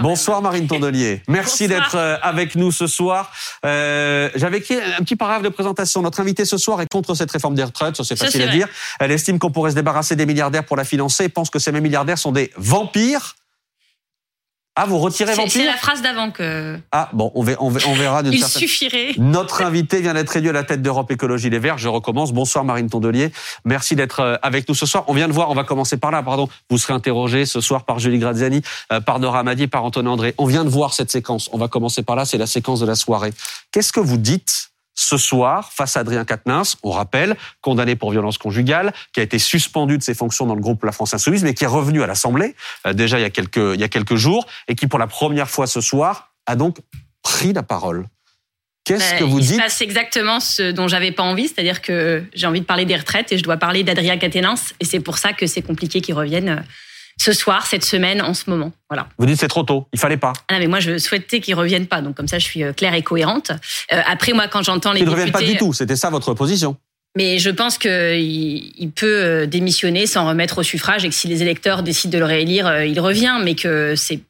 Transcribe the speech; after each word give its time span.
Bonsoir 0.00 0.42
Marine 0.42 0.66
Tondelier. 0.66 1.22
Merci 1.28 1.68
d'être 1.68 1.96
euh, 1.96 2.16
avec 2.22 2.54
nous 2.54 2.72
ce 2.72 2.86
soir. 2.86 3.32
Euh, 3.64 4.30
J'avais 4.34 4.58
écrit 4.58 4.76
un 4.76 5.02
petit 5.02 5.16
paragraphe 5.16 5.42
de 5.42 5.48
présentation. 5.48 6.02
Notre 6.02 6.20
invité 6.20 6.44
ce 6.44 6.56
soir 6.56 6.80
est 6.80 6.86
contre 6.90 7.14
cette 7.14 7.30
réforme 7.30 7.54
des 7.54 7.64
retraites, 7.64 7.96
ça 7.96 8.04
c'est 8.04 8.16
facile 8.16 8.42
à 8.42 8.48
dire. 8.48 8.68
Elle 9.00 9.10
estime 9.10 9.38
qu'on 9.38 9.50
pourrait 9.50 9.70
se 9.70 9.76
débarrasser 9.76 10.16
des 10.16 10.26
milliardaires 10.26 10.64
pour 10.64 10.76
la 10.76 10.84
financer 10.84 11.24
et 11.24 11.28
pense 11.28 11.50
que 11.50 11.58
ces 11.58 11.72
mêmes 11.72 11.82
milliardaires 11.82 12.18
sont 12.18 12.32
des 12.32 12.50
vampires 12.56 13.34
ah, 14.74 14.86
vous 14.86 14.98
retirez 14.98 15.34
Vampire 15.34 15.52
C'est 15.52 15.66
la 15.66 15.76
phrase 15.76 16.00
d'avant 16.00 16.30
que. 16.30 16.78
Ah, 16.92 17.10
bon, 17.12 17.30
on 17.34 17.42
verra, 17.42 17.62
on 17.62 17.68
verra 17.68 18.22
Il 18.24 18.42
suffirait. 18.42 19.12
Notre 19.18 19.60
invité 19.60 20.00
vient 20.00 20.14
d'être 20.14 20.34
élu 20.34 20.48
à 20.48 20.52
la 20.52 20.64
tête 20.64 20.80
d'Europe 20.80 21.10
Écologie 21.10 21.50
Les 21.50 21.58
Verts. 21.58 21.76
Je 21.76 21.88
recommence. 21.88 22.32
Bonsoir 22.32 22.64
Marine 22.64 22.88
Tondelier. 22.88 23.32
Merci 23.66 23.96
d'être 23.96 24.20
euh, 24.20 24.36
avec 24.40 24.66
nous 24.70 24.74
ce 24.74 24.86
soir. 24.86 25.04
On 25.08 25.12
vient 25.12 25.28
de 25.28 25.32
voir, 25.34 25.50
on 25.50 25.54
va 25.54 25.64
commencer 25.64 25.98
par 25.98 26.10
là, 26.10 26.22
pardon. 26.22 26.48
Vous 26.70 26.78
serez 26.78 26.94
interrogé 26.94 27.44
ce 27.44 27.60
soir 27.60 27.84
par 27.84 27.98
Julie 27.98 28.18
Graziani, 28.18 28.62
euh, 28.92 29.00
par 29.00 29.20
Nora 29.20 29.40
Amadi, 29.40 29.66
par 29.66 29.84
Antonin 29.84 30.10
André. 30.10 30.34
On 30.38 30.46
vient 30.46 30.64
de 30.64 30.70
voir 30.70 30.94
cette 30.94 31.10
séquence. 31.10 31.50
On 31.52 31.58
va 31.58 31.68
commencer 31.68 32.02
par 32.02 32.16
là. 32.16 32.24
C'est 32.24 32.38
la 32.38 32.46
séquence 32.46 32.80
de 32.80 32.86
la 32.86 32.94
soirée. 32.94 33.34
Qu'est-ce 33.72 33.92
que 33.92 34.00
vous 34.00 34.16
dites 34.16 34.71
ce 34.94 35.16
soir 35.16 35.72
face 35.72 35.96
à 35.96 36.00
Adrien 36.00 36.24
Quatennens, 36.24 36.76
on 36.82 36.90
rappelle, 36.90 37.36
condamné 37.60 37.96
pour 37.96 38.10
violence 38.10 38.38
conjugale, 38.38 38.92
qui 39.12 39.20
a 39.20 39.22
été 39.22 39.38
suspendu 39.38 39.98
de 39.98 40.02
ses 40.02 40.14
fonctions 40.14 40.46
dans 40.46 40.54
le 40.54 40.60
groupe 40.60 40.84
La 40.84 40.92
France 40.92 41.14
Insoumise, 41.14 41.44
mais 41.44 41.54
qui 41.54 41.64
est 41.64 41.68
revenu 41.68 42.02
à 42.02 42.06
l'Assemblée 42.06 42.54
euh, 42.86 42.92
déjà 42.92 43.18
il 43.18 43.22
y, 43.22 43.26
a 43.26 43.30
quelques, 43.30 43.56
il 43.56 43.80
y 43.80 43.84
a 43.84 43.88
quelques 43.88 44.16
jours, 44.16 44.46
et 44.68 44.74
qui 44.74 44.86
pour 44.86 44.98
la 44.98 45.06
première 45.06 45.48
fois 45.48 45.66
ce 45.66 45.80
soir 45.80 46.32
a 46.46 46.56
donc 46.56 46.78
pris 47.22 47.52
la 47.52 47.62
parole. 47.62 48.06
Qu'est-ce 48.84 49.12
bah, 49.12 49.18
que 49.18 49.24
vous 49.24 49.38
il 49.38 49.46
dites 49.46 49.54
se 49.54 49.60
passe 49.60 49.80
exactement 49.80 50.40
ce 50.40 50.72
dont 50.72 50.88
j'avais 50.88 51.12
pas 51.12 51.22
envie, 51.22 51.46
c'est-à-dire 51.46 51.82
que 51.82 52.24
j'ai 52.34 52.46
envie 52.46 52.60
de 52.60 52.66
parler 52.66 52.84
des 52.84 52.96
retraites 52.96 53.30
et 53.30 53.38
je 53.38 53.42
dois 53.44 53.56
parler 53.56 53.84
d'Adrien 53.84 54.18
Quatennens, 54.18 54.74
et 54.80 54.84
c'est 54.84 55.00
pour 55.00 55.18
ça 55.18 55.32
que 55.32 55.46
c'est 55.46 55.62
compliqué 55.62 56.00
qu'il 56.00 56.14
revienne 56.14 56.48
euh, 56.48 56.62
ce 57.18 57.32
soir, 57.32 57.66
cette 57.66 57.84
semaine, 57.84 58.22
en 58.22 58.34
ce 58.34 58.48
moment. 58.48 58.72
Voilà. 58.88 59.08
Vous 59.18 59.26
dites 59.26 59.38
c'est 59.38 59.48
trop 59.48 59.62
tôt, 59.62 59.86
il 59.92 59.98
fallait 59.98 60.16
pas. 60.16 60.32
Ah 60.48 60.54
non, 60.54 60.60
mais 60.60 60.66
moi 60.66 60.80
je 60.80 60.98
souhaitais 60.98 61.40
qu'ils 61.40 61.54
reviennent 61.54 61.86
pas, 61.86 62.00
donc 62.00 62.16
comme 62.16 62.28
ça 62.28 62.38
je 62.38 62.44
suis 62.44 62.62
euh, 62.62 62.72
claire 62.72 62.94
et 62.94 63.02
cohérente. 63.02 63.52
Euh, 63.92 64.00
après 64.06 64.32
moi 64.32 64.48
quand 64.48 64.62
j'entends 64.62 64.92
les 64.92 65.00
Ils 65.00 65.06
ne 65.06 65.10
reviennent 65.10 65.32
pas 65.32 65.42
du 65.42 65.56
tout, 65.56 65.72
c'était 65.72 65.96
ça 65.96 66.10
votre 66.10 66.34
position. 66.34 66.76
Mais 67.16 67.38
je 67.38 67.50
pense 67.50 67.76
qu'il 67.76 67.92
il 67.92 68.90
peut 68.90 69.22
euh, 69.22 69.46
démissionner 69.46 70.06
sans 70.06 70.26
remettre 70.26 70.58
au 70.58 70.62
suffrage 70.62 71.04
et 71.04 71.08
que 71.08 71.14
si 71.14 71.28
les 71.28 71.42
électeurs 71.42 71.82
décident 71.82 72.12
de 72.12 72.18
le 72.18 72.24
réélire, 72.24 72.82
il 72.82 72.98
revient, 73.00 73.38
mais 73.42 73.54
que 73.54 73.94
c'est 73.96 74.20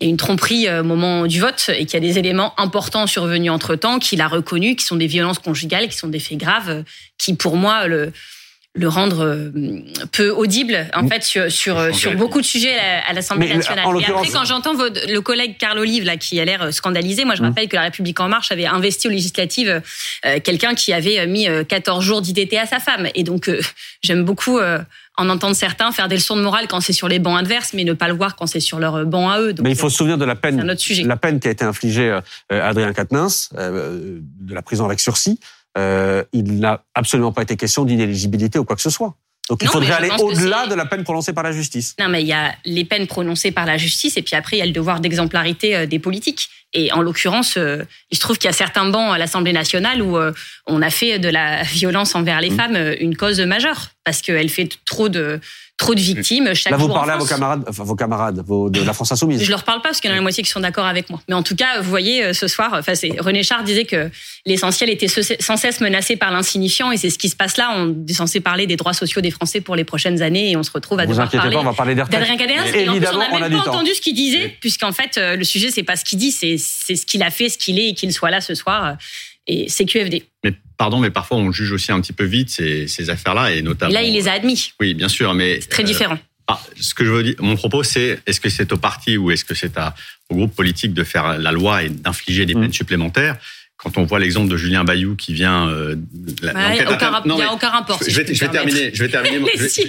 il 0.00 0.06
y 0.06 0.08
a 0.08 0.10
une 0.10 0.16
tromperie 0.16 0.68
au 0.68 0.82
moment 0.82 1.28
du 1.28 1.38
vote 1.38 1.70
et 1.72 1.86
qu'il 1.86 1.94
y 1.94 1.96
a 1.96 2.00
des 2.00 2.18
éléments 2.18 2.58
importants 2.58 3.06
survenus 3.06 3.52
entre-temps 3.52 4.00
qu'il 4.00 4.20
a 4.20 4.26
reconnus, 4.26 4.74
qui 4.74 4.84
sont 4.84 4.96
des 4.96 5.06
violences 5.06 5.38
conjugales, 5.38 5.86
qui 5.86 5.96
sont 5.96 6.08
des 6.08 6.18
faits 6.18 6.38
graves, 6.38 6.82
qui 7.18 7.34
pour 7.34 7.54
moi 7.54 7.86
le, 7.86 8.12
le 8.74 8.88
rendre 8.88 9.24
euh, 9.24 9.50
peu 10.12 10.30
audible 10.30 10.86
en 10.94 11.06
fait 11.06 11.22
sur 11.22 11.52
sur, 11.52 11.94
sur 11.94 12.14
beaucoup 12.16 12.40
de 12.40 12.46
sujets 12.46 12.74
à 13.06 13.12
l'Assemblée 13.12 13.52
nationale. 13.52 13.84
Et 14.00 14.04
après 14.06 14.30
quand 14.30 14.44
j'entends 14.44 14.72
le 14.72 15.18
collègue 15.20 15.58
Carl 15.58 15.78
Olive 15.78 16.04
là 16.04 16.16
qui 16.16 16.40
a 16.40 16.44
l'air 16.44 16.72
scandalisé, 16.72 17.26
moi 17.26 17.34
je 17.34 17.42
mmh. 17.42 17.46
rappelle 17.46 17.68
que 17.68 17.76
la 17.76 17.82
République 17.82 18.18
en 18.20 18.28
marche 18.28 18.50
avait 18.50 18.64
investi 18.64 19.08
aux 19.08 19.10
législatives 19.10 19.82
euh, 20.24 20.40
quelqu'un 20.42 20.74
qui 20.74 20.94
avait 20.94 21.26
mis 21.26 21.46
14 21.68 21.98
euh, 21.98 22.00
jours 22.00 22.22
d'ITT 22.22 22.54
à 22.54 22.66
sa 22.66 22.78
femme 22.78 23.08
et 23.14 23.24
donc 23.24 23.50
j'aime 24.02 24.24
beaucoup 24.24 24.58
en 25.18 25.28
entendre 25.28 25.54
certains 25.54 25.92
faire 25.92 26.08
des 26.08 26.16
leçons 26.16 26.36
de 26.36 26.42
morale 26.42 26.66
quand 26.66 26.80
c'est 26.80 26.94
sur 26.94 27.08
les 27.08 27.18
bancs 27.18 27.38
adverses, 27.38 27.74
mais 27.74 27.84
ne 27.84 27.92
pas 27.92 28.08
le 28.08 28.14
voir 28.14 28.36
quand 28.36 28.46
c'est 28.46 28.60
sur 28.60 28.78
leur 28.78 29.04
banc 29.04 29.28
à 29.28 29.38
eux. 29.40 29.54
mais 29.62 29.70
il 29.70 29.76
faut 29.76 29.90
se 29.90 29.98
souvenir 29.98 30.16
de 30.16 30.24
la 30.24 30.34
peine, 30.34 30.62
la 31.04 31.16
peine 31.16 31.40
qui 31.40 31.48
a 31.48 31.50
été 31.50 31.64
infligée 31.64 32.18
à 32.48 32.68
Adrien 32.68 32.94
Quatennens, 32.94 33.50
de 33.52 34.54
la 34.54 34.62
prison 34.62 34.86
avec 34.86 35.00
sursis 35.00 35.38
euh, 35.78 36.24
il 36.32 36.60
n'a 36.60 36.84
absolument 36.94 37.32
pas 37.32 37.42
été 37.42 37.56
question 37.56 37.84
d'inéligibilité 37.84 38.58
ou 38.58 38.64
quoi 38.64 38.76
que 38.76 38.82
ce 38.82 38.90
soit. 38.90 39.16
Donc 39.48 39.60
il 39.62 39.68
faudrait 39.68 39.92
aller 39.92 40.10
au-delà 40.20 40.66
de 40.66 40.74
la 40.74 40.86
peine 40.86 41.02
prononcée 41.02 41.32
par 41.32 41.42
la 41.42 41.52
justice. 41.52 41.96
Non, 41.98 42.08
mais 42.08 42.22
il 42.22 42.28
y 42.28 42.32
a 42.32 42.54
les 42.64 42.84
peines 42.84 43.06
prononcées 43.06 43.50
par 43.50 43.66
la 43.66 43.76
justice 43.76 44.16
et 44.16 44.22
puis 44.22 44.36
après 44.36 44.56
il 44.56 44.60
y 44.60 44.62
a 44.62 44.66
le 44.66 44.72
devoir 44.72 45.00
d'exemplarité 45.00 45.76
euh, 45.76 45.86
des 45.86 45.98
politiques. 45.98 46.48
Et 46.74 46.92
en 46.92 47.02
l'occurrence, 47.02 47.56
euh, 47.56 47.84
il 48.10 48.16
se 48.16 48.20
trouve 48.20 48.38
qu'il 48.38 48.46
y 48.46 48.50
a 48.50 48.56
certains 48.56 48.88
bancs 48.88 49.12
à 49.12 49.18
l'Assemblée 49.18 49.52
nationale 49.52 50.00
où 50.00 50.16
euh, 50.16 50.32
on 50.66 50.80
a 50.80 50.90
fait 50.90 51.18
de 51.18 51.28
la 51.28 51.62
violence 51.64 52.14
envers 52.14 52.40
les 52.40 52.50
mmh. 52.50 52.56
femmes 52.56 52.94
une 53.00 53.16
cause 53.16 53.40
majeure 53.40 53.88
parce 54.04 54.22
qu'elle 54.22 54.48
fait 54.48 54.68
trop 54.84 55.08
de 55.08 55.40
trop 55.78 55.94
de 55.94 56.00
victimes 56.00 56.54
chaque 56.54 56.70
Là, 56.70 56.76
vous 56.76 56.88
parlez 56.88 57.12
à 57.12 57.16
vos 57.16 57.26
camarades, 57.26 57.64
enfin, 57.66 57.82
vos 57.82 57.96
camarades 57.96 58.44
de 58.46 58.82
la 58.82 58.92
France 58.92 59.12
Insoumise. 59.12 59.42
Je 59.42 59.50
leur 59.50 59.64
parle 59.64 59.80
pas 59.80 59.88
parce 59.88 60.00
qu'il 60.00 60.08
y 60.08 60.12
en 60.12 60.14
a 60.14 60.16
la 60.16 60.22
moitié 60.22 60.42
qui 60.42 60.50
sont 60.50 60.60
d'accord 60.60 60.86
avec 60.86 61.10
moi. 61.10 61.20
Mais 61.28 61.34
en 61.34 61.42
tout 61.42 61.56
cas, 61.56 61.80
vous 61.80 61.90
voyez, 61.90 62.22
euh, 62.24 62.32
ce 62.32 62.46
soir, 62.46 62.70
enfin, 62.74 62.92
René 63.18 63.42
Char 63.42 63.64
disait 63.64 63.84
que 63.84 64.10
l'essentiel 64.46 64.90
était 64.90 65.08
sans 65.08 65.56
cesse 65.56 65.80
menacé 65.80 66.16
par 66.16 66.30
l'insignifiant 66.30 66.92
et 66.92 66.96
c'est 66.96 67.10
ce 67.10 67.18
qui 67.18 67.28
se 67.28 67.36
passe 67.36 67.56
là. 67.56 67.74
On 67.76 67.94
est 68.08 68.12
censé 68.12 68.40
parler 68.40 68.66
des 68.66 68.76
droits 68.76 68.92
sociaux 68.92 69.20
des 69.20 69.30
Français 69.30 69.60
pour 69.60 69.76
les 69.76 69.84
prochaines 69.84 70.22
années 70.22 70.50
et 70.50 70.56
on 70.56 70.62
se 70.62 70.70
retrouve 70.70 71.00
à 71.00 71.04
vous 71.04 71.12
devoir 71.12 71.30
parler. 71.30 71.54
Pas, 71.54 71.60
on 71.60 71.64
va 71.64 71.72
parler 71.72 71.94
d'Adrien 71.94 72.36
Évidemment, 72.74 73.24
on 73.32 73.38
n'a 73.38 73.48
même 73.48 73.58
pas 73.58 73.70
entendu 73.70 73.92
ce 73.94 74.00
qu'il 74.00 74.14
disait, 74.14 74.56
puisqu'en 74.60 74.92
fait, 74.92 75.18
euh, 75.18 75.36
le 75.36 75.44
sujet 75.44 75.70
c'est 75.70 75.82
pas 75.82 75.96
ce 75.96 76.04
qu'il 76.04 76.18
dit, 76.18 76.30
c'est 76.30 76.58
ce 76.58 77.06
qu'il 77.06 77.22
a 77.22 77.30
fait, 77.30 77.48
ce 77.48 77.58
qu'il 77.58 77.78
est 77.78 77.88
et 77.88 77.94
qu'il 77.94 78.12
soit 78.12 78.30
là 78.30 78.40
ce 78.40 78.54
soir 78.54 78.96
et 79.46 79.68
CQFD. 79.68 80.24
Mais 80.44 80.52
pardon, 80.82 80.98
mais 80.98 81.10
parfois 81.10 81.36
on 81.36 81.52
juge 81.52 81.70
aussi 81.70 81.92
un 81.92 82.00
petit 82.00 82.12
peu 82.12 82.24
vite 82.24 82.50
ces, 82.50 82.88
ces 82.88 83.08
affaires-là 83.08 83.52
et 83.52 83.62
notamment. 83.62 83.92
là, 83.92 84.02
il 84.02 84.12
les 84.14 84.26
a 84.26 84.32
admis. 84.32 84.72
Oui, 84.80 84.94
bien 84.94 85.08
sûr, 85.08 85.32
mais 85.32 85.60
c'est 85.60 85.68
très 85.68 85.84
différent. 85.84 86.16
Euh, 86.16 86.48
ah, 86.48 86.60
ce 86.80 86.92
que 86.92 87.04
je 87.04 87.10
veux 87.12 87.22
dire, 87.22 87.34
mon 87.38 87.54
propos, 87.54 87.84
c'est 87.84 88.18
est-ce 88.26 88.40
que 88.40 88.48
c'est 88.48 88.72
au 88.72 88.76
parti 88.78 89.16
ou 89.16 89.30
est-ce 89.30 89.44
que 89.44 89.54
c'est 89.54 89.78
au 90.28 90.34
groupe 90.34 90.56
politique 90.56 90.92
de 90.92 91.04
faire 91.04 91.38
la 91.38 91.52
loi 91.52 91.84
et 91.84 91.88
d'infliger 91.88 92.46
des 92.46 92.56
mmh. 92.56 92.60
peines 92.62 92.72
supplémentaires? 92.72 93.36
Quand 93.76 93.96
on 93.96 94.02
voit 94.02 94.18
l'exemple 94.18 94.50
de 94.50 94.56
Julien 94.56 94.82
Bayou 94.82 95.14
qui 95.14 95.34
vient, 95.34 95.68
euh, 95.68 95.94
il 96.42 96.74
n'y 96.74 96.80
a 96.80 96.92
aucun 97.52 97.68
rapport. 97.68 98.00
Je, 98.04 98.16
vais, 98.16 98.24
terminer, 98.24 98.90
je 98.92 99.04
vais 99.04 99.08
terminer, 99.08 99.38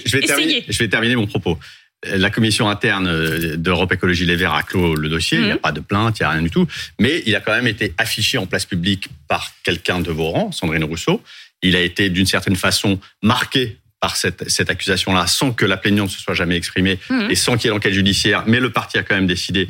je, 0.06 0.16
vais 0.16 0.22
terminer, 0.22 0.64
je 0.70 0.78
vais 0.78 0.90
terminer 0.90 1.16
mon 1.16 1.26
propos 1.34 1.58
la 2.06 2.30
commission 2.30 2.70
interne 2.70 3.08
euh, 3.08 3.56
d'Europe 3.58 3.92
Écologie 3.92 4.26
Les 4.26 4.36
Verts 4.36 4.54
a 4.54 4.64
clos 4.64 4.96
le 4.96 5.10
dossier. 5.10 5.38
Il 5.38 5.46
n'y 5.46 5.52
a 5.52 5.56
mhm. 5.56 5.60
pas 5.60 5.72
de 5.72 5.80
plainte, 5.80 6.20
il 6.20 6.24
n'y 6.24 6.28
a 6.28 6.32
rien 6.32 6.42
du 6.42 6.50
tout. 6.50 6.68
Mais 7.00 7.24
il 7.26 7.36
a 7.36 7.40
quand 7.40 7.54
même 7.54 7.68
été 7.68 7.94
affiché 7.98 8.38
en 8.38 8.46
place 8.46 8.66
publique 8.66 9.10
par 9.28 9.52
quelqu'un 9.64 10.00
de 10.00 10.12
vos 10.12 10.30
rangs, 10.30 10.52
Sandrine 10.52 10.84
Rousseau. 10.84 11.22
Il 11.62 11.76
a 11.76 11.82
été 11.82 12.10
d'une 12.10 12.26
certaine 12.26 12.56
façon 12.56 13.00
marqué 13.22 13.78
par 14.00 14.18
cette, 14.18 14.50
cette 14.50 14.70
accusation-là 14.70 15.28
sans 15.28 15.54
que 15.54 15.66
la 15.66 15.78
plaignante 15.78 16.10
se 16.10 16.20
soit 16.20 16.34
jamais 16.34 16.58
exprimée 16.58 17.00
mhm. 17.10 17.32
et 17.32 17.36
sans 17.36 17.56
qu'il 17.56 17.66
y 17.66 17.68
ait 17.68 17.74
l'enquête 17.74 17.94
judiciaire. 17.94 18.44
Mais 18.48 18.60
le 18.60 18.70
parti 18.70 18.98
a 18.98 19.04
quand 19.04 19.16
même 19.16 19.28
décidé 19.28 19.70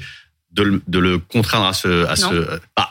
de 0.51 0.63
le, 0.63 0.81
de 0.87 0.99
le 0.99 1.19
contraindre 1.19 1.67
à 1.67 1.73
ce... 1.73 2.05
À 2.05 2.15
ce 2.15 2.59
bah, 2.75 2.89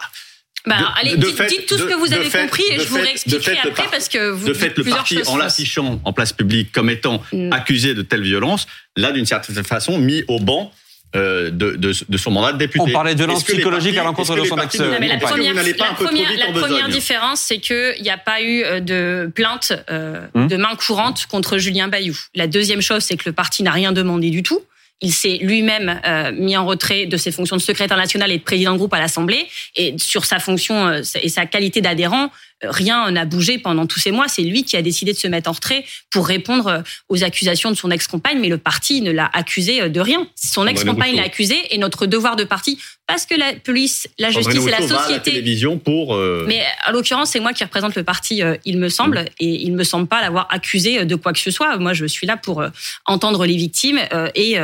bah, 0.67 0.95
allez, 1.01 1.17
dites, 1.17 1.67
tout 1.67 1.77
ce 1.77 1.85
que 1.85 1.95
vous 1.95 2.13
avez 2.13 2.29
compris 2.29 2.65
et 2.71 2.79
je 2.79 2.87
vous 2.89 2.97
réexpliquerai 2.97 3.59
après 3.65 3.89
parce 3.91 4.09
que 4.09 4.31
vous 4.31 4.49
De 4.49 4.55
fait, 4.55 4.77
le 4.79 4.85
parti, 4.85 5.19
en 5.27 5.37
l'affichant 5.37 6.01
en 6.05 6.13
place 6.13 6.33
publique 6.33 6.71
comme 6.73 6.89
étant 6.89 7.23
mm. 7.33 7.53
accusé 7.53 7.95
de 7.95 8.03
telle 8.03 8.23
violence, 8.23 8.67
là, 8.97 9.13
d'une 9.13 9.27
certaine 9.27 9.65
façon, 9.65 9.99
mis 9.99 10.23
au 10.29 10.39
banc 10.39 10.73
euh, 11.15 11.51
de, 11.51 11.73
de, 11.73 11.93
de, 12.09 12.17
son 12.17 12.31
mandat 12.31 12.53
de 12.53 12.59
député. 12.59 12.85
On 12.89 12.91
parlait 12.91 13.13
de 13.13 13.19
violence 13.19 13.45
psychologique 13.45 13.99
à 13.99 14.03
l'encontre 14.03 14.35
de 14.35 14.45
son 14.45 14.57
ex. 14.57 14.79
La 14.79 15.19
première, 15.19 15.53
la 15.53 15.93
première, 15.95 16.31
la 16.39 16.59
première 16.59 16.89
différence, 16.89 17.41
c'est 17.41 17.59
qu'il 17.59 18.01
n'y 18.01 18.09
a 18.09 18.17
pas 18.17 18.41
eu 18.41 18.63
euh, 18.63 18.81
de 18.81 19.31
plainte 19.35 19.75
euh, 19.91 20.27
hmm 20.33 20.47
de 20.47 20.57
main 20.57 20.75
courante 20.75 21.27
contre 21.27 21.59
Julien 21.59 21.89
Bayou. 21.89 22.17
La 22.35 22.47
deuxième 22.47 22.81
chose, 22.81 23.03
c'est 23.03 23.19
que 23.19 23.25
le 23.27 23.33
parti 23.33 23.63
n'a 23.63 23.73
rien 23.73 23.93
demandé 23.93 24.31
du 24.31 24.43
tout. 24.43 24.63
Il 25.03 25.13
s'est 25.13 25.39
lui-même 25.41 26.01
euh, 26.07 26.33
mis 26.33 26.57
en 26.57 26.65
retrait 26.65 27.07
de 27.07 27.17
ses 27.17 27.33
fonctions 27.33 27.57
de 27.57 27.61
secrétaire 27.61 27.97
national 27.97 28.31
et 28.31 28.39
de 28.39 28.43
président 28.43 28.73
de 28.73 28.79
groupe 28.79 28.95
à 28.95 29.01
l'Assemblée. 29.01 29.47
Et 29.77 29.95
sur 29.99 30.25
sa 30.25 30.39
fonction 30.39 30.87
euh, 30.87 31.03
et 31.21 31.29
sa 31.29 31.45
qualité 31.45 31.81
d'adhérent, 31.81 32.31
rien 32.63 33.11
n'a 33.11 33.25
bougé 33.25 33.59
pendant 33.59 33.87
tous 33.87 33.99
ces 33.99 34.11
mois. 34.11 34.29
C'est 34.29 34.43
lui 34.43 34.65
qui 34.65 34.77
a 34.77 34.83
décidé 34.83 35.13
de 35.13 35.19
se 35.19 35.29
mettre 35.29 35.51
en 35.51 35.53
retrait 35.53 35.85
pour 36.11 36.27
répondre 36.27 36.83
aux 37.09 37.25
accusations 37.25 37.71
de 37.71 37.77
son 37.77 37.91
ex-compagne, 37.91 38.39
mais 38.41 38.49
le 38.49 38.59
parti 38.59 39.01
ne 39.01 39.11
l'a 39.11 39.31
accusé 39.33 39.89
de 39.89 40.01
rien. 40.01 40.27
Son 40.35 40.67
ex-compagne 40.67 41.17
l'a 41.17 41.25
accusé 41.25 41.57
et 41.71 41.79
notre 41.79 42.07
devoir 42.07 42.37
de 42.37 42.45
parti, 42.45 42.79
parce 43.07 43.27
que 43.27 43.35
la 43.35 43.53
police, 43.53 44.09
la 44.19 44.31
justice 44.31 44.67
et 44.67 44.71
la 44.71 44.81
société. 44.81 45.13
la 45.13 45.21
télévision 45.21 45.77
pour. 45.77 46.15
Euh, 46.15 46.45
mais 46.47 46.63
à 46.85 46.93
l'occurrence, 46.93 47.31
c'est 47.31 47.41
moi 47.41 47.53
qui 47.53 47.63
représente 47.65 47.95
le 47.95 48.05
parti, 48.05 48.43
euh, 48.43 48.57
il 48.65 48.79
me 48.79 48.89
semble, 48.89 49.21
mm. 49.21 49.27
et 49.41 49.63
il 49.65 49.73
me 49.73 49.85
semble 49.85 50.07
pas 50.07 50.23
l'avoir 50.23 50.47
accusé 50.51 51.05
de 51.05 51.15
quoi 51.15 51.33
que 51.33 51.39
ce 51.39 51.51
soit. 51.51 51.77
Moi, 51.77 51.93
je 51.93 52.07
suis 52.07 52.27
là 52.27 52.37
pour 52.37 52.63
euh, 52.63 52.69
entendre 53.05 53.45
les 53.45 53.57
victimes 53.57 54.01
et, 54.35 54.57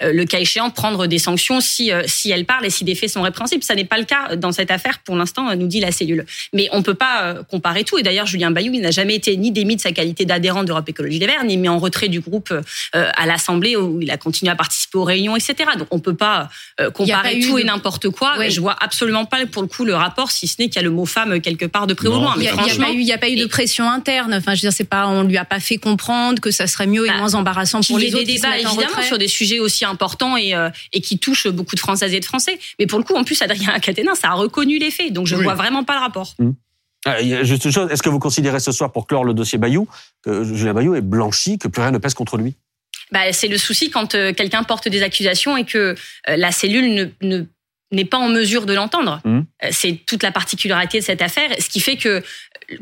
le 0.00 0.24
cas 0.24 0.38
échéant, 0.38 0.70
prendre 0.70 1.06
des 1.06 1.18
sanctions 1.18 1.60
si 1.60 1.90
si 2.06 2.30
elles 2.30 2.44
parlent 2.44 2.66
et 2.66 2.70
si 2.70 2.84
des 2.84 2.94
faits 2.94 3.10
sont 3.10 3.22
répréhensibles. 3.22 3.64
Ça 3.64 3.74
n'est 3.74 3.84
pas 3.84 3.98
le 3.98 4.04
cas 4.04 4.36
dans 4.36 4.52
cette 4.52 4.70
affaire 4.70 5.00
pour 5.00 5.16
l'instant, 5.16 5.54
nous 5.56 5.66
dit 5.66 5.80
la 5.80 5.92
cellule. 5.92 6.26
Mais 6.52 6.68
on 6.72 6.82
peut 6.82 6.94
pas 6.94 7.42
comparer 7.46 7.84
tout. 7.84 7.98
Et 7.98 8.02
d'ailleurs, 8.02 8.26
Julien 8.26 8.50
Bayou, 8.50 8.72
il 8.74 8.80
n'a 8.80 8.90
jamais 8.90 9.14
été 9.14 9.36
ni 9.36 9.52
démis 9.52 9.76
de 9.76 9.80
sa 9.80 9.92
qualité 9.92 10.24
d'adhérent 10.24 10.64
d'Europe 10.64 10.88
Écologie 10.88 11.18
Les 11.18 11.26
Verts, 11.26 11.44
ni 11.44 11.56
mis 11.56 11.68
en 11.68 11.78
retrait 11.78 12.08
du 12.08 12.20
groupe 12.20 12.52
à 12.92 13.26
l'Assemblée 13.26 13.76
où 13.76 14.00
il 14.00 14.10
a 14.10 14.16
continué 14.16 14.50
à 14.50 14.56
participer 14.56 14.98
aux 14.98 15.04
réunions, 15.04 15.36
etc. 15.36 15.70
Donc 15.78 15.88
on 15.90 15.98
peut 15.98 16.14
pas 16.14 16.48
comparer 16.94 17.40
tout 17.40 17.58
et 17.58 17.64
n'importe 17.64 18.10
quoi. 18.10 18.48
Je 18.48 18.60
vois 18.60 18.76
absolument 18.80 19.24
pas 19.24 19.44
pour 19.46 19.62
le 19.62 19.68
coup 19.68 19.84
le 19.84 19.94
rapport, 19.94 20.30
si 20.30 20.46
ce 20.46 20.56
n'est 20.58 20.68
qu'il 20.68 20.76
y 20.76 20.78
a 20.78 20.82
le 20.82 20.90
mot 20.90 21.06
femme 21.06 21.40
quelque 21.40 21.66
part 21.66 21.86
de 21.86 21.94
près 21.94 22.08
ou 22.08 22.12
loin. 22.12 22.34
Mais 22.36 22.46
il 22.46 23.04
n'y 23.04 23.12
a, 23.12 23.18
pas 23.18 23.28
eu 23.28 23.36
de 23.36 23.46
pression 23.46 23.88
interne. 23.88 24.34
Enfin, 24.34 24.54
je 24.54 24.60
veux 24.60 24.68
dire, 24.68 24.72
c'est 24.72 24.84
pas, 24.84 25.06
on 25.06 25.22
lui 25.22 25.36
a 25.36 25.44
pas 25.44 25.60
fait 25.60 25.78
comprendre 25.78 26.40
que 26.40 26.50
ça 26.50 26.66
serait 26.66 26.86
mieux 26.86 27.06
et 27.06 27.08
bah, 27.08 27.18
moins 27.18 27.34
embarrassant 27.34 27.80
pour 27.80 27.98
les 27.98 28.14
autres. 28.14 28.22
Il 28.22 28.28
y 28.28 28.30
a 28.30 28.34
des 28.34 28.34
débats 28.34 28.58
évidemment 28.58 29.02
sur 29.02 29.18
des 29.18 29.28
sujets 29.28 29.58
aussi 29.58 29.84
importants 29.84 30.36
et, 30.36 30.54
euh, 30.54 30.70
et 30.92 31.00
qui 31.00 31.18
touchent 31.18 31.48
beaucoup 31.48 31.74
de 31.74 31.80
Françaises 31.80 32.14
et 32.14 32.20
de 32.20 32.24
Français. 32.24 32.58
Mais 32.78 32.86
pour 32.86 32.98
le 32.98 33.04
coup, 33.04 33.14
en 33.14 33.24
plus, 33.24 33.40
Adrien 33.42 33.78
Caténin, 33.78 34.14
ça 34.14 34.28
a 34.28 34.34
reconnu 34.34 34.78
les 34.78 34.90
faits. 34.90 35.12
Donc 35.12 35.26
je 35.26 35.36
vois 35.36 35.54
vraiment 35.54 35.84
pas 35.84 35.94
le 35.94 36.00
rapport. 36.00 36.34
Mmh. 36.38 36.50
Ah, 37.06 37.22
juste 37.44 37.64
une 37.64 37.72
chose, 37.72 37.90
est-ce 37.90 38.02
que 38.02 38.08
vous 38.08 38.18
considérez 38.18 38.60
ce 38.60 38.72
soir, 38.72 38.92
pour 38.92 39.06
clore 39.06 39.24
le 39.24 39.32
dossier 39.32 39.58
Bayou, 39.58 39.88
que 40.22 40.44
Julien 40.44 40.74
Bayou 40.74 40.94
est 40.94 41.00
blanchi, 41.00 41.56
que 41.58 41.68
plus 41.68 41.80
rien 41.80 41.92
ne 41.92 41.98
pèse 41.98 42.14
contre 42.14 42.36
lui? 42.36 42.56
Bah, 43.12 43.32
c'est 43.32 43.48
le 43.48 43.56
souci 43.56 43.90
quand 43.90 44.10
quelqu'un 44.10 44.64
porte 44.64 44.88
des 44.88 45.02
accusations 45.02 45.56
et 45.56 45.64
que 45.64 45.94
la 46.26 46.50
cellule 46.50 47.12
ne, 47.22 47.44
n'est 47.92 48.04
pas 48.04 48.18
en 48.18 48.28
mesure 48.28 48.66
de 48.66 48.74
l'entendre. 48.74 49.20
Mmh. 49.24 49.40
C'est 49.70 50.00
toute 50.04 50.22
la 50.24 50.32
particularité 50.32 50.98
de 50.98 51.04
cette 51.04 51.22
affaire, 51.22 51.50
ce 51.58 51.68
qui 51.68 51.80
fait 51.80 51.96
que 51.96 52.22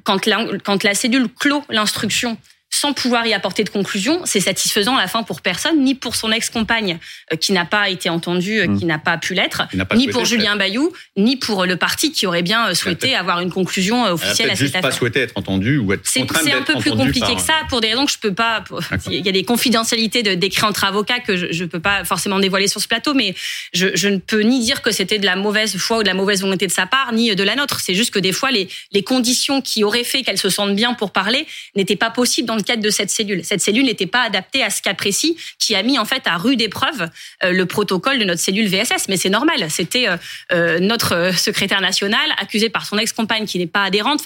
quand 0.02 0.18
quand 0.64 0.82
la 0.82 0.94
cellule 0.94 1.28
clôt 1.28 1.62
l'instruction 1.68 2.38
sans 2.74 2.92
pouvoir 2.92 3.24
y 3.26 3.32
apporter 3.32 3.62
de 3.62 3.68
conclusion, 3.68 4.22
c'est 4.24 4.40
satisfaisant 4.40 4.96
à 4.96 5.00
la 5.00 5.06
fin 5.06 5.22
pour 5.22 5.40
personne, 5.40 5.80
ni 5.80 5.94
pour 5.94 6.16
son 6.16 6.32
ex-compagne 6.32 6.98
euh, 7.32 7.36
qui 7.36 7.52
n'a 7.52 7.64
pas 7.64 7.88
été 7.88 8.08
entendue, 8.08 8.58
euh, 8.58 8.76
qui 8.76 8.84
hmm. 8.84 8.88
n'a 8.88 8.98
pas 8.98 9.16
pu 9.16 9.34
l'être, 9.34 9.62
ni 9.94 10.08
pour 10.08 10.24
Julien 10.24 10.56
Bayou, 10.56 10.92
ni 11.16 11.36
pour 11.36 11.66
le 11.66 11.76
parti 11.76 12.10
qui 12.10 12.26
aurait 12.26 12.42
bien 12.42 12.68
euh, 12.68 12.74
souhaité 12.74 13.14
avoir 13.14 13.40
une 13.40 13.50
conclusion 13.50 14.04
officielle 14.04 14.50
à 14.50 14.56
cette 14.56 14.66
juste 14.66 14.80
pas 14.80 14.90
souhaité 14.90 15.20
être 15.20 15.36
entendu 15.36 15.78
ou 15.78 15.92
être 15.92 16.02
C'est 16.04 16.22
un 16.52 16.62
peu 16.62 16.74
plus 16.78 16.90
compliqué 16.90 17.34
que 17.36 17.40
ça 17.40 17.54
pour 17.68 17.80
des 17.80 17.88
raisons 17.88 18.06
que 18.06 18.12
je 18.12 18.18
peux 18.18 18.34
pas. 18.34 18.64
Il 19.06 19.24
y 19.24 19.28
a 19.28 19.32
des 19.32 19.44
confidentialités 19.44 20.22
de 20.22 20.64
entre 20.64 20.84
avocats 20.84 21.20
que 21.20 21.36
je, 21.36 21.62
ne 21.62 21.68
peux 21.68 21.80
pas 21.80 22.04
forcément 22.04 22.38
dévoiler 22.38 22.68
sur 22.68 22.80
ce 22.80 22.88
plateau, 22.88 23.14
mais 23.14 23.34
je, 23.72 23.88
je 23.94 24.08
ne 24.08 24.18
peux 24.18 24.40
ni 24.40 24.60
dire 24.60 24.82
que 24.82 24.90
c'était 24.90 25.18
de 25.18 25.26
la 25.26 25.36
mauvaise 25.36 25.76
foi 25.76 25.98
ou 25.98 26.02
de 26.02 26.08
la 26.08 26.14
mauvaise 26.14 26.42
volonté 26.42 26.66
de 26.66 26.72
sa 26.72 26.86
part, 26.86 27.12
ni 27.12 27.34
de 27.34 27.44
la 27.44 27.56
nôtre. 27.56 27.80
C'est 27.80 27.94
juste 27.94 28.12
que 28.12 28.18
des 28.18 28.32
fois 28.32 28.50
les, 28.50 28.68
les 28.92 29.02
conditions 29.02 29.60
qui 29.60 29.84
auraient 29.84 30.04
fait 30.04 30.22
qu'elle 30.22 30.38
se 30.38 30.50
sente 30.50 30.74
bien 30.74 30.94
pour 30.94 31.12
parler 31.12 31.46
n'étaient 31.74 31.96
pas 31.96 32.10
possibles 32.10 32.46
dans 32.46 32.56
le 32.56 32.63
de 32.64 32.90
cette 32.90 33.10
cellule. 33.10 33.44
Cette 33.44 33.60
cellule 33.60 33.84
n'était 33.84 34.06
pas 34.06 34.22
adaptée 34.22 34.62
à 34.62 34.70
ce 34.70 34.82
cas 34.82 34.94
précis 34.94 35.36
qui 35.58 35.74
a 35.74 35.82
mis 35.82 35.98
en 35.98 36.04
fait 36.04 36.22
à 36.26 36.36
rude 36.36 36.60
épreuve 36.60 37.08
euh, 37.42 37.52
le 37.52 37.66
protocole 37.66 38.18
de 38.18 38.24
notre 38.24 38.40
cellule 38.40 38.66
VSS. 38.66 39.08
Mais 39.08 39.16
c'est 39.16 39.30
normal. 39.30 39.70
C'était 39.70 40.08
euh, 40.08 40.16
euh, 40.52 40.78
notre 40.80 41.32
secrétaire 41.36 41.80
national 41.80 42.30
accusé 42.38 42.68
par 42.68 42.86
son 42.86 42.98
ex-compagne 42.98 43.46
qui 43.46 43.58
n'est 43.58 43.66
pas 43.66 43.84
adhérente. 43.84 44.24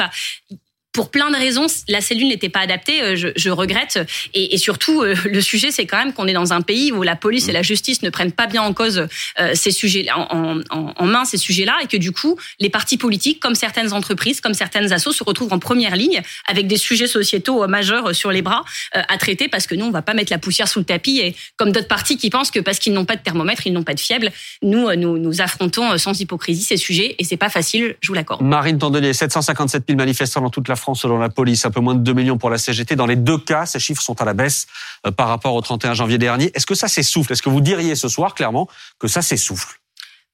Pour 0.98 1.12
plein 1.12 1.30
de 1.30 1.36
raisons, 1.36 1.66
la 1.88 2.00
cellule 2.00 2.26
n'était 2.26 2.48
pas 2.48 2.58
adaptée. 2.58 3.00
Euh, 3.00 3.14
je, 3.14 3.50
regrette. 3.50 4.00
Et, 4.34 4.58
surtout, 4.58 5.02
euh, 5.02 5.14
le 5.26 5.40
sujet, 5.40 5.70
c'est 5.70 5.86
quand 5.86 5.96
même 5.96 6.12
qu'on 6.12 6.26
est 6.26 6.32
dans 6.32 6.52
un 6.52 6.60
pays 6.60 6.90
où 6.90 7.04
la 7.04 7.14
police 7.14 7.46
et 7.46 7.52
la 7.52 7.62
justice 7.62 8.02
ne 8.02 8.10
prennent 8.10 8.32
pas 8.32 8.48
bien 8.48 8.62
en 8.62 8.72
cause 8.72 9.06
euh, 9.38 9.52
ces 9.54 9.70
sujets, 9.70 10.08
en, 10.10 10.60
en, 10.70 11.06
main 11.06 11.24
ces 11.24 11.36
sujets-là, 11.36 11.76
et 11.84 11.86
que 11.86 11.96
du 11.96 12.10
coup, 12.10 12.36
les 12.58 12.68
partis 12.68 12.96
politiques, 12.96 13.38
comme 13.38 13.54
certaines 13.54 13.92
entreprises, 13.92 14.40
comme 14.40 14.54
certaines 14.54 14.92
assos, 14.92 15.12
se 15.12 15.22
retrouvent 15.22 15.52
en 15.52 15.60
première 15.60 15.94
ligne 15.94 16.20
avec 16.48 16.66
des 16.66 16.76
sujets 16.76 17.06
sociétaux 17.06 17.68
majeurs 17.68 18.12
sur 18.12 18.32
les 18.32 18.42
bras 18.42 18.64
à 18.90 19.18
traiter, 19.18 19.46
parce 19.46 19.68
que 19.68 19.76
nous, 19.76 19.84
on 19.84 19.92
va 19.92 20.02
pas 20.02 20.14
mettre 20.14 20.32
la 20.32 20.38
poussière 20.38 20.66
sous 20.66 20.80
le 20.80 20.84
tapis. 20.84 21.20
Et 21.20 21.36
comme 21.56 21.70
d'autres 21.70 21.86
partis 21.86 22.16
qui 22.16 22.28
pensent 22.28 22.50
que 22.50 22.58
parce 22.58 22.80
qu'ils 22.80 22.92
n'ont 22.92 23.04
pas 23.04 23.14
de 23.14 23.22
thermomètre, 23.22 23.68
ils 23.68 23.72
n'ont 23.72 23.84
pas 23.84 23.94
de 23.94 24.00
fiable, 24.00 24.32
nous, 24.62 24.92
nous, 24.96 25.16
nous 25.16 25.40
affrontons 25.40 25.96
sans 25.96 26.18
hypocrisie 26.18 26.64
ces 26.64 26.76
sujets, 26.76 27.14
et 27.20 27.24
c'est 27.24 27.36
pas 27.36 27.50
facile, 27.50 27.94
je 28.00 28.08
vous 28.08 28.14
l'accorde. 28.14 28.42
Marine 28.42 28.78
Tandelier, 28.78 29.12
757 29.12 29.84
000 29.86 29.96
manifestants 29.96 30.40
dans 30.40 30.50
toute 30.50 30.66
la 30.66 30.74
France 30.74 30.87
selon 30.94 31.18
la 31.18 31.28
police, 31.28 31.64
un 31.64 31.70
peu 31.70 31.80
moins 31.80 31.94
de 31.94 32.00
2 32.00 32.12
millions 32.12 32.38
pour 32.38 32.50
la 32.50 32.58
CGT. 32.58 32.96
Dans 32.96 33.06
les 33.06 33.16
deux 33.16 33.38
cas, 33.38 33.66
ces 33.66 33.78
chiffres 33.78 34.02
sont 34.02 34.20
à 34.20 34.24
la 34.24 34.34
baisse 34.34 34.66
euh, 35.06 35.10
par 35.10 35.28
rapport 35.28 35.54
au 35.54 35.60
31 35.60 35.94
janvier 35.94 36.18
dernier. 36.18 36.50
Est-ce 36.54 36.66
que 36.66 36.74
ça 36.74 36.88
s'essouffle 36.88 37.32
Est-ce 37.32 37.42
que 37.42 37.50
vous 37.50 37.60
diriez 37.60 37.94
ce 37.94 38.08
soir 38.08 38.34
clairement 38.34 38.68
que 38.98 39.08
ça 39.08 39.22
s'essouffle 39.22 39.80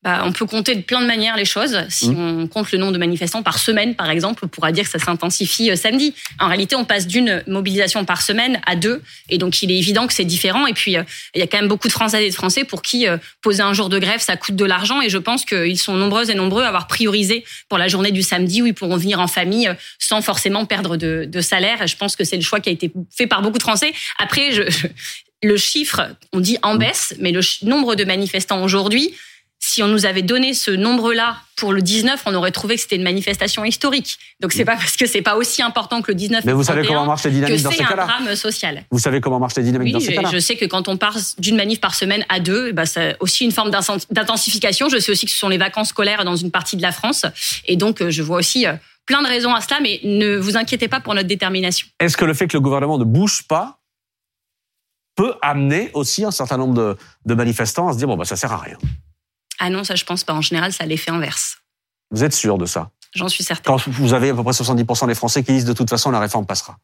bah, 0.05 0.23
on 0.27 0.33
peut 0.33 0.45
compter 0.45 0.75
de 0.75 0.83
plein 0.83 1.01
de 1.01 1.07
manières 1.07 1.37
les 1.37 1.47
choses. 1.47 1.79
Si 1.89 2.11
mmh. 2.11 2.41
on 2.43 2.47
compte 2.47 2.71
le 2.73 2.79
nombre 2.79 2.93
de 2.93 2.99
manifestants 2.99 3.43
par 3.43 3.59
semaine, 3.59 3.95
par 3.95 4.11
exemple, 4.11 4.45
on 4.45 4.49
pourra 4.49 4.71
dire 4.71 4.85
que 4.85 4.91
ça 4.91 4.99
s'intensifie 4.99 5.71
euh, 5.71 5.77
samedi. 5.77 6.15
En 6.39 6.49
réalité, 6.49 6.77
on 6.77 6.85
passe 6.85 7.07
d'une 7.07 7.43
mobilisation 7.47 8.05
par 8.05 8.21
semaine 8.21 8.61
à 8.67 8.77
deux, 8.77 9.03
et 9.31 9.39
donc 9.39 9.63
il 9.63 9.71
est 9.71 9.79
évident 9.79 10.07
que 10.07 10.13
c'est 10.13 10.25
différent. 10.25 10.67
Et 10.67 10.75
puis, 10.75 10.99
euh, 10.99 11.03
il 11.35 11.41
y 11.41 11.43
a 11.43 11.47
quand 11.47 11.59
même 11.59 11.69
beaucoup 11.69 11.89
de 11.89 11.93
Françaises 11.93 12.23
et 12.23 12.29
de 12.29 12.35
Français 12.35 12.65
pour 12.65 12.83
qui 12.83 13.09
euh, 13.09 13.17
poser 13.41 13.63
un 13.63 13.73
jour 13.73 13.89
de 13.89 13.99
grève, 13.99 14.21
ça 14.21 14.37
coûte 14.37 14.57
de 14.57 14.65
l'argent, 14.67 15.01
et 15.01 15.09
je 15.09 15.19
pense 15.19 15.47
qu'ils 15.47 15.79
sont 15.79 15.95
nombreux 15.95 16.31
et 16.31 16.35
nombreux 16.35 16.65
à 16.65 16.69
avoir 16.69 16.87
priorisé 16.87 17.45
pour 17.71 17.79
la 17.79 17.89
journée 17.89 18.13
du 18.13 18.23
samedi 18.23 18.61
où 18.61 18.67
ils 18.67 18.75
pourront 18.75 18.99
venir 18.99 19.21
en 19.21 19.27
famille 19.27 19.73
sans 19.99 20.21
forcément 20.21 20.67
perdre 20.67 20.99
de, 20.99 21.25
de 21.27 21.41
salaire. 21.41 21.81
Et 21.81 21.87
je 21.87 21.97
pense 21.97 22.15
que 22.15 22.25
c'est 22.25 22.37
le 22.37 22.43
choix 22.43 22.61
qui 22.61 22.69
a 22.69 22.73
été 22.73 22.93
fait 23.11 23.27
par 23.27 23.41
beaucoup 23.41 23.59
de 23.59 23.63
Français. 23.63 23.95
Après, 24.19 24.53
je, 24.53 24.63
le 25.43 25.57
chiffre, 25.57 26.01
on 26.33 26.41
dit 26.41 26.59
en 26.63 26.75
baisse, 26.77 27.15
mais 27.21 27.33
le 27.33 27.41
nombre 27.63 27.95
de 27.95 28.05
manifestants 28.05 28.63
aujourd'hui, 28.63 29.15
si 29.67 29.83
on 29.83 29.89
nous 29.89 30.05
avait 30.05 30.23
donné 30.23 30.53
ce 30.53 30.71
nombre-là 30.71 31.39
pour 31.57 31.73
le 31.73 31.81
19, 31.81 32.23
on 32.27 32.35
aurait 32.35 32.51
trouvé 32.51 32.75
que 32.75 32.83
c'était 32.83 32.97
une 32.97 33.03
manifestation 33.03 33.65
historique. 33.65 34.19
Donc 34.41 34.53
c'est 34.53 34.67
pas 34.67 34.77
parce 34.77 34.97
que 34.97 35.07
c'est 35.07 35.23
pas 35.23 35.37
aussi 35.37 35.63
important 35.63 36.03
que 36.03 36.11
le 36.11 36.17
19. 36.17 36.45
Mais 36.45 36.53
vous 36.53 36.65
savez 36.65 36.87
comment 36.87 37.07
marche 37.07 37.25
les 37.25 37.31
dynamiques 37.31 37.63
dans 37.63 37.71
ces 37.71 37.79
cas-là 37.79 38.07
C'est 38.07 38.13
un 38.13 38.25
drame 38.25 38.37
social. 38.37 38.85
Vous 38.91 38.99
savez 38.99 39.23
comment 39.23 39.41
marche 39.41 39.55
les 39.57 39.63
dynamiques 39.63 39.95
dans 39.95 40.01
ces 40.01 40.15
cas-là 40.15 40.29
Je 40.31 40.39
sais 40.39 40.57
que 40.57 40.67
quand 40.67 40.89
on 40.89 40.99
part 40.99 41.17
d'une 41.39 41.57
manif 41.57 41.81
par 41.81 41.95
semaine 41.95 42.27
à 42.29 42.41
deux, 42.41 42.73
bah 42.73 42.85
c'est 42.85 43.17
aussi 43.21 43.45
une 43.45 43.53
forme 43.53 43.71
d'intensification. 43.71 44.91
Je 44.91 44.99
sais 44.99 45.11
aussi 45.11 45.25
que 45.25 45.33
ce 45.33 45.39
sont 45.39 45.49
les 45.49 45.59
vacances 45.59 45.89
scolaires 45.89 46.27
dans 46.27 46.37
une 46.37 46.51
partie 46.51 46.77
de 46.77 46.83
la 46.83 46.93
France, 46.93 47.25
et 47.65 47.77
donc 47.77 48.03
euh, 48.03 48.11
je 48.11 48.23
vois 48.23 48.37
aussi 48.37 48.67
euh, 48.67 48.75
plein 49.07 49.23
de 49.23 49.29
raisons 49.29 49.55
à 49.55 49.63
cela. 49.63 49.81
Mais 49.81 50.01
ne 50.05 50.37
vous 50.37 50.59
inquiétez 50.59 50.89
pas 50.89 51.01
pour 51.01 51.15
notre 51.15 51.29
détermination. 51.29 51.89
Est-ce 52.01 52.19
que 52.19 52.27
le 52.27 52.35
fait 52.35 52.49
que 52.49 52.57
le 52.57 52.61
gouvernement 52.61 52.99
ne 52.99 53.05
bouge 53.05 53.45
pas 53.49 53.79
peut 55.17 55.35
amener 55.41 55.91
aussi 55.95 56.25
un 56.25 56.33
certain 56.33 56.59
nombre 56.59 56.75
de, 56.75 56.97
de 57.25 57.35
manifestants 57.35 57.89
à 57.89 57.95
se 57.95 57.99
dire 57.99 58.09
bon 58.09 58.17
bah 58.17 58.27
ça 58.27 58.37
sert 58.37 58.53
à 58.53 58.59
rien 58.59 58.77
ah 59.59 59.71
non, 59.71 59.85
ça 59.85 59.95
je 59.95 60.05
pense 60.05 60.25
pas. 60.25 60.33
En 60.33 60.41
général, 60.41 60.73
ça 60.73 60.85
a 60.85 60.87
l'effet 60.87 61.11
inverse. 61.11 61.59
Vous 62.11 62.25
êtes 62.25 62.35
sûr 62.35 62.59
de 62.59 62.67
ça? 62.67 62.91
J'en 63.15 63.29
suis 63.29 63.45
certaine. 63.45 63.73
Quand 63.73 63.89
vous 63.89 64.13
avez 64.13 64.31
à 64.31 64.35
peu 64.35 64.43
près 64.43 64.53
70% 64.53 65.07
des 65.07 65.15
Français 65.15 65.43
qui 65.43 65.53
disent 65.53 65.65
de 65.65 65.73
toute 65.73 65.89
façon 65.91 66.11
la 66.11 66.21
réforme 66.21 66.47
passera. 66.47 66.79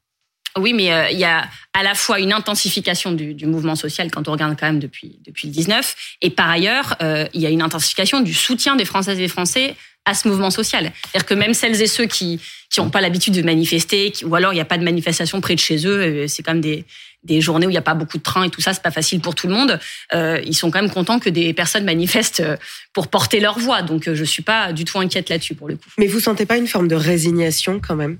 Oui, 0.58 0.72
mais 0.72 0.92
euh, 0.92 1.10
il 1.10 1.18
y 1.18 1.24
a 1.24 1.46
à 1.74 1.82
la 1.82 1.94
fois 1.94 2.18
une 2.18 2.32
intensification 2.32 3.12
du, 3.12 3.34
du, 3.34 3.46
mouvement 3.46 3.76
social 3.76 4.10
quand 4.10 4.26
on 4.26 4.32
regarde 4.32 4.56
quand 4.58 4.66
même 4.66 4.80
depuis 4.80 5.20
depuis 5.24 5.46
le 5.46 5.52
19, 5.52 5.94
et 6.22 6.30
par 6.30 6.50
ailleurs, 6.50 6.96
euh, 7.02 7.26
il 7.34 7.40
y 7.40 7.46
a 7.46 7.50
une 7.50 7.62
intensification 7.62 8.20
du 8.20 8.34
soutien 8.34 8.74
des 8.74 8.84
Françaises 8.84 9.18
et 9.18 9.22
des 9.22 9.28
Français 9.28 9.76
à 10.06 10.14
ce 10.14 10.26
mouvement 10.26 10.50
social. 10.50 10.92
C'est-à-dire 11.04 11.26
que 11.26 11.34
même 11.34 11.54
celles 11.54 11.80
et 11.80 11.86
ceux 11.86 12.06
qui 12.06 12.40
qui 12.70 12.80
n'ont 12.80 12.90
pas 12.90 13.00
l'habitude 13.00 13.34
de 13.34 13.42
manifester, 13.42 14.12
ou 14.24 14.34
alors 14.34 14.52
il 14.52 14.56
n'y 14.56 14.62
a 14.62 14.64
pas 14.64 14.78
de 14.78 14.84
manifestation 14.84 15.40
près 15.40 15.54
de 15.54 15.60
chez 15.60 15.86
eux, 15.86 16.00
euh, 16.00 16.26
c'est 16.28 16.42
quand 16.42 16.52
même 16.52 16.60
des 16.60 16.84
des 17.22 17.40
journées 17.40 17.66
où 17.66 17.70
il 17.70 17.74
n'y 17.74 17.78
a 17.78 17.82
pas 17.82 17.94
beaucoup 17.94 18.18
de 18.18 18.22
trains 18.22 18.44
et 18.44 18.50
tout 18.50 18.60
ça, 18.60 18.72
c'est 18.72 18.82
pas 18.82 18.90
facile 18.90 19.20
pour 19.20 19.34
tout 19.34 19.46
le 19.46 19.52
monde. 19.52 19.78
Euh, 20.14 20.40
ils 20.44 20.54
sont 20.54 20.70
quand 20.70 20.80
même 20.80 20.90
contents 20.90 21.18
que 21.18 21.28
des 21.28 21.52
personnes 21.52 21.84
manifestent 21.84 22.40
euh, 22.40 22.56
pour 22.92 23.08
porter 23.08 23.40
leur 23.40 23.58
voix. 23.58 23.82
Donc 23.82 24.08
euh, 24.08 24.14
je 24.14 24.24
suis 24.24 24.42
pas 24.42 24.72
du 24.72 24.84
tout 24.84 24.98
inquiète 24.98 25.28
là-dessus 25.28 25.54
pour 25.54 25.68
le 25.68 25.76
coup. 25.76 25.88
Mais 25.98 26.06
vous 26.06 26.20
sentez 26.20 26.46
pas 26.46 26.56
une 26.56 26.66
forme 26.66 26.88
de 26.88 26.96
résignation 26.96 27.80
quand 27.80 27.96
même? 27.96 28.18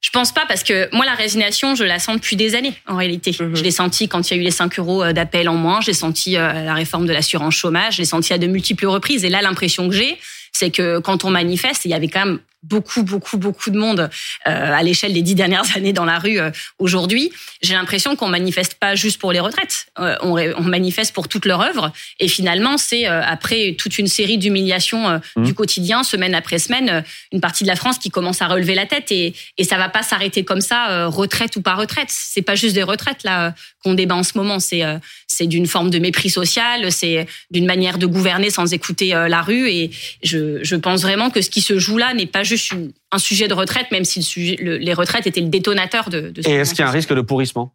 Je 0.00 0.10
pense 0.10 0.32
pas 0.32 0.44
parce 0.46 0.62
que 0.62 0.94
moi 0.94 1.06
la 1.06 1.14
résignation 1.14 1.74
je 1.74 1.82
la 1.82 1.98
sens 1.98 2.16
depuis 2.16 2.36
des 2.36 2.54
années 2.54 2.74
en 2.86 2.96
réalité. 2.96 3.34
Mhm. 3.38 3.56
Je 3.56 3.62
l'ai 3.62 3.70
senti 3.70 4.06
quand 4.06 4.30
il 4.30 4.34
y 4.34 4.38
a 4.38 4.40
eu 4.40 4.44
les 4.44 4.50
5 4.50 4.78
euros 4.78 5.12
d'appel 5.12 5.48
en 5.48 5.54
moins, 5.54 5.80
j'ai 5.80 5.94
senti 5.94 6.32
la 6.32 6.74
réforme 6.74 7.06
de 7.06 7.12
l'assurance 7.12 7.54
chômage, 7.54 7.96
j'ai 7.96 8.04
senti 8.04 8.32
à 8.32 8.38
de 8.38 8.46
multiples 8.46 8.86
reprises 8.86 9.24
et 9.24 9.30
là 9.30 9.40
l'impression 9.40 9.88
que 9.88 9.94
j'ai 9.94 10.18
c'est 10.52 10.70
que 10.70 11.00
quand 11.00 11.24
on 11.24 11.30
manifeste, 11.30 11.84
il 11.84 11.90
y 11.90 11.94
avait 11.94 12.08
quand 12.08 12.24
même 12.24 12.38
beaucoup, 12.68 13.02
beaucoup, 13.02 13.36
beaucoup 13.36 13.70
de 13.70 13.78
monde 13.78 14.00
euh, 14.00 14.50
à 14.50 14.82
l'échelle 14.82 15.12
des 15.12 15.22
dix 15.22 15.34
dernières 15.34 15.64
années 15.76 15.92
dans 15.92 16.04
la 16.04 16.18
rue 16.18 16.40
euh, 16.40 16.50
aujourd'hui. 16.78 17.30
J'ai 17.62 17.74
l'impression 17.74 18.16
qu'on 18.16 18.28
manifeste 18.28 18.74
pas 18.74 18.94
juste 18.94 19.20
pour 19.20 19.32
les 19.32 19.40
retraites, 19.40 19.86
euh, 19.98 20.16
on, 20.22 20.38
on, 20.38 20.62
manifeste 20.62 21.14
pour 21.14 21.28
toute 21.28 21.46
leur 21.46 21.60
œuvre. 21.60 21.92
Et 22.20 22.28
finalement, 22.28 22.78
c'est 22.78 23.06
après 23.06 23.76
toute 23.78 23.98
une 23.98 24.06
série 24.06 24.38
d'humiliations 24.38 25.20
mmh. 25.36 25.44
du 25.44 25.54
quotidien, 25.54 26.02
semaine 26.02 26.34
après 26.34 26.58
semaine, 26.58 27.04
une 27.32 27.40
partie 27.40 27.64
de 27.64 27.68
la 27.68 27.76
France 27.76 27.98
qui 27.98 28.10
commence 28.10 28.42
à 28.42 28.48
relever 28.48 28.74
la 28.74 28.86
tête. 28.86 29.12
Et, 29.12 29.34
et 29.58 29.64
ça 29.64 29.76
va 29.76 29.88
pas 29.88 30.02
s'arrêter 30.02 30.44
comme 30.44 30.60
ça, 30.60 31.06
retraite 31.06 31.56
ou 31.56 31.62
pas 31.62 31.74
retraite. 31.74 32.08
C'est 32.08 32.42
pas 32.42 32.54
juste 32.54 32.74
des 32.74 32.82
retraites 32.82 33.22
là 33.22 33.54
qu'on 33.82 33.94
débat 33.94 34.16
en 34.16 34.22
ce 34.22 34.36
moment. 34.36 34.58
C'est 34.58 34.82
c'est 35.26 35.46
d'une 35.46 35.66
forme 35.66 35.90
de 35.90 35.98
mépris 35.98 36.30
social, 36.30 36.90
c'est 36.90 37.26
d'une 37.50 37.66
manière 37.66 37.98
de 37.98 38.06
gouverner 38.06 38.50
sans 38.50 38.72
écouter 38.72 39.08
la 39.10 39.42
rue. 39.42 39.68
Et 39.68 39.90
je, 40.22 40.62
je 40.62 40.76
pense 40.76 41.02
vraiment 41.02 41.30
que 41.30 41.42
ce 41.42 41.50
qui 41.50 41.60
se 41.60 41.78
joue 41.78 41.98
là 41.98 42.14
n'est 42.14 42.26
pas 42.26 42.42
juste 42.42 42.53
un 43.12 43.18
sujet 43.18 43.48
de 43.48 43.54
retraite, 43.54 43.90
même 43.90 44.04
si 44.04 44.56
les 44.60 44.94
retraites 44.94 45.26
étaient 45.26 45.40
le 45.40 45.48
détonateur 45.48 46.10
de, 46.10 46.30
de 46.30 46.42
Et 46.48 46.52
est-ce 46.52 46.70
qu'il 46.70 46.80
y 46.80 46.82
a 46.82 46.88
un 46.88 46.92
risque 46.92 47.14
de 47.14 47.20
pourrissement? 47.20 47.74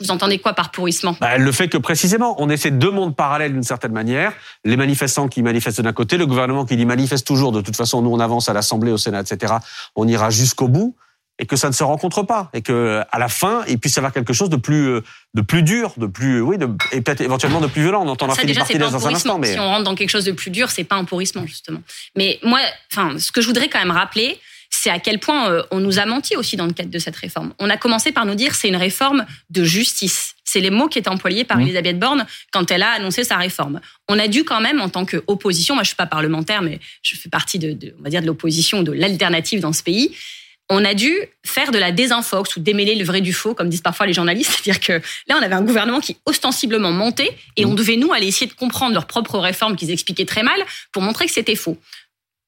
Vous 0.00 0.10
entendez 0.10 0.38
quoi 0.38 0.52
par 0.52 0.70
pourrissement? 0.70 1.16
Bah, 1.20 1.38
Le 1.38 1.52
fait 1.52 1.68
que 1.68 1.78
précisément, 1.78 2.36
on 2.38 2.50
essaie 2.50 2.70
deux 2.70 2.90
mondes 2.90 3.16
parallèles 3.16 3.52
d'une 3.52 3.62
certaine 3.62 3.92
manière. 3.92 4.34
Les 4.64 4.76
manifestants 4.76 5.28
qui 5.28 5.42
manifestent 5.42 5.80
d'un 5.80 5.94
côté, 5.94 6.18
le 6.18 6.26
gouvernement 6.26 6.66
qui 6.66 6.76
dit 6.76 6.84
manifeste 6.84 7.26
toujours. 7.26 7.50
De 7.50 7.62
toute 7.62 7.76
façon, 7.76 8.02
nous 8.02 8.10
on 8.10 8.20
avance 8.20 8.48
à 8.48 8.52
l'Assemblée, 8.52 8.92
au 8.92 8.98
Sénat, 8.98 9.20
etc. 9.20 9.54
On 9.94 10.06
ira 10.06 10.28
jusqu'au 10.28 10.68
bout 10.68 10.96
et 11.38 11.46
que 11.46 11.56
ça 11.56 11.68
ne 11.68 11.74
se 11.74 11.84
rencontre 11.84 12.22
pas 12.22 12.50
et 12.54 12.62
que 12.62 13.02
à 13.10 13.18
la 13.18 13.28
fin 13.28 13.62
il 13.68 13.78
puisse 13.78 13.96
y 13.96 13.98
avoir 13.98 14.12
quelque 14.12 14.32
chose 14.32 14.50
de 14.50 14.56
plus 14.56 14.88
euh, 14.88 15.00
de 15.34 15.42
plus 15.42 15.62
dur, 15.62 15.92
de 15.96 16.06
plus 16.06 16.40
oui, 16.40 16.58
de, 16.58 16.68
et 16.92 17.00
peut-être 17.00 17.20
éventuellement 17.20 17.60
de 17.60 17.66
plus 17.66 17.82
violent. 17.82 18.04
On 18.04 18.08
entendra 18.08 18.36
Philippe 18.36 18.58
Martinez 18.58 18.90
dans 18.90 19.06
un 19.06 19.14
instant, 19.14 19.38
mais 19.38 19.52
si 19.52 19.58
on 19.58 19.66
rentre 19.66 19.84
dans 19.84 19.94
quelque 19.94 20.10
chose 20.10 20.24
de 20.24 20.32
plus 20.32 20.50
dur, 20.50 20.70
c'est 20.70 20.84
pas 20.84 20.96
un 20.96 21.04
pourrissement 21.04 21.46
justement. 21.46 21.82
Mais 22.16 22.38
moi, 22.42 22.60
enfin, 22.92 23.18
ce 23.18 23.32
que 23.32 23.40
je 23.40 23.46
voudrais 23.46 23.68
quand 23.68 23.78
même 23.78 23.90
rappeler, 23.90 24.38
c'est 24.70 24.90
à 24.90 24.98
quel 24.98 25.18
point 25.18 25.50
euh, 25.50 25.62
on 25.70 25.80
nous 25.80 25.98
a 25.98 26.06
menti 26.06 26.36
aussi 26.36 26.56
dans 26.56 26.66
le 26.66 26.72
cadre 26.72 26.90
de 26.90 26.98
cette 26.98 27.16
réforme. 27.16 27.52
On 27.58 27.70
a 27.70 27.76
commencé 27.76 28.12
par 28.12 28.26
nous 28.26 28.34
dire 28.34 28.54
c'est 28.54 28.68
une 28.68 28.76
réforme 28.76 29.26
de 29.50 29.64
justice. 29.64 30.34
C'est 30.44 30.60
les 30.60 30.70
mots 30.70 30.88
qui 30.88 30.98
étaient 30.98 31.08
employés 31.08 31.44
par 31.44 31.58
mmh. 31.58 31.62
Elisabeth 31.62 31.98
Borne 31.98 32.26
quand 32.52 32.70
elle 32.70 32.82
a 32.82 32.90
annoncé 32.92 33.24
sa 33.24 33.36
réforme. 33.36 33.80
On 34.08 34.18
a 34.18 34.28
dû 34.28 34.44
quand 34.44 34.60
même, 34.60 34.80
en 34.80 34.88
tant 34.88 35.04
qu'opposition, 35.04 35.74
moi 35.74 35.82
je 35.82 35.88
suis 35.88 35.96
pas 35.96 36.06
parlementaire, 36.06 36.62
mais 36.62 36.78
je 37.02 37.16
fais 37.16 37.28
partie 37.28 37.58
de, 37.58 37.72
de 37.72 37.94
on 37.98 38.02
va 38.02 38.10
dire 38.10 38.22
de 38.22 38.26
l'opposition, 38.26 38.82
de 38.82 38.92
l'alternative 38.92 39.60
dans 39.60 39.72
ce 39.72 39.82
pays, 39.82 40.16
on 40.68 40.84
a 40.84 40.94
dû 40.94 41.14
faire 41.44 41.70
de 41.70 41.78
la 41.78 41.92
désinfox 41.92 42.56
ou 42.56 42.60
démêler 42.60 42.96
le 42.96 43.04
vrai 43.04 43.20
du 43.20 43.32
faux, 43.32 43.54
comme 43.54 43.68
disent 43.68 43.82
parfois 43.82 44.06
les 44.06 44.12
journalistes. 44.12 44.50
C'est-à-dire 44.62 44.80
que 44.80 44.92
là, 45.28 45.36
on 45.38 45.42
avait 45.42 45.54
un 45.54 45.62
gouvernement 45.62 46.00
qui 46.00 46.16
ostensiblement 46.26 46.90
montait 46.90 47.36
et 47.56 47.64
on 47.64 47.72
mmh. 47.72 47.76
devait, 47.76 47.96
nous, 47.96 48.12
aller 48.12 48.26
essayer 48.26 48.46
de 48.46 48.54
comprendre 48.54 48.94
leurs 48.94 49.06
propres 49.06 49.38
réformes 49.38 49.76
qu'ils 49.76 49.90
expliquaient 49.90 50.24
très 50.24 50.42
mal 50.42 50.60
pour 50.92 51.02
montrer 51.02 51.26
que 51.26 51.32
c'était 51.32 51.56
faux. 51.56 51.78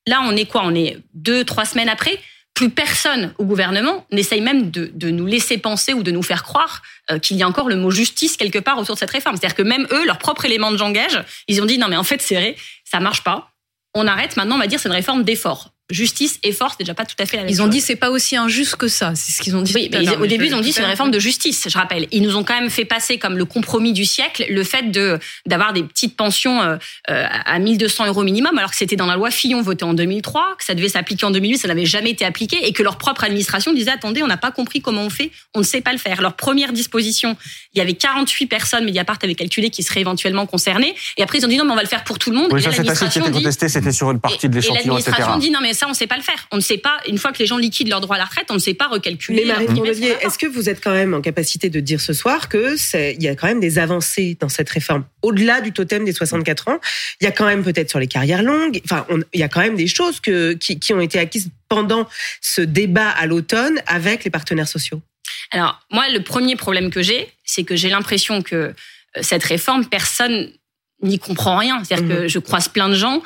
Là, 0.06 0.20
on 0.24 0.34
est 0.36 0.46
quoi? 0.46 0.62
On 0.64 0.74
est 0.74 0.98
deux, 1.14 1.44
trois 1.44 1.64
semaines 1.64 1.88
après 1.88 2.18
plus 2.54 2.70
personne 2.70 3.32
au 3.38 3.44
gouvernement 3.44 4.04
n'essaye 4.10 4.40
même 4.40 4.72
de, 4.72 4.90
de, 4.92 5.10
nous 5.10 5.26
laisser 5.26 5.58
penser 5.58 5.92
ou 5.92 6.02
de 6.02 6.10
nous 6.10 6.24
faire 6.24 6.42
croire 6.42 6.82
euh, 7.08 7.20
qu'il 7.20 7.36
y 7.36 7.44
a 7.44 7.46
encore 7.46 7.68
le 7.68 7.76
mot 7.76 7.92
justice 7.92 8.36
quelque 8.36 8.58
part 8.58 8.78
autour 8.78 8.96
de 8.96 8.98
cette 8.98 9.12
réforme. 9.12 9.36
C'est-à-dire 9.36 9.54
que 9.54 9.62
même 9.62 9.86
eux, 9.92 10.04
leur 10.04 10.18
propre 10.18 10.44
élément 10.44 10.72
de 10.72 10.76
langage, 10.76 11.22
ils 11.46 11.62
ont 11.62 11.66
dit 11.66 11.78
non 11.78 11.86
mais 11.86 11.96
en 11.96 12.02
fait 12.02 12.20
c'est 12.20 12.34
vrai, 12.34 12.56
ça 12.82 12.98
marche 12.98 13.22
pas. 13.22 13.52
On 13.94 14.08
arrête 14.08 14.36
maintenant, 14.36 14.56
on 14.56 14.58
va 14.58 14.66
dire 14.66 14.80
c'est 14.80 14.88
une 14.88 14.94
réforme 14.96 15.22
d'effort 15.22 15.72
justice 15.90 16.38
et 16.42 16.52
force, 16.52 16.74
c'est 16.76 16.84
déjà 16.84 16.94
pas 16.94 17.06
tout 17.06 17.14
à 17.18 17.24
fait 17.24 17.38
la 17.38 17.44
même 17.44 17.52
Ils 17.52 17.62
ont 17.62 17.66
dit 17.66 17.80
c'est 17.80 17.96
pas 17.96 18.10
aussi 18.10 18.36
injuste 18.36 18.76
que 18.76 18.88
ça, 18.88 19.12
c'est 19.14 19.32
ce 19.32 19.40
qu'ils 19.40 19.56
ont 19.56 19.62
dit. 19.62 19.72
Oui, 19.74 19.88
mais 19.90 20.16
au 20.16 20.26
début 20.26 20.46
ils 20.46 20.54
ont 20.54 20.60
dit 20.60 20.72
c'est 20.72 20.82
une 20.82 20.86
réforme 20.86 21.10
de 21.10 21.18
justice, 21.18 21.66
je 21.68 21.78
rappelle. 21.78 22.06
Ils 22.10 22.22
nous 22.22 22.36
ont 22.36 22.44
quand 22.44 22.58
même 22.60 22.68
fait 22.68 22.84
passer 22.84 23.18
comme 23.18 23.38
le 23.38 23.46
compromis 23.46 23.92
du 23.94 24.04
siècle 24.04 24.44
le 24.50 24.64
fait 24.64 24.90
de 24.90 25.18
d'avoir 25.46 25.72
des 25.72 25.82
petites 25.82 26.16
pensions 26.16 26.60
euh, 26.60 26.76
euh 27.10 27.24
à 27.44 27.58
1200 27.58 28.06
euros 28.06 28.22
minimum, 28.22 28.56
alors 28.58 28.70
que 28.70 28.76
c'était 28.76 28.96
dans 28.96 29.06
la 29.06 29.16
loi 29.16 29.30
Fillon 29.30 29.62
votée 29.62 29.84
en 29.84 29.94
2003, 29.94 30.56
que 30.58 30.64
ça 30.64 30.74
devait 30.74 30.88
s'appliquer 30.88 31.24
en 31.24 31.30
2008, 31.30 31.58
ça 31.58 31.68
n'avait 31.68 31.86
jamais 31.86 32.10
été 32.10 32.24
appliqué 32.24 32.58
et 32.66 32.72
que 32.72 32.82
leur 32.82 32.98
propre 32.98 33.24
administration 33.24 33.72
disait 33.72 33.90
attendez, 33.90 34.22
on 34.22 34.26
n'a 34.26 34.36
pas 34.36 34.50
compris 34.50 34.80
comment 34.82 35.02
on 35.02 35.10
fait, 35.10 35.30
on 35.54 35.60
ne 35.60 35.64
sait 35.64 35.80
pas 35.80 35.92
le 35.92 35.98
faire. 35.98 36.20
Leur 36.20 36.34
première 36.34 36.72
disposition, 36.72 37.36
il 37.74 37.78
y 37.78 37.80
avait 37.80 37.94
48 37.94 38.46
personnes, 38.46 38.84
Mediapart 38.84 39.18
avait 39.22 39.34
calculé 39.34 39.70
qui 39.70 39.82
seraient 39.82 40.00
éventuellement 40.00 40.46
concernées, 40.46 40.94
et 41.16 41.22
après 41.22 41.38
ils 41.38 41.44
ont 41.46 41.48
dit 41.48 41.56
non 41.56 41.64
mais 41.64 41.72
on 41.72 41.76
va 41.76 41.82
le 41.82 41.88
faire 41.88 42.04
pour 42.04 42.18
tout 42.18 42.30
le 42.30 42.36
monde. 42.36 42.52
Oui, 42.52 42.62
ça 42.62 42.72
c'est 42.72 42.88
assez 42.88 43.08
qui 43.08 43.18
était 43.18 43.30
contesté, 43.30 43.68
c'était 43.68 43.92
sur 43.92 44.10
une 44.10 44.20
partie 44.20 44.48
de 44.48 44.54
l'échantillon, 44.54 44.98
etc. 44.98 45.12
L'administration 45.12 45.38
dit 45.38 45.50
non 45.50 45.60
mais 45.62 45.77
ça 45.78 45.86
on 45.88 45.94
sait 45.94 46.06
pas 46.06 46.16
le 46.16 46.22
faire. 46.22 46.46
On 46.50 46.56
ne 46.56 46.60
sait 46.60 46.78
pas, 46.78 46.98
une 47.08 47.18
fois 47.18 47.32
que 47.32 47.38
les 47.38 47.46
gens 47.46 47.56
liquident 47.56 47.88
leur 47.88 48.00
droit 48.00 48.16
à 48.16 48.18
la 48.18 48.24
retraite, 48.24 48.46
on 48.50 48.54
ne 48.54 48.58
sait 48.58 48.74
pas 48.74 48.88
recalculer. 48.88 49.44
Mais 49.46 49.52
Marie 49.52 49.66
est-ce 50.20 50.38
que 50.38 50.46
vous 50.46 50.68
êtes 50.68 50.82
quand 50.82 50.92
même 50.92 51.14
en 51.14 51.20
capacité 51.20 51.70
de 51.70 51.80
dire 51.80 52.00
ce 52.00 52.12
soir 52.12 52.48
que 52.48 52.76
il 53.14 53.22
y 53.22 53.28
a 53.28 53.34
quand 53.34 53.46
même 53.46 53.60
des 53.60 53.78
avancées 53.78 54.36
dans 54.40 54.48
cette 54.48 54.68
réforme? 54.68 55.04
Au-delà 55.22 55.60
du 55.60 55.72
totem 55.72 56.04
des 56.04 56.12
64 56.12 56.68
ans 56.68 56.80
Il 57.20 57.24
y 57.24 57.26
a 57.26 57.32
quand 57.32 57.46
même 57.46 57.62
peut-être 57.62 57.90
sur 57.90 57.98
les 57.98 58.06
carrières 58.06 58.42
longues, 58.42 58.80
enfin, 58.84 59.06
il 59.32 59.40
y 59.40 59.42
a 59.42 59.48
quand 59.48 59.60
même 59.60 59.76
des 59.76 59.86
choses 59.86 60.20
que, 60.20 60.52
qui, 60.54 60.78
qui 60.78 60.92
ont 60.92 61.00
été 61.00 61.18
acquises 61.18 61.50
pendant 61.68 62.08
ce 62.40 62.60
débat 62.60 63.08
à 63.08 63.26
l'automne 63.26 63.80
avec 63.86 64.24
les 64.24 64.30
partenaires 64.30 64.68
sociaux. 64.68 65.00
Alors 65.50 65.80
moi, 65.90 66.08
le 66.08 66.22
premier 66.22 66.56
problème 66.56 66.90
que 66.90 67.02
j'ai, 67.02 67.28
c'est 67.44 67.64
que 67.64 67.76
j'ai 67.76 67.88
l'impression 67.88 68.42
que 68.42 68.54
euh, 68.56 68.72
cette 69.20 69.44
réforme, 69.44 69.86
personne 69.86 70.50
n'y 71.02 71.18
comprend 71.18 71.56
rien. 71.56 71.82
C'est-à-dire 71.84 72.06
mmh. 72.06 72.20
que 72.22 72.28
je 72.28 72.38
croise 72.38 72.68
plein 72.68 72.88
de 72.88 72.94
gens 72.94 73.22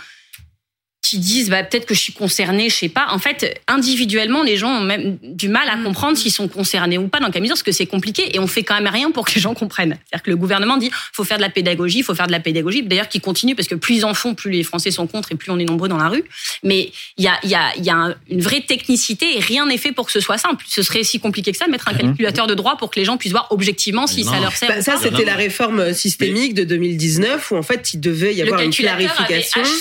qui 1.12 1.19
disent 1.19 1.50
bah, 1.50 1.62
peut-être 1.62 1.85
que 1.85 1.92
je 1.92 2.00
suis 2.00 2.14
concernée, 2.14 2.71
je 2.71 2.75
sais 2.75 2.88
pas. 2.88 3.09
En 3.11 3.19
fait, 3.19 3.61
individuellement, 3.69 4.42
les 4.42 4.57
gens 4.57 4.71
ont 4.71 4.81
même 4.81 5.19
du 5.23 5.49
mal 5.49 5.69
à 5.69 5.76
mm. 5.76 5.85
comprendre 5.85 6.16
s'ils 6.16 6.33
sont 6.33 6.49
concernés 6.49 6.97
ou 6.97 7.09
pas 7.09 7.21
dans 7.21 7.31
quelle 7.31 7.42
mesure, 7.42 7.52
parce 7.52 7.62
que 7.62 7.73
c'est 7.73 7.85
compliqué 7.85 8.35
et 8.35 8.38
on 8.38 8.47
fait 8.47 8.62
quand 8.62 8.75
même 8.75 8.90
rien 8.90 9.11
pour 9.11 9.26
que 9.26 9.35
les 9.35 9.40
gens 9.42 9.52
comprennent. 9.52 9.99
C'est-à-dire 10.07 10.23
que 10.23 10.31
le 10.31 10.37
gouvernement 10.37 10.78
dit 10.78 10.90
faut 11.12 11.25
faire 11.25 11.37
de 11.37 11.42
la 11.42 11.50
pédagogie, 11.50 11.99
il 11.99 12.02
faut 12.02 12.14
faire 12.14 12.28
de 12.28 12.33
la 12.33 12.40
pédagogie. 12.40 12.83
D'ailleurs, 12.83 13.11
qui 13.11 13.21
continue 13.21 13.54
parce 13.54 13.69
que 13.69 13.75
plus 13.75 13.97
ils 13.97 14.04
en 14.07 14.14
font, 14.14 14.35
plus 14.35 14.50
les 14.50 14.62
Français 14.62 14.90
sont 14.90 15.07
contre 15.07 15.33
et 15.33 15.35
plus 15.35 15.50
on 15.50 15.59
est 15.59 15.66
nombreux 15.66 15.90
dans 15.90 15.99
la 15.99 16.09
rue. 16.09 16.25
Mais 16.62 16.92
il 17.19 17.25
y 17.25 17.28
a, 17.28 17.38
y 17.45 17.54
a, 17.54 17.76
y 17.76 17.90
a 17.90 18.14
une 18.31 18.40
vraie 18.40 18.62
technicité 18.62 19.37
et 19.37 19.40
rien 19.40 19.66
n'est 19.66 19.76
fait 19.76 19.92
pour 19.92 20.07
que 20.07 20.12
ce 20.12 20.21
soit 20.21 20.38
simple. 20.38 20.64
Ce 20.66 20.83
serait 20.83 21.02
si 21.02 21.21
compliqué 21.21 21.52
que 21.52 21.59
ça 21.59 21.66
de 21.66 21.71
mettre 21.71 21.88
un 21.88 21.92
mm. 21.92 21.99
calculateur 21.99 22.47
de 22.47 22.54
droit 22.54 22.78
pour 22.78 22.90
que 22.90 22.99
les 22.99 23.04
gens 23.04 23.19
puissent 23.19 23.33
voir 23.33 23.49
objectivement 23.50 24.07
si 24.07 24.25
ça 24.25 24.40
leur 24.40 24.57
sert. 24.57 24.71
Bah, 24.71 24.81
ça, 24.81 24.97
c'était 24.97 25.26
la 25.26 25.35
réforme 25.35 25.92
systémique 25.92 26.54
de 26.54 26.64
2019 26.64 27.50
où 27.50 27.57
en 27.57 27.62
fait 27.62 27.92
il 27.92 28.00
devait 28.00 28.35
y 28.35 28.40
avoir 28.40 28.62
une 28.62 28.73
clarification. 28.73 29.61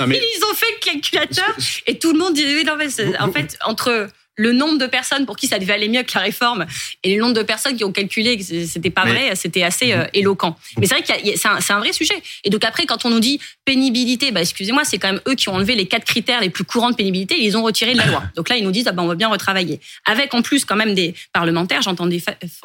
Ils 0.00 0.44
ont 0.50 0.53
fait 0.54 0.70
le 0.72 0.92
calculateur 0.92 1.54
et 1.86 1.98
tout 1.98 2.12
le 2.12 2.18
monde 2.18 2.34
disait 2.34 2.54
oui, 2.54 2.64
non, 2.64 2.76
mais 2.76 2.88
en 3.18 3.32
fait, 3.32 3.58
entre 3.64 4.08
le 4.36 4.52
nombre 4.52 4.78
de 4.78 4.86
personnes 4.86 5.26
pour 5.26 5.36
qui 5.36 5.46
ça 5.46 5.58
devait 5.58 5.74
aller 5.74 5.88
mieux 5.88 6.02
que 6.02 6.12
la 6.14 6.20
réforme 6.20 6.66
et 7.02 7.14
le 7.14 7.20
nombre 7.20 7.34
de 7.34 7.42
personnes 7.42 7.76
qui 7.76 7.84
ont 7.84 7.92
calculé 7.92 8.36
que 8.36 8.42
c'était 8.66 8.90
pas 8.90 9.04
vrai, 9.04 9.34
c'était 9.36 9.62
assez 9.62 9.92
euh, 9.92 10.04
éloquent. 10.12 10.56
Mais 10.78 10.86
c'est 10.86 10.94
vrai 10.94 11.02
que 11.02 11.36
c'est 11.36 11.48
un, 11.48 11.76
un, 11.76 11.78
vrai 11.78 11.92
sujet. 11.92 12.20
Et 12.42 12.50
donc 12.50 12.64
après, 12.64 12.86
quand 12.86 13.04
on 13.04 13.10
nous 13.10 13.20
dit 13.20 13.38
pénibilité, 13.64 14.32
bah 14.32 14.40
excusez-moi, 14.40 14.84
c'est 14.84 14.98
quand 14.98 15.12
même 15.12 15.20
eux 15.28 15.34
qui 15.34 15.48
ont 15.48 15.54
enlevé 15.54 15.76
les 15.76 15.86
quatre 15.86 16.04
critères 16.04 16.40
les 16.40 16.50
plus 16.50 16.64
courants 16.64 16.90
de 16.90 16.96
pénibilité, 16.96 17.36
ils 17.38 17.56
ont 17.56 17.62
retirés 17.62 17.92
de 17.92 17.98
la 17.98 18.06
loi. 18.06 18.22
Donc 18.36 18.48
là, 18.48 18.56
ils 18.56 18.64
nous 18.64 18.72
disent 18.72 18.88
ah 18.88 18.92
ben 18.92 19.04
on 19.04 19.06
va 19.06 19.14
bien 19.14 19.28
retravailler. 19.28 19.80
Avec 20.04 20.34
en 20.34 20.42
plus 20.42 20.64
quand 20.64 20.76
même 20.76 20.94
des 20.94 21.14
parlementaires, 21.32 21.82
j'entendais 21.82 22.20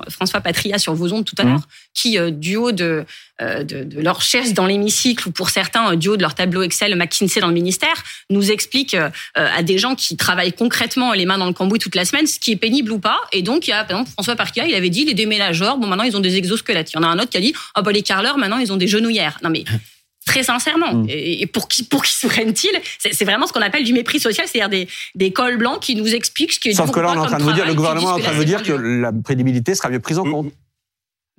François 0.10 0.42
Patria 0.42 0.80
sur 0.80 0.96
vos 0.96 1.14
ondes 1.14 1.26
tout 1.26 1.36
à 1.38 1.44
l'heure, 1.44 1.68
qui 1.94 2.18
euh, 2.18 2.32
du 2.32 2.56
haut 2.56 2.72
de, 2.72 3.06
euh, 3.42 3.64
de, 3.64 3.84
de, 3.84 4.02
leur 4.02 4.22
chaise 4.22 4.54
dans 4.54 4.66
l'hémicycle 4.66 5.28
ou 5.28 5.32
pour 5.32 5.50
certains 5.50 5.96
du 5.96 6.10
haut 6.10 6.18
de 6.18 6.22
leur 6.22 6.34
tableau 6.34 6.64
Excel 6.64 6.96
McKinsey 6.96 7.42
dans 7.42 7.48
le 7.48 7.54
ministère, 7.54 8.04
nous 8.30 8.52
expliquent 8.52 8.98
à 9.36 9.64
des 9.64 9.78
gens 9.78 9.96
qui 9.96 10.18
travaillent 10.18 10.54
concrètement 10.54 11.14
les 11.14 11.26
mains 11.26 11.38
dans 11.38 11.46
le 11.46 11.54
cambouis 11.60 11.80
toute 11.80 11.96
la 11.96 12.06
semaine, 12.06 12.26
ce 12.26 12.40
qui 12.40 12.52
est 12.52 12.56
pénible 12.56 12.92
ou 12.92 13.00
pas. 13.00 13.20
Et 13.32 13.42
donc, 13.42 13.68
il 13.68 13.72
y 13.72 13.74
a, 13.74 13.84
par 13.84 13.98
exemple, 13.98 14.12
François 14.12 14.36
Parquet, 14.36 14.64
il 14.68 14.74
avait 14.74 14.90
dit 14.90 15.06
les 15.06 15.14
déménageurs, 15.14 15.78
bon, 15.78 15.88
maintenant, 15.88 16.06
ils 16.06 16.16
ont 16.18 16.22
des 16.22 16.38
exosquelettes. 16.38 16.92
Il 16.92 16.96
y 16.96 17.00
en 17.00 17.04
a 17.04 17.08
un 17.08 17.20
autre 17.20 17.30
qui 17.30 17.38
a 17.38 17.42
dit, 17.42 17.54
oh, 17.78 17.82
bah, 17.82 17.92
les 17.92 18.02
carleurs, 18.02 18.38
maintenant, 18.38 18.58
ils 18.58 18.72
ont 18.72 18.78
des 18.78 18.88
genouillères. 18.88 19.38
Non, 19.44 19.50
mais 19.50 19.66
très 20.26 20.44
sincèrement. 20.44 20.94
Mm. 20.94 21.08
Et 21.10 21.48
pour 21.48 21.68
qui, 21.68 21.84
pour 21.84 22.04
qui 22.04 22.14
se 22.14 22.28
prennent-ils? 22.28 22.82
C'est 23.00 23.26
vraiment 23.26 23.46
ce 23.46 23.54
qu'on 23.54 23.62
appelle 23.62 23.84
du 23.84 23.94
mépris 23.94 24.20
social, 24.20 24.48
c'est-à-dire 24.48 24.70
des, 24.70 24.88
des 25.16 25.32
cols 25.32 25.58
blancs 25.58 25.82
qui 25.82 25.96
nous 25.96 26.16
expliquent 26.16 26.54
ce 26.54 26.60
qui 26.60 26.70
est 26.70 26.74
Sauf 26.74 26.92
que 26.92 27.00
là, 27.00 27.12
on 27.12 27.16
est 27.16 27.18
en 27.18 27.26
train 27.26 27.38
de 27.38 27.44
vous 27.44 27.54
dire, 27.54 27.66
le 27.66 27.74
gouvernement 27.74 28.18
est 28.18 28.22
en 28.22 28.24
train 28.24 28.32
de 28.32 28.38
vous 28.38 28.46
dire 28.46 28.64
que 28.64 28.74
la 28.74 29.12
crédibilité 29.24 29.76
sera 29.76 29.90
mieux 29.90 30.00
prise 30.00 30.20
en 30.20 30.24
compte. 30.24 30.54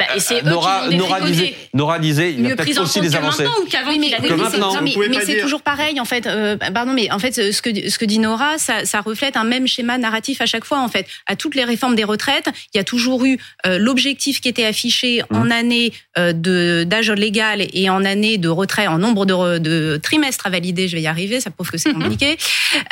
Bah, 0.01 0.07
et 0.17 0.21
c'est 0.21 0.43
Nora, 0.43 0.89
Nora, 0.89 1.21
disait, 1.21 1.55
Nora 1.75 1.99
disait, 1.99 2.33
il 2.33 2.41
y 2.41 2.51
a 2.51 2.57
peut-être 2.57 2.81
aussi 2.81 3.03
des 3.03 3.15
avancées. 3.15 3.45
Ou 3.45 3.67
oui, 3.87 3.99
mais, 3.99 4.29
que 4.29 4.33
maintenant. 4.33 4.81
mais, 4.81 4.95
mais 5.11 5.21
c'est 5.27 5.43
toujours 5.43 5.61
pareil 5.61 6.01
en 6.01 6.07
fait. 6.07 6.27
Euh, 6.27 6.57
pardon, 6.57 6.95
mais 6.95 7.11
en 7.13 7.19
fait, 7.19 7.53
ce 7.53 7.61
que 7.61 7.91
ce 7.91 7.99
que 7.99 8.07
dit 8.07 8.19
Nora, 8.19 8.57
ça, 8.57 8.87
ça, 8.87 9.03
reflète 9.03 9.37
un 9.37 9.45
même 9.45 9.67
schéma 9.67 9.99
narratif 9.99 10.41
à 10.41 10.47
chaque 10.47 10.65
fois. 10.65 10.81
En 10.81 10.89
fait, 10.89 11.07
à 11.27 11.37
toutes 11.37 11.55
les 11.55 11.65
réformes 11.65 11.97
des 11.97 12.05
retraites, 12.05 12.49
il 12.73 12.79
y 12.79 12.81
a 12.81 12.85
toujours 12.85 13.27
eu 13.27 13.39
euh, 13.67 13.77
l'objectif 13.77 14.41
qui 14.41 14.49
était 14.49 14.65
affiché 14.65 15.23
mmh. 15.29 15.37
en 15.37 15.51
année 15.51 15.93
euh, 16.17 16.33
de 16.33 16.85
d'âge 16.85 17.11
légal 17.11 17.67
et 17.71 17.91
en 17.91 18.03
année 18.07 18.39
de 18.39 18.49
retrait, 18.49 18.87
en 18.87 18.97
nombre 18.97 19.27
de, 19.27 19.59
de 19.59 20.01
trimestres 20.03 20.47
à 20.47 20.51
valider. 20.51 20.89
Je 20.89 20.97
vais 20.97 21.03
y 21.03 21.09
arriver. 21.09 21.41
Ça 21.41 21.51
prouve 21.51 21.71
que 21.71 21.77
c'est 21.77 21.93
compliqué. 21.93 22.39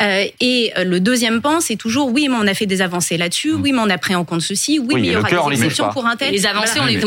Euh, 0.03 0.25
et 0.41 0.73
le 0.85 1.01
deuxième 1.01 1.41
pan, 1.41 1.61
c'est 1.61 1.77
toujours 1.77 2.11
oui, 2.13 2.29
mais 2.29 2.37
on 2.39 2.47
a 2.47 2.55
fait 2.55 2.67
des 2.67 2.83
avancées 2.83 3.17
là-dessus. 3.17 3.53
Mmh. 3.53 3.63
Oui, 3.63 3.73
mais 3.73 3.81
on 3.81 3.91
a 3.91 3.99
pris 3.99 4.15
en 4.15 4.25
compte 4.25 4.43
ceci. 4.43 4.79
Oui, 4.79 5.01
mais 5.01 5.09
il 5.09 5.13
y 5.13 5.17
aura 5.17 5.51
des 5.51 5.65
exceptions 5.65 5.89
pour 5.91 6.07
un 6.07 6.17
tel. 6.17 6.33
Les 6.33 6.47
avancées, 6.47 6.81
on 6.81 6.87
les 6.87 6.98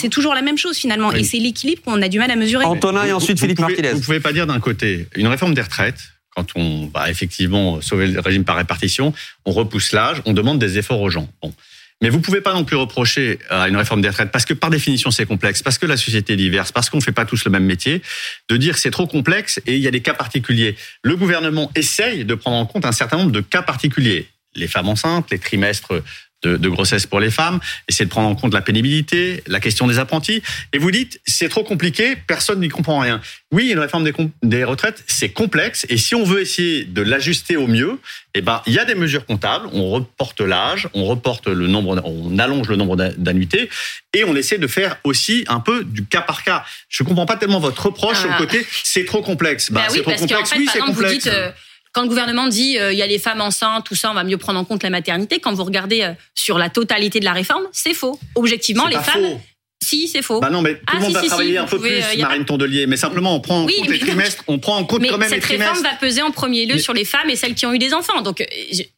c'est 0.00 0.08
toujours 0.08 0.34
la 0.34 0.42
même 0.42 0.58
chose 0.58 0.76
finalement. 0.76 1.12
Et 1.12 1.24
c'est 1.24 1.38
l'équilibre 1.38 1.82
qu'on 1.82 2.00
a 2.02 2.08
du 2.08 2.18
mal 2.18 2.30
à 2.30 2.36
mesurer. 2.36 2.64
Antonin 2.64 3.04
et 3.04 3.12
ensuite 3.12 3.38
Philippe 3.38 3.60
Martinez. 3.60 3.90
Vous 3.90 3.98
ne 3.98 4.02
pouvez 4.02 4.20
pas 4.20 4.32
dire 4.32 4.46
d'un 4.46 4.60
côté 4.60 5.08
une 5.16 5.26
réforme 5.26 5.54
des 5.54 5.62
retraites. 5.62 6.00
Quand 6.36 6.46
on 6.56 6.90
va 6.92 7.10
effectivement 7.10 7.80
sauver 7.80 8.08
le 8.08 8.18
régime 8.18 8.44
par 8.44 8.56
répartition, 8.56 9.14
on 9.44 9.52
repousse 9.52 9.92
l'âge, 9.92 10.20
on 10.24 10.32
demande 10.32 10.58
des 10.58 10.78
efforts 10.78 11.00
aux 11.00 11.10
gens. 11.10 11.28
Bon. 11.40 11.54
Mais 12.02 12.10
vous 12.10 12.20
pouvez 12.20 12.40
pas 12.40 12.52
non 12.52 12.64
plus 12.64 12.76
reprocher 12.76 13.38
à 13.50 13.68
une 13.68 13.76
réforme 13.76 14.02
des 14.02 14.08
retraites, 14.08 14.32
parce 14.32 14.44
que 14.44 14.52
par 14.52 14.68
définition 14.68 15.10
c'est 15.12 15.26
complexe, 15.26 15.62
parce 15.62 15.78
que 15.78 15.86
la 15.86 15.96
société 15.96 16.32
est 16.32 16.36
diverse, 16.36 16.72
parce 16.72 16.90
qu'on 16.90 16.96
ne 16.96 17.02
fait 17.02 17.12
pas 17.12 17.24
tous 17.24 17.44
le 17.44 17.50
même 17.52 17.64
métier, 17.64 18.02
de 18.48 18.56
dire 18.56 18.76
c'est 18.78 18.90
trop 18.90 19.06
complexe 19.06 19.60
et 19.66 19.76
il 19.76 19.80
y 19.80 19.86
a 19.86 19.92
des 19.92 20.00
cas 20.00 20.14
particuliers. 20.14 20.76
Le 21.02 21.16
gouvernement 21.16 21.70
essaye 21.76 22.24
de 22.24 22.34
prendre 22.34 22.56
en 22.56 22.66
compte 22.66 22.84
un 22.84 22.92
certain 22.92 23.18
nombre 23.18 23.30
de 23.30 23.40
cas 23.40 23.62
particuliers. 23.62 24.26
Les 24.56 24.66
femmes 24.66 24.88
enceintes, 24.88 25.30
les 25.30 25.38
trimestres 25.38 26.02
de, 26.46 26.68
grossesse 26.68 27.06
pour 27.06 27.20
les 27.20 27.30
femmes, 27.30 27.60
essayer 27.88 28.04
de 28.04 28.10
prendre 28.10 28.28
en 28.28 28.34
compte 28.34 28.54
la 28.54 28.60
pénibilité, 28.60 29.42
la 29.46 29.60
question 29.60 29.86
des 29.86 29.98
apprentis. 29.98 30.42
Et 30.72 30.78
vous 30.78 30.90
dites, 30.90 31.20
c'est 31.26 31.48
trop 31.48 31.64
compliqué, 31.64 32.16
personne 32.26 32.60
n'y 32.60 32.68
comprend 32.68 32.98
rien. 32.98 33.20
Oui, 33.52 33.70
une 33.70 33.78
réforme 33.78 34.04
des, 34.04 34.12
des 34.42 34.64
retraites, 34.64 35.04
c'est 35.06 35.30
complexe. 35.30 35.86
Et 35.88 35.96
si 35.96 36.14
on 36.14 36.24
veut 36.24 36.40
essayer 36.40 36.84
de 36.84 37.02
l'ajuster 37.02 37.56
au 37.56 37.66
mieux, 37.66 37.98
eh 38.34 38.40
ben, 38.40 38.62
il 38.66 38.72
y 38.72 38.78
a 38.78 38.84
des 38.84 38.96
mesures 38.96 39.26
comptables. 39.26 39.68
On 39.72 39.90
reporte 39.90 40.40
l'âge, 40.40 40.88
on 40.92 41.04
reporte 41.04 41.46
le 41.46 41.66
nombre, 41.66 42.02
on 42.04 42.38
allonge 42.38 42.68
le 42.68 42.76
nombre 42.76 42.96
d'annuités 42.96 43.70
et 44.12 44.24
on 44.24 44.34
essaie 44.34 44.58
de 44.58 44.66
faire 44.66 44.96
aussi 45.04 45.44
un 45.48 45.60
peu 45.60 45.84
du 45.84 46.04
cas 46.04 46.20
par 46.20 46.42
cas. 46.42 46.64
Je 46.88 47.04
comprends 47.04 47.26
pas 47.26 47.36
tellement 47.36 47.60
votre 47.60 47.86
reproche 47.86 48.24
au 48.24 48.28
ah. 48.30 48.38
côté, 48.38 48.66
c'est 48.82 49.04
trop 49.04 49.22
complexe. 49.22 49.70
Bah, 49.70 49.82
bah 49.86 49.92
c'est 49.94 50.02
trop 50.02 50.14
complexe. 50.16 50.52
oui, 50.56 50.68
c'est 50.72 50.80
complexe. 50.80 51.26
Euh, 51.26 51.50
quand 51.94 52.02
le 52.02 52.08
gouvernement 52.08 52.48
dit 52.48 52.76
euh, 52.76 52.92
il 52.92 52.98
y 52.98 53.02
a 53.02 53.06
les 53.06 53.20
femmes 53.20 53.40
enceintes, 53.40 53.86
tout 53.86 53.94
ça, 53.94 54.10
on 54.10 54.14
va 54.14 54.24
mieux 54.24 54.36
prendre 54.36 54.58
en 54.58 54.64
compte 54.64 54.82
la 54.82 54.90
maternité. 54.90 55.38
Quand 55.38 55.54
vous 55.54 55.64
regardez 55.64 56.02
euh, 56.02 56.12
sur 56.34 56.58
la 56.58 56.68
totalité 56.68 57.20
de 57.20 57.24
la 57.24 57.32
réforme, 57.32 57.62
c'est 57.72 57.94
faux. 57.94 58.18
Objectivement, 58.34 58.86
les 58.86 58.96
femmes. 58.96 59.38
Si, 59.82 60.08
c'est 60.08 60.22
faux. 60.22 60.40
Bah 60.40 60.48
non, 60.48 60.62
mais 60.62 60.76
tout 60.76 60.96
le 60.96 60.96
ah, 60.96 61.00
monde 61.00 61.12
va 61.12 61.22
travailler 61.22 61.58
un 61.58 61.66
peu 61.66 61.78
plus, 61.78 61.90
euh, 61.90 62.16
Marine 62.18 62.46
Tondelier. 62.46 62.86
Mais 62.86 62.96
simplement, 62.96 63.36
on 63.36 63.40
prend 63.40 63.62
en 63.62 63.66
compte 63.66 63.88
les 63.88 63.98
trimestres, 63.98 64.42
on 64.46 64.58
prend 64.58 64.78
en 64.78 64.84
compte 64.84 65.06
quand 65.06 65.18
même 65.18 65.30
les 65.30 65.40
trimestres. 65.40 65.48
cette 65.48 65.60
réforme 65.60 65.82
va 65.82 65.94
peser 66.00 66.22
en 66.22 66.30
premier 66.30 66.64
lieu 66.64 66.78
sur 66.78 66.94
les 66.94 67.04
femmes 67.04 67.28
et 67.28 67.36
celles 67.36 67.54
qui 67.54 67.66
ont 67.66 67.72
eu 67.74 67.78
des 67.78 67.92
enfants. 67.92 68.22
Donc, 68.22 68.42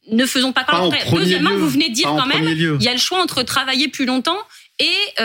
ne 0.09 0.25
faisons 0.25 0.53
pas 0.53 0.63
comme 0.63 0.89
Deuxièmement, 1.11 1.55
vous 1.55 1.69
venez 1.69 1.89
de 1.89 1.93
dire 1.93 2.07
quand 2.07 2.25
même, 2.25 2.47
il 2.47 2.83
y 2.83 2.87
a 2.87 2.93
le 2.93 2.99
choix 2.99 3.21
entre 3.21 3.43
travailler 3.43 3.89
plus 3.89 4.05
longtemps 4.05 4.39
et 4.79 5.21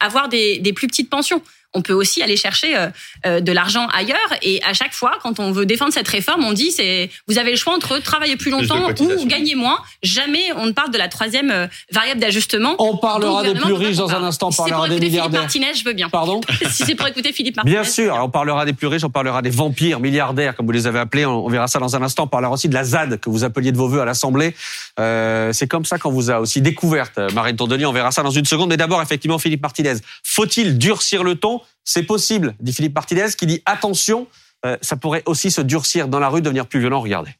avoir 0.00 0.28
des, 0.28 0.58
des 0.58 0.72
plus 0.72 0.86
petites 0.86 1.10
pensions 1.10 1.42
on 1.74 1.82
peut 1.82 1.92
aussi 1.92 2.22
aller 2.22 2.36
chercher 2.36 2.76
euh, 2.76 2.88
euh, 3.26 3.40
de 3.40 3.52
l'argent 3.52 3.86
ailleurs. 3.88 4.18
Et 4.42 4.62
à 4.62 4.72
chaque 4.72 4.94
fois, 4.94 5.18
quand 5.22 5.40
on 5.40 5.50
veut 5.50 5.66
défendre 5.66 5.92
cette 5.92 6.08
réforme, 6.08 6.44
on 6.44 6.52
dit 6.52 6.70
c'est 6.70 7.10
vous 7.28 7.38
avez 7.38 7.50
le 7.50 7.56
choix 7.56 7.74
entre 7.74 7.98
travailler 7.98 8.36
plus 8.36 8.50
longtemps 8.50 8.90
ou 9.00 9.26
gagner 9.26 9.56
moins. 9.56 9.78
Jamais 10.02 10.52
on 10.56 10.66
ne 10.66 10.72
parle 10.72 10.92
de 10.92 10.98
la 10.98 11.08
troisième 11.08 11.50
euh, 11.50 11.66
variable 11.90 12.20
d'ajustement. 12.20 12.76
On 12.78 12.96
parlera 12.96 13.42
des 13.42 13.54
plus 13.54 13.72
riches 13.72 13.96
dans 13.96 14.10
un 14.10 14.22
instant, 14.22 14.48
on 14.48 14.52
parlera 14.52 14.88
des 14.88 15.00
milliardaires. 15.00 15.42
Martinez, 15.42 15.74
je 15.74 15.84
veux 15.84 15.92
bien. 15.92 16.08
Pardon 16.08 16.40
Si 16.70 16.84
c'est 16.84 16.94
pour 16.94 17.08
écouter 17.08 17.32
Philippe 17.32 17.56
Martinez. 17.56 17.74
Bien 17.74 17.84
sûr, 17.84 18.16
on 18.22 18.30
parlera 18.30 18.64
des 18.64 18.72
plus 18.72 18.86
riches, 18.86 19.04
on 19.04 19.10
parlera 19.10 19.42
des 19.42 19.50
vampires 19.50 20.00
milliardaires, 20.00 20.54
comme 20.54 20.66
vous 20.66 20.72
les 20.72 20.86
avez 20.86 21.00
appelés. 21.00 21.26
On 21.26 21.48
verra 21.48 21.66
ça 21.66 21.80
dans 21.80 21.96
un 21.96 22.02
instant. 22.02 22.24
On 22.24 22.28
parlera 22.28 22.52
aussi 22.52 22.68
de 22.68 22.74
la 22.74 22.84
ZAD 22.84 23.18
que 23.18 23.28
vous 23.28 23.42
appeliez 23.44 23.72
de 23.72 23.76
vos 23.76 23.88
voeux 23.88 24.00
à 24.00 24.04
l'Assemblée. 24.04 24.54
c'est 24.96 25.68
comme 25.68 25.84
ça 25.84 25.98
qu'on 25.98 26.12
vous 26.12 26.30
a 26.30 26.38
aussi 26.38 26.60
découverte, 26.60 27.18
Marine 27.34 27.56
Tondelier. 27.56 27.86
On 27.86 27.92
verra 27.92 28.12
ça 28.12 28.22
dans 28.22 28.30
une 28.30 28.44
seconde. 28.44 28.68
Mais 28.68 28.76
d'abord, 28.76 29.02
effectivement, 29.02 29.38
Philippe 29.38 29.62
Martinez. 29.62 29.94
Faut-il 30.22 30.78
durcir 30.78 31.24
le 31.24 31.34
ton 31.34 31.60
c'est 31.84 32.04
possible, 32.04 32.54
dit 32.60 32.72
Philippe 32.72 32.94
Martinez, 32.94 33.28
qui 33.36 33.46
dit 33.46 33.62
attention, 33.66 34.26
euh, 34.64 34.76
ça 34.80 34.96
pourrait 34.96 35.22
aussi 35.26 35.50
se 35.50 35.60
durcir 35.60 36.08
dans 36.08 36.18
la 36.18 36.28
rue, 36.28 36.42
devenir 36.42 36.66
plus 36.66 36.80
violent. 36.80 37.00
Regardez. 37.00 37.32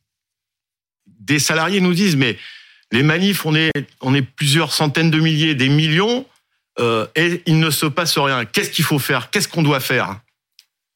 des 1.07 1.39
salariés 1.39 1.81
nous 1.81 1.95
disent 1.95 2.17
mais 2.17 2.39
les 2.93 3.03
manifs, 3.03 3.45
on 3.47 3.55
est, 3.55 3.73
on 4.01 4.15
est 4.15 4.23
plusieurs 4.23 4.73
centaines 4.73 5.11
de 5.11 5.19
milliers, 5.19 5.55
des 5.55 5.69
millions, 5.69 6.27
euh, 6.79 7.07
et 7.17 7.43
il 7.47 7.59
ne 7.59 7.71
se 7.71 7.87
passe 7.87 8.19
rien. 8.19 8.45
Qu'est-ce 8.45 8.71
qu'il 8.71 8.85
faut 8.85 8.99
faire? 8.99 9.31
Qu'est-ce 9.31 9.49
qu'on 9.49 9.63
doit 9.63 9.81
faire? 9.81 10.21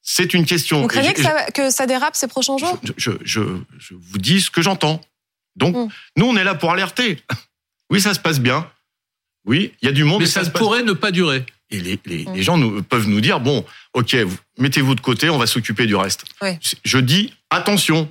C'est 0.03 0.33
une 0.33 0.47
question. 0.47 0.81
Vous 0.83 0.89
craignez 0.89 1.13
que 1.13 1.23
ça, 1.23 1.47
que 1.51 1.71
ça, 1.71 1.87
dérape 1.87 2.17
ces 2.17 2.29
prochains 2.29 2.57
jours? 2.57 2.81
je, 2.97 3.13
je, 3.25 3.43
je, 3.79 3.95
vous 3.95 4.19
dis 4.19 4.41
ce 4.41 4.51
que 4.51 4.63
j'entends. 4.63 5.01
Donc, 5.57 5.77
hmm. 5.77 5.89
nous, 6.17 6.27
on 6.27 6.37
est 6.37 6.45
là 6.45 6.55
pour 6.55 6.71
alerter. 6.71 7.23
Oui, 7.91 8.01
ça 8.01 8.15
se 8.15 8.21
passe 8.21 8.41
bien. 8.41 8.71
Oui, 9.45 9.73
il 9.83 9.87
y 9.87 9.89
a 9.89 9.93
du 9.93 10.05
monde. 10.05 10.21
Mais 10.21 10.27
ça, 10.27 10.45
pourrait 10.51 10.83
ne 10.83 10.93
pas 10.93 11.11
durer. 11.11 11.45
Et 11.71 11.81
les, 11.81 11.99
les, 12.07 12.25
les 12.35 12.43
gens 12.43 12.57
nous, 12.57 12.83
peuvent 12.83 13.09
nous 13.09 13.21
dire 13.21 13.41
bon, 13.41 13.65
ok, 13.95 14.17
mettez-vous 14.59 14.95
de 14.95 15.01
côté, 15.01 15.29
on 15.29 15.39
va 15.39 15.47
s'occuper 15.47 15.87
du 15.87 15.97
reste. 15.97 16.25
Je 16.85 16.99
dis 16.99 17.35
attention. 17.51 18.11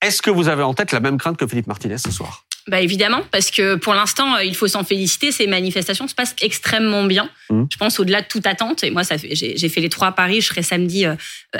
Est-ce 0.00 0.22
que 0.22 0.30
vous 0.30 0.48
avez 0.48 0.62
en 0.62 0.74
tête 0.74 0.92
la 0.92 1.00
même 1.00 1.18
crainte 1.18 1.36
que 1.36 1.46
Philippe 1.46 1.66
Martinez 1.66 1.98
ce 1.98 2.12
soir? 2.12 2.44
Bah 2.68 2.82
évidemment, 2.82 3.22
parce 3.30 3.50
que 3.50 3.76
pour 3.76 3.94
l'instant, 3.94 4.36
euh, 4.36 4.44
il 4.44 4.54
faut 4.54 4.68
s'en 4.68 4.84
féliciter. 4.84 5.32
Ces 5.32 5.46
manifestations 5.46 6.06
se 6.06 6.14
passent 6.14 6.36
extrêmement 6.42 7.04
bien. 7.04 7.30
Mmh. 7.48 7.64
Je 7.72 7.76
pense 7.78 7.98
au-delà 7.98 8.20
de 8.20 8.26
toute 8.26 8.46
attente. 8.46 8.84
Et 8.84 8.90
moi, 8.90 9.04
ça 9.04 9.16
j'ai 9.16 9.68
fait 9.70 9.80
les 9.80 9.88
trois 9.88 10.08
à 10.08 10.12
Paris. 10.12 10.42
Je 10.42 10.48
serai 10.48 10.62
samedi 10.62 11.06
euh, 11.06 11.14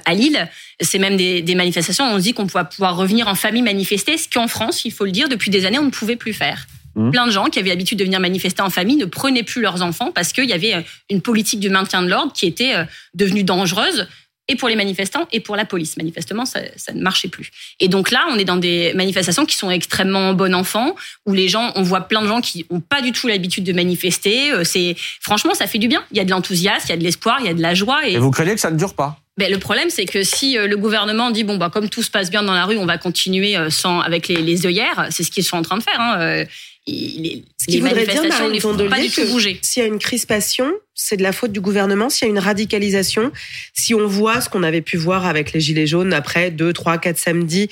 à 0.04 0.12
Lille. 0.12 0.48
C'est 0.80 0.98
même 0.98 1.16
des, 1.16 1.40
des, 1.40 1.54
manifestations. 1.54 2.04
On 2.04 2.18
se 2.18 2.22
dit 2.22 2.34
qu'on 2.34 2.44
va 2.44 2.64
pouvoir 2.64 2.94
revenir 2.94 3.26
en 3.26 3.34
famille 3.34 3.62
manifester, 3.62 4.18
ce 4.18 4.28
qu'en 4.28 4.48
France, 4.48 4.84
il 4.84 4.92
faut 4.92 5.06
le 5.06 5.12
dire, 5.12 5.30
depuis 5.30 5.50
des 5.50 5.64
années, 5.64 5.78
on 5.78 5.86
ne 5.86 5.90
pouvait 5.90 6.16
plus 6.16 6.34
faire. 6.34 6.66
Mmh. 6.98 7.12
Plein 7.12 7.26
de 7.26 7.30
gens 7.30 7.44
qui 7.44 7.60
avaient 7.60 7.68
l'habitude 7.68 7.96
de 7.96 8.04
venir 8.04 8.18
manifester 8.18 8.60
en 8.60 8.70
famille 8.70 8.96
ne 8.96 9.04
prenaient 9.04 9.44
plus 9.44 9.62
leurs 9.62 9.82
enfants 9.82 10.10
parce 10.10 10.32
qu'il 10.32 10.46
y 10.46 10.52
avait 10.52 10.74
euh, 10.74 10.80
une 11.10 11.22
politique 11.22 11.60
du 11.60 11.70
maintien 11.70 12.02
de 12.02 12.08
l'ordre 12.08 12.32
qui 12.32 12.44
était 12.44 12.74
euh, 12.74 12.84
devenue 13.14 13.44
dangereuse 13.44 14.08
et 14.48 14.56
pour 14.56 14.68
les 14.68 14.74
manifestants 14.74 15.28
et 15.30 15.38
pour 15.38 15.54
la 15.54 15.64
police. 15.64 15.96
Manifestement, 15.96 16.44
ça, 16.44 16.58
ça, 16.76 16.92
ne 16.92 17.00
marchait 17.00 17.28
plus. 17.28 17.50
Et 17.78 17.86
donc 17.86 18.10
là, 18.10 18.26
on 18.32 18.36
est 18.36 18.44
dans 18.44 18.56
des 18.56 18.92
manifestations 18.94 19.46
qui 19.46 19.54
sont 19.54 19.70
extrêmement 19.70 20.32
bon 20.32 20.54
enfant, 20.54 20.96
où 21.24 21.34
les 21.34 21.48
gens, 21.48 21.70
on 21.76 21.82
voit 21.82 22.00
plein 22.00 22.22
de 22.22 22.26
gens 22.26 22.40
qui 22.40 22.66
ont 22.70 22.80
pas 22.80 23.00
du 23.00 23.12
tout 23.12 23.28
l'habitude 23.28 23.62
de 23.62 23.72
manifester. 23.72 24.50
Euh, 24.50 24.64
c'est 24.64 24.96
franchement, 25.20 25.54
ça 25.54 25.68
fait 25.68 25.78
du 25.78 25.86
bien. 25.86 26.02
Il 26.10 26.16
y 26.16 26.20
a 26.20 26.24
de 26.24 26.30
l'enthousiasme, 26.30 26.86
il 26.86 26.90
y 26.90 26.94
a 26.94 26.96
de 26.96 27.04
l'espoir, 27.04 27.36
il 27.40 27.46
y 27.46 27.50
a 27.50 27.54
de 27.54 27.62
la 27.62 27.74
joie. 27.74 28.08
Et, 28.08 28.14
et 28.14 28.18
vous 28.18 28.32
craignez 28.32 28.54
que 28.54 28.60
ça 28.60 28.72
ne 28.72 28.76
dure 28.76 28.94
pas? 28.94 29.20
Ben, 29.36 29.52
le 29.52 29.58
problème, 29.58 29.88
c'est 29.88 30.06
que 30.06 30.24
si 30.24 30.56
le 30.56 30.76
gouvernement 30.76 31.30
dit 31.30 31.44
bon 31.44 31.58
bah 31.58 31.70
comme 31.72 31.88
tout 31.88 32.02
se 32.02 32.10
passe 32.10 32.28
bien 32.28 32.42
dans 32.42 32.54
la 32.54 32.64
rue, 32.64 32.76
on 32.76 32.86
va 32.86 32.98
continuer 32.98 33.56
sans 33.70 34.00
avec 34.00 34.26
les, 34.26 34.38
les 34.38 34.66
œillères, 34.66 35.06
c'est 35.10 35.22
ce 35.22 35.30
qu'ils 35.30 35.44
sont 35.44 35.56
en 35.56 35.62
train 35.62 35.78
de 35.78 35.82
faire. 35.84 36.00
Hein 36.00 36.44
les, 36.88 37.44
Ce 37.58 37.66
qui 37.66 37.80
voudrait 37.80 38.06
dire, 38.06 38.22
Marine 38.28 38.88
pas 38.88 39.00
du 39.00 39.10
tout 39.10 39.26
bouger. 39.26 39.58
S'il 39.62 39.82
y 39.82 39.86
a 39.86 39.88
une 39.88 39.98
crispation, 39.98 40.72
c'est 40.94 41.16
de 41.16 41.22
la 41.22 41.32
faute 41.32 41.52
du 41.52 41.60
gouvernement. 41.60 42.08
S'il 42.08 42.26
y 42.26 42.30
a 42.30 42.32
une 42.32 42.38
radicalisation, 42.38 43.30
si 43.74 43.94
on 43.94 44.06
voit 44.06 44.40
ce 44.40 44.48
qu'on 44.48 44.62
avait 44.62 44.82
pu 44.82 44.96
voir 44.96 45.26
avec 45.26 45.52
les 45.52 45.60
Gilets 45.60 45.86
jaunes 45.86 46.12
après 46.12 46.50
2, 46.50 46.72
3, 46.72 46.98
4 46.98 47.18
samedis, 47.18 47.68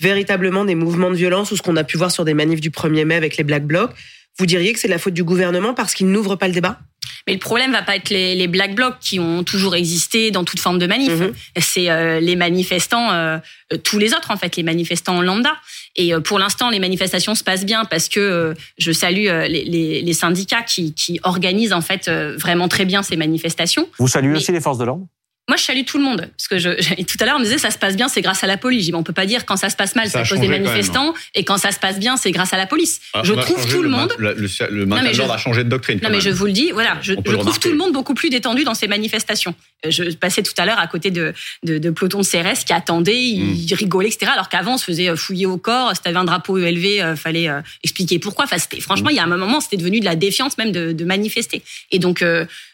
véritablement 0.00 0.64
des 0.64 0.74
mouvements 0.74 1.10
de 1.10 1.16
violence 1.16 1.50
ou 1.52 1.56
ce 1.56 1.62
qu'on 1.62 1.76
a 1.76 1.84
pu 1.84 1.96
voir 1.96 2.10
sur 2.10 2.24
des 2.24 2.34
manifs 2.34 2.60
du 2.60 2.70
1er 2.70 3.04
mai 3.04 3.14
avec 3.14 3.36
les 3.36 3.44
Black 3.44 3.64
Blocs, 3.64 3.92
vous 4.38 4.46
diriez 4.46 4.72
que 4.72 4.78
c'est 4.78 4.88
de 4.88 4.92
la 4.92 4.98
faute 4.98 5.14
du 5.14 5.24
gouvernement 5.24 5.74
parce 5.74 5.94
qu'il 5.94 6.08
n'ouvre 6.08 6.36
pas 6.36 6.48
le 6.48 6.54
débat? 6.54 6.78
Mais 7.26 7.32
le 7.32 7.38
problème 7.38 7.72
va 7.72 7.82
pas 7.82 7.96
être 7.96 8.10
les, 8.10 8.34
les, 8.34 8.46
black 8.46 8.74
blocs 8.74 8.98
qui 9.00 9.18
ont 9.18 9.42
toujours 9.42 9.74
existé 9.74 10.30
dans 10.30 10.44
toute 10.44 10.60
forme 10.60 10.78
de 10.78 10.86
manif. 10.86 11.12
Mhm. 11.12 11.32
C'est 11.58 11.90
euh, 11.90 12.20
les 12.20 12.36
manifestants, 12.36 13.10
euh, 13.12 13.38
tous 13.82 13.98
les 13.98 14.14
autres 14.14 14.30
en 14.30 14.36
fait, 14.36 14.56
les 14.56 14.62
manifestants 14.62 15.20
lambda. 15.20 15.54
Et 15.96 16.14
euh, 16.14 16.20
pour 16.20 16.38
l'instant, 16.38 16.70
les 16.70 16.78
manifestations 16.78 17.34
se 17.34 17.42
passent 17.42 17.64
bien 17.64 17.84
parce 17.84 18.08
que 18.08 18.54
je 18.78 18.92
salue 18.92 19.26
les, 19.26 19.64
les, 19.64 20.02
les, 20.02 20.12
syndicats 20.12 20.62
qui, 20.62 20.94
qui 20.94 21.18
organisent 21.22 21.72
en 21.72 21.80
fait 21.80 22.08
vraiment 22.08 22.68
très 22.68 22.84
bien 22.84 23.02
ces 23.02 23.16
manifestations. 23.16 23.88
Vous 23.98 24.08
saluez 24.08 24.36
aussi 24.36 24.52
les 24.52 24.60
forces 24.60 24.78
de 24.78 24.84
l'ordre? 24.84 25.06
Moi, 25.48 25.56
je 25.56 25.62
salue 25.62 25.84
tout 25.86 25.98
le 25.98 26.04
monde. 26.04 26.28
Parce 26.36 26.48
que 26.48 26.58
je, 26.58 27.02
tout 27.04 27.16
à 27.20 27.24
l'heure, 27.24 27.36
on 27.36 27.38
me 27.38 27.44
disait, 27.44 27.58
ça 27.58 27.70
se 27.70 27.78
passe 27.78 27.96
bien, 27.96 28.08
c'est 28.08 28.20
grâce 28.20 28.42
à 28.42 28.48
la 28.48 28.56
police. 28.56 28.90
On 28.92 29.04
peut 29.04 29.12
pas 29.12 29.26
dire 29.26 29.46
quand 29.46 29.56
ça 29.56 29.70
se 29.70 29.76
passe 29.76 29.94
mal, 29.94 30.08
c'est 30.08 30.18
à 30.18 30.26
cause 30.26 30.40
des 30.40 30.48
manifestants, 30.48 31.14
et 31.34 31.44
quand 31.44 31.56
ça 31.56 31.70
se 31.70 31.78
passe 31.78 31.98
bien, 31.98 32.16
c'est 32.16 32.32
grâce 32.32 32.52
à 32.52 32.56
la 32.56 32.66
police. 32.66 33.00
Ah, 33.14 33.22
je 33.24 33.32
trouve 33.32 33.66
tout 33.68 33.82
le, 33.82 33.88
monde. 33.88 34.12
Le, 34.18 34.34
le, 34.34 34.86
maintien 34.86 35.12
de 35.12 35.16
l'ordre 35.16 35.34
a 35.34 35.38
changé 35.38 35.62
de 35.62 35.68
doctrine. 35.68 36.00
Non, 36.02 36.10
mais 36.10 36.20
je 36.20 36.30
vous 36.30 36.46
le 36.46 36.52
dis, 36.52 36.70
voilà, 36.72 36.98
je, 37.00 37.12
je 37.12 37.36
trouve 37.36 37.60
tout 37.60 37.70
le 37.70 37.76
monde 37.76 37.92
beaucoup 37.92 38.14
plus 38.14 38.28
détendu 38.28 38.64
dans 38.64 38.74
ces 38.74 38.88
manifestations. 38.88 39.54
Euh, 39.84 39.90
je 39.90 40.04
passais 40.16 40.42
tout 40.42 40.54
à 40.56 40.66
l'heure 40.66 40.78
à 40.78 40.86
côté 40.86 41.10
de, 41.10 41.32
de, 41.62 41.78
de 41.78 41.90
pelotons 41.90 42.20
de 42.20 42.24
CRS 42.24 42.64
qui 42.64 42.72
attendaient, 42.72 43.22
ils 43.22 43.72
hmm. 43.72 43.76
rigolaient, 43.76 44.08
etc. 44.08 44.32
Alors 44.32 44.48
qu'avant, 44.48 44.74
on 44.74 44.78
se 44.78 44.84
faisait 44.84 45.10
euh, 45.10 45.16
fouiller 45.16 45.46
au 45.46 45.58
corps. 45.58 45.94
Si 45.94 46.02
t'avais 46.02 46.16
un 46.16 46.24
drapeau 46.24 46.58
élevé, 46.58 47.02
euh, 47.02 47.14
fallait 47.14 47.48
expliquer 47.84 48.18
pourquoi. 48.18 48.46
Enfin, 48.46 48.58
c'était, 48.58 48.80
franchement, 48.80 49.10
il 49.10 49.16
y 49.16 49.20
a 49.20 49.24
un 49.24 49.26
moment, 49.26 49.60
c'était 49.60 49.76
devenu 49.76 50.00
de 50.00 50.04
la 50.04 50.16
défiance 50.16 50.58
même 50.58 50.72
de, 50.72 50.92
de 50.92 51.04
manifester. 51.04 51.62
Et 51.90 51.98
donc, 51.98 52.24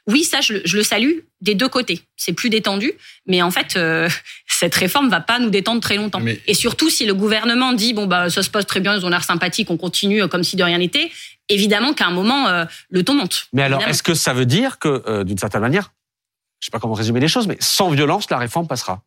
oui, 0.06 0.24
ça, 0.24 0.40
je, 0.40 0.54
je, 0.64 0.76
le 0.76 0.82
salue 0.82 1.18
des 1.42 1.54
deux 1.54 1.68
côtés. 1.68 2.02
C'est 2.16 2.32
plus 2.32 2.48
détendu, 2.48 2.92
mais 3.26 3.42
en 3.42 3.50
fait, 3.50 3.76
euh, 3.76 4.08
cette 4.46 4.74
réforme 4.74 5.10
va 5.10 5.20
pas 5.20 5.38
nous 5.38 5.50
détendre 5.50 5.80
très 5.80 5.96
longtemps. 5.96 6.22
Et 6.46 6.54
surtout, 6.54 6.88
si 6.88 7.04
le 7.04 7.14
gouvernement 7.14 7.72
dit 7.72 7.92
bon 7.92 8.06
bah 8.06 8.30
ça 8.30 8.42
se 8.42 8.48
passe 8.48 8.66
très 8.66 8.80
bien, 8.80 8.96
ils 8.96 9.04
ont 9.04 9.10
l'air 9.10 9.24
sympathiques, 9.24 9.70
on 9.70 9.76
continue 9.76 10.22
euh, 10.22 10.28
comme 10.28 10.44
si 10.44 10.56
de 10.56 10.62
rien 10.62 10.78
n'était, 10.78 11.10
évidemment 11.48 11.92
qu'à 11.92 12.06
un 12.06 12.12
moment 12.12 12.48
euh, 12.48 12.64
le 12.88 13.02
ton 13.02 13.14
monte. 13.14 13.48
Mais 13.52 13.62
alors, 13.62 13.82
est-ce 13.82 14.02
que 14.02 14.14
ça 14.14 14.32
veut 14.32 14.46
dire 14.46 14.78
que, 14.78 15.22
d'une 15.24 15.38
certaine 15.38 15.60
manière, 15.60 15.92
je 16.60 16.66
sais 16.66 16.70
pas 16.70 16.78
comment 16.78 16.94
résumer 16.94 17.20
les 17.20 17.28
choses, 17.28 17.48
mais 17.48 17.56
sans 17.60 17.90
violence, 17.90 18.30
la 18.30 18.38
réforme 18.38 18.68
passera? 18.68 19.02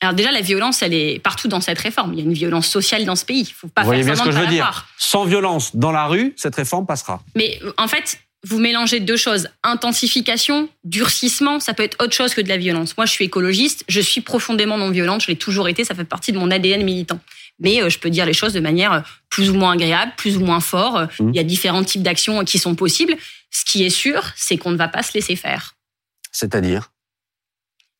Alors 0.00 0.14
déjà, 0.14 0.30
la 0.30 0.40
violence, 0.40 0.82
elle 0.82 0.94
est 0.94 1.18
partout 1.18 1.48
dans 1.48 1.60
cette 1.60 1.80
réforme. 1.80 2.12
Il 2.14 2.20
y 2.20 2.22
a 2.22 2.24
une 2.24 2.32
violence 2.32 2.68
sociale 2.68 3.04
dans 3.04 3.16
ce 3.16 3.24
pays. 3.24 3.40
Il 3.40 3.52
faut 3.52 3.66
pas 3.66 3.82
Vous 3.82 3.88
voyez 3.88 4.04
bien 4.04 4.14
ce 4.14 4.22
que 4.22 4.30
je 4.30 4.38
veux 4.38 4.46
dire. 4.46 4.86
Sans 4.96 5.24
violence 5.24 5.74
dans 5.74 5.90
la 5.90 6.06
rue, 6.06 6.34
cette 6.36 6.54
réforme 6.54 6.86
passera. 6.86 7.20
Mais 7.34 7.58
en 7.76 7.88
fait, 7.88 8.20
vous 8.46 8.58
mélangez 8.58 9.00
deux 9.00 9.16
choses. 9.16 9.48
Intensification, 9.62 10.68
durcissement, 10.84 11.60
ça 11.60 11.74
peut 11.74 11.82
être 11.82 12.02
autre 12.02 12.14
chose 12.14 12.34
que 12.34 12.40
de 12.40 12.48
la 12.48 12.56
violence. 12.56 12.96
Moi, 12.96 13.06
je 13.06 13.12
suis 13.12 13.24
écologiste, 13.24 13.84
je 13.88 14.00
suis 14.00 14.20
profondément 14.20 14.78
non 14.78 14.90
violente, 14.90 15.22
je 15.22 15.28
l'ai 15.28 15.36
toujours 15.36 15.68
été, 15.68 15.84
ça 15.84 15.94
fait 15.94 16.04
partie 16.04 16.32
de 16.32 16.38
mon 16.38 16.50
ADN 16.50 16.84
militant. 16.84 17.20
Mais 17.58 17.82
euh, 17.82 17.88
je 17.88 17.98
peux 17.98 18.10
dire 18.10 18.26
les 18.26 18.32
choses 18.32 18.52
de 18.52 18.60
manière 18.60 18.92
euh, 18.92 19.00
plus 19.30 19.50
ou 19.50 19.54
moins 19.54 19.72
agréable, 19.72 20.12
plus 20.16 20.36
ou 20.36 20.40
moins 20.40 20.60
fort. 20.60 20.96
Euh, 20.96 21.06
mmh. 21.18 21.30
Il 21.30 21.36
y 21.36 21.40
a 21.40 21.44
différents 21.44 21.82
types 21.82 22.02
d'actions 22.02 22.44
qui 22.44 22.58
sont 22.58 22.76
possibles. 22.76 23.16
Ce 23.50 23.64
qui 23.64 23.84
est 23.84 23.90
sûr, 23.90 24.22
c'est 24.36 24.56
qu'on 24.56 24.70
ne 24.70 24.76
va 24.76 24.88
pas 24.88 25.02
se 25.02 25.12
laisser 25.14 25.34
faire. 25.34 25.74
C'est-à-dire? 26.30 26.92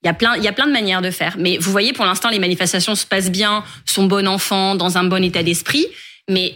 Il 0.04 0.06
y 0.06 0.10
a 0.10 0.14
plein, 0.14 0.36
il 0.36 0.44
y 0.44 0.48
a 0.48 0.52
plein 0.52 0.68
de 0.68 0.72
manières 0.72 1.02
de 1.02 1.10
faire. 1.10 1.36
Mais 1.38 1.58
vous 1.58 1.72
voyez, 1.72 1.92
pour 1.92 2.04
l'instant, 2.04 2.28
les 2.28 2.38
manifestations 2.38 2.94
se 2.94 3.04
passent 3.04 3.32
bien, 3.32 3.64
sont 3.84 4.04
bon 4.04 4.28
enfant, 4.28 4.76
dans 4.76 4.96
un 4.96 5.04
bon 5.04 5.24
état 5.24 5.42
d'esprit. 5.42 5.86
Mais 6.28 6.54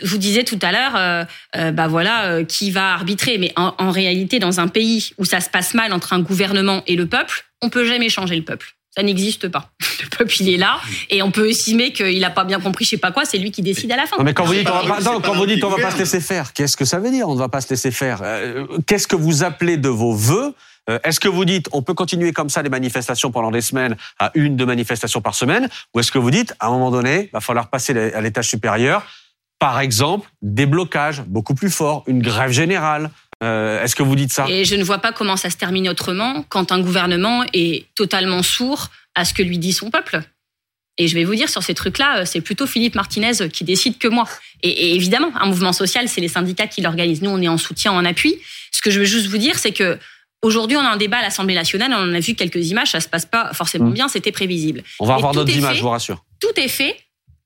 je 0.00 0.08
vous 0.08 0.18
disais 0.18 0.44
tout 0.44 0.58
à 0.62 0.72
l'heure, 0.72 0.96
euh, 0.96 1.24
euh, 1.56 1.72
bah 1.72 1.88
voilà, 1.88 2.26
euh, 2.26 2.44
qui 2.44 2.70
va 2.70 2.92
arbitrer. 2.92 3.38
Mais 3.38 3.52
en, 3.56 3.90
réalité, 3.90 4.38
dans 4.38 4.60
un 4.60 4.68
pays 4.68 5.10
où 5.18 5.24
ça 5.24 5.40
se 5.40 5.50
passe 5.50 5.74
mal 5.74 5.92
entre 5.92 6.12
un 6.12 6.20
gouvernement 6.20 6.82
et 6.86 6.96
le 6.96 7.06
peuple, 7.06 7.44
on 7.60 7.68
peut 7.68 7.84
jamais 7.84 8.08
changer 8.08 8.36
le 8.36 8.42
peuple. 8.42 8.74
Ça 8.94 9.02
n'existe 9.02 9.48
pas. 9.48 9.70
Le 10.02 10.08
peuple, 10.18 10.34
il 10.40 10.50
est 10.50 10.56
là, 10.56 10.80
et 11.10 11.22
on 11.22 11.30
peut 11.30 11.48
estimer 11.48 11.92
qu'il 11.92 12.18
n'a 12.18 12.28
pas 12.28 12.44
bien 12.44 12.58
compris, 12.58 12.84
je 12.84 12.90
sais 12.90 12.96
pas 12.98 13.12
quoi. 13.12 13.24
C'est 13.24 13.38
lui 13.38 13.52
qui 13.52 13.62
décide 13.62 13.90
à 13.92 13.96
la 13.96 14.06
fin. 14.06 14.18
Non, 14.18 14.24
mais 14.24 14.34
quand 14.34 14.44
vous 14.44 14.52
dites 14.52 14.68
on 14.68 14.86
va 14.86 14.96
pas, 14.96 15.20
quand 15.20 15.34
vous 15.34 15.46
dites 15.46 15.62
on 15.62 15.70
va 15.70 15.80
pas 15.80 15.92
se 15.92 15.98
laisser 15.98 16.20
faire, 16.20 16.52
qu'est-ce 16.52 16.76
que 16.76 16.84
ça 16.84 16.98
veut 16.98 17.10
dire? 17.10 17.28
On 17.28 17.34
ne 17.34 17.38
va 17.38 17.48
pas 17.48 17.60
se 17.60 17.70
laisser 17.70 17.92
faire. 17.92 18.20
qu'est-ce 18.84 19.06
que 19.06 19.14
vous 19.14 19.44
appelez 19.44 19.76
de 19.76 19.88
vos 19.88 20.12
voeux? 20.12 20.54
Est-ce 21.04 21.20
que 21.20 21.28
vous 21.28 21.44
dites 21.44 21.68
on 21.72 21.82
peut 21.82 21.94
continuer 21.94 22.32
comme 22.32 22.50
ça 22.50 22.60
les 22.62 22.68
manifestations 22.68 23.30
pendant 23.30 23.52
des 23.52 23.60
semaines 23.60 23.96
à 24.18 24.32
une, 24.34 24.56
deux 24.56 24.66
manifestations 24.66 25.20
par 25.20 25.36
semaine? 25.36 25.68
Ou 25.94 26.00
est-ce 26.00 26.10
que 26.10 26.18
vous 26.18 26.32
dites 26.32 26.52
à 26.58 26.66
un 26.66 26.70
moment 26.70 26.90
donné, 26.90 27.30
il 27.30 27.32
va 27.32 27.40
falloir 27.40 27.70
passer 27.70 27.96
à 28.12 28.20
l'étage 28.20 28.48
supérieur 28.48 29.06
par 29.62 29.78
exemple, 29.78 30.28
des 30.42 30.66
blocages 30.66 31.22
beaucoup 31.28 31.54
plus 31.54 31.70
forts, 31.70 32.02
une 32.08 32.20
grève 32.20 32.50
générale. 32.50 33.12
Euh, 33.44 33.80
est-ce 33.80 33.94
que 33.94 34.02
vous 34.02 34.16
dites 34.16 34.32
ça? 34.32 34.46
Et 34.48 34.64
je 34.64 34.74
ne 34.74 34.82
vois 34.82 34.98
pas 34.98 35.12
comment 35.12 35.36
ça 35.36 35.50
se 35.50 35.56
termine 35.56 35.88
autrement 35.88 36.44
quand 36.48 36.72
un 36.72 36.80
gouvernement 36.80 37.44
est 37.52 37.86
totalement 37.94 38.42
sourd 38.42 38.88
à 39.14 39.24
ce 39.24 39.32
que 39.32 39.40
lui 39.44 39.58
dit 39.58 39.72
son 39.72 39.88
peuple. 39.88 40.20
Et 40.98 41.06
je 41.06 41.14
vais 41.14 41.22
vous 41.22 41.36
dire, 41.36 41.48
sur 41.48 41.62
ces 41.62 41.74
trucs-là, 41.74 42.18
euh, 42.18 42.24
c'est 42.24 42.40
plutôt 42.40 42.66
Philippe 42.66 42.96
Martinez 42.96 43.48
qui 43.52 43.62
décide 43.62 43.98
que 43.98 44.08
moi. 44.08 44.24
Et, 44.64 44.96
évidemment, 44.96 45.30
un 45.40 45.46
mouvement 45.46 45.72
social, 45.72 46.08
c'est 46.08 46.20
les 46.20 46.26
syndicats 46.26 46.66
qui 46.66 46.80
l'organisent. 46.80 47.22
Nous, 47.22 47.30
on 47.30 47.40
est 47.40 47.46
en 47.46 47.56
soutien, 47.56 47.92
en 47.92 48.04
appui. 48.04 48.34
Ce 48.72 48.82
que 48.82 48.90
je 48.90 48.98
veux 48.98 49.06
juste 49.06 49.28
vous 49.28 49.38
dire, 49.38 49.60
c'est 49.60 49.72
que 49.72 49.96
Aujourd'hui, 50.44 50.76
on 50.76 50.80
a 50.80 50.88
un 50.88 50.96
débat 50.96 51.18
à 51.18 51.22
l'Assemblée 51.22 51.54
nationale, 51.54 51.92
on 51.94 52.10
en 52.10 52.14
a 52.14 52.18
vu 52.18 52.34
quelques 52.34 52.68
images, 52.68 52.90
ça 52.90 52.98
se 52.98 53.06
passe 53.06 53.26
pas 53.26 53.52
forcément 53.54 53.90
mmh. 53.90 53.92
bien, 53.92 54.08
c'était 54.08 54.32
prévisible. 54.32 54.82
On 54.98 55.06
va 55.06 55.14
avoir 55.14 55.30
d'autres 55.30 55.56
images, 55.56 55.76
je 55.76 55.82
vous 55.82 55.90
rassure. 55.90 56.24
Tout 56.40 56.50
est 56.56 56.66
fait 56.66 56.96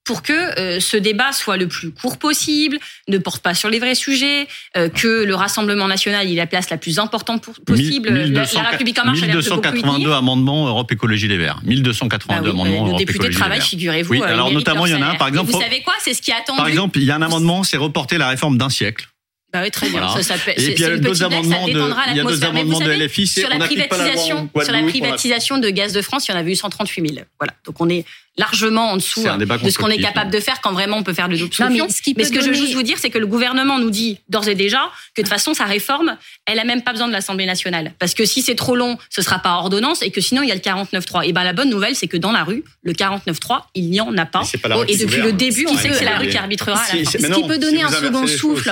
pour 0.07 0.23
que 0.23 0.33
euh, 0.33 0.81
ce 0.81 0.97
débat 0.97 1.33
soit 1.33 1.57
le 1.57 1.66
plus 1.66 1.90
court 1.90 2.16
possible, 2.16 2.79
ne 3.09 3.19
porte 3.19 3.42
pas 3.42 3.55
sur 3.55 3.69
les 3.69 3.81
vrais 3.81 3.97
sujets, 3.97 4.47
euh, 4.77 4.88
que 4.88 5.25
le 5.25 5.35
Rassemblement 5.35 5.88
national 5.88 6.31
ait 6.31 6.35
la 6.35 6.47
place 6.47 6.71
la 6.71 6.79
plus 6.79 6.99
importante 6.99 7.45
possible. 7.66 8.12
1200, 8.12 8.62
la, 8.62 8.71
République 8.71 8.99
en 9.01 9.07
marche 9.07 9.21
1282 9.21 10.12
amendements 10.12 10.69
Europe 10.69 10.90
Écologie 10.92 11.27
Les 11.29 11.37
Verts. 11.37 11.61
1282 11.64 12.42
bah 12.45 12.51
amendements 12.51 12.83
bah, 12.83 12.88
Europe 12.90 13.01
Écologie 13.01 13.38
Les 13.38 13.49
Verts. 13.49 13.62
figurez-vous. 13.62 14.14
Oui, 14.14 14.23
alors 14.23 14.53
notamment 14.53 14.87
il 14.87 14.92
y 14.92 14.95
en 14.95 15.03
a 15.03 15.07
un 15.07 15.14
par 15.16 15.29
exemple. 15.29 15.51
vous 15.51 15.61
savez 15.61 15.83
quoi 15.83 15.95
C'est 16.01 16.14
ce 16.14 16.23
qui 16.23 16.31
est 16.31 16.35
attendu. 16.35 16.59
Par 16.59 16.69
exemple, 16.69 16.99
il 16.99 17.05
y 17.05 17.11
a 17.11 17.16
un 17.16 17.23
amendement, 17.23 17.64
c'est 17.64 17.77
reporter 17.77 18.16
la 18.16 18.29
réforme 18.29 18.57
d'un 18.57 18.71
siècle. 18.71 19.09
Bah 19.52 19.61
oui, 19.62 19.70
très 19.70 19.88
bien. 19.88 20.09
Ça, 20.09 20.22
ça, 20.22 20.35
et 20.35 20.38
puis 20.54 20.74
il 20.74 20.80
y 20.80 20.85
a 20.85 20.96
deux 20.96 21.22
amendements 21.22 21.66
de, 21.66 21.70
il 22.11 22.16
y 22.16 22.20
a 22.20 22.24
deux 22.24 22.44
amendements 22.44 22.80
de 22.80 22.90
LFI, 22.90 23.26
sur 23.26 23.48
la 23.48 23.59
privatisation, 23.59 24.50
sur 24.62 24.72
la 24.72 24.82
privatisation 24.82 25.59
de 25.59 25.70
gaz 25.70 25.92
de 25.92 26.02
France, 26.02 26.28
il 26.28 26.32
y 26.32 26.35
en 26.35 26.38
avait 26.38 26.52
eu 26.52 26.56
138 26.56 27.14
000. 27.14 27.24
Voilà. 27.38 27.54
Donc 27.64 27.80
on 27.80 27.88
est 27.88 28.04
largement 28.38 28.90
en 28.90 28.96
dessous 28.96 29.22
de 29.22 29.70
ce 29.70 29.78
qu'on 29.78 29.88
est 29.88 29.98
capable 29.98 30.30
de 30.30 30.40
faire 30.40 30.61
quand 30.61 30.72
vraiment 30.72 30.98
on 30.98 31.02
peut 31.02 31.14
faire 31.14 31.28
de 31.28 31.37
l'option. 31.37 31.68
Mais, 31.70 31.78
ce, 31.78 32.12
mais 32.16 32.24
ce 32.24 32.32
que 32.32 32.40
je 32.40 32.48
veux 32.48 32.54
juste 32.54 32.74
vous 32.74 32.82
dire, 32.82 32.98
c'est 32.98 33.11
que 33.11 33.18
le 33.18 33.26
gouvernement 33.26 33.78
nous 33.78 33.90
dit 33.90 34.18
d'ores 34.28 34.48
et 34.48 34.54
déjà 34.54 34.90
que 35.14 35.22
de 35.22 35.26
toute 35.26 35.28
façon 35.28 35.54
sa 35.54 35.64
réforme, 35.64 36.16
elle 36.44 36.59
a 36.59 36.64
même 36.64 36.82
pas 36.82 36.92
besoin 36.92 37.09
de 37.09 37.12
l'Assemblée 37.12 37.46
nationale, 37.46 37.92
parce 37.98 38.14
que 38.14 38.24
si 38.24 38.42
c'est 38.42 38.54
trop 38.54 38.76
long, 38.76 38.98
ce 39.11 39.22
sera 39.22 39.38
pas 39.38 39.54
ordonnance, 39.54 40.02
et 40.02 40.11
que 40.11 40.20
sinon 40.20 40.42
il 40.42 40.48
y 40.48 40.52
a 40.52 40.54
le 40.54 40.61
49.3. 40.61 41.26
Et 41.26 41.32
ben 41.32 41.44
la 41.44 41.52
bonne 41.52 41.70
nouvelle, 41.70 41.94
c'est 41.94 42.09
que 42.09 42.16
dans 42.16 42.32
la 42.32 42.44
rue, 42.44 42.64
le 42.82 42.92
49.3, 42.92 43.62
il 43.74 43.90
n'y 43.90 44.00
en 44.00 44.16
a 44.18 44.26
pas. 44.26 44.42
et 44.88 44.96
depuis 44.96 45.22
le 45.22 45.32
début, 45.32 45.66
on 45.68 45.76
sait 45.76 45.88
que 45.88 45.94
c'est 45.94 46.04
la 46.04 46.18
rue 46.18 46.28
qui 46.28 46.37
arbitrera. 46.37 46.82
Ce 46.85 47.16
qui 47.16 47.48
peut 47.48 47.59
donner 47.59 47.82
un 47.82 47.90
second 47.90 48.26
souffle, 48.26 48.70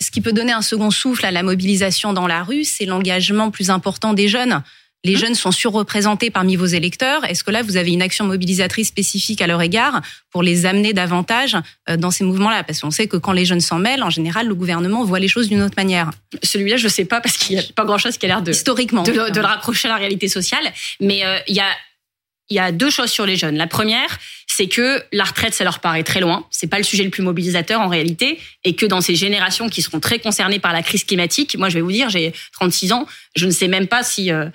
ce 0.00 0.10
qui 0.14 0.20
peut 0.20 0.32
donner 0.32 0.52
un 0.52 0.62
second 0.62 0.90
souffle 0.90 1.26
à 1.26 1.30
la 1.30 1.42
mobilisation 1.42 2.12
dans 2.12 2.26
la 2.26 2.42
rue, 2.42 2.64
c'est 2.64 2.86
l'engagement 2.86 3.50
plus 3.50 3.68
important 3.68 4.14
des 4.14 4.28
jeunes 4.28 4.62
les 5.04 5.16
jeunes 5.16 5.34
sont 5.34 5.52
surreprésentés 5.52 6.30
parmi 6.30 6.56
vos 6.56 6.64
électeurs. 6.64 7.24
Est-ce 7.26 7.44
que 7.44 7.50
là, 7.50 7.62
vous 7.62 7.76
avez 7.76 7.92
une 7.92 8.00
action 8.00 8.24
mobilisatrice 8.24 8.88
spécifique 8.88 9.42
à 9.42 9.46
leur 9.46 9.60
égard 9.60 10.00
pour 10.30 10.42
les 10.42 10.64
amener 10.64 10.94
davantage 10.94 11.56
euh, 11.90 11.98
dans 11.98 12.10
ces 12.10 12.24
mouvements-là? 12.24 12.64
Parce 12.64 12.80
qu'on 12.80 12.90
sait 12.90 13.06
que 13.06 13.18
quand 13.18 13.32
les 13.32 13.44
jeunes 13.44 13.60
s'en 13.60 13.78
mêlent, 13.78 14.02
en 14.02 14.10
général, 14.10 14.48
le 14.48 14.54
gouvernement 14.54 15.04
voit 15.04 15.20
les 15.20 15.28
choses 15.28 15.48
d'une 15.48 15.60
autre 15.60 15.74
manière. 15.76 16.10
Celui-là, 16.42 16.78
je 16.78 16.84
ne 16.84 16.90
sais 16.90 17.04
pas 17.04 17.20
parce 17.20 17.36
qu'il 17.36 17.56
n'y 17.56 17.62
a 17.62 17.66
pas 17.76 17.84
grand-chose 17.84 18.16
qui 18.16 18.24
a 18.24 18.28
l'air 18.28 18.42
de 18.42 18.50
historiquement 18.50 19.02
de, 19.02 19.12
le 19.12 19.40
rapprocher 19.46 19.88
à 19.88 19.92
la 19.92 19.98
réalité 19.98 20.28
sociale. 20.28 20.64
Mais 21.00 21.24
euh, 21.24 21.38
il 21.46 21.54
y 21.54 21.60
a 21.60 21.68
il 22.50 22.56
y 22.56 22.60
a 22.60 22.72
deux 22.72 22.90
choses 22.90 23.10
sur 23.10 23.24
les 23.24 23.36
jeunes. 23.36 23.56
La 23.56 23.66
première, 23.66 24.18
c'est 24.56 24.68
que 24.68 25.02
la 25.12 25.24
retraite, 25.24 25.52
ça 25.52 25.64
leur 25.64 25.80
paraît 25.80 26.04
très 26.04 26.20
loin. 26.20 26.46
C'est 26.50 26.68
pas 26.68 26.78
le 26.78 26.84
sujet 26.84 27.02
le 27.02 27.10
plus 27.10 27.22
mobilisateur 27.22 27.80
en 27.80 27.88
réalité, 27.88 28.38
et 28.62 28.76
que 28.76 28.86
dans 28.86 29.00
ces 29.00 29.16
générations 29.16 29.68
qui 29.68 29.82
seront 29.82 29.98
très 30.00 30.20
concernées 30.20 30.60
par 30.60 30.72
la 30.72 30.82
crise 30.82 31.04
climatique, 31.04 31.56
moi 31.58 31.68
je 31.68 31.74
vais 31.74 31.80
vous 31.80 31.90
dire, 31.90 32.08
j'ai 32.08 32.32
36 32.52 32.92
ans, 32.92 33.06
je 33.34 33.46
ne 33.46 33.50
sais 33.50 33.66
même 33.66 33.88
pas 33.88 34.04
si 34.04 34.30
euh, 34.30 34.46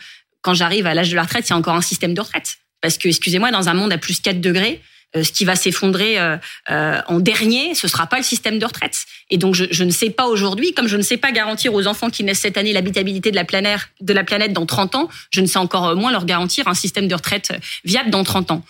quand 0.41 0.53
j'arrive 0.53 0.85
à 0.85 0.93
l'âge 0.93 1.09
de 1.09 1.15
la 1.15 1.23
retraite, 1.23 1.47
il 1.47 1.49
y 1.49 1.53
a 1.53 1.57
encore 1.57 1.75
un 1.75 1.81
système 1.81 2.13
de 2.13 2.21
retraite. 2.21 2.59
Parce 2.81 2.97
que, 2.97 3.09
excusez-moi, 3.09 3.51
dans 3.51 3.67
un 3.67 3.73
monde 3.73 3.91
à 3.91 3.97
plus 3.97 4.21
4 4.21 4.39
degrés, 4.39 4.81
euh, 5.15 5.23
ce 5.23 5.31
qui 5.31 5.43
va 5.43 5.55
s'effondrer 5.55 6.19
euh, 6.19 6.37
euh, 6.69 7.01
en 7.07 7.19
dernier, 7.19 7.73
ce 7.73 7.87
sera 7.87 8.05
pas 8.05 8.17
le 8.17 8.23
système 8.23 8.59
de 8.59 8.65
retraite. 8.65 9.05
Et 9.31 9.37
donc, 9.37 9.55
je, 9.55 9.65
je 9.71 9.83
ne 9.83 9.89
sais 9.89 10.11
pas 10.11 10.27
aujourd'hui, 10.27 10.73
comme 10.73 10.87
je 10.87 10.97
ne 10.97 11.01
sais 11.01 11.17
pas 11.17 11.31
garantir 11.31 11.73
aux 11.73 11.87
enfants 11.87 12.09
qui 12.09 12.23
naissent 12.23 12.41
cette 12.41 12.57
année 12.57 12.73
l'habitabilité 12.73 13.31
de 13.31 13.35
la 13.35 13.43
planète, 13.43 13.81
de 14.01 14.13
la 14.13 14.23
planète 14.23 14.53
dans 14.53 14.67
30 14.67 14.95
ans, 14.95 15.09
je 15.31 15.41
ne 15.41 15.47
sais 15.47 15.57
encore 15.57 15.95
moins 15.95 16.11
leur 16.11 16.25
garantir 16.25 16.67
un 16.67 16.75
système 16.75 17.07
de 17.07 17.15
retraite 17.15 17.51
viable 17.83 18.11
dans 18.11 18.23
30 18.23 18.51
ans 18.51 18.63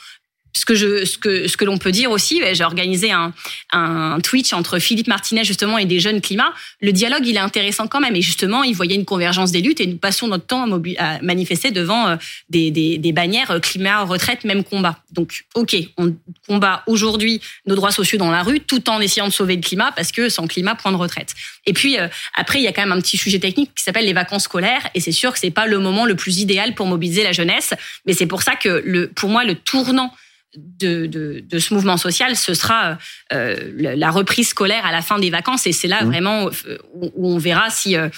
ce 0.53 0.65
que 0.65 0.75
je 0.75 1.05
ce 1.05 1.17
que 1.17 1.47
ce 1.47 1.57
que 1.57 1.65
l'on 1.65 1.77
peut 1.77 1.91
dire 1.91 2.12
aussi 2.12 2.41
j'ai 2.53 2.63
organisé 2.63 3.12
un 3.12 3.33
un 3.71 4.19
Twitch 4.19 4.53
entre 4.53 4.79
Philippe 4.79 5.07
Martinet 5.07 5.43
justement 5.43 5.77
et 5.77 5.85
des 5.85 5.99
jeunes 5.99 6.21
climats. 6.21 6.53
Le 6.81 6.91
dialogue 6.91 7.25
il 7.25 7.35
est 7.35 7.39
intéressant 7.39 7.88
quand 7.88 7.99
même. 7.99 8.15
Et 8.15 8.21
justement 8.21 8.63
il 8.63 8.75
voyait 8.75 8.95
une 8.95 9.05
convergence 9.05 9.51
des 9.51 9.62
luttes 9.62 9.79
et 9.79 9.88
nous 9.88 9.97
passons 9.97 10.27
notre 10.27 10.45
temps 10.45 10.65
à, 10.69 11.03
à 11.03 11.21
manifester 11.21 11.71
devant 11.71 12.07
euh, 12.07 12.15
des, 12.49 12.71
des, 12.71 12.97
des 12.97 13.12
bannières 13.12 13.51
euh, 13.51 13.59
climat 13.59 14.03
retraite 14.03 14.43
même 14.43 14.63
combat. 14.63 14.99
Donc 15.12 15.45
ok 15.55 15.75
on 15.97 16.15
combat 16.47 16.83
aujourd'hui 16.88 17.41
nos 17.65 17.75
droits 17.75 17.91
sociaux 17.91 18.17
dans 18.17 18.31
la 18.31 18.43
rue 18.43 18.59
tout 18.59 18.89
en 18.89 18.99
essayant 18.99 19.27
de 19.27 19.33
sauver 19.33 19.55
le 19.55 19.62
climat 19.62 19.91
parce 19.91 20.12
que 20.12 20.29
sans 20.29 20.47
climat 20.47 20.75
point 20.75 20.91
de 20.91 20.97
retraite. 20.97 21.33
Et 21.65 21.73
puis 21.73 21.99
euh, 21.99 22.07
après 22.35 22.59
il 22.59 22.63
y 22.63 22.67
a 22.67 22.71
quand 22.71 22.81
même 22.81 22.91
un 22.91 23.01
petit 23.01 23.17
sujet 23.17 23.39
technique 23.39 23.71
qui 23.75 23.83
s'appelle 23.83 24.05
les 24.05 24.13
vacances 24.13 24.43
scolaires. 24.43 24.89
Et 24.95 24.99
c'est 24.99 25.12
sûr 25.12 25.31
que 25.31 25.39
c'est 25.39 25.51
pas 25.51 25.67
le 25.67 25.77
moment 25.79 26.05
le 26.05 26.15
plus 26.15 26.39
idéal 26.39 26.73
pour 26.73 26.88
mobiliser 26.88 27.23
la 27.23 27.31
jeunesse. 27.31 27.73
Mais 28.05 28.13
c'est 28.13 28.25
pour 28.25 28.41
ça 28.41 28.55
que 28.55 28.81
le 28.85 29.09
pour 29.09 29.29
moi 29.29 29.43
le 29.43 29.55
tournant 29.55 30.13
de, 30.55 31.05
de, 31.05 31.43
de, 31.47 31.59
ce 31.59 31.73
mouvement 31.73 31.97
social, 31.97 32.35
ce 32.35 32.53
sera 32.53 32.97
euh, 33.33 33.71
la 33.75 34.12
reprise 34.12 34.49
scolaire 34.49 34.85
à 34.85 34.91
la 34.91 35.01
fin 35.01 35.19
des 35.19 35.29
vacances. 35.29 35.67
Et 35.67 35.71
c'est 35.71 35.88
là 35.88 36.03
mmh. 36.03 36.07
vraiment 36.07 36.49
euh, 36.67 36.77
où, 36.93 37.29
on 37.29 37.38
verra 37.38 37.69
si, 37.69 37.95
euh, 37.95 38.09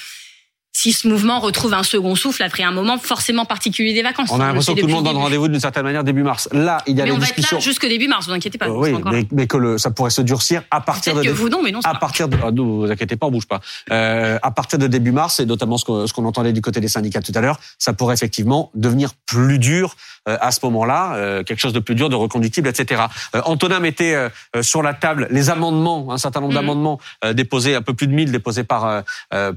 si 0.72 0.94
ce 0.94 1.10
mouvement 1.10 1.42
retrouve 1.42 1.74
un 1.74 1.84
second 1.84 2.16
souffle 2.16 2.42
après 2.44 2.64
un 2.64 2.72
moment 2.72 2.98
forcément 2.98 3.44
particulier 3.44 3.94
des 3.94 4.02
vacances. 4.02 4.30
On 4.32 4.40
a 4.40 4.46
l'impression 4.46 4.76
que 4.76 4.80
tout 4.80 4.88
le 4.88 4.94
monde 4.94 5.04
donne 5.04 5.18
rendez-vous 5.18 5.50
d'une 5.50 5.60
certaine 5.60 5.84
manière 5.84 6.06
début 6.06 6.24
mars. 6.24 6.48
Là, 6.54 6.82
il 6.88 6.96
y 6.96 7.02
a 7.02 7.04
mais 7.04 7.10
les 7.10 7.18
on 7.18 7.20
discussions. 7.20 7.58
va 7.58 7.60
être 7.60 7.66
là 7.66 7.70
jusque 7.70 7.86
début 7.86 8.08
mars, 8.08 8.28
vous 8.28 8.34
inquiétez 8.34 8.58
pas. 8.58 8.70
oui, 8.70 8.96
mais, 9.32 9.48
que 9.48 9.58
le, 9.58 9.78
ça 9.78 9.92
pourrait 9.92 10.10
se 10.10 10.22
durcir 10.22 10.64
à 10.72 10.80
partir 10.80 11.14
de. 11.14 11.24
Que 11.24 11.30
vous 11.30 11.50
non, 11.50 11.62
mais 11.62 11.72
non. 11.72 11.82
À 11.84 11.96
partir 11.96 12.30
de, 12.30 12.38
ah, 12.42 12.52
vous 12.56 12.88
inquiétez 12.90 13.18
pas, 13.18 13.28
on 13.28 13.32
bouge 13.32 13.48
pas. 13.48 13.60
À 13.90 14.52
partir 14.52 14.80
de 14.80 14.88
début 14.88 15.12
mars, 15.12 15.42
et 15.42 15.46
notamment 15.46 15.78
ce 15.78 15.84
qu'on, 15.86 16.26
entendait 16.26 16.54
du 16.54 16.62
côté 16.62 16.80
des 16.80 16.88
syndicats 16.88 17.22
tout 17.22 17.34
à 17.36 17.42
l'heure, 17.42 17.60
ça 17.78 17.92
pourrait 17.92 18.14
effectivement 18.14 18.72
devenir 18.74 19.12
plus 19.26 19.60
dur 19.60 19.98
à 20.26 20.52
ce 20.52 20.60
moment-là, 20.64 21.16
euh, 21.16 21.44
quelque 21.44 21.60
chose 21.60 21.74
de 21.74 21.80
plus 21.80 21.96
dur, 21.96 22.10
de 22.10 22.16
reconductible, 22.16 22.68
etc. 22.68 23.04
Euh, 23.36 23.42
Antonin 23.46 23.80
mettait 23.80 24.14
euh, 24.14 24.30
sur 24.62 24.84
la 24.84 24.94
table 24.94 25.28
les 25.32 25.50
amendements, 25.50 26.12
un 26.12 26.18
certain 26.18 26.42
nombre 26.42 26.54
mmh. 26.54 26.56
d'amendements 26.56 27.00
déposés, 27.34 27.76
un 27.76 27.82
peu 27.82 27.94
plus 27.94 28.08
de 28.08 28.14
1000 28.14 28.32
déposés 28.32 28.64
par 28.64 29.04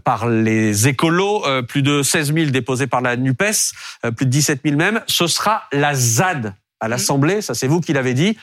par 0.05 0.29
les 0.29 0.89
écolos, 0.89 1.45
plus 1.69 1.83
de 1.83 2.03
16 2.03 2.33
000 2.33 2.51
déposés 2.51 2.87
par 2.87 3.01
la 3.01 3.17
NUPES, 3.17 3.73
euh, 4.05 4.11
plus 4.11 4.27
de 4.27 4.31
17 4.31 4.61
000 4.65 4.77
même. 4.77 5.01
Ce 5.07 5.27
sera 5.27 5.65
la 5.73 5.95
ZAD 5.95 6.55
à 6.81 6.89
l'Assemblée, 6.89 7.43
ça 7.43 7.55
c'est 7.55 7.67
vous 7.67 7.81
qui 7.81 7.93
l'avez 7.93 8.15
dit. 8.15 8.37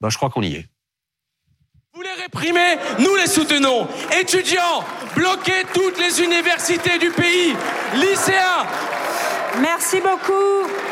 Ben, 0.00 0.10
je 0.10 0.16
crois 0.16 0.30
qu'on 0.30 0.42
y 0.42 0.54
est. 0.54 0.66
Vous 1.94 2.02
les 2.02 2.22
réprimez, 2.22 2.78
nous 3.00 3.14
les 3.16 3.26
soutenons. 3.26 3.86
Étudiants, 4.20 4.84
bloquez 5.16 5.64
toutes 5.74 5.98
les 5.98 6.22
universités 6.22 6.98
du 6.98 7.10
pays. 7.10 7.54
Lycéens. 7.94 8.66
Merci 9.60 10.00
beaucoup 10.00 10.89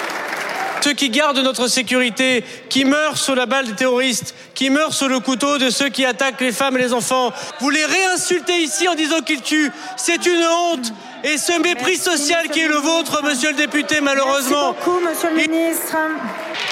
ceux 0.82 0.92
qui 0.92 1.10
gardent 1.10 1.38
notre 1.38 1.68
sécurité, 1.68 2.44
qui 2.68 2.84
meurent 2.84 3.18
sous 3.18 3.34
la 3.34 3.46
balle 3.46 3.66
des 3.66 3.74
terroristes, 3.74 4.34
qui 4.54 4.70
meurent 4.70 4.94
sous 4.94 5.08
le 5.08 5.20
couteau 5.20 5.58
de 5.58 5.70
ceux 5.70 5.88
qui 5.88 6.04
attaquent 6.04 6.40
les 6.40 6.52
femmes 6.52 6.76
et 6.76 6.80
les 6.80 6.92
enfants. 6.92 7.32
Vous 7.60 7.70
les 7.70 7.84
réinsultez 7.84 8.58
ici 8.58 8.88
en 8.88 8.94
disant 8.94 9.20
qu'ils 9.20 9.42
tuent. 9.42 9.70
C'est 9.96 10.24
une 10.26 10.44
honte. 10.44 10.92
Et 11.24 11.36
ce 11.36 11.60
mépris 11.60 11.96
social 11.96 12.48
qui 12.48 12.60
est 12.60 12.68
le 12.68 12.76
vôtre, 12.76 13.22
monsieur 13.24 13.50
le 13.50 13.56
député, 13.56 14.00
malheureusement. 14.00 14.72
Merci 14.72 14.84
beaucoup, 14.84 15.00
monsieur 15.00 15.30
le 15.30 15.36
ministre. 15.36 15.96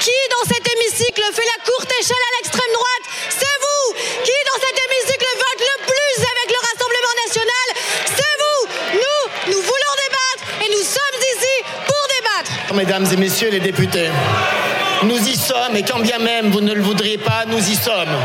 Qui 0.00 0.10
dans 0.30 0.54
cet 0.54 0.62
hémicycle 0.72 1.22
fait 1.32 1.42
la 1.56 1.64
courte 1.64 1.90
échelle 2.00 2.16
à 2.16 2.32
l'extrême 2.38 2.72
droite? 2.72 3.06
C'est 3.30 3.56
vous 3.60 3.94
Qui 4.22 4.30
dans 4.46 4.60
cet 4.60 4.78
hémicycle 4.86 5.15
Mesdames 12.74 13.06
et 13.10 13.16
messieurs 13.16 13.50
les 13.50 13.60
députés, 13.60 14.10
nous 15.04 15.16
y 15.16 15.36
sommes 15.36 15.76
et 15.76 15.82
quand 15.82 16.00
bien 16.00 16.18
même 16.18 16.50
vous 16.50 16.60
ne 16.60 16.74
le 16.74 16.82
voudriez 16.82 17.16
pas, 17.16 17.44
nous 17.46 17.58
y 17.58 17.74
sommes. 17.74 18.16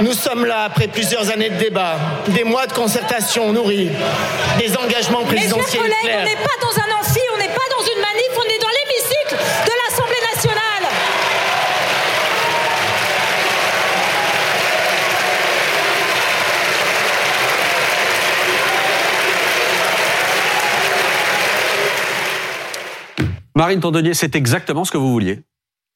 Nous 0.00 0.12
sommes 0.12 0.44
là 0.44 0.64
après 0.64 0.86
plusieurs 0.88 1.30
années 1.30 1.50
de 1.50 1.56
débat, 1.56 1.96
des 2.28 2.44
mois 2.44 2.66
de 2.66 2.72
concertation 2.72 3.52
nourris, 3.52 3.90
des 4.58 4.76
engagements 4.76 5.24
présidentiels 5.24 5.82
Mes 5.82 5.88
chers 5.90 6.00
collègues, 6.00 6.20
on 6.20 6.24
n'est 6.24 6.44
pas 6.44 6.56
dans 6.60 6.78
un 6.78 7.00
amphi, 7.00 7.20
on 7.34 7.38
n'est 7.38 7.48
pas 7.48 7.68
dans 7.70 7.84
une 7.84 8.00
manif, 8.00 8.30
on 8.36 8.44
est 8.44 8.62
dans 8.62 8.68
l'hémicycle 8.68 9.36
de 9.66 9.72
l'Assemblée 9.84 10.22
nationale. 10.34 10.66
Marine 23.56 23.80
Tondelier, 23.80 24.12
c'est 24.12 24.36
exactement 24.36 24.84
ce 24.84 24.92
que 24.92 24.98
vous 24.98 25.10
vouliez. 25.10 25.40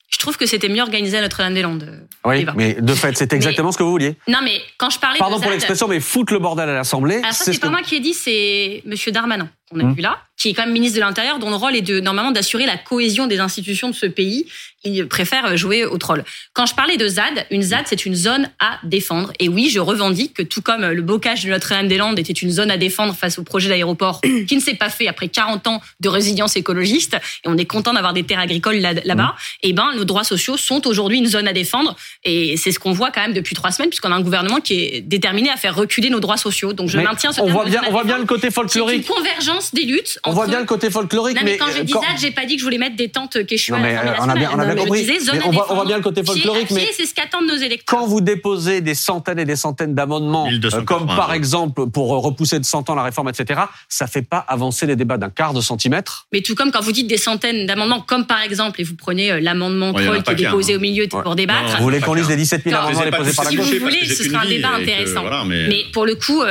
Je 0.08 0.18
trouve 0.18 0.36
que 0.36 0.46
c'était 0.46 0.70
mieux 0.70 0.80
organisé 0.80 1.18
à 1.18 1.20
Notre-Dame-des-Landes. 1.20 2.08
Oui, 2.24 2.46
mais 2.56 2.74
de 2.74 2.94
fait, 2.94 3.16
c'est 3.16 3.32
exactement 3.34 3.68
mais, 3.68 3.72
ce 3.72 3.78
que 3.78 3.82
vous 3.82 3.90
vouliez. 3.90 4.16
Non, 4.26 4.38
mais 4.42 4.60
quand 4.78 4.88
je 4.88 4.98
parlais 4.98 5.18
Pardon 5.18 5.36
de 5.36 5.42
pour 5.42 5.50
l'expression, 5.50 5.86
mais 5.86 6.00
foutre 6.00 6.32
le 6.32 6.38
bordel 6.38 6.68
à 6.68 6.74
l'Assemblée. 6.74 7.18
Alors 7.18 7.32
ça, 7.32 7.44
c'est 7.44 7.60
pas 7.60 7.66
que... 7.66 7.72
moi 7.72 7.82
qui 7.82 7.96
ai 7.96 8.00
dit, 8.00 8.14
c'est 8.14 8.82
Monsieur 8.86 9.12
Darmanin 9.12 9.50
qu'on 9.70 9.78
a 9.78 9.84
hum. 9.84 9.92
vu 9.92 10.00
là, 10.00 10.18
qui 10.40 10.48
est 10.48 10.54
quand 10.54 10.64
même 10.64 10.72
ministre 10.72 10.96
de 10.96 11.04
l'Intérieur, 11.04 11.38
dont 11.38 11.50
le 11.50 11.56
rôle 11.56 11.76
est 11.76 11.82
de 11.82 12.00
normalement 12.00 12.30
d'assurer 12.30 12.64
la 12.64 12.78
cohésion 12.78 13.26
des 13.26 13.40
institutions 13.40 13.90
de 13.90 13.94
ce 13.94 14.06
pays. 14.06 14.46
Il 14.82 15.06
préfère 15.06 15.54
jouer 15.58 15.84
au 15.84 15.98
troll. 15.98 16.24
Quand 16.54 16.64
je 16.64 16.74
parlais 16.74 16.96
de 16.96 17.06
ZAD, 17.06 17.46
une 17.50 17.60
ZAD, 17.60 17.84
c'est 17.84 18.06
une 18.06 18.14
zone 18.14 18.50
à 18.58 18.78
défendre. 18.82 19.30
Et 19.38 19.50
oui, 19.50 19.68
je 19.68 19.78
revendique 19.78 20.32
que 20.32 20.42
tout 20.42 20.62
comme 20.62 20.86
le 20.86 21.02
bocage 21.02 21.44
de 21.44 21.50
Notre-Dame-des-Landes 21.50 22.18
était 22.18 22.32
une 22.32 22.50
zone 22.50 22.70
à 22.70 22.78
défendre 22.78 23.14
face 23.14 23.38
au 23.38 23.42
projet 23.42 23.68
d'aéroport 23.68 24.22
qui 24.48 24.56
ne 24.56 24.60
s'est 24.60 24.76
pas 24.76 24.88
fait 24.88 25.08
après 25.08 25.28
40 25.28 25.66
ans 25.66 25.82
de 26.00 26.08
résilience 26.08 26.56
écologiste, 26.56 27.18
et 27.44 27.48
on 27.48 27.58
est 27.58 27.66
content 27.66 27.92
d'avoir 27.92 28.14
des 28.14 28.22
terres 28.22 28.40
agricoles 28.40 28.78
là-bas, 28.78 29.02
là 29.04 29.34
et 29.62 29.68
eh 29.68 29.72
ben, 29.74 29.92
nos 29.94 30.04
droits 30.04 30.24
sociaux 30.24 30.56
sont 30.56 30.86
aujourd'hui 30.86 31.18
une 31.18 31.26
zone 31.26 31.46
à 31.46 31.52
défendre. 31.52 31.94
Et 32.24 32.56
c'est 32.56 32.72
ce 32.72 32.78
qu'on 32.78 32.92
voit 32.92 33.10
quand 33.10 33.20
même 33.20 33.34
depuis 33.34 33.54
trois 33.54 33.72
semaines, 33.72 33.90
puisqu'on 33.90 34.12
a 34.12 34.16
un 34.16 34.22
gouvernement 34.22 34.60
qui 34.60 34.80
est 34.80 35.00
déterminé 35.02 35.50
à 35.50 35.56
faire 35.56 35.74
reculer 35.74 36.08
nos 36.08 36.20
droits 36.20 36.38
sociaux. 36.38 36.72
Donc 36.72 36.88
je 36.88 36.96
Mais 36.96 37.04
maintiens 37.04 37.32
ce 37.32 37.42
on 37.42 37.46
voit 37.46 37.66
bien, 37.66 37.82
on 37.86 37.90
voit 37.90 38.04
bien 38.04 38.16
le 38.16 38.24
côté 38.24 38.50
folklorique. 38.50 39.04
C'est 39.04 39.12
une 39.12 39.16
convergence 39.16 39.74
des 39.74 39.82
luttes. 39.82 40.18
On 40.30 40.34
voit 40.34 40.46
bien 40.46 40.60
le 40.60 40.66
côté 40.66 40.90
folklorique. 40.90 41.36
Non, 41.36 41.42
mais, 41.44 41.56
quand 41.56 41.70
je 41.76 41.82
dis 41.82 41.92
ZAD, 41.92 42.18
j'ai 42.18 42.30
pas 42.30 42.46
dit 42.46 42.54
que 42.54 42.60
je 42.60 42.64
voulais 42.64 42.78
mettre 42.78 42.96
des 42.96 43.08
tentes 43.08 43.44
Quechua 43.46 43.76
non, 43.76 43.82
mais, 43.82 43.96
euh, 43.96 44.12
on 44.20 44.28
a 44.28 44.34
bien, 44.34 44.50
on 44.54 44.58
a 44.58 44.64
bien 44.64 44.84
compris. 44.84 45.00
Disais 45.00 45.32
mais 45.32 45.40
on, 45.44 45.50
voit, 45.50 45.66
on 45.70 45.74
voit 45.74 45.84
bien 45.84 45.96
le 45.96 46.02
côté 46.02 46.22
folklorique, 46.24 46.70
mais 46.70 46.88
c'est 46.92 47.06
ce 47.06 47.14
qu'attendent 47.14 47.46
nos 47.46 47.56
électeurs. 47.56 47.98
Quand 47.98 48.06
vous 48.06 48.20
déposez 48.20 48.80
des 48.80 48.94
centaines 48.94 49.38
et 49.38 49.44
des 49.44 49.56
centaines 49.56 49.94
d'amendements, 49.94 50.48
euh, 50.48 50.82
comme 50.82 51.06
par 51.06 51.32
exemple 51.32 51.86
pour 51.86 52.08
repousser 52.22 52.58
de 52.58 52.64
100 52.64 52.90
ans 52.90 52.94
la 52.94 53.02
réforme, 53.02 53.28
etc., 53.28 53.60
ça 53.88 54.06
fait 54.06 54.22
pas 54.22 54.38
avancer 54.38 54.86
les 54.86 54.96
débats 54.96 55.18
d'un 55.18 55.30
quart 55.30 55.54
de 55.54 55.60
centimètre. 55.60 56.26
Mais 56.32 56.42
tout 56.42 56.54
comme 56.54 56.70
quand 56.70 56.80
vous 56.80 56.92
dites 56.92 57.08
des 57.08 57.16
centaines 57.16 57.66
d'amendements, 57.66 58.00
comme 58.00 58.26
par 58.26 58.42
exemple, 58.42 58.80
et 58.80 58.84
vous 58.84 58.96
prenez 58.96 59.32
euh, 59.32 59.40
l'amendement 59.40 59.92
ouais, 59.92 60.04
troll 60.04 60.22
qui 60.22 60.30
est 60.32 60.34
déposé 60.36 60.76
au 60.76 60.80
milieu 60.80 61.06
pour 61.08 61.34
débattre. 61.34 61.76
Vous 61.78 61.84
voulez 61.84 62.00
qu'on 62.00 62.14
lise 62.14 62.28
les 62.28 62.36
17 62.36 62.64
000 62.64 62.76
amendements 62.76 63.04
déposés 63.04 63.32
par 63.32 63.44
la 63.44 63.52
gauche 63.52 63.66
Si 63.66 63.78
vous 63.78 63.84
voulez, 63.84 64.06
ce 64.06 64.24
sera 64.24 64.42
un 64.42 64.48
débat 64.48 64.70
intéressant. 64.70 65.24
Mais 65.46 65.84
pour 65.92 66.06
le 66.06 66.14
coup 66.14 66.42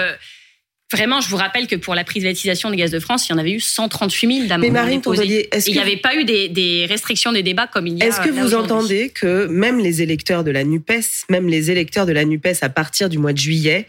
Vraiment, 0.92 1.22
je 1.22 1.30
vous 1.30 1.38
rappelle 1.38 1.68
que 1.68 1.76
pour 1.76 1.94
la 1.94 2.04
privatisation 2.04 2.72
des 2.72 2.78
gaz 2.78 2.90
de 2.90 3.00
France, 3.00 3.28
il 3.28 3.34
y 3.34 3.36
en 3.36 3.38
avait 3.38 3.52
eu 3.52 3.60
138 3.60 4.28
000 4.28 4.48
d'amendements 4.48 4.74
Mais 4.74 4.80
Marine 4.80 5.00
déposés. 5.00 5.48
il 5.68 5.74
n'y 5.74 5.80
avait 5.80 5.98
pas 5.98 6.16
eu 6.16 6.26
des, 6.26 6.50
des, 6.50 6.88
restrictions 6.88 7.32
des 7.32 7.44
débats 7.44 7.68
comme 7.68 7.86
il 7.86 8.00
y 8.00 8.04
a. 8.04 8.08
Est-ce 8.08 8.22
que 8.22 8.30
vous 8.30 8.56
entendez 8.56 9.10
que 9.10 9.46
même 9.46 9.78
les 9.78 10.02
électeurs 10.02 10.44
de 10.44 10.52
la 10.52 10.64
Nupes, 10.64 10.92
même 11.30 11.48
les 11.48 11.70
électeurs 11.70 12.08
de 12.08 12.12
la 12.12 12.26
Nupes 12.26 12.48
à 12.62 12.70
partir 12.70 13.08
du 13.08 13.20
mois 13.20 13.34
de 13.34 13.38
juillet, 13.38 13.86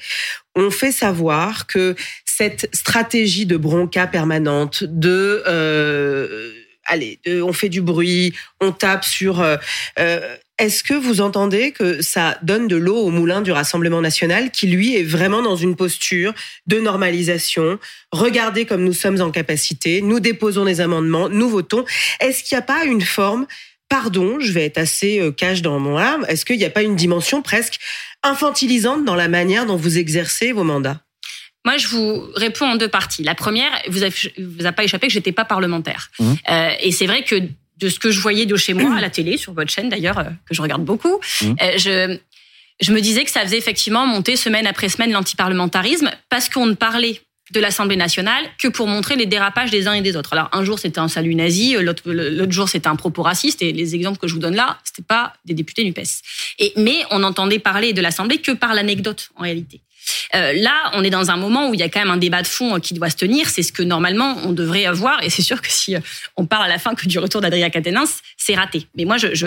ont 0.54 0.70
fait 0.70 0.92
savoir 0.92 1.66
que 1.66 1.94
cette 2.26 2.68
stratégie 2.74 3.46
de 3.46 3.56
bronca 3.56 4.06
permanente, 4.06 4.84
de 4.84 5.42
euh, 5.46 6.52
allez, 6.84 7.20
on 7.26 7.52
fait 7.52 7.68
du 7.68 7.80
bruit, 7.80 8.32
on 8.60 8.72
tape 8.72 9.04
sur. 9.04 9.40
Euh, 9.40 9.56
euh, 9.98 10.36
est-ce 10.60 10.84
que 10.84 10.92
vous 10.92 11.22
entendez 11.22 11.72
que 11.72 12.02
ça 12.02 12.36
donne 12.42 12.68
de 12.68 12.76
l'eau 12.76 12.98
au 12.98 13.08
moulin 13.08 13.40
du 13.40 13.50
Rassemblement 13.50 14.02
national 14.02 14.50
qui, 14.50 14.66
lui, 14.66 14.94
est 14.94 15.02
vraiment 15.02 15.40
dans 15.40 15.56
une 15.56 15.74
posture 15.74 16.34
de 16.66 16.78
normalisation? 16.78 17.78
Regardez 18.12 18.66
comme 18.66 18.84
nous 18.84 18.92
sommes 18.92 19.22
en 19.22 19.30
capacité, 19.30 20.02
nous 20.02 20.20
déposons 20.20 20.66
des 20.66 20.82
amendements, 20.82 21.30
nous 21.30 21.48
votons. 21.48 21.86
Est-ce 22.20 22.44
qu'il 22.44 22.56
n'y 22.56 22.60
a 22.60 22.66
pas 22.66 22.84
une 22.84 23.00
forme, 23.00 23.46
pardon, 23.88 24.38
je 24.38 24.52
vais 24.52 24.66
être 24.66 24.76
assez 24.76 25.18
euh, 25.18 25.32
cash 25.32 25.62
dans 25.62 25.80
mon 25.80 25.96
âme, 25.96 26.26
est-ce 26.28 26.44
qu'il 26.44 26.58
n'y 26.58 26.66
a 26.66 26.70
pas 26.70 26.82
une 26.82 26.94
dimension 26.94 27.40
presque 27.40 27.80
infantilisante 28.22 29.06
dans 29.06 29.16
la 29.16 29.28
manière 29.28 29.64
dont 29.64 29.76
vous 29.76 29.96
exercez 29.96 30.52
vos 30.52 30.64
mandats? 30.64 31.00
Moi, 31.64 31.78
je 31.78 31.88
vous 31.88 32.22
réponds 32.36 32.66
en 32.66 32.76
deux 32.76 32.88
parties. 32.88 33.22
La 33.22 33.34
première, 33.34 33.70
vous 33.88 34.66
a 34.66 34.72
pas 34.72 34.84
échappé 34.84 35.06
que 35.06 35.12
j'étais 35.12 35.32
pas 35.32 35.44
parlementaire. 35.44 36.10
Mmh. 36.18 36.32
Euh, 36.50 36.70
et 36.80 36.92
c'est 36.92 37.06
vrai 37.06 37.22
que 37.22 37.36
de 37.80 37.88
ce 37.88 37.98
que 37.98 38.10
je 38.10 38.20
voyais 38.20 38.46
de 38.46 38.56
chez 38.56 38.74
moi 38.74 38.96
à 38.96 39.00
la 39.00 39.10
télé, 39.10 39.36
sur 39.36 39.52
votre 39.54 39.70
chaîne 39.70 39.88
d'ailleurs, 39.88 40.18
euh, 40.18 40.24
que 40.46 40.54
je 40.54 40.62
regarde 40.62 40.84
beaucoup, 40.84 41.18
mmh. 41.40 41.46
euh, 41.46 41.78
je, 41.78 42.18
je 42.80 42.92
me 42.92 43.00
disais 43.00 43.24
que 43.24 43.30
ça 43.30 43.42
faisait 43.42 43.58
effectivement 43.58 44.06
monter 44.06 44.36
semaine 44.36 44.66
après 44.66 44.88
semaine 44.88 45.12
l'antiparlementarisme 45.12 46.10
parce 46.28 46.48
qu'on 46.48 46.66
ne 46.66 46.74
parlait 46.74 47.20
de 47.52 47.58
l'Assemblée 47.58 47.96
nationale 47.96 48.44
que 48.58 48.68
pour 48.68 48.86
montrer 48.86 49.16
les 49.16 49.26
dérapages 49.26 49.70
des 49.70 49.88
uns 49.88 49.94
et 49.94 50.02
des 50.02 50.16
autres. 50.16 50.32
Alors 50.34 50.48
un 50.52 50.64
jour 50.64 50.78
c'était 50.78 51.00
un 51.00 51.08
salut 51.08 51.34
nazi, 51.34 51.74
l'autre 51.80 52.52
jour 52.52 52.68
c'était 52.68 52.86
un 52.86 52.96
propos 52.96 53.22
raciste 53.22 53.60
et 53.62 53.72
les 53.72 53.94
exemples 53.94 54.18
que 54.18 54.28
je 54.28 54.34
vous 54.34 54.40
donne 54.40 54.54
là, 54.54 54.78
c'était 54.84 55.02
pas 55.02 55.32
des 55.44 55.54
députés 55.54 55.82
Nupes. 55.84 55.98
Et 56.58 56.72
mais 56.76 57.02
on 57.10 57.24
entendait 57.24 57.58
parler 57.58 57.92
de 57.92 58.00
l'Assemblée 58.00 58.38
que 58.38 58.52
par 58.52 58.74
l'anecdote 58.74 59.30
en 59.34 59.42
réalité. 59.42 59.80
Euh, 60.34 60.52
là, 60.54 60.90
on 60.94 61.04
est 61.04 61.10
dans 61.10 61.30
un 61.30 61.36
moment 61.36 61.68
où 61.68 61.74
il 61.74 61.80
y 61.80 61.82
a 61.82 61.88
quand 61.88 62.00
même 62.00 62.10
un 62.10 62.16
débat 62.16 62.42
de 62.42 62.46
fond 62.46 62.78
qui 62.80 62.94
doit 62.94 63.10
se 63.10 63.16
tenir. 63.16 63.48
C'est 63.48 63.62
ce 63.62 63.72
que 63.72 63.82
normalement 63.82 64.36
on 64.44 64.52
devrait 64.52 64.86
avoir. 64.86 65.22
Et 65.22 65.30
c'est 65.30 65.42
sûr 65.42 65.60
que 65.60 65.70
si 65.70 65.96
euh, 65.96 66.00
on 66.36 66.46
parle 66.46 66.64
à 66.64 66.68
la 66.68 66.78
fin 66.78 66.94
que 66.94 67.06
du 67.06 67.18
retour 67.18 67.40
d'Adrien 67.40 67.70
Catenins, 67.70 68.04
c'est 68.36 68.54
raté. 68.54 68.86
Mais 68.96 69.04
moi, 69.04 69.16
je, 69.16 69.34
je... 69.34 69.46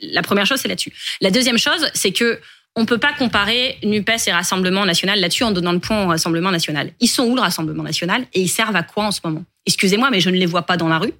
la 0.00 0.22
première 0.22 0.46
chose, 0.46 0.58
c'est 0.60 0.68
là-dessus. 0.68 0.92
La 1.20 1.30
deuxième 1.30 1.58
chose, 1.58 1.88
c'est 1.94 2.12
que 2.12 2.40
on 2.76 2.86
peut 2.86 2.98
pas 2.98 3.12
comparer 3.12 3.78
Nupes 3.84 4.10
et 4.26 4.32
Rassemblement 4.32 4.84
National 4.84 5.20
là-dessus 5.20 5.44
en 5.44 5.52
donnant 5.52 5.72
le 5.72 5.78
point 5.78 6.04
au 6.04 6.08
Rassemblement 6.08 6.50
National. 6.50 6.90
Ils 6.98 7.08
sont 7.08 7.22
où 7.24 7.36
le 7.36 7.40
Rassemblement 7.40 7.84
National? 7.84 8.26
Et 8.32 8.40
ils 8.40 8.48
servent 8.48 8.74
à 8.74 8.82
quoi 8.82 9.04
en 9.04 9.12
ce 9.12 9.20
moment? 9.22 9.44
Excusez-moi, 9.64 10.10
mais 10.10 10.20
je 10.20 10.30
ne 10.30 10.36
les 10.36 10.46
vois 10.46 10.62
pas 10.62 10.76
dans 10.76 10.88
la 10.88 10.98
rue. 10.98 11.12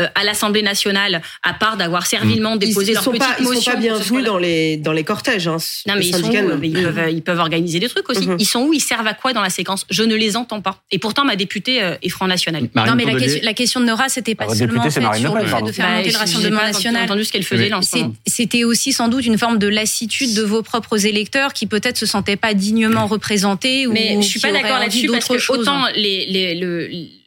Euh, 0.00 0.08
à 0.16 0.24
l'Assemblée 0.24 0.62
nationale, 0.62 1.22
à 1.44 1.54
part 1.54 1.76
d'avoir 1.76 2.06
servilement 2.06 2.56
déposé 2.56 2.90
ils, 2.90 2.94
leur 2.94 3.04
petite 3.04 3.20
pas, 3.20 3.36
motion. 3.38 3.52
Ils 3.52 3.62
sont 3.62 3.70
pas 3.70 3.76
bienvenus 3.76 4.24
dans 4.24 4.38
les 4.38 4.76
dans 4.76 4.90
les 4.90 5.04
cortèges. 5.04 5.46
Hein, 5.46 5.58
non 5.86 5.94
mais 5.96 6.06
ils 6.06 6.16
sont 6.16 6.28
où 6.28 6.62
ils 6.64 6.72
peuvent 6.72 7.10
ils 7.12 7.22
peuvent 7.22 7.38
organiser 7.38 7.78
des 7.78 7.88
trucs 7.88 8.10
aussi. 8.10 8.26
Mhm. 8.26 8.36
Ils 8.40 8.44
sont 8.44 8.62
où 8.62 8.72
Ils 8.72 8.80
servent 8.80 9.06
à 9.06 9.14
quoi 9.14 9.32
dans 9.32 9.40
la 9.40 9.50
séquence? 9.50 9.86
Je 9.90 10.02
ne 10.02 10.16
les 10.16 10.36
entends 10.36 10.60
pas. 10.60 10.82
Et 10.90 10.98
pourtant 10.98 11.24
ma 11.24 11.36
députée 11.36 11.80
euh, 11.80 11.94
est 12.02 12.08
Front 12.08 12.26
National. 12.26 12.68
non 12.74 12.96
mais 12.96 13.04
la 13.04 13.14
question, 13.14 13.40
la 13.44 13.54
question, 13.54 13.78
de 13.78 13.84
Nora 13.84 14.08
c'était 14.08 14.34
pas 14.34 14.52
seulement 14.52 14.82
fait, 14.82 14.90
sur 14.90 15.00
le 15.00 15.46
fait 15.46 15.62
de 15.62 15.70
faire 15.70 15.88
monter 15.88 16.10
le 16.10 16.18
Rassemblement 16.18 16.62
National. 16.62 17.04
entendu 17.04 17.24
ce 17.24 17.30
qu'elle 17.30 17.44
faisait. 17.44 17.70
C'était 18.26 18.64
aussi 18.64 18.92
sans 18.92 19.06
doute 19.06 19.24
une 19.24 19.38
forme 19.38 19.58
de 19.58 19.68
lassitude 19.68 20.34
de 20.34 20.42
vos 20.42 20.62
propres 20.62 21.06
électeurs 21.06 21.52
qui 21.52 21.68
peut-être 21.68 21.98
se 21.98 22.06
sentaient 22.06 22.34
pas 22.34 22.54
dignement 22.54 23.06
représentés. 23.06 23.86
Mais 23.86 24.16
je 24.20 24.26
suis 24.26 24.40
pas 24.40 24.50
d'accord 24.50 24.80
là-dessus 24.80 25.06
parce 25.06 25.28
que 25.28 25.52
autant 25.52 25.84
les 25.94 26.26
les 26.26 26.54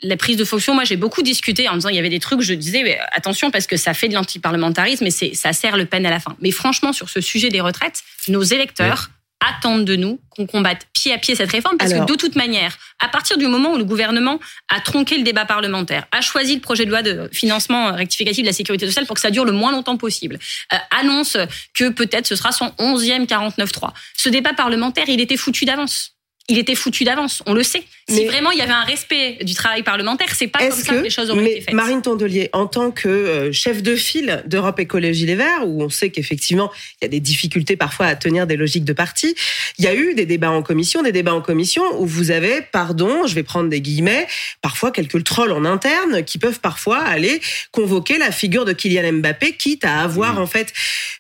la 0.02 0.18
prise 0.18 0.38
de 0.38 0.46
fonction, 0.46 0.74
moi 0.74 0.84
j'ai 0.84 0.98
beaucoup 0.98 1.22
discuté 1.22 1.68
en 1.70 1.76
disant 1.76 1.90
il 1.90 1.96
y 1.96 2.00
avait 2.00 2.10
des 2.10 2.20
trucs, 2.20 2.42
je 2.42 2.54
disais 2.54 3.00
attention 3.12 3.52
parce 3.52 3.68
que 3.68 3.78
ça 3.78 3.94
fait 3.94 4.08
de 4.08 4.14
l'antiparlementarisme 4.14 5.06
et 5.06 5.12
c'est 5.12 5.34
ça 5.34 5.54
sert 5.54 5.78
le 5.78 5.86
peine 5.86 6.06
à 6.06 6.10
la 6.10 6.20
fin. 6.20 6.36
Mais 6.42 6.52
franchement 6.52 6.94
sur 6.94 7.10
ce 7.10 7.22
sujet 7.22 7.50
des 7.50 7.62
retraites, 7.62 8.04
nos 8.28 8.44
électeurs 8.44 9.10
attendent 9.40 9.86
de 9.86 9.96
nous 9.96 10.20
qu'on 10.30 10.48
combatte 10.48 10.88
pied 10.94 11.14
à 11.14 11.18
pied 11.18 11.36
cette 11.36 11.52
réforme 11.52 11.78
parce 11.78 11.94
que 11.94 12.06
de 12.06 12.16
toute 12.16 12.36
manière, 12.36 12.76
à 13.00 13.08
partir 13.08 13.38
du 13.38 13.48
moment 13.48 13.74
où 13.74 13.78
le 13.78 13.84
gouvernement 13.84 14.40
a 14.70 14.80
tronqué 14.80 15.18
le 15.18 15.24
débat 15.24 15.46
parlementaire, 15.46 16.08
a 16.12 16.22
choisi 16.22 16.56
le 16.56 16.62
projet 16.62 16.86
de 16.86 16.90
loi 16.90 17.04
de 17.04 17.30
financement 17.32 17.94
rectificatif 17.94 18.44
de 18.44 18.48
la 18.48 18.54
sécurité 18.54 18.88
sociale 18.88 19.06
pour 19.06 19.16
que 19.16 19.22
ça 19.22 19.32
dure 19.32 19.46
le 19.46 19.52
moins 19.52 19.72
longtemps 19.72 19.98
possible, 19.98 20.40
euh, 20.74 20.78
annonce 21.00 21.38
que 21.74 21.90
peut-être 21.90 22.26
ce 22.26 22.36
sera 22.36 22.52
son 22.52 22.68
11e 22.80 23.28
49.3. 23.28 23.92
Ce 24.16 24.30
débat 24.30 24.54
parlementaire, 24.54 25.06
il 25.08 25.22
était 25.22 25.38
foutu 25.38 25.66
d'avance 25.66 26.17
il 26.50 26.58
était 26.58 26.76
foutu 26.76 27.04
d'avance, 27.04 27.44
on 27.46 27.54
le 27.54 27.64
sait. 27.64 27.84
Si 28.08 28.26
vraiment 28.26 28.52
il 28.52 28.58
y 28.58 28.62
avait 28.62 28.72
un 28.72 28.86
respect 28.86 29.38
du 29.42 29.54
travail 29.54 29.84
parlementaire, 29.84 30.28
c'est 30.34 30.48
pas 30.48 30.60
comme 30.60 30.72
ça 30.72 30.94
que, 30.94 31.00
les 31.00 31.10
choses 31.10 31.30
auraient 31.30 31.52
été 31.52 31.62
faites. 31.62 31.74
Marine 31.74 32.02
Tondelier, 32.02 32.50
en 32.54 32.68
tant 32.68 32.92
que 32.92 33.10
euh, 33.10 33.52
chef 33.52 33.84
de 33.84 33.98
file 33.98 34.44
d'Europe 34.46 34.80
Écologie 34.80 35.26
Les 35.26 35.36
Verts, 35.36 35.68
où 35.68 35.84
on 35.84 35.90
sait 35.90 36.10
qu'effectivement 36.10 36.72
il 37.02 37.06
y 37.06 37.08
a 37.08 37.10
des 37.10 37.20
difficultés 37.20 37.76
parfois 37.76 38.06
à 38.06 38.16
tenir 38.16 38.48
des 38.48 38.56
logiques 38.56 38.86
de 38.86 38.94
parti, 38.94 39.36
il 39.78 39.84
y 39.84 39.90
a 39.90 39.94
eu 39.94 40.14
des 40.14 40.26
débats 40.26 40.52
en 40.52 40.64
commission, 40.64 41.04
des 41.04 41.12
débats 41.12 41.34
en 41.34 41.42
commission 41.42 41.84
où 42.00 42.06
vous 42.06 42.32
avez, 42.32 42.62
pardon, 42.62 43.28
je 43.28 43.36
vais 43.36 43.44
prendre 43.44 43.70
des 43.70 43.82
guillemets, 43.82 44.26
parfois 44.62 44.92
quelques 44.92 45.26
trolls 45.26 45.52
en 45.52 45.66
interne 45.66 46.24
qui 46.24 46.38
peuvent 46.38 46.62
parfois 46.62 47.00
aller 47.00 47.42
convoquer 47.72 48.18
la 48.18 48.32
figure 48.32 48.64
de 48.64 48.72
Kylian 48.72 49.12
Mbappé, 49.12 49.58
quitte 49.58 49.84
à 49.84 50.00
avoir 50.00 50.40
en 50.40 50.48
fait 50.48 50.72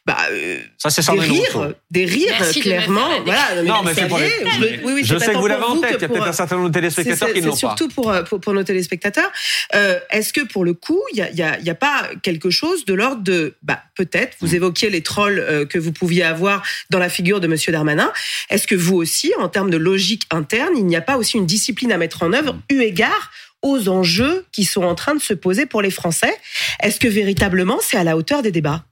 bah, 0.05 0.17
euh, 0.31 0.59
ça, 0.77 0.89
des, 1.11 1.19
rires, 1.19 1.73
des 1.91 2.05
rires, 2.05 2.49
clairement. 2.61 3.09
Voilà, 3.25 3.61
non, 3.63 3.83
mais 3.83 3.93
c'est 3.93 4.07
pour 4.07 4.19
les... 4.19 4.79
oui, 4.85 4.93
oui, 4.93 5.01
je 5.03 5.16
sais 5.19 5.33
que 5.33 5.37
vous 5.37 5.47
l'avez 5.47 5.63
en 5.63 5.79
tête. 5.79 5.95
Il 5.97 6.01
y 6.01 6.05
a 6.05 6.07
peut-être 6.07 6.27
un 6.27 6.33
certain 6.33 6.55
nombre 6.57 6.69
de 6.69 6.73
téléspectateurs 6.73 7.33
qui 7.33 7.41
ne 7.41 7.45
l'ont 7.45 7.51
pas. 7.51 7.57
surtout 7.57 7.87
pour, 7.89 8.11
euh, 8.11 8.23
pour, 8.23 8.39
pour, 8.39 8.53
nos 8.53 8.63
téléspectateurs. 8.63 9.31
Euh, 9.75 9.99
Est-ce 10.09 10.33
que 10.33 10.41
pour 10.41 10.65
le 10.65 10.73
coup, 10.73 11.01
il 11.13 11.15
n'y 11.15 11.21
a, 11.21 11.31
y 11.31 11.41
a, 11.41 11.59
y 11.59 11.69
a, 11.69 11.75
pas 11.75 12.09
quelque 12.23 12.49
chose 12.49 12.85
de 12.85 12.93
l'ordre 12.93 13.21
de, 13.23 13.55
bah, 13.63 13.81
peut-être, 13.95 14.37
vous 14.39 14.49
mm. 14.49 14.55
évoquiez 14.55 14.89
les 14.89 15.01
trolls 15.01 15.39
euh, 15.39 15.65
que 15.65 15.79
vous 15.79 15.91
pouviez 15.91 16.23
avoir 16.23 16.63
dans 16.89 16.99
la 16.99 17.09
figure 17.09 17.39
de 17.39 17.47
Monsieur 17.47 17.71
Darmanin. 17.71 18.11
Est-ce 18.49 18.67
que 18.67 18.75
vous 18.75 18.95
aussi, 18.95 19.33
en 19.39 19.49
termes 19.49 19.69
de 19.69 19.77
logique 19.77 20.23
interne, 20.31 20.73
il 20.75 20.85
n'y 20.85 20.95
a 20.95 21.01
pas 21.01 21.17
aussi 21.17 21.37
une 21.37 21.45
discipline 21.45 21.91
à 21.91 21.97
mettre 21.97 22.23
en 22.23 22.33
œuvre, 22.33 22.53
mm. 22.53 22.73
eu 22.73 22.81
égard 22.81 23.31
aux 23.61 23.89
enjeux 23.89 24.45
qui 24.51 24.65
sont 24.65 24.83
en 24.83 24.95
train 24.95 25.15
de 25.15 25.21
se 25.21 25.33
poser 25.33 25.65
pour 25.65 25.81
les 25.81 25.91
Français? 25.91 26.33
Est-ce 26.81 26.99
que 26.99 27.07
véritablement 27.07 27.79
c'est 27.81 27.97
à 27.97 28.03
la 28.03 28.15
hauteur 28.17 28.41
des 28.41 28.51
débats? 28.51 28.83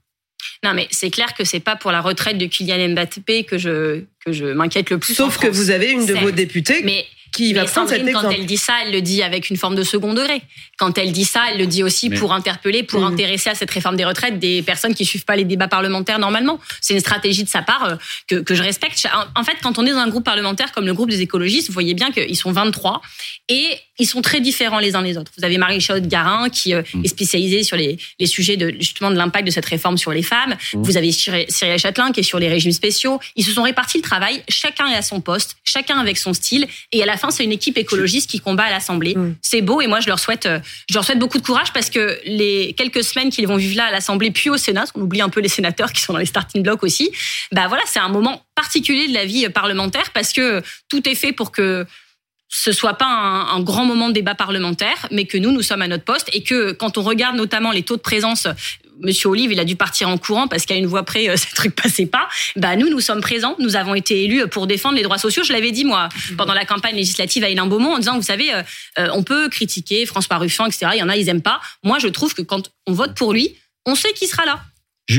Non, 0.64 0.74
mais 0.74 0.88
c'est 0.90 1.10
clair 1.10 1.34
que 1.34 1.44
c'est 1.44 1.60
pas 1.60 1.76
pour 1.76 1.92
la 1.92 2.00
retraite 2.00 2.38
de 2.38 2.46
Kylian 2.46 2.90
Mbappé 2.90 3.44
que 3.44 3.58
je 3.58 4.04
que 4.24 4.32
je 4.32 4.46
m'inquiète 4.46 4.90
le 4.90 4.98
plus. 4.98 5.14
Sauf 5.14 5.38
que 5.38 5.46
vous 5.46 5.70
avez 5.70 5.92
une 5.92 6.06
de 6.06 6.14
vos 6.14 6.30
députées 6.30 6.82
mais 6.82 7.06
qui 7.36 7.52
va 7.52 7.66
prendre 7.66 7.88
cet 7.88 8.10
quand 8.12 8.30
elle 8.30 8.46
dit 8.46 8.56
ça, 8.56 8.72
elle 8.82 8.92
le 8.92 9.02
dit 9.02 9.22
avec 9.22 9.50
une 9.50 9.58
forme 9.58 9.74
de 9.74 9.82
second 9.82 10.14
degré. 10.14 10.40
Quand 10.78 10.96
elle 10.96 11.12
dit 11.12 11.24
ça, 11.24 11.44
elle 11.50 11.58
le 11.58 11.66
dit 11.66 11.82
aussi 11.82 12.08
pour 12.08 12.32
interpeller, 12.32 12.82
pour 12.82 13.00
mmh. 13.00 13.12
intéresser 13.12 13.50
à 13.50 13.54
cette 13.54 13.70
réforme 13.70 13.96
des 13.96 14.06
retraites 14.06 14.38
des 14.38 14.62
personnes 14.62 14.94
qui 14.94 15.04
suivent 15.04 15.24
pas 15.26 15.36
les 15.36 15.44
débats 15.44 15.68
parlementaires 15.68 16.18
normalement. 16.18 16.58
C'est 16.80 16.94
une 16.94 17.00
stratégie 17.00 17.44
de 17.44 17.48
sa 17.48 17.60
part 17.60 17.84
euh, 17.84 17.96
que, 18.26 18.36
que 18.36 18.54
je 18.54 18.62
respecte. 18.62 19.06
En 19.34 19.44
fait, 19.44 19.56
quand 19.62 19.78
on 19.78 19.84
est 19.84 19.90
dans 19.90 19.98
un 19.98 20.08
groupe 20.08 20.24
parlementaire 20.24 20.72
comme 20.72 20.86
le 20.86 20.94
groupe 20.94 21.10
des 21.10 21.20
écologistes, 21.20 21.68
vous 21.68 21.74
voyez 21.74 21.92
bien 21.92 22.10
qu'ils 22.10 22.36
sont 22.36 22.52
23 22.52 23.02
et 23.48 23.76
ils 23.98 24.06
sont 24.06 24.22
très 24.22 24.40
différents 24.40 24.78
les 24.78 24.94
uns 24.94 25.02
les 25.02 25.18
autres. 25.18 25.32
Vous 25.36 25.44
avez 25.44 25.58
Marie-Chaude 25.58 26.06
Garin 26.08 26.48
qui 26.48 26.74
euh, 26.74 26.82
mmh. 26.94 27.04
est 27.04 27.08
spécialisée 27.08 27.62
sur 27.64 27.76
les, 27.76 27.98
les 28.18 28.26
sujets 28.26 28.56
de 28.56 28.74
justement 28.78 29.10
de 29.10 29.16
l'impact 29.16 29.46
de 29.46 29.50
cette 29.50 29.66
réforme 29.66 29.98
sur 29.98 30.12
les 30.12 30.22
femmes. 30.22 30.56
Mmh. 30.72 30.82
Vous 30.82 30.96
avez 30.96 31.12
Cyril 31.12 31.78
Châtelain 31.78 32.12
qui 32.12 32.20
est 32.20 32.22
sur 32.22 32.38
les 32.38 32.48
régimes 32.48 32.72
spéciaux. 32.72 33.20
Ils 33.36 33.44
se 33.44 33.52
sont 33.52 33.62
répartis 33.62 33.98
le 33.98 34.02
travail, 34.02 34.42
chacun 34.48 34.86
est 34.88 34.96
à 34.96 35.02
son 35.02 35.20
poste, 35.20 35.56
chacun 35.64 35.98
avec 35.98 36.16
son 36.16 36.32
style 36.32 36.66
et 36.92 37.02
à 37.02 37.06
la 37.06 37.16
fin 37.16 37.25
c'est 37.30 37.44
une 37.44 37.52
équipe 37.52 37.78
écologiste 37.78 38.30
qui 38.30 38.40
combat 38.40 38.64
à 38.64 38.70
l'Assemblée. 38.70 39.14
Mmh. 39.14 39.36
C'est 39.42 39.62
beau 39.62 39.80
et 39.80 39.86
moi 39.86 40.00
je 40.00 40.08
leur 40.08 40.18
souhaite 40.18 40.46
euh, 40.46 40.58
je 40.88 40.94
leur 40.94 41.04
souhaite 41.04 41.18
beaucoup 41.18 41.38
de 41.38 41.44
courage 41.44 41.72
parce 41.72 41.90
que 41.90 42.18
les 42.24 42.74
quelques 42.76 43.04
semaines 43.04 43.30
qu'ils 43.30 43.46
vont 43.46 43.56
vivre 43.56 43.76
là 43.76 43.86
à 43.86 43.90
l'Assemblée 43.90 44.30
puis 44.30 44.50
au 44.50 44.56
Sénat, 44.56 44.84
on 44.94 45.02
oublie 45.02 45.20
un 45.20 45.28
peu 45.28 45.40
les 45.40 45.48
sénateurs 45.48 45.92
qui 45.92 46.02
sont 46.02 46.12
dans 46.12 46.18
les 46.18 46.26
starting 46.26 46.62
blocks 46.62 46.82
aussi. 46.82 47.10
Bah 47.52 47.66
voilà, 47.68 47.82
c'est 47.86 48.00
un 48.00 48.08
moment 48.08 48.42
particulier 48.54 49.08
de 49.08 49.14
la 49.14 49.24
vie 49.24 49.48
parlementaire 49.48 50.10
parce 50.12 50.32
que 50.32 50.62
tout 50.88 51.08
est 51.08 51.14
fait 51.14 51.32
pour 51.32 51.52
que 51.52 51.86
ce 52.48 52.72
soit 52.72 52.94
pas 52.94 53.06
un, 53.06 53.60
grand 53.60 53.84
moment 53.84 54.08
de 54.08 54.14
débat 54.14 54.34
parlementaire, 54.34 55.08
mais 55.10 55.24
que 55.24 55.36
nous, 55.36 55.50
nous 55.50 55.62
sommes 55.62 55.82
à 55.82 55.88
notre 55.88 56.04
poste 56.04 56.30
et 56.32 56.42
que 56.42 56.72
quand 56.72 56.96
on 56.96 57.02
regarde 57.02 57.36
notamment 57.36 57.72
les 57.72 57.82
taux 57.82 57.96
de 57.96 58.02
présence, 58.02 58.46
Monsieur 59.00 59.28
Olive, 59.28 59.52
il 59.52 59.60
a 59.60 59.64
dû 59.64 59.76
partir 59.76 60.08
en 60.08 60.18
courant 60.18 60.48
parce 60.48 60.64
qu'à 60.64 60.74
une 60.74 60.86
voix 60.86 61.02
près, 61.02 61.28
euh, 61.28 61.36
ce 61.36 61.54
truc 61.54 61.74
passait 61.74 62.06
pas. 62.06 62.28
Bah 62.56 62.76
nous, 62.76 62.88
nous 62.88 63.00
sommes 63.00 63.20
présents. 63.20 63.56
Nous 63.58 63.76
avons 63.76 63.94
été 63.94 64.24
élus 64.24 64.48
pour 64.48 64.66
défendre 64.66 64.96
les 64.96 65.02
droits 65.02 65.18
sociaux. 65.18 65.42
Je 65.44 65.52
l'avais 65.52 65.72
dit 65.72 65.84
moi 65.84 66.08
pendant 66.36 66.54
la 66.54 66.64
campagne 66.64 66.96
législative 66.96 67.44
à 67.44 67.48
Hélène 67.48 67.68
Beaumont 67.68 67.94
en 67.94 67.98
disant, 67.98 68.16
vous 68.16 68.22
savez, 68.22 68.52
euh, 68.52 68.62
euh, 68.98 69.08
on 69.12 69.22
peut 69.22 69.48
critiquer 69.48 70.06
François 70.06 70.38
Ruffin, 70.38 70.66
etc. 70.66 70.88
Il 70.94 70.98
y 70.98 71.02
en 71.02 71.08
a, 71.08 71.16
ils 71.16 71.28
aiment 71.28 71.42
pas. 71.42 71.60
Moi, 71.82 71.98
je 71.98 72.08
trouve 72.08 72.34
que 72.34 72.42
quand 72.42 72.70
on 72.86 72.92
vote 72.92 73.14
pour 73.14 73.32
lui, 73.32 73.56
on 73.86 73.94
sait 73.94 74.12
qu'il 74.12 74.28
sera 74.28 74.44
là. 74.44 74.60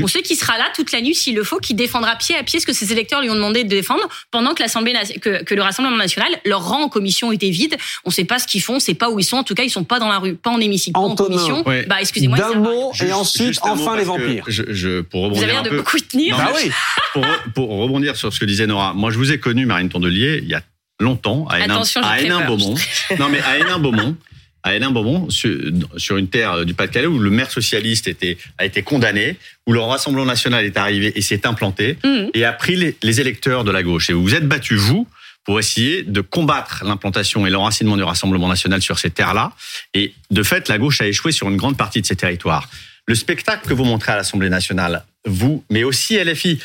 On 0.02 0.06
sait 0.06 0.22
qu'il 0.22 0.36
sera 0.36 0.58
là 0.58 0.66
toute 0.74 0.92
la 0.92 1.00
nuit 1.00 1.14
s'il 1.14 1.34
le 1.34 1.44
faut, 1.44 1.58
qu'il 1.58 1.76
défendra 1.76 2.16
pied 2.16 2.36
à 2.36 2.42
pied 2.42 2.60
ce 2.60 2.66
que 2.66 2.72
ses 2.72 2.92
électeurs 2.92 3.22
lui 3.22 3.30
ont 3.30 3.34
demandé 3.34 3.64
de 3.64 3.68
défendre 3.68 4.06
pendant 4.30 4.54
que 4.54 4.62
l'Assemblée 4.62 4.92
que, 5.20 5.42
que, 5.42 5.54
le 5.54 5.62
Rassemblement 5.62 5.96
national 5.96 6.30
leur 6.44 6.66
rang 6.66 6.82
en 6.82 6.88
commission 6.88 7.32
était 7.32 7.50
vide. 7.50 7.76
On 8.04 8.10
ne 8.10 8.14
sait 8.14 8.24
pas 8.24 8.38
ce 8.38 8.46
qu'ils 8.46 8.62
font, 8.62 8.74
on 8.74 8.76
ne 8.76 8.80
sait 8.80 8.94
pas 8.94 9.10
où 9.10 9.18
ils 9.18 9.24
sont. 9.24 9.38
En 9.38 9.44
tout 9.44 9.54
cas, 9.54 9.62
ils 9.62 9.70
sont 9.70 9.84
pas 9.84 9.98
dans 9.98 10.08
la 10.08 10.18
rue, 10.18 10.34
pas 10.34 10.50
en 10.50 10.60
hémicycle, 10.60 10.92
pas 10.92 11.00
en 11.00 11.14
commission. 11.14 11.64
Bah 11.86 11.96
excusez-moi. 12.00 12.38
D'un 12.38 12.54
mot 12.54 12.92
et 13.00 13.12
ensuite 13.12 13.58
enfin 13.62 13.96
les 13.96 14.04
vampires. 14.04 14.44
Je, 14.46 14.62
je, 14.68 15.00
pour 15.00 15.22
rebondir 15.22 15.38
vous 15.38 15.44
avez 15.44 15.52
l'air 15.52 15.62
de 15.62 15.76
beaucoup 15.76 15.98
tenir. 15.98 16.36
bah 16.36 16.52
oui. 16.54 16.70
pour, 17.12 17.24
pour, 17.54 17.68
rebondir 17.68 18.16
sur 18.16 18.32
ce 18.32 18.40
que 18.40 18.44
disait 18.44 18.66
Nora, 18.66 18.92
moi 18.92 19.10
je 19.10 19.16
vous 19.16 19.32
ai 19.32 19.38
connu 19.38 19.66
Marine 19.66 19.88
Tondelier 19.88 20.40
il 20.42 20.48
y 20.48 20.54
a 20.54 20.62
longtemps 21.00 21.46
à 21.48 21.60
Hénin, 21.60 21.82
à 22.02 22.20
Hénin 22.20 22.46
Beaumont. 22.46 22.74
non, 23.18 23.28
mais 23.30 23.40
à 23.40 23.58
Hénin 23.58 23.78
Beaumont. 23.78 24.16
À 24.62 24.78
Beaumont, 24.90 25.30
sur, 25.30 26.16
une 26.16 26.28
terre 26.28 26.66
du 26.66 26.74
Pas-de-Calais 26.74 27.06
où 27.06 27.18
le 27.18 27.30
maire 27.30 27.50
socialiste 27.50 28.08
était, 28.08 28.36
a 28.58 28.64
été 28.64 28.82
condamné, 28.82 29.36
où 29.66 29.72
le 29.72 29.80
Rassemblement 29.80 30.26
national 30.26 30.64
est 30.64 30.76
arrivé 30.76 31.12
et 31.14 31.22
s'est 31.22 31.46
implanté 31.46 31.96
mmh. 32.04 32.30
et 32.34 32.44
a 32.44 32.52
pris 32.52 32.76
les, 32.76 32.96
les, 33.02 33.20
électeurs 33.20 33.64
de 33.64 33.70
la 33.70 33.82
gauche. 33.82 34.10
Et 34.10 34.12
vous 34.12 34.22
vous 34.22 34.34
êtes 34.34 34.46
battu, 34.46 34.76
vous, 34.76 35.06
pour 35.48 35.58
essayer 35.58 36.02
de 36.02 36.20
combattre 36.20 36.84
l'implantation 36.84 37.46
et 37.46 37.50
l'enracinement 37.50 37.96
du 37.96 38.02
Rassemblement 38.02 38.48
national 38.48 38.82
sur 38.82 38.98
ces 38.98 39.08
terres-là. 39.08 39.52
Et 39.94 40.12
de 40.30 40.42
fait, 40.42 40.68
la 40.68 40.76
gauche 40.76 41.00
a 41.00 41.06
échoué 41.06 41.32
sur 41.32 41.48
une 41.48 41.56
grande 41.56 41.78
partie 41.78 42.02
de 42.02 42.06
ces 42.06 42.16
territoires. 42.16 42.68
Le 43.08 43.14
spectacle 43.14 43.66
que 43.66 43.72
vous 43.72 43.84
montrez 43.84 44.12
à 44.12 44.16
l'Assemblée 44.16 44.50
nationale, 44.50 45.02
vous, 45.24 45.64
mais 45.70 45.82
aussi 45.82 46.22
LFI, 46.22 46.60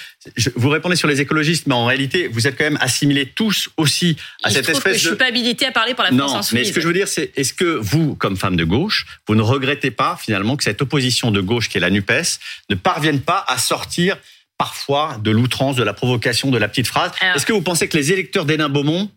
vous 0.56 0.68
répondez 0.68 0.98
sur 0.98 1.08
les 1.08 1.22
écologistes, 1.22 1.68
mais 1.68 1.74
en 1.74 1.86
réalité, 1.86 2.28
vous 2.28 2.48
êtes 2.48 2.58
quand 2.58 2.66
même 2.66 2.78
assimilés 2.82 3.28
tous 3.28 3.70
aussi 3.78 4.18
à 4.44 4.50
cette 4.50 4.68
espèce 4.68 4.84
que 4.84 5.00
je 5.00 5.04
de... 5.06 5.08
suis 5.10 5.18
pas 5.18 5.28
habilité 5.28 5.66
à 5.66 5.72
parler 5.72 5.94
pour 5.94 6.04
la 6.04 6.12
France 6.12 6.52
non, 6.52 6.60
Mais 6.60 6.66
ce 6.66 6.74
que 6.74 6.82
je 6.82 6.88
veux 6.88 6.94
dire, 6.94 7.08
c'est 7.08 7.32
est-ce 7.38 7.54
que 7.54 7.64
vous, 7.64 8.16
comme 8.16 8.36
femme 8.36 8.58
de 8.58 8.66
gauche, 8.66 9.06
vous 9.26 9.36
ne 9.36 9.42
regrettez 9.42 9.90
pas 9.90 10.20
finalement 10.22 10.58
que 10.58 10.66
cette 10.66 10.82
opposition 10.82 11.32
de 11.32 11.40
gauche 11.40 11.70
qui 11.70 11.78
est 11.78 11.82
la 11.82 11.90
Nupes 11.90 12.12
ne 12.70 12.76
parvienne 12.76 13.22
pas 13.22 13.46
à 13.48 13.58
sortir 13.58 14.18
parfois 14.58 15.18
de 15.24 15.32
l'outrance, 15.32 15.78
de 15.78 15.84
la 15.84 15.94
provocation, 15.94 16.52
de 16.52 16.58
la 16.58 16.68
petite 16.68 16.88
phrase? 16.88 17.12
Est-ce 17.36 17.46
que 17.46 17.54
vous 17.54 17.62
pensez 17.62 17.88
que 17.88 17.96
les 17.96 18.12
électeurs 18.12 18.44
d'Hénin 18.44 18.68
Beaumont 18.68 19.10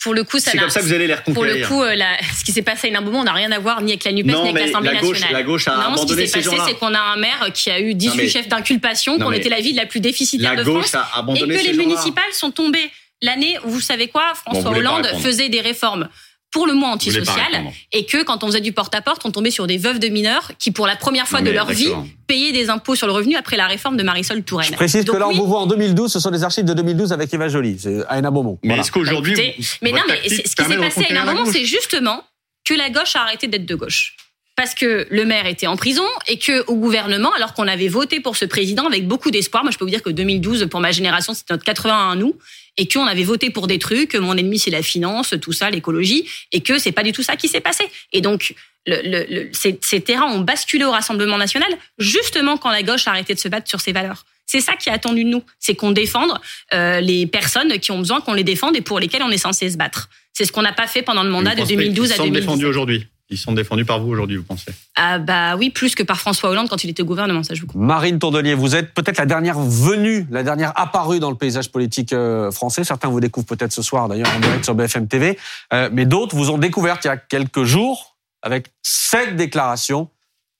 pour 0.00 0.14
le 0.14 0.24
coup, 0.24 0.38
c'est 0.38 0.56
comme 0.56 0.70
ça 0.70 0.80
que 0.80 0.86
vous 0.86 0.94
allez 0.94 1.06
les 1.06 1.14
reconquérir. 1.14 1.68
Pour 1.68 1.82
le 1.82 1.94
coup, 1.94 2.02
euh, 2.02 2.04
ce 2.36 2.42
qui 2.42 2.52
s'est 2.52 2.62
passé 2.62 2.86
à 2.86 2.90
Hénin 2.90 3.02
Beaumont, 3.02 3.22
n'a 3.22 3.34
rien 3.34 3.52
à 3.52 3.58
voir 3.58 3.82
ni 3.82 3.92
avec 3.92 4.04
la 4.04 4.12
Nupes 4.12 4.26
ni 4.26 4.32
avec 4.34 4.54
l'Assemblée 4.54 4.92
nationale. 4.92 5.32
La 5.32 5.42
gauche 5.42 5.68
a 5.68 5.76
non, 5.76 5.80
abandonné 5.92 6.26
ce 6.26 6.38
qui 6.38 6.42
s'est 6.42 6.56
passé, 6.56 6.62
c'est 6.68 6.78
qu'on 6.78 6.94
a 6.94 7.00
un 7.00 7.16
maire 7.16 7.50
qui 7.52 7.70
a 7.70 7.80
eu 7.80 7.94
18 7.94 8.28
chefs 8.30 8.48
d'inculpation, 8.48 9.18
qu'on 9.18 9.32
était 9.32 9.50
la 9.50 9.60
ville 9.60 9.76
la 9.76 9.86
plus 9.86 10.00
déficitaire 10.00 10.56
de 10.56 10.64
France, 10.64 10.96
et 11.36 11.40
que 11.40 11.66
les 11.66 11.74
municipales 11.74 12.32
sont 12.32 12.50
tombées. 12.50 12.90
L'année 13.22 13.58
où 13.64 13.68
vous 13.68 13.82
savez 13.82 14.08
quoi, 14.08 14.32
François 14.34 14.70
Hollande 14.70 15.06
faisait 15.22 15.50
des 15.50 15.60
réformes 15.60 16.08
pour 16.50 16.66
le 16.66 16.74
moins 16.74 16.92
antisocial 16.92 17.64
et 17.92 18.04
que 18.04 18.22
quand 18.24 18.42
on 18.42 18.48
faisait 18.48 18.60
du 18.60 18.72
porte-à-porte, 18.72 19.22
on 19.24 19.30
tombait 19.30 19.50
sur 19.50 19.66
des 19.66 19.78
veuves 19.78 19.98
de 19.98 20.08
mineurs 20.08 20.52
qui, 20.58 20.70
pour 20.70 20.86
la 20.86 20.96
première 20.96 21.28
fois 21.28 21.40
de 21.42 21.50
leur 21.50 21.70
vie, 21.70 21.92
payaient 22.26 22.52
des 22.52 22.70
impôts 22.70 22.94
sur 22.94 23.06
le 23.06 23.12
revenu 23.12 23.36
après 23.36 23.56
la 23.56 23.66
réforme 23.66 23.96
de 23.96 24.02
Marisol 24.02 24.42
Touraine. 24.42 24.68
Je 24.70 24.74
précise 24.74 25.04
que 25.04 25.16
là, 25.16 25.28
on 25.28 25.32
vous 25.32 25.46
voit 25.46 25.60
en 25.60 25.66
2012, 25.66 26.12
ce 26.12 26.20
sont 26.20 26.30
des 26.30 26.42
archives 26.42 26.64
de 26.64 26.74
2012 26.74 27.12
avec 27.12 27.32
Eva 27.32 27.48
Joly, 27.48 27.78
c'est 27.78 28.04
à 28.08 28.18
Hénin 28.18 28.30
Beaumont. 28.30 28.58
Mais 28.64 28.78
est-ce 28.78 28.90
qu'aujourd'hui. 28.90 29.36
mais 29.82 29.92
non, 29.92 30.02
mais 30.08 30.28
ce 30.28 30.54
qui 30.54 30.64
s'est 30.64 30.76
passé 30.76 31.04
à 31.04 31.10
Hénin 31.10 31.24
Beaumont, 31.24 31.50
c'est 31.50 31.64
justement 31.64 32.22
que 32.64 32.74
la 32.74 32.90
gauche 32.90 33.16
a 33.16 33.22
arrêté 33.22 33.46
d'être 33.46 33.66
de 33.66 33.74
gauche 33.74 34.16
parce 34.56 34.74
que 34.74 35.06
le 35.10 35.24
maire 35.24 35.46
était 35.46 35.66
en 35.66 35.76
prison 35.76 36.04
et 36.28 36.38
que 36.38 36.66
au 36.66 36.74
gouvernement, 36.74 37.32
alors 37.32 37.54
qu'on 37.54 37.66
avait 37.66 37.88
voté 37.88 38.20
pour 38.20 38.36
ce 38.36 38.44
président 38.44 38.86
avec 38.86 39.08
beaucoup 39.08 39.30
d'espoir, 39.30 39.62
moi 39.62 39.72
je 39.72 39.78
peux 39.78 39.86
vous 39.86 39.90
dire 39.90 40.02
que 40.02 40.10
2012 40.10 40.68
pour 40.70 40.80
ma 40.80 40.92
génération 40.92 41.32
c'était 41.32 41.54
notre 41.54 41.64
81 41.64 42.10
à 42.10 42.14
nous 42.14 42.34
et 42.80 42.88
qu'on 42.88 43.06
avait 43.06 43.24
voté 43.24 43.50
pour 43.50 43.66
des 43.66 43.78
trucs, 43.78 44.14
mon 44.14 44.34
ennemi 44.38 44.58
c'est 44.58 44.70
la 44.70 44.82
finance, 44.82 45.34
tout 45.40 45.52
ça, 45.52 45.68
l'écologie, 45.68 46.26
et 46.50 46.62
que 46.62 46.78
c'est 46.78 46.92
pas 46.92 47.02
du 47.02 47.12
tout 47.12 47.22
ça 47.22 47.36
qui 47.36 47.46
s'est 47.46 47.60
passé. 47.60 47.84
Et 48.12 48.22
donc 48.22 48.54
le, 48.86 49.50
ces, 49.52 50.00
terrains 50.00 50.32
ont 50.32 50.40
basculé 50.40 50.86
au 50.86 50.90
Rassemblement 50.90 51.36
national 51.36 51.68
justement 51.98 52.56
quand 52.56 52.70
la 52.70 52.82
gauche 52.82 53.06
a 53.06 53.10
arrêté 53.10 53.34
de 53.34 53.38
se 53.38 53.48
battre 53.48 53.68
sur 53.68 53.82
ces 53.82 53.92
valeurs. 53.92 54.24
C'est 54.46 54.62
ça 54.62 54.76
qui 54.76 54.88
est 54.88 54.92
attendu 54.92 55.24
de 55.24 55.28
nous, 55.28 55.44
c'est 55.58 55.74
qu'on 55.74 55.90
défende 55.90 56.32
euh, 56.72 57.00
les 57.00 57.26
personnes 57.26 57.78
qui 57.78 57.92
ont 57.92 57.98
besoin 57.98 58.22
qu'on 58.22 58.32
les 58.32 58.44
défende 58.44 58.74
et 58.74 58.80
pour 58.80 58.98
lesquelles 58.98 59.22
on 59.22 59.30
est 59.30 59.36
censé 59.36 59.68
se 59.68 59.76
battre. 59.76 60.08
C'est 60.32 60.46
ce 60.46 60.52
qu'on 60.52 60.62
n'a 60.62 60.72
pas 60.72 60.86
fait 60.86 61.02
pendant 61.02 61.22
le 61.22 61.30
mandat 61.30 61.54
de 61.54 61.64
2012 61.64 62.12
à 62.12 62.16
2017. 62.16 62.64
aujourd'hui 62.64 63.06
ils 63.30 63.38
sont 63.38 63.52
défendus 63.52 63.84
par 63.84 64.00
vous 64.00 64.10
aujourd'hui, 64.10 64.36
vous 64.36 64.44
pensez? 64.44 64.72
Ah 64.96 65.18
bah 65.18 65.56
oui, 65.56 65.70
plus 65.70 65.94
que 65.94 66.02
par 66.02 66.18
François 66.18 66.50
Hollande 66.50 66.68
quand 66.68 66.82
il 66.82 66.90
était 66.90 67.02
au 67.02 67.06
gouvernement, 67.06 67.42
ça 67.42 67.54
je 67.54 67.60
vous 67.60 67.68
comprends. 67.68 67.80
Marine 67.86 68.18
Tourdelier, 68.18 68.54
vous 68.54 68.74
êtes 68.74 68.92
peut-être 68.92 69.18
la 69.18 69.26
dernière 69.26 69.58
venue, 69.58 70.26
la 70.30 70.42
dernière 70.42 70.72
apparue 70.74 71.20
dans 71.20 71.30
le 71.30 71.36
paysage 71.36 71.70
politique 71.70 72.12
euh, 72.12 72.50
français. 72.50 72.82
Certains 72.82 73.08
vous 73.08 73.20
découvrent 73.20 73.46
peut-être 73.46 73.72
ce 73.72 73.82
soir, 73.82 74.08
d'ailleurs, 74.08 74.30
en 74.36 74.40
direct 74.40 74.64
sur 74.64 74.74
BFM 74.74 75.06
TV. 75.06 75.38
Euh, 75.72 75.88
mais 75.92 76.06
d'autres 76.06 76.34
vous 76.34 76.50
ont 76.50 76.58
découvert 76.58 76.98
il 77.04 77.06
y 77.06 77.10
a 77.10 77.16
quelques 77.16 77.62
jours 77.62 78.16
avec 78.42 78.72
cette 78.82 79.36
déclaration 79.36 80.08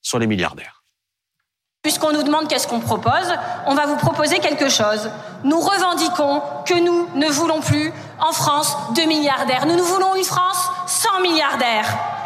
sur 0.00 0.18
les 0.18 0.26
milliardaires. 0.26 0.84
Puisqu'on 1.82 2.12
nous 2.12 2.22
demande 2.22 2.46
qu'est-ce 2.46 2.68
qu'on 2.68 2.80
propose, 2.80 3.34
on 3.66 3.74
va 3.74 3.86
vous 3.86 3.96
proposer 3.96 4.38
quelque 4.38 4.68
chose. 4.68 5.10
Nous 5.44 5.58
revendiquons 5.58 6.42
que 6.66 6.78
nous 6.78 7.08
ne 7.18 7.26
voulons 7.30 7.60
plus 7.60 7.90
en 8.20 8.32
France 8.32 8.76
de 8.94 9.08
milliardaires. 9.08 9.66
Nous, 9.66 9.76
nous 9.76 9.84
voulons 9.84 10.14
une 10.14 10.24
France 10.24 10.68
sans 10.86 11.20
milliardaires. 11.22 12.19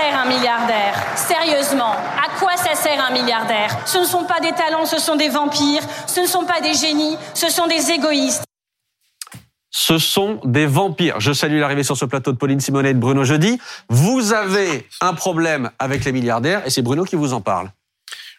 Sert 0.00 0.18
un 0.18 0.26
milliardaire? 0.26 0.94
Sérieusement, 1.16 1.92
à 1.92 2.38
quoi 2.38 2.56
ça 2.56 2.74
sert 2.74 3.04
un 3.04 3.12
milliardaire? 3.12 3.76
Ce 3.86 3.98
ne 3.98 4.04
sont 4.04 4.24
pas 4.24 4.40
des 4.40 4.52
talents, 4.52 4.86
ce 4.86 4.98
sont 4.98 5.16
des 5.16 5.28
vampires, 5.28 5.82
ce 6.06 6.20
ne 6.20 6.26
sont 6.26 6.44
pas 6.44 6.60
des 6.60 6.74
génies, 6.74 7.16
ce 7.34 7.50
sont 7.50 7.66
des 7.66 7.90
égoïstes. 7.90 8.44
Ce 9.70 9.98
sont 9.98 10.40
des 10.44 10.66
vampires. 10.66 11.20
Je 11.20 11.32
salue 11.32 11.60
l'arrivée 11.60 11.82
sur 11.82 11.96
ce 11.96 12.04
plateau 12.04 12.32
de 12.32 12.36
Pauline 12.36 12.60
Simonet 12.60 12.90
et 12.90 12.94
de 12.94 12.98
Bruno 12.98 13.24
Jeudi. 13.24 13.60
Vous 13.88 14.32
avez 14.32 14.88
un 15.00 15.14
problème 15.14 15.70
avec 15.78 16.04
les 16.04 16.12
milliardaires 16.12 16.66
et 16.66 16.70
c'est 16.70 16.82
Bruno 16.82 17.04
qui 17.04 17.16
vous 17.16 17.32
en 17.32 17.40
parle. 17.40 17.70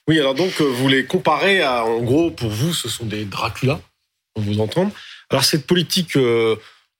Oui, 0.08 0.20
alors 0.20 0.34
donc 0.34 0.60
euh, 0.62 0.64
vous 0.64 0.88
les 0.88 1.06
comparez 1.06 1.62
à, 1.62 1.86
en 1.86 2.00
gros, 2.00 2.32
pour 2.32 2.50
vous, 2.50 2.74
ce 2.74 2.90
sont 2.90 3.06
des 3.06 3.26
Dracula, 3.26 3.80
on 4.36 4.42
vous 4.42 4.60
entend. 4.60 4.92
Alors 5.30 5.44
cette 5.44 5.68
politique 5.68 6.16
euh, 6.18 6.56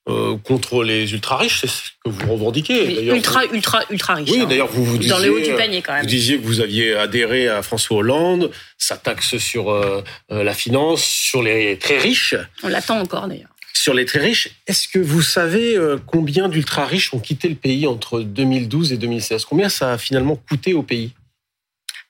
euh, 0.10 0.36
contre 0.38 0.84
les 0.84 1.14
ultra 1.14 1.38
riches, 1.38 1.62
c'est 1.62 1.68
ce 1.68 1.92
que 2.04 2.10
vous 2.10 2.34
revendiquez. 2.34 3.06
ultra, 3.14 3.46
ultra, 3.46 3.84
ultra 3.92 4.16
riches. 4.16 4.32
Oui, 4.32 4.40
hein. 4.42 4.48
d'ailleurs, 4.50 4.68
vous 4.68 4.84
vous 4.84 4.98
disiez, 4.98 5.12
dans 5.12 5.20
le 5.20 5.32
haut 5.32 5.40
du 5.40 5.54
panier 5.54 5.84
quand 5.84 5.94
même. 5.94 6.02
Vous 6.02 6.08
disiez 6.08 6.40
que 6.40 6.46
vous 6.46 6.60
aviez 6.60 6.96
adhéré 6.96 7.48
à 7.48 7.62
François 7.62 7.98
Hollande, 7.98 8.50
sa 8.80 8.98
taxe 8.98 9.38
sur 9.38 9.70
euh, 9.70 10.04
euh, 10.32 10.44
la 10.44 10.56
finance, 10.56 11.04
sur 11.04 11.44
les 11.44 11.78
très 11.78 12.00
riches. 12.00 12.36
On 12.64 12.68
l'attend 12.68 13.00
encore 13.00 13.28
d'ailleurs. 13.28 13.50
Sur 13.74 13.94
les 13.94 14.06
très 14.06 14.20
riches, 14.20 14.50
est-ce 14.68 14.88
que 14.88 15.00
vous 15.00 15.22
savez 15.22 15.78
combien 16.06 16.50
d'ultra 16.50 16.86
riches 16.86 17.14
ont 17.14 17.20
quitté 17.20 17.48
le 17.48 17.56
pays 17.56 17.88
entre 17.88 18.20
2012 18.20 18.92
et 18.94 18.98
2016 18.98 19.46
Combien 19.46 19.70
ça 19.70 19.94
a 19.94 19.98
finalement 19.98 20.36
coûté 20.36 20.74
au 20.74 20.84
pays? 20.84 21.14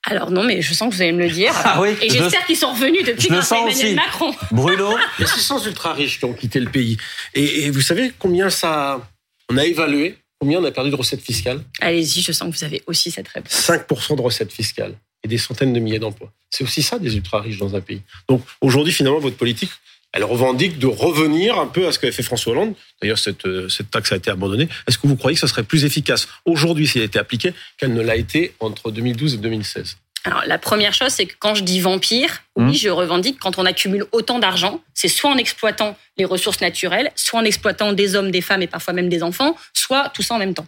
Alors 0.03 0.31
non, 0.31 0.43
mais 0.43 0.61
je 0.61 0.73
sens 0.73 0.89
que 0.89 0.95
vous 0.95 1.01
allez 1.01 1.11
me 1.11 1.23
le 1.23 1.29
dire. 1.29 1.53
Ah 1.63 1.79
oui, 1.79 1.89
et 2.01 2.09
j'espère 2.09 2.43
qu'ils 2.45 2.57
sont 2.57 2.71
revenus 2.71 3.05
depuis 3.05 3.27
grâce 3.27 3.51
à 3.51 3.59
Emmanuel 3.59 3.95
Macron. 3.95 4.33
Bruno 4.51 4.97
Il 5.19 5.21
y 5.21 5.25
a 5.25 5.27
600 5.27 5.65
ultra 5.67 5.93
riches 5.93 6.17
qui 6.17 6.25
ont 6.25 6.33
quitté 6.33 6.59
le 6.59 6.69
pays. 6.69 6.97
Et, 7.35 7.69
vous 7.69 7.81
savez 7.81 8.11
combien 8.17 8.49
ça... 8.49 9.07
On 9.49 9.57
a 9.57 9.65
évalué 9.65 10.17
combien 10.39 10.59
on 10.59 10.65
a 10.65 10.71
perdu 10.71 10.89
de 10.89 10.95
recettes 10.95 11.21
fiscales? 11.21 11.61
Allez-y, 11.81 12.21
je 12.21 12.31
sens 12.31 12.51
que 12.51 12.57
vous 12.57 12.63
avez 12.63 12.81
aussi 12.87 13.11
cette 13.11 13.27
réponse. 13.27 13.53
5% 13.53 14.15
de 14.15 14.21
recettes 14.21 14.51
fiscales 14.51 14.95
et 15.23 15.27
des 15.27 15.37
centaines 15.37 15.71
de 15.71 15.79
milliers 15.79 15.99
d'emplois. 15.99 16.31
C'est 16.49 16.63
aussi 16.63 16.81
ça 16.81 16.97
des 16.97 17.15
ultra 17.15 17.41
riches 17.41 17.59
dans 17.59 17.75
un 17.75 17.81
pays. 17.81 18.01
Donc 18.27 18.41
aujourd'hui, 18.59 18.91
finalement, 18.91 19.19
votre 19.19 19.37
politique, 19.37 19.69
elle 20.13 20.23
revendique 20.23 20.77
de 20.77 20.87
revenir 20.87 21.57
un 21.59 21.67
peu 21.67 21.87
à 21.87 21.91
ce 21.91 21.99
qu'avait 21.99 22.11
fait 22.11 22.23
François 22.23 22.51
Hollande. 22.51 22.73
D'ailleurs, 23.01 23.19
cette, 23.19 23.45
euh, 23.45 23.69
cette 23.69 23.91
taxe 23.91 24.11
a 24.11 24.17
été 24.17 24.29
abandonnée. 24.29 24.67
Est-ce 24.87 24.97
que 24.97 25.07
vous 25.07 25.15
croyez 25.15 25.35
que 25.35 25.41
ça 25.41 25.47
serait 25.47 25.63
plus 25.63 25.85
efficace 25.85 26.27
aujourd'hui 26.45 26.87
s'il 26.87 27.01
était 27.01 27.19
appliqué 27.19 27.53
qu'elle 27.77 27.93
ne 27.93 28.01
l'a 28.01 28.15
été 28.15 28.53
entre 28.59 28.91
2012 28.91 29.35
et 29.35 29.37
2016 29.37 29.97
alors, 30.23 30.43
la 30.45 30.59
première 30.59 30.93
chose, 30.93 31.09
c'est 31.09 31.25
que 31.25 31.33
quand 31.39 31.55
je 31.55 31.63
dis 31.63 31.79
vampire, 31.79 32.43
oui, 32.55 32.65
mmh. 32.65 32.73
je 32.73 32.89
revendique 32.89 33.39
quand 33.39 33.57
on 33.57 33.65
accumule 33.65 34.05
autant 34.11 34.37
d'argent, 34.37 34.79
c'est 34.93 35.07
soit 35.07 35.31
en 35.31 35.37
exploitant 35.37 35.97
les 36.17 36.25
ressources 36.25 36.61
naturelles, 36.61 37.11
soit 37.15 37.39
en 37.39 37.43
exploitant 37.43 37.91
des 37.91 38.15
hommes, 38.15 38.29
des 38.29 38.41
femmes 38.41 38.61
et 38.61 38.67
parfois 38.67 38.93
même 38.93 39.09
des 39.09 39.23
enfants, 39.23 39.55
soit 39.73 40.09
tout 40.09 40.21
ça 40.21 40.35
en 40.35 40.37
même 40.37 40.53
temps. 40.53 40.67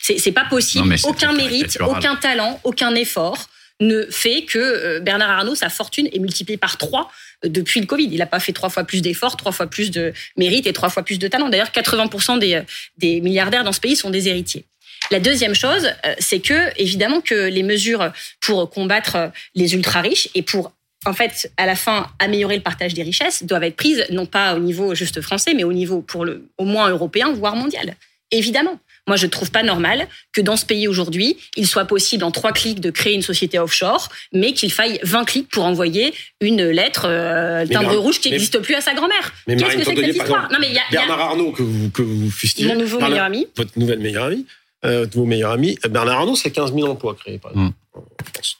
C'est 0.00 0.32
pas 0.32 0.46
possible. 0.46 0.96
aucun 1.04 1.32
mérite, 1.32 1.78
aucun 1.82 2.16
talent, 2.16 2.58
aucun 2.64 2.94
effort 2.94 3.48
ne 3.80 4.06
fait 4.10 4.42
que 4.42 4.58
euh, 4.58 5.00
Bernard 5.00 5.30
Arnault, 5.30 5.54
sa 5.54 5.68
fortune 5.68 6.08
est 6.12 6.18
multipliée 6.18 6.56
par 6.56 6.78
trois 6.78 7.10
euh, 7.44 7.48
depuis 7.48 7.80
le 7.80 7.86
Covid. 7.86 8.08
Il 8.10 8.18
n'a 8.18 8.26
pas 8.26 8.40
fait 8.40 8.52
trois 8.52 8.70
fois 8.70 8.84
plus 8.84 9.02
d'efforts, 9.02 9.36
trois 9.36 9.52
fois 9.52 9.66
plus 9.66 9.90
de 9.90 10.12
mérite 10.36 10.66
et 10.66 10.72
trois 10.72 10.88
fois 10.88 11.02
plus 11.02 11.18
de 11.18 11.28
talent. 11.28 11.48
D'ailleurs, 11.48 11.70
80% 11.70 12.38
des, 12.38 12.54
euh, 12.54 12.62
des 12.96 13.20
milliardaires 13.20 13.64
dans 13.64 13.72
ce 13.72 13.80
pays 13.80 13.96
sont 13.96 14.10
des 14.10 14.28
héritiers. 14.28 14.64
La 15.10 15.20
deuxième 15.20 15.54
chose, 15.54 15.92
c'est 16.18 16.40
que 16.40 16.72
évidemment 16.80 17.20
que 17.20 17.48
les 17.48 17.62
mesures 17.62 18.10
pour 18.40 18.68
combattre 18.70 19.30
les 19.54 19.74
ultra 19.74 20.00
riches 20.00 20.28
et 20.34 20.42
pour 20.42 20.72
en 21.04 21.12
fait, 21.12 21.52
à 21.56 21.66
la 21.66 21.76
fin, 21.76 22.08
améliorer 22.18 22.56
le 22.56 22.62
partage 22.62 22.94
des 22.94 23.04
richesses 23.04 23.44
doivent 23.44 23.62
être 23.62 23.76
prises 23.76 24.04
non 24.10 24.26
pas 24.26 24.56
au 24.56 24.58
niveau 24.58 24.94
juste 24.94 25.20
français, 25.20 25.54
mais 25.54 25.62
au 25.62 25.72
niveau 25.72 26.00
pour 26.00 26.24
le 26.24 26.48
au 26.58 26.64
moins 26.64 26.88
européen, 26.88 27.32
voire 27.32 27.54
mondial. 27.54 27.94
Évidemment. 28.32 28.80
Moi, 29.06 29.16
je 29.16 29.26
ne 29.26 29.30
trouve 29.30 29.50
pas 29.52 29.62
normal 29.62 30.08
que 30.32 30.40
dans 30.40 30.56
ce 30.56 30.66
pays 30.66 30.88
aujourd'hui, 30.88 31.36
il 31.56 31.66
soit 31.66 31.84
possible 31.84 32.24
en 32.24 32.32
trois 32.32 32.52
clics 32.52 32.80
de 32.80 32.90
créer 32.90 33.14
une 33.14 33.22
société 33.22 33.58
offshore, 33.58 34.08
mais 34.32 34.52
qu'il 34.52 34.72
faille 34.72 34.98
20 35.04 35.24
clics 35.24 35.48
pour 35.48 35.64
envoyer 35.64 36.12
une 36.40 36.64
lettre 36.68 37.06
euh, 37.06 37.64
timbre 37.66 37.96
rouge 37.96 38.18
qui 38.18 38.30
n'existe 38.30 38.58
plus 38.58 38.74
à 38.74 38.80
sa 38.80 38.94
grand-mère. 38.94 39.32
Qu'est-ce 39.46 39.76
que 39.76 39.84
c'est 39.84 39.94
que 39.94 40.04
cette 40.04 40.16
histoire 40.16 40.48
non, 40.50 40.58
mais 40.60 40.72
y 40.72 40.78
a, 40.78 40.82
Bernard 40.90 41.20
Arnault, 41.20 41.52
que 41.52 41.62
vous, 41.62 41.90
que 41.90 42.02
vous 42.02 42.30
fustigez. 42.30 42.68
Mon 42.68 42.76
nouveau 42.76 43.00
meilleur 43.00 43.24
ami. 43.24 43.46
Votre 43.56 43.78
nouvelle 43.78 44.00
meilleure 44.00 44.24
amie. 44.24 44.44
Euh, 44.84 45.00
votre 45.00 45.16
nouveau 45.16 45.26
meilleur 45.26 45.52
ami. 45.52 45.78
Bernard 45.88 46.20
Arnault, 46.20 46.36
c'est 46.36 46.50
15 46.50 46.74
000 46.74 46.88
emplois 46.88 47.14
créés, 47.14 47.38
par 47.38 47.52
exemple. 47.52 47.70
Mm. 47.70 47.74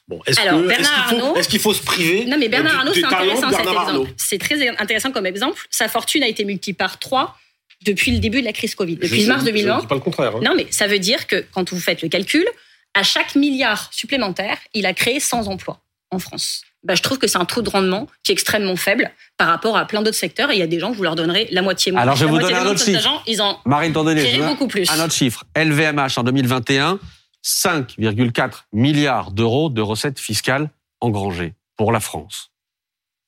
Bon, 0.07 0.21
est-ce 0.25 1.47
qu'il 1.49 1.59
faut, 1.59 1.71
faut, 1.71 1.75
se 1.75 1.83
priver 1.83 2.25
Non, 2.25 2.37
mais 2.39 2.47
Bernard 2.47 2.79
Arnault, 2.79 2.93
c'est 2.93 3.03
intéressant 3.03 3.51
cet 3.51 3.67
exemple. 3.67 4.11
C'est 4.15 4.37
très 4.37 4.69
intéressant 4.79 5.11
comme 5.11 5.25
exemple. 5.25 5.61
Sa 5.69 5.87
fortune 5.89 6.23
a 6.23 6.27
été 6.27 6.45
multipliée 6.45 6.73
par 6.73 6.99
3 6.99 7.37
depuis 7.85 8.11
le 8.11 8.19
début 8.19 8.41
de 8.41 8.45
la 8.45 8.53
crise 8.53 8.75
Covid, 8.75 8.97
depuis 8.97 9.25
mars 9.25 9.43
2020. 9.43 9.87
pas 9.87 9.95
le 9.95 10.01
contraire. 10.01 10.35
Hein. 10.35 10.41
Non, 10.43 10.53
mais 10.55 10.67
ça 10.71 10.87
veut 10.87 10.99
dire 10.99 11.27
que 11.27 11.45
quand 11.51 11.71
vous 11.71 11.79
faites 11.79 12.01
le 12.01 12.09
calcul, 12.09 12.45
à 12.93 13.03
chaque 13.03 13.35
milliard 13.35 13.89
supplémentaire, 13.93 14.57
il 14.73 14.85
a 14.85 14.93
créé 14.93 15.19
100 15.19 15.47
emplois 15.47 15.81
en 16.09 16.19
France. 16.19 16.63
bah, 16.83 16.95
je 16.95 17.01
trouve 17.01 17.17
que 17.17 17.27
c'est 17.27 17.37
un 17.37 17.45
taux 17.45 17.61
de 17.61 17.69
rendement 17.69 18.07
qui 18.23 18.31
est 18.31 18.33
extrêmement 18.33 18.77
faible 18.77 19.11
par 19.37 19.49
rapport 19.49 19.77
à 19.77 19.85
plein 19.85 20.01
d'autres 20.01 20.17
secteurs. 20.17 20.51
Et 20.51 20.55
il 20.55 20.59
y 20.59 20.63
a 20.63 20.67
des 20.67 20.79
gens, 20.79 20.91
vous 20.91 21.03
leur 21.03 21.15
donnerez 21.15 21.47
la 21.51 21.61
moitié 21.61 21.91
moins. 21.91 22.01
Alors, 22.01 22.15
je 22.15 22.25
vais 22.25 22.31
vous 22.31 22.39
donner 22.39 22.55
un 22.55 22.65
autre 22.65 22.83
chiffre. 22.83 23.23
ils 23.27 23.41
en 23.41 23.59
Marine 23.65 23.91
beaucoup 23.91 24.67
plus. 24.67 24.89
Un 24.89 25.03
autre 25.03 25.13
chiffre. 25.13 25.43
LVMH 25.55 26.17
en 26.17 26.23
2021, 26.23 26.99
5,4 27.45 28.63
milliards 28.73 29.31
d'euros 29.31 29.69
de 29.69 29.81
recettes 29.81 30.19
fiscales 30.19 30.69
engrangées 31.01 31.53
pour 31.75 31.91
la 31.91 31.99
France. 31.99 32.51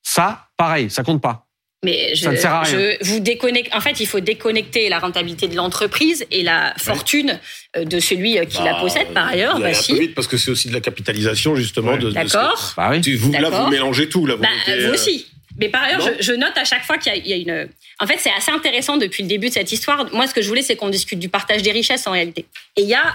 Ça, 0.02 0.48
pareil, 0.56 0.90
ça 0.90 1.02
compte 1.02 1.20
pas. 1.20 1.49
Mais 1.82 2.14
je, 2.14 2.28
je 2.30 3.04
vous 3.04 3.20
déconnecte. 3.20 3.74
En 3.74 3.80
fait, 3.80 4.00
il 4.00 4.06
faut 4.06 4.20
déconnecter 4.20 4.90
la 4.90 4.98
rentabilité 4.98 5.48
de 5.48 5.56
l'entreprise 5.56 6.26
et 6.30 6.42
la 6.42 6.74
fortune 6.76 7.40
euh, 7.74 7.84
de 7.84 7.98
celui 7.98 8.38
euh, 8.38 8.44
qui 8.44 8.58
la 8.58 8.74
bah, 8.74 8.80
possède 8.80 9.08
par 9.14 9.28
ailleurs. 9.28 9.58
Bah, 9.58 9.72
si. 9.72 9.98
vite 9.98 10.14
parce 10.14 10.28
que 10.28 10.36
c'est 10.36 10.50
aussi 10.50 10.68
de 10.68 10.74
la 10.74 10.80
capitalisation 10.80 11.56
justement. 11.56 11.96
De, 11.96 12.10
D'accord. 12.10 12.74
Bah, 12.76 12.90
oui. 12.90 13.14
vous, 13.14 13.32
là, 13.32 13.48
vous 13.48 13.70
mélangez 13.70 14.10
tout. 14.10 14.26
Là, 14.26 14.34
vous, 14.34 14.42
bah, 14.42 14.48
vous 14.66 14.72
euh, 14.72 14.92
aussi. 14.92 15.26
Mais 15.58 15.70
par 15.70 15.84
ailleurs, 15.84 16.02
je, 16.02 16.22
je, 16.22 16.32
note 16.32 16.56
à 16.56 16.64
chaque 16.64 16.84
fois 16.84 16.98
qu'il 16.98 17.14
y, 17.16 17.30
y, 17.30 17.32
a 17.32 17.36
une. 17.36 17.68
En 17.98 18.06
fait, 18.06 18.18
c'est 18.18 18.32
assez 18.36 18.52
intéressant 18.52 18.98
depuis 18.98 19.22
le 19.22 19.28
début 19.30 19.48
de 19.48 19.54
cette 19.54 19.72
histoire. 19.72 20.06
Moi, 20.12 20.26
ce 20.26 20.34
que 20.34 20.42
je 20.42 20.48
voulais, 20.48 20.62
c'est 20.62 20.76
qu'on 20.76 20.90
discute 20.90 21.18
du 21.18 21.30
partage 21.30 21.62
des 21.62 21.72
richesses 21.72 22.06
en 22.06 22.12
réalité. 22.12 22.44
Et 22.76 22.82
il 22.82 22.88
y 22.88 22.94
a 22.94 23.14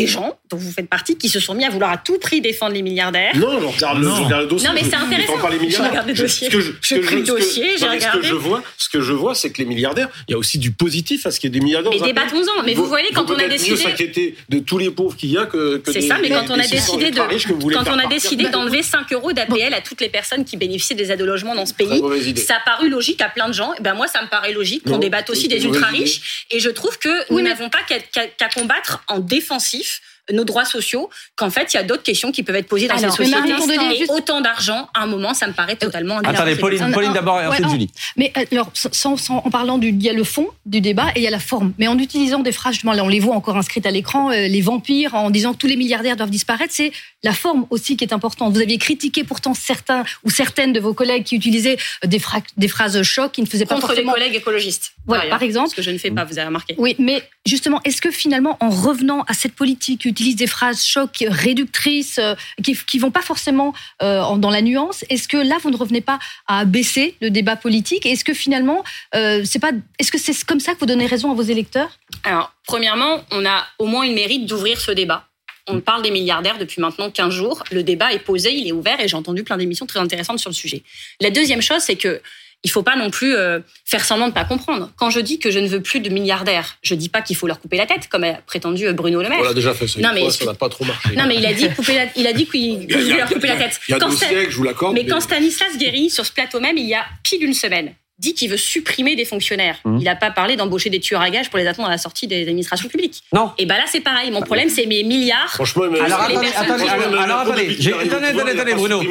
des 0.00 0.06
gens 0.06 0.38
dont 0.50 0.56
vous 0.56 0.70
faites 0.70 0.88
partie 0.88 1.16
qui 1.16 1.28
se 1.28 1.40
sont 1.40 1.54
mis 1.54 1.64
à 1.64 1.70
vouloir 1.70 1.90
à 1.90 1.96
tout 1.98 2.18
prix 2.18 2.40
défendre 2.40 2.72
les 2.72 2.82
milliardaires. 2.82 3.36
Non, 3.36 3.58
on 3.62 3.70
regarde, 3.70 3.98
Le, 3.98 4.40
le, 4.40 4.46
dossier. 4.46 4.68
Non, 4.68 4.74
mais 4.74 4.82
c'est 4.84 4.94
intéressant. 4.94 5.34
Je 5.38 5.82
regarde 5.82 6.08
le 6.08 6.14
dossier. 6.14 6.48
je, 6.50 6.94
le 6.94 7.22
dossier, 7.22 7.76
j'ai 7.78 7.88
regardé. 7.88 8.18
Ce 8.18 8.22
que 8.22 8.22
je 8.22 8.34
vois, 8.34 8.62
ce 8.76 8.88
que 8.88 9.00
je 9.00 9.12
vois, 9.12 9.34
c'est 9.34 9.50
que 9.50 9.58
les 9.58 9.64
milliardaires, 9.64 10.08
il 10.28 10.32
y 10.32 10.34
a 10.34 10.38
aussi 10.38 10.58
du 10.58 10.70
positif 10.70 11.26
à 11.26 11.30
ce 11.30 11.40
qu'il 11.40 11.52
y 11.52 11.56
ait 11.56 11.58
des 11.58 11.64
milliardaires. 11.64 11.92
Mais 11.92 12.00
débattons-en. 12.00 12.62
Mais 12.64 12.74
vous, 12.74 12.86
voyez, 12.86 13.08
quand 13.14 13.30
on 13.30 13.34
a 13.34 13.48
décidé. 13.48 13.72
mieux 13.72 13.76
s'inquiéter 13.76 14.36
de 14.48 14.58
tous 14.60 14.78
les 14.78 14.90
pauvres 14.90 15.16
qu'il 15.16 15.30
y 15.30 15.38
a 15.38 15.46
que, 15.46 15.78
que 15.78 15.92
C'est 15.92 16.02
ça, 16.02 16.18
mais 16.20 16.30
quand 16.30 16.50
on 16.50 16.58
a 16.58 16.66
décidé 16.66 17.10
de, 17.10 17.74
quand 17.74 17.88
on 17.88 17.98
a 17.98 18.06
décidé 18.06 18.48
d'enlever 18.48 18.82
5 18.82 19.12
euros 19.12 19.32
d'APL 19.32 19.74
à 19.74 19.80
toutes 19.80 20.00
les 20.00 20.08
personnes 20.08 20.44
qui 20.44 20.56
bénéficient 20.56 20.94
des 20.94 21.12
aides 21.12 21.22
au 21.22 21.26
logement 21.26 21.54
dans 21.54 21.66
ce 21.66 21.74
pays, 21.74 22.02
ça 22.36 22.56
a 22.56 22.60
paru 22.60 22.88
logique 22.88 23.20
à 23.20 23.28
plein 23.28 23.48
de 23.48 23.54
gens. 23.54 23.72
Ben 23.80 23.94
moi, 23.94 24.06
ça 24.06 24.22
me 24.22 24.28
paraît 24.28 24.52
logique 24.52 24.84
qu'on 24.84 24.98
débatte 24.98 25.30
aussi 25.30 25.48
des 25.48 25.64
ultra 25.64 25.88
riches. 25.88 26.46
Et 26.50 26.60
je 26.60 26.70
trouve 26.70 26.98
que 26.98 27.32
nous 27.32 27.40
n'avons 27.40 27.68
pas 27.68 27.80
qu'à 27.82 28.48
combattre 28.48 29.02
en 29.08 29.18
défensif 29.18 29.87
life 29.88 30.17
nos 30.32 30.44
droits 30.44 30.64
sociaux, 30.64 31.10
qu'en 31.36 31.50
fait, 31.50 31.72
il 31.72 31.76
y 31.76 31.80
a 31.80 31.82
d'autres 31.82 32.02
questions 32.02 32.32
qui 32.32 32.42
peuvent 32.42 32.56
être 32.56 32.68
posées 32.68 32.88
dans 32.88 32.96
alors, 32.96 33.16
ces 33.16 33.24
sociétés. 33.24 34.02
Et 34.02 34.06
autant 34.10 34.40
d'argent, 34.40 34.88
à 34.94 35.02
un 35.02 35.06
moment, 35.06 35.34
ça 35.34 35.46
me 35.46 35.52
paraît 35.52 35.76
totalement 35.76 36.18
Attendez, 36.18 36.56
Pauline, 36.56 36.90
Pauline 36.92 37.12
d'abord 37.12 37.40
et 37.40 37.46
ensuite 37.46 37.68
Julie. 37.68 37.90
Mais 38.16 38.32
euh, 38.36 38.44
alors, 38.52 38.70
sans, 38.74 39.16
en 39.30 39.50
parlant 39.50 39.78
du, 39.78 39.88
il 39.88 40.02
y 40.02 40.10
a 40.10 40.12
le 40.12 40.24
fond 40.24 40.48
du 40.66 40.80
débat 40.80 41.08
et 41.14 41.20
il 41.20 41.22
y 41.22 41.26
a 41.26 41.30
la 41.30 41.38
forme. 41.38 41.72
Mais 41.78 41.88
en 41.88 41.98
utilisant 41.98 42.40
des 42.40 42.52
phrases, 42.52 42.74
justement, 42.74 42.92
là, 42.92 43.04
on 43.04 43.08
les 43.08 43.20
voit 43.20 43.34
encore 43.34 43.56
inscrites 43.56 43.86
à 43.86 43.90
l'écran, 43.90 44.30
euh, 44.30 44.48
les 44.48 44.60
vampires, 44.60 45.14
en 45.14 45.30
disant 45.30 45.52
que 45.52 45.58
tous 45.58 45.66
les 45.66 45.76
milliardaires 45.76 46.16
doivent 46.16 46.30
disparaître, 46.30 46.72
c'est 46.74 46.92
la 47.22 47.32
forme 47.32 47.66
aussi 47.70 47.96
qui 47.96 48.04
est 48.04 48.12
importante. 48.12 48.52
Vous 48.52 48.60
aviez 48.60 48.78
critiqué 48.78 49.24
pourtant 49.24 49.54
certains 49.54 50.04
ou 50.24 50.30
certaines 50.30 50.72
de 50.72 50.80
vos 50.80 50.94
collègues 50.94 51.24
qui 51.24 51.36
utilisaient 51.36 51.78
des, 52.04 52.20
des 52.56 52.68
phrases 52.68 53.02
chocs 53.02 53.32
qui 53.32 53.42
ne 53.42 53.46
faisaient 53.46 53.66
pas 53.66 53.80
forcément... 53.80 54.12
Contre 54.12 54.18
les 54.18 54.24
collègues 54.24 54.40
écologistes. 54.40 54.92
Voilà, 55.06 55.26
par 55.30 55.42
exemple. 55.42 55.70
Ce 55.70 55.74
que 55.74 55.82
je 55.82 55.90
ne 55.90 55.98
fais 55.98 56.10
pas, 56.10 56.24
vous 56.24 56.38
avez 56.38 56.46
remarqué. 56.46 56.74
Oui, 56.78 56.94
mais 56.98 57.22
justement, 57.46 57.80
est-ce 57.84 58.00
que 58.00 58.10
finalement, 58.10 58.56
en 58.60 58.70
revenant 58.70 59.22
à 59.22 59.34
cette 59.34 59.54
politique 59.54 60.06
utilise 60.18 60.36
des 60.36 60.48
phrases 60.48 60.84
chocs 60.84 61.24
réductrices, 61.28 62.18
euh, 62.18 62.34
qui 62.62 62.76
qui 62.86 62.98
vont 62.98 63.12
pas 63.12 63.22
forcément 63.22 63.72
euh, 64.02 64.36
dans 64.36 64.50
la 64.50 64.62
nuance, 64.62 65.04
est-ce 65.10 65.28
que 65.28 65.36
là, 65.36 65.58
vous 65.62 65.70
ne 65.70 65.76
revenez 65.76 66.00
pas 66.00 66.18
à 66.48 66.64
baisser 66.64 67.14
le 67.20 67.30
débat 67.30 67.54
politique? 67.54 68.04
Est-ce 68.04 68.24
que 68.24 68.34
finalement, 68.34 68.82
euh, 69.14 69.42
c'est 69.44 69.60
pas, 69.60 69.70
est-ce 69.98 70.10
que 70.10 70.18
c'est 70.18 70.44
comme 70.44 70.58
ça 70.58 70.74
que 70.74 70.80
vous 70.80 70.86
donnez 70.86 71.06
raison 71.06 71.30
à 71.30 71.34
vos 71.34 71.42
électeurs? 71.42 71.90
Alors, 72.24 72.52
premièrement, 72.66 73.22
on 73.30 73.46
a 73.46 73.64
au 73.78 73.86
moins 73.86 74.02
une 74.02 74.14
mérite 74.14 74.46
d'ouvrir 74.46 74.80
ce 74.80 74.90
débat. 74.90 75.24
On 75.68 75.80
parle 75.80 76.02
des 76.02 76.10
milliardaires 76.10 76.58
depuis 76.58 76.80
maintenant 76.80 77.10
15 77.10 77.32
jours. 77.32 77.62
Le 77.70 77.82
débat 77.82 78.12
est 78.12 78.18
posé, 78.18 78.52
il 78.52 78.66
est 78.66 78.72
ouvert 78.72 78.98
et 79.00 79.06
j'ai 79.06 79.16
entendu 79.16 79.44
plein 79.44 79.58
d'émissions 79.58 79.86
très 79.86 80.00
intéressantes 80.00 80.38
sur 80.38 80.50
le 80.50 80.54
sujet. 80.54 80.82
La 81.20 81.30
deuxième 81.30 81.60
chose, 81.60 81.82
c'est 81.82 81.96
que 81.96 82.20
il 82.64 82.70
faut 82.70 82.82
pas 82.82 82.96
non 82.96 83.10
plus 83.10 83.34
euh, 83.36 83.60
faire 83.84 84.04
semblant 84.04 84.28
de 84.28 84.32
pas 84.32 84.44
comprendre. 84.44 84.90
Quand 84.96 85.10
je 85.10 85.20
dis 85.20 85.38
que 85.38 85.50
je 85.50 85.58
ne 85.58 85.68
veux 85.68 85.80
plus 85.80 86.00
de 86.00 86.10
milliardaires, 86.10 86.76
je 86.82 86.94
dis 86.94 87.08
pas 87.08 87.22
qu'il 87.22 87.36
faut 87.36 87.46
leur 87.46 87.60
couper 87.60 87.76
la 87.76 87.86
tête, 87.86 88.08
comme 88.08 88.24
a 88.24 88.34
prétendu 88.34 88.86
euh, 88.86 88.92
Bruno 88.92 89.22
Le 89.22 89.28
Maire. 89.28 89.38
On 89.40 89.44
l'a 89.44 89.54
déjà 89.54 89.74
fait 89.74 89.86
ça. 89.86 90.00
Non, 90.00 90.10
mais 90.12 90.28
ça 90.30 90.44
n'a 90.44 90.54
pas 90.54 90.68
trop 90.68 90.84
marché. 90.84 91.14
Non, 91.14 91.26
mais 91.26 91.36
il 91.36 91.46
a 91.46 91.52
dit 91.52 91.68
couper 91.70 91.94
la... 91.94 92.06
il 92.16 92.26
a 92.26 92.32
dit 92.32 92.46
qu'il 92.46 92.80
voulait 92.92 93.16
leur 93.16 93.28
couper 93.28 93.48
la 93.48 93.56
tête. 93.56 93.80
Il 93.88 93.92
y 93.92 93.94
a 93.94 93.98
deux 93.98 94.10
siècles, 94.10 94.50
je 94.50 94.56
vous 94.56 94.64
l'accorde. 94.64 94.94
Mais, 94.94 95.04
mais 95.04 95.08
quand 95.08 95.20
Stanislas 95.20 95.76
Guéry, 95.78 96.10
sur 96.10 96.26
ce 96.26 96.32
plateau 96.32 96.58
même, 96.60 96.76
il 96.76 96.86
y 96.86 96.94
a 96.94 97.04
pile 97.22 97.40
d'une 97.40 97.54
semaine, 97.54 97.94
dit 98.18 98.34
qu'il 98.34 98.50
veut 98.50 98.56
supprimer 98.56 99.16
des 99.16 99.24
fonctionnaires. 99.24 99.78
Mmh. 99.84 99.98
Il 99.98 100.04
n'a 100.04 100.16
pas 100.16 100.30
parlé 100.30 100.56
d'embaucher 100.56 100.90
des 100.90 101.00
tueurs 101.00 101.20
à 101.20 101.30
gages 101.30 101.50
pour 101.50 101.58
les 101.58 101.66
attendre 101.66 101.88
à 101.88 101.90
la 101.90 101.98
sortie 101.98 102.26
des 102.26 102.42
administrations 102.42 102.88
publiques. 102.88 103.22
Non. 103.32 103.52
Et 103.58 103.66
ben 103.66 103.76
là, 103.76 103.84
c'est 103.86 104.00
pareil. 104.00 104.30
Mon 104.30 104.42
problème, 104.42 104.68
c'est 104.68 104.86
mes 104.86 105.04
milliards. 105.04 105.50
Franchement, 105.50 105.84
mais 105.90 106.00
alors, 106.00 106.22
attendez, 106.22 106.48
attendez, 106.48 106.88
alors, 106.88 107.40
attendez, 107.40 107.78
attendez, 107.80 108.50
attendez, 108.52 108.74
Bruno. 108.74 109.02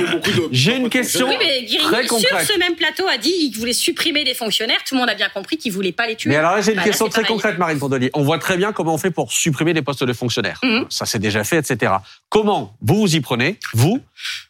J'ai 0.52 0.76
une 0.76 0.90
question. 0.90 1.30
Oui, 1.30 1.36
mais 1.40 1.64
Guérini, 1.64 2.08
sur 2.08 2.40
ce 2.40 2.60
même 2.60 2.76
plateau, 2.76 3.08
a 3.08 3.18
dit 3.18 3.32
qu'il 3.32 3.58
voulait 3.58 3.74
supprimer 3.74 4.24
des 4.24 4.34
fonctionnaires. 4.34 4.80
Tout 4.86 4.96
le 4.96 5.00
monde 5.00 5.10
a 5.10 5.16
bien 5.16 5.30
compris 5.30 5.58
qu'il 5.58 5.72
voulait 5.72 5.92
pas 5.92 6.08
les 6.08 6.16
tuer. 6.16 6.30
Mais 6.30 6.36
alors 6.36 6.56
là, 6.56 6.62
j'ai 6.62 6.72
une 6.72 6.78
bah, 6.78 6.84
question 6.84 7.08
très 7.08 7.24
concrète, 7.24 7.58
Marine 7.58 7.80
Pondelier. 7.80 8.10
On 8.14 8.24
voit 8.24 8.40
très 8.40 8.58
bien 8.58 8.74
comment 8.74 8.94
on 8.94 8.98
fait 8.98 9.12
pour 9.12 9.32
supprimer 9.32 9.74
des 9.74 9.82
postes 9.82 10.04
de 10.04 10.14
fonctionnaires. 10.14 10.60
Mmh. 10.64 10.82
Ça 10.90 11.06
s'est 11.06 11.20
déjà 11.20 11.44
fait, 11.44 11.58
etc. 11.58 11.94
Comment 12.30 12.76
vous 12.82 12.96
vous 12.96 13.16
y 13.16 13.22
prenez, 13.22 13.60
vous, 13.74 14.02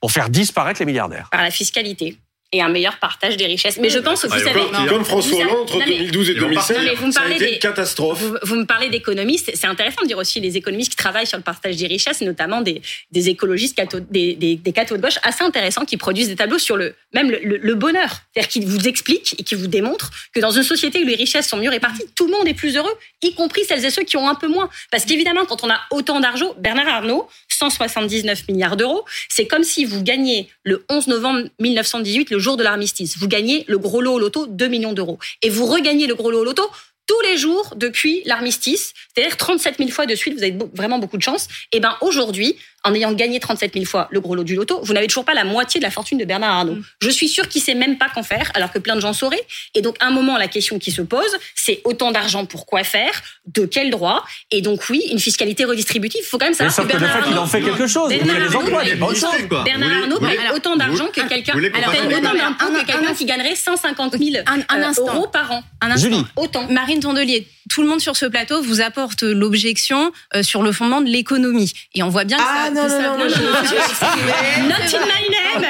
pour 0.02 0.12
faire 0.12 0.30
disparaître 0.30 0.80
les 0.80 0.86
milliardaires? 0.86 1.30
Par 1.32 1.44
la 1.44 1.52
fiscalité 1.52 2.18
et 2.54 2.62
un 2.62 2.70
meilleur 2.70 2.98
partage 3.00 3.36
des 3.36 3.46
richesses. 3.46 3.78
Mais 3.78 3.90
je 3.90 4.00
pense, 4.00 4.26
vous 4.26 4.40
savez, 4.40 4.62
comme 4.88 5.04
François 5.04 5.40
Hollande 5.40 5.58
entre 5.64 5.84
2012 5.84 6.30
et 6.30 6.34
2016, 6.36 6.78
ça 7.12 7.22
a 7.22 7.30
été 7.30 7.54
une 7.54 7.60
catastrophe. 7.60 8.24
Vous, 8.44 8.56
me 8.56 8.66
parlez 8.66 8.90
d'économistes, 8.90 9.52
c'est 9.54 9.68
intéressant 9.68 10.02
de 10.04 10.08
dire 10.08 10.18
aussi 10.18 10.40
les 10.40 10.56
économistes 10.56 10.92
qui 10.92 10.96
travaillent 10.96 11.28
sur 11.28 11.38
le 11.38 11.44
partage 11.44 11.76
des 11.76 11.88
richesses, 11.88 12.22
notamment 12.22 12.62
des, 12.62 12.82
des 13.12 13.30
écologistes, 13.30 13.76
catho, 13.76 14.00
des, 14.00 14.36
des, 14.36 14.56
des 14.56 14.72
cathos 14.72 14.96
de 14.96 15.02
gauche, 15.02 15.20
assez 15.24 15.44
intéressants 15.44 15.84
qui 15.84 15.98
produisent 15.98 16.30
des 16.30 16.38
tableaux 16.38 16.58
sur 16.58 16.78
le 16.78 16.96
même 17.14 17.30
le, 17.32 17.58
le, 17.58 17.76
bonheur, 17.76 18.22
c'est-à-dire 18.34 18.50
qu'ils 18.50 18.68
vous 18.68 18.88
expliquent 18.88 19.36
et 19.40 19.44
qui 19.44 19.56
vous 19.56 19.68
démontrent 19.68 20.12
que 20.34 20.40
dans 20.40 20.52
une 20.52 20.64
société 20.64 21.04
où 21.04 21.08
les 21.08 21.16
richesses 21.16 21.48
sont 21.48 21.58
mieux 21.58 21.70
réparties, 21.70 22.06
tout 22.16 22.28
le 22.28 22.32
monde 22.32 22.48
est 22.48 22.54
plus 22.54 22.78
heureux, 22.78 22.94
y 23.22 23.34
compris 23.34 23.64
celles 23.66 23.84
et 23.84 23.90
ceux 23.90 24.04
qui 24.04 24.18
ont 24.18 24.28
un 24.28 24.36
peu 24.36 24.48
moins. 24.48 24.70
Parce 24.92 25.06
qu'évidemment, 25.06 25.46
quand 25.46 25.64
on 25.64 25.70
a 25.70 25.80
autant 25.92 26.20
d'argent, 26.20 26.54
Bernard 26.58 26.88
Arnault, 26.88 27.28
179 27.58 28.48
milliards 28.50 28.78
d'euros, 28.78 29.06
c'est 29.30 29.48
comme 29.48 29.64
si 29.64 29.86
vous 29.86 30.04
gagniez 30.04 30.50
le 30.64 30.86
11 30.90 31.08
novembre 31.08 31.50
1918, 31.60 32.30
le 32.30 32.40
jour 32.40 32.58
de 32.58 32.64
l'armistice 32.64 33.18
vous 33.18 33.28
gagnez 33.28 33.66
le 33.68 33.78
gros 33.78 34.02
lot 34.02 34.14
au 34.14 34.20
loto 34.20 34.48
2 34.48 34.68
millions 34.68 34.94
d'euros. 34.94 35.20
Et 35.42 35.50
vous 35.50 35.66
regagnez 35.66 36.08
le 36.08 36.16
gros 36.16 36.32
lot 36.32 36.40
au 36.40 36.44
loto 36.44 36.70
tous 37.08 37.22
les 37.22 37.38
jours 37.38 37.74
depuis 37.78 38.22
l'armistice, 38.26 38.94
c'est-à-dire 39.16 39.38
37 39.38 39.78
000 39.78 39.90
fois 39.92 40.06
de 40.06 40.14
suite, 40.14 40.34
vous 40.36 40.44
avez 40.44 40.58
vraiment 40.74 41.00
beaucoup 41.00 41.16
de 41.16 41.24
chance. 41.24 41.48
Et 41.72 41.80
ben 41.80 41.96
aujourd'hui, 42.02 42.58
en 42.84 42.94
ayant 42.94 43.12
gagné 43.14 43.40
37 43.40 43.74
000 43.74 43.86
fois 43.86 44.08
le 44.12 44.20
gros 44.20 44.36
lot 44.36 44.44
du 44.44 44.56
loto, 44.56 44.80
vous 44.84 44.94
n'avez 44.94 45.08
toujours 45.08 45.26
pas 45.26 45.34
la 45.34 45.44
moitié 45.44 45.80
de 45.80 45.86
la 45.86 45.92
fortune 45.92 46.18
de 46.18 46.26
Bernard 46.26 46.58
Arnault. 46.58 46.76
Mm. 46.76 46.84
Je 47.02 47.10
suis 47.10 47.28
sûre 47.28 47.48
qu'il 47.50 47.62
sait 47.62 47.76
même 47.76 47.98
pas 47.98 48.08
qu'en 48.14 48.24
faire, 48.24 48.52
alors 48.54 48.72
que 48.72 48.80
plein 48.80 48.96
de 48.96 49.02
gens 49.02 49.14
sauraient. 49.14 49.46
Et 49.76 49.82
donc, 49.82 49.96
à 50.00 50.08
un 50.08 50.12
moment, 50.12 50.38
la 50.38 50.48
question 50.48 50.80
qui 50.80 50.92
se 50.92 51.02
pose, 51.02 51.38
c'est 51.56 51.82
autant 51.84 52.12
d'argent 52.12 52.46
pour 52.46 52.66
quoi 52.66 52.84
faire, 52.84 53.22
de 53.48 53.66
quel 53.66 53.90
droit? 53.90 54.26
Et 54.52 54.62
donc, 54.62 54.90
oui, 54.90 55.04
une 55.12 55.20
fiscalité 55.20 55.66
redistributive. 55.66 56.22
Il 56.24 56.28
faut 56.28 56.38
quand 56.38 56.46
même 56.46 56.54
savoir 56.54 56.76
que 56.76 56.92
Bernard 56.92 57.18
Arnault, 57.18 57.32
il 57.32 57.38
en 57.38 57.48
fait 57.48 57.62
quelque 57.62 57.88
chose. 57.88 58.10
Bernard 58.10 58.56
Arnault, 58.56 59.64
Bernard 59.64 60.04
Arnault 60.04 60.20
paye 60.20 60.38
autant 60.56 60.76
d'argent 60.76 61.08
que 61.08 61.28
quelqu'un. 61.28 61.54
Autant 61.58 62.72
que 62.74 62.86
quelqu'un 62.86 63.14
qui 63.14 63.26
gagnerait 63.26 63.56
150 63.56 64.18
000 64.18 64.38
euh, 64.38 64.94
euros 64.98 65.28
par 65.28 65.52
an. 65.52 65.64
Un 65.82 65.92
instant. 65.92 66.26
Autant. 66.36 66.68
Marine 66.70 67.00
Tondelier, 67.00 67.48
tout 67.70 67.82
le 67.82 67.88
monde 67.88 68.02
sur 68.02 68.16
ce 68.16 68.26
plateau 68.26 68.62
vous 68.62 68.82
apporte 68.82 69.24
l'objection 69.24 70.12
euh, 70.36 70.44
sur 70.44 70.64
le 70.64 70.72
fondement 70.72 71.02
de 71.02 71.08
l'économie. 71.08 71.72
Et 71.94 72.04
on 72.04 72.10
voit 72.10 72.24
bien 72.24 72.38
que 72.38 72.44
ah, 72.46 72.70
ça, 72.74 72.77
non, 72.78 72.88
non, 72.88 73.18
non, 73.18 73.26
non, 73.26 74.68
Not 74.68 74.94
in 74.94 75.02
my 75.02 75.24
name. 75.30 75.62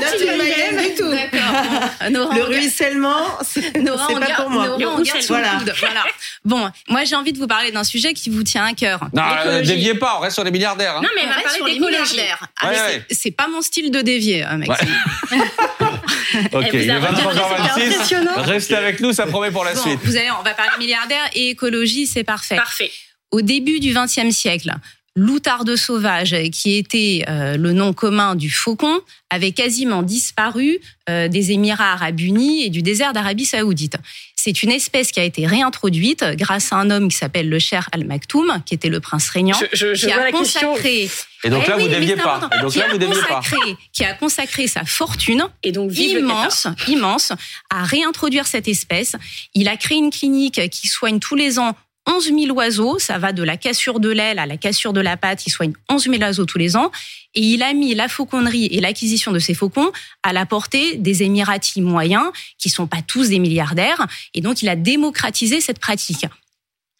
Not 0.00 0.20
in 0.20 0.36
my 0.36 0.50
name 0.50 0.88
du 0.88 0.94
tout. 0.94 1.12
Le 2.10 2.42
ruissellement, 2.42 3.38
c'est 3.42 3.72
pas 3.84 4.34
pour 4.36 4.50
moi. 4.50 4.66
Nora, 4.78 4.96
on 4.98 5.02
garde 5.02 5.24
voilà. 5.28 5.58
voilà. 5.78 6.04
Bon, 6.44 6.70
moi 6.88 7.04
j'ai 7.04 7.14
envie 7.14 7.32
de 7.32 7.38
vous 7.38 7.46
parler 7.46 7.70
d'un 7.70 7.84
sujet 7.84 8.12
qui 8.14 8.30
vous 8.30 8.42
tient 8.42 8.64
à 8.64 8.74
cœur. 8.74 9.00
Non, 9.12 9.22
ne 9.46 9.62
déviez 9.62 9.94
pas, 9.94 10.16
on 10.18 10.20
reste 10.20 10.34
sur 10.34 10.44
les 10.44 10.50
milliardaires. 10.50 10.96
Hein. 10.96 11.02
Non, 11.02 11.08
mais 11.14 11.22
on, 11.24 11.28
va 11.28 11.42
parler 11.42 11.74
des 11.74 11.80
milliardaires. 11.80 12.46
Ah, 12.60 12.70
ouais, 12.70 13.06
c'est 13.10 13.30
pas 13.30 13.48
mon 13.48 13.62
style 13.62 13.90
de 13.90 14.00
dévier, 14.00 14.44
euh, 14.44 14.56
Maxime. 14.56 14.88
ok, 16.52 16.68
il 16.72 16.90
est 16.90 17.00
23h26. 17.00 18.40
Restez 18.40 18.76
avec 18.76 19.00
nous, 19.00 19.12
ça 19.12 19.26
promet 19.26 19.50
pour 19.50 19.64
la 19.64 19.74
bon, 19.74 19.80
suite. 19.80 20.00
Vous 20.04 20.16
allez, 20.16 20.30
on 20.38 20.42
va 20.42 20.54
parler 20.54 20.72
milliardaires 20.78 21.30
et 21.34 21.50
écologie, 21.50 22.06
c'est 22.06 22.24
parfait. 22.24 22.56
Parfait. 22.56 22.90
Au 23.30 23.40
début 23.40 23.80
du 23.80 23.94
XXe 23.94 24.34
siècle, 24.34 24.72
l'outarde 25.14 25.76
sauvage, 25.76 26.34
qui 26.52 26.76
était 26.76 27.24
euh, 27.28 27.56
le 27.56 27.72
nom 27.72 27.92
commun 27.92 28.34
du 28.34 28.50
faucon, 28.50 29.00
avait 29.30 29.52
quasiment 29.52 30.02
disparu 30.02 30.80
euh, 31.08 31.28
des 31.28 31.52
Émirats 31.52 31.92
arabes 31.92 32.20
unis 32.20 32.64
et 32.64 32.70
du 32.70 32.82
désert 32.82 33.12
d'Arabie 33.12 33.44
saoudite. 33.44 33.96
C'est 34.36 34.62
une 34.62 34.70
espèce 34.70 35.12
qui 35.12 35.20
a 35.20 35.24
été 35.24 35.46
réintroduite 35.46 36.24
grâce 36.34 36.72
à 36.72 36.76
un 36.76 36.90
homme 36.90 37.08
qui 37.08 37.16
s'appelle 37.16 37.48
le 37.48 37.58
Cher 37.58 37.88
Al 37.92 38.04
Maktoum, 38.04 38.62
qui 38.64 38.74
était 38.74 38.88
le 38.88 39.00
prince 39.00 39.28
régnant, 39.28 39.58
je, 39.72 39.94
je, 39.94 40.06
qui 40.06 40.12
a 40.12 40.32
consacré. 40.32 41.08
Et 41.44 41.50
donc 41.50 41.66
là, 41.66 41.76
eh 41.78 41.82
vous 41.82 41.88
ne 41.88 41.94
deviez 41.94 42.16
pas. 42.16 42.48
Et 42.56 42.60
donc 42.60 42.72
qui 42.72 42.78
là, 42.78 42.86
vous 42.90 42.98
deviez 42.98 43.22
pas. 43.28 43.40
Qui 43.92 44.04
a 44.04 44.14
consacré 44.14 44.66
sa 44.66 44.84
fortune 44.84 45.44
et 45.62 45.72
donc 45.72 45.96
immense, 45.96 46.66
immense, 46.88 47.32
à 47.70 47.84
réintroduire 47.84 48.46
cette 48.46 48.68
espèce. 48.68 49.16
Il 49.54 49.68
a 49.68 49.76
créé 49.76 49.98
une 49.98 50.10
clinique 50.10 50.70
qui 50.70 50.88
soigne 50.88 51.18
tous 51.18 51.36
les 51.36 51.58
ans 51.58 51.76
11 52.08 52.24
000 52.36 52.56
oiseaux, 52.56 52.98
ça 52.98 53.18
va 53.18 53.32
de 53.32 53.42
la 53.44 53.56
cassure 53.56 54.00
de 54.00 54.08
l'aile 54.10 54.38
à 54.40 54.46
la 54.46 54.56
cassure 54.56 54.92
de 54.92 55.00
la 55.00 55.16
patte, 55.16 55.46
il 55.46 55.50
soigne 55.50 55.72
11 55.88 56.02
000 56.04 56.16
oiseaux 56.22 56.46
tous 56.46 56.58
les 56.58 56.76
ans, 56.76 56.90
et 57.34 57.40
il 57.40 57.62
a 57.62 57.72
mis 57.74 57.94
la 57.94 58.08
fauconnerie 58.08 58.66
et 58.66 58.80
l'acquisition 58.80 59.30
de 59.30 59.38
ces 59.38 59.54
faucons 59.54 59.92
à 60.24 60.32
la 60.32 60.44
portée 60.44 60.96
des 60.96 61.22
Émiratis 61.22 61.80
moyens, 61.80 62.24
qui 62.58 62.70
sont 62.70 62.86
pas 62.88 63.02
tous 63.06 63.28
des 63.28 63.38
milliardaires, 63.38 64.06
et 64.34 64.40
donc 64.40 64.62
il 64.62 64.68
a 64.68 64.74
démocratisé 64.76 65.60
cette 65.60 65.78
pratique. 65.78 66.26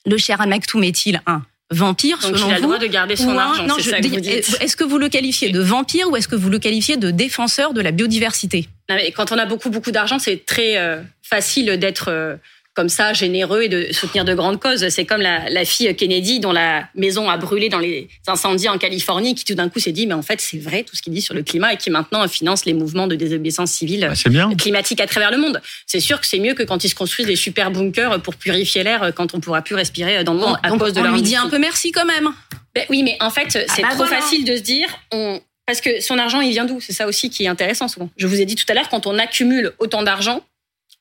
Le 0.07 0.17
cher 0.19 0.47
Maktoum 0.47 0.85
est-il 0.85 1.21
un 1.27 1.43
vampire 1.71 2.19
Donc 2.19 2.37
selon 2.37 2.49
il 2.49 2.53
a 2.53 2.55
le 2.57 2.61
vous 2.61 2.67
droit 2.69 2.79
de 2.79 2.87
garder 2.87 3.17
son 3.17 3.31
un- 3.31 3.39
argent, 3.39 3.67
Non, 3.67 3.75
c'est 3.79 3.83
je 3.85 3.91
ça 3.91 3.97
que 3.97 4.03
dis- 4.03 4.09
vous 4.11 4.21
dites. 4.21 4.57
Est-ce 4.61 4.77
que 4.77 4.85
vous 4.85 4.99
le 4.99 5.09
qualifiez 5.09 5.51
de 5.51 5.61
vampire 5.61 6.09
ou 6.11 6.17
est-ce 6.17 6.29
que 6.29 6.37
vous 6.37 6.51
le 6.51 6.59
qualifiez 6.59 6.97
de 6.97 7.11
défenseur 7.11 7.73
de 7.73 7.81
la 7.81 7.91
biodiversité? 7.93 8.69
Non, 8.91 8.97
mais 8.97 9.11
quand 9.11 9.33
on 9.33 9.39
a 9.39 9.47
beaucoup, 9.47 9.71
beaucoup 9.71 9.91
d'argent, 9.91 10.19
c'est 10.19 10.45
très 10.45 10.77
euh, 10.77 11.01
facile 11.23 11.77
d'être 11.79 12.09
euh, 12.09 12.37
comme 12.75 12.89
ça, 12.89 13.13
généreux 13.13 13.63
et 13.63 13.69
de 13.69 13.93
soutenir 13.93 14.25
de 14.25 14.35
grandes 14.35 14.61
causes. 14.61 14.89
C'est 14.89 15.05
comme 15.05 15.21
la, 15.21 15.51
la 15.51 15.65
fille 15.65 15.95
Kennedy 15.95 16.41
dont 16.41 16.53
la 16.53 16.89
maison 16.95 17.29
a 17.29 17.37
brûlé 17.37 17.69
dans 17.69 17.79
les 17.79 18.09
incendies 18.27 18.69
en 18.69 18.79
Californie, 18.79 19.35
qui 19.35 19.45
tout 19.45 19.55
d'un 19.55 19.69
coup 19.69 19.79
s'est 19.79 19.93
dit, 19.93 20.07
mais 20.07 20.15
en 20.15 20.23
fait, 20.23 20.41
c'est 20.41 20.59
vrai 20.59 20.83
tout 20.83 20.97
ce 20.97 21.03
qu'il 21.03 21.13
dit 21.13 21.21
sur 21.21 21.35
le 21.35 21.43
climat 21.43 21.75
et 21.75 21.77
qui 21.77 21.91
maintenant 21.91 22.27
finance 22.29 22.65
les 22.65 22.73
mouvements 22.73 23.07
de 23.07 23.15
désobéissance 23.15 23.73
civile 23.73 24.09
Bah, 24.09 24.31
bien. 24.31 24.55
climatique 24.55 25.01
à 25.01 25.07
travers 25.07 25.31
le 25.31 25.39
monde. 25.39 25.61
C'est 25.87 26.01
sûr 26.01 26.21
que 26.21 26.27
c'est 26.27 26.39
mieux 26.39 26.55
que 26.55 26.63
quand 26.63 26.83
ils 26.85 26.89
se 26.89 26.95
construisent 26.95 27.27
des 27.27 27.37
super 27.37 27.71
bunkers 27.71 28.21
pour 28.23 28.37
purifier 28.37 28.83
l'air 28.83 29.13
quand 29.15 29.35
on 29.35 29.41
pourra 29.41 29.63
plus 29.63 29.75
respirer 29.75 30.25
dans 30.25 30.33
le 30.35 30.41
monde 30.41 30.57
à 30.63 30.71
cause 30.71 30.93
de 30.95 31.01
on 31.01 31.05
leur 31.05 31.15
lui 31.15 31.23
dit 31.23 31.37
un 31.37 31.49
peu 31.49 31.59
merci 31.59 31.93
quand 31.93 32.07
même. 32.07 32.31
Ben 32.75 32.85
oui, 32.89 33.03
mais 33.03 33.17
en 33.21 33.31
fait, 33.31 33.51
c'est 33.51 33.83
bah 33.83 33.89
trop 33.89 34.05
voilà. 34.05 34.17
facile 34.17 34.47
de 34.47 34.57
se 34.57 34.63
dire, 34.63 34.89
on... 35.13 35.41
parce 35.67 35.83
que 35.83 36.01
son 36.01 36.19
argent, 36.19 36.41
il 36.41 36.53
vient 36.53 36.65
d'où? 36.65 36.81
C'est 36.81 36.95
ça 36.95 37.07
aussi 37.07 37.29
qui 37.29 37.45
est 37.45 37.49
intéressant 37.49 37.87
souvent. 37.87 38.09
Je 38.17 38.27
vous 38.27 38.41
ai 38.41 38.47
dit 38.47 38.55
tout 38.55 38.65
à 38.69 38.73
l'heure, 38.75 38.89
quand 38.89 39.07
on 39.07 39.19
accumule 39.19 39.73
autant 39.79 40.03
d'argent, 40.03 40.43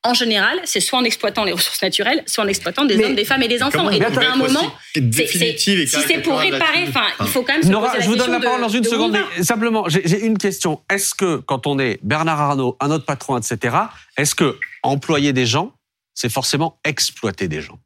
en 0.04 0.14
général, 0.14 0.60
c'est 0.64 0.80
soit 0.80 0.98
en 0.98 1.04
exploitant 1.04 1.44
les 1.44 1.52
ressources 1.52 1.80
naturelles, 1.82 2.22
soit 2.26 2.44
en 2.44 2.48
exploitant 2.48 2.84
des 2.84 2.96
Mais- 2.96 3.04
hommes, 3.04 3.14
des 3.14 3.24
femmes 3.24 3.42
et 3.42 3.48
des 3.48 3.62
enfants. 3.62 3.88
Et 3.90 4.02
à 4.02 4.08
un 4.08 4.36
moment, 4.36 4.74
c'est- 4.94 5.00
définitive 5.00 5.80
et 5.80 5.86
c'est- 5.86 6.00
si 6.00 6.06
c'est 6.08 6.18
pour 6.18 6.38
réparer, 6.38 6.84
enfin, 6.88 7.04
il 7.20 7.26
faut 7.26 7.42
quand 7.42 7.52
même 7.52 7.62
se 7.62 7.68
Nora, 7.68 7.86
poser 7.86 7.98
la 7.98 8.04
je 8.04 8.08
vous 8.10 8.16
donne 8.16 8.32
la 8.32 8.40
parole 8.40 8.58
de- 8.58 8.62
dans 8.64 8.68
une 8.68 8.84
seconde, 8.84 9.16
simplement, 9.42 9.88
j'ai 9.88 10.02
j'ai 10.04 10.24
une 10.24 10.38
question. 10.38 10.80
Est-ce 10.90 11.14
que 11.14 11.36
quand 11.36 11.66
on 11.66 11.78
est 11.78 12.00
Bernard 12.02 12.40
Arnault, 12.40 12.76
un 12.80 12.90
autre 12.90 13.04
patron, 13.04 13.38
etc., 13.38 13.76
est-ce 14.16 14.34
que 14.34 14.58
employer 14.82 15.32
des 15.32 15.46
gens, 15.46 15.72
c'est 16.14 16.30
forcément 16.32 16.78
exploiter 16.84 17.46
des 17.46 17.62
gens? 17.62 17.78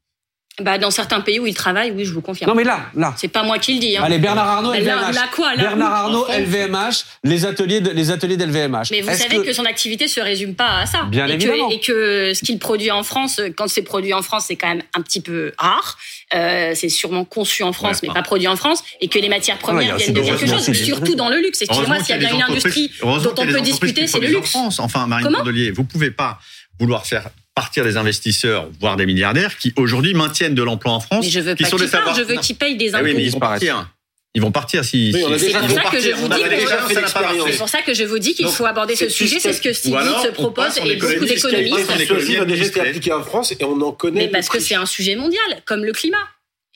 Bah, 0.58 0.78
dans 0.78 0.90
certains 0.90 1.20
pays 1.20 1.38
où 1.38 1.46
ils 1.46 1.54
travaillent, 1.54 1.90
oui, 1.90 2.06
je 2.06 2.14
vous 2.14 2.22
confirme. 2.22 2.48
Non, 2.48 2.56
mais 2.56 2.64
là, 2.64 2.86
là. 2.94 3.12
C'est 3.18 3.28
pas 3.28 3.42
moi 3.42 3.58
qui 3.58 3.74
le 3.74 3.80
dis. 3.80 3.96
Hein. 3.98 4.02
Allez, 4.04 4.18
Bernard 4.18 4.48
Arnault, 4.48 4.70
Mais 4.70 4.80
là, 4.80 4.96
LVMH. 4.96 5.14
là 5.14 5.28
quoi, 5.34 5.54
là 5.54 5.62
Bernard 5.62 5.92
Arnault, 5.92 6.26
LVMH, 6.28 7.04
les 7.24 7.44
ateliers 7.44 7.82
de, 7.82 7.90
les 7.90 8.10
ateliers 8.10 8.38
d'LVMH. 8.38 8.86
Mais 8.90 9.02
vous 9.02 9.14
savez 9.14 9.42
que... 9.42 9.52
son 9.52 9.66
activité 9.66 10.08
se 10.08 10.18
résume 10.18 10.54
pas 10.54 10.78
à 10.78 10.86
ça. 10.86 11.02
Bien 11.10 11.26
et 11.26 11.32
évidemment. 11.32 11.68
Que, 11.68 11.74
et 11.74 11.80
que 11.80 12.32
ce 12.34 12.42
qu'il 12.42 12.58
produit 12.58 12.90
en 12.90 13.02
France, 13.02 13.38
quand 13.54 13.68
c'est 13.68 13.82
produit 13.82 14.14
en 14.14 14.22
France, 14.22 14.44
c'est 14.48 14.56
quand 14.56 14.68
même 14.68 14.82
un 14.94 15.02
petit 15.02 15.20
peu 15.20 15.52
rare. 15.58 15.98
Euh, 16.34 16.72
c'est 16.74 16.88
sûrement 16.88 17.26
conçu 17.26 17.62
en 17.62 17.74
France, 17.74 18.00
Ouais, 18.02 18.08
mais 18.08 18.14
pas 18.14 18.22
produit 18.22 18.48
en 18.48 18.56
France. 18.56 18.82
Et 19.02 19.08
que 19.08 19.18
les 19.18 19.28
matières 19.28 19.56
Ouais, 19.56 19.84
il 19.84 19.86
y 19.86 19.90
premières 19.90 19.94
a 19.94 19.98
viennent 19.98 20.14
de 20.14 20.20
quelque 20.22 20.46
chose, 20.46 20.72
surtout 20.72 21.14
dans 21.16 21.28
le 21.28 21.36
luxe. 21.36 21.60
Excusez-moi, 21.60 22.00
s'il 22.00 22.10
y 22.10 22.12
a 22.12 22.16
bien 22.18 22.34
une 22.34 22.42
industrie 22.42 22.90
dont 23.02 23.34
on 23.36 23.46
peut 23.46 23.60
discuter, 23.60 24.06
c'est 24.06 24.20
le 24.20 24.28
luxe. 24.28 24.54
En 24.54 24.60
France. 24.60 24.80
Enfin, 24.80 25.06
Marine 25.06 25.26
Comment 25.26 25.38
Tondelier, 25.40 25.70
vous 25.70 25.84
pouvez 25.84 26.10
pas 26.10 26.38
vouloir 26.80 27.06
faire 27.06 27.28
partir 27.56 27.82
des 27.84 27.96
investisseurs, 27.96 28.68
voire 28.80 28.96
des 28.96 29.06
milliardaires, 29.06 29.56
qui 29.56 29.72
aujourd'hui 29.76 30.12
maintiennent 30.14 30.54
de 30.54 30.62
l'emploi 30.62 30.92
en 30.92 31.00
France. 31.00 31.24
Mais 31.24 31.30
je 31.30 31.40
veux 31.40 31.54
qui 31.54 31.64
pas 31.64 31.70
sont 31.70 31.78
savoirs- 31.78 32.04
partent, 32.04 32.18
je 32.18 32.22
veux 32.22 32.36
qu'ils 32.36 32.54
payent 32.56 32.76
des 32.76 32.94
Ah 32.94 32.98
impôts. 32.98 33.06
oui, 33.08 33.14
mais 33.16 33.24
ils 33.24 33.30
vont 33.32 33.40
partir. 33.40 33.90
Ils 34.34 34.42
vont 34.42 34.50
partir 34.52 34.84
si. 34.84 35.12
Oui, 35.14 35.22
si- 35.38 35.46
C'est 35.46 35.58
pour 37.58 37.68
ça 37.70 37.80
que 37.80 37.94
je 37.94 38.04
vous 38.04 38.18
dis 38.18 38.34
qu'il 38.34 38.46
faut 38.48 38.66
aborder 38.66 38.94
ce 38.94 39.08
sujet, 39.08 39.40
c'est 39.40 39.54
ce 39.54 39.62
que 39.62 39.96
alors, 39.96 40.26
on 40.28 40.32
propose 40.32 40.76
et 40.84 40.96
beaucoup 40.96 41.24
d'économistes. 41.24 41.90
a 41.90 42.44
déjà 42.44 42.86
été 42.88 43.12
en 43.12 43.22
France 43.22 43.52
et 43.58 43.64
on 43.64 43.80
en 43.80 43.92
connaît. 43.92 44.26
Mais 44.26 44.28
parce 44.28 44.48
que 44.50 44.60
c'est 44.60 44.74
un 44.74 44.84
sujet 44.86 45.16
mondial, 45.16 45.62
comme 45.64 45.84
le 45.84 45.92
climat. 45.92 46.18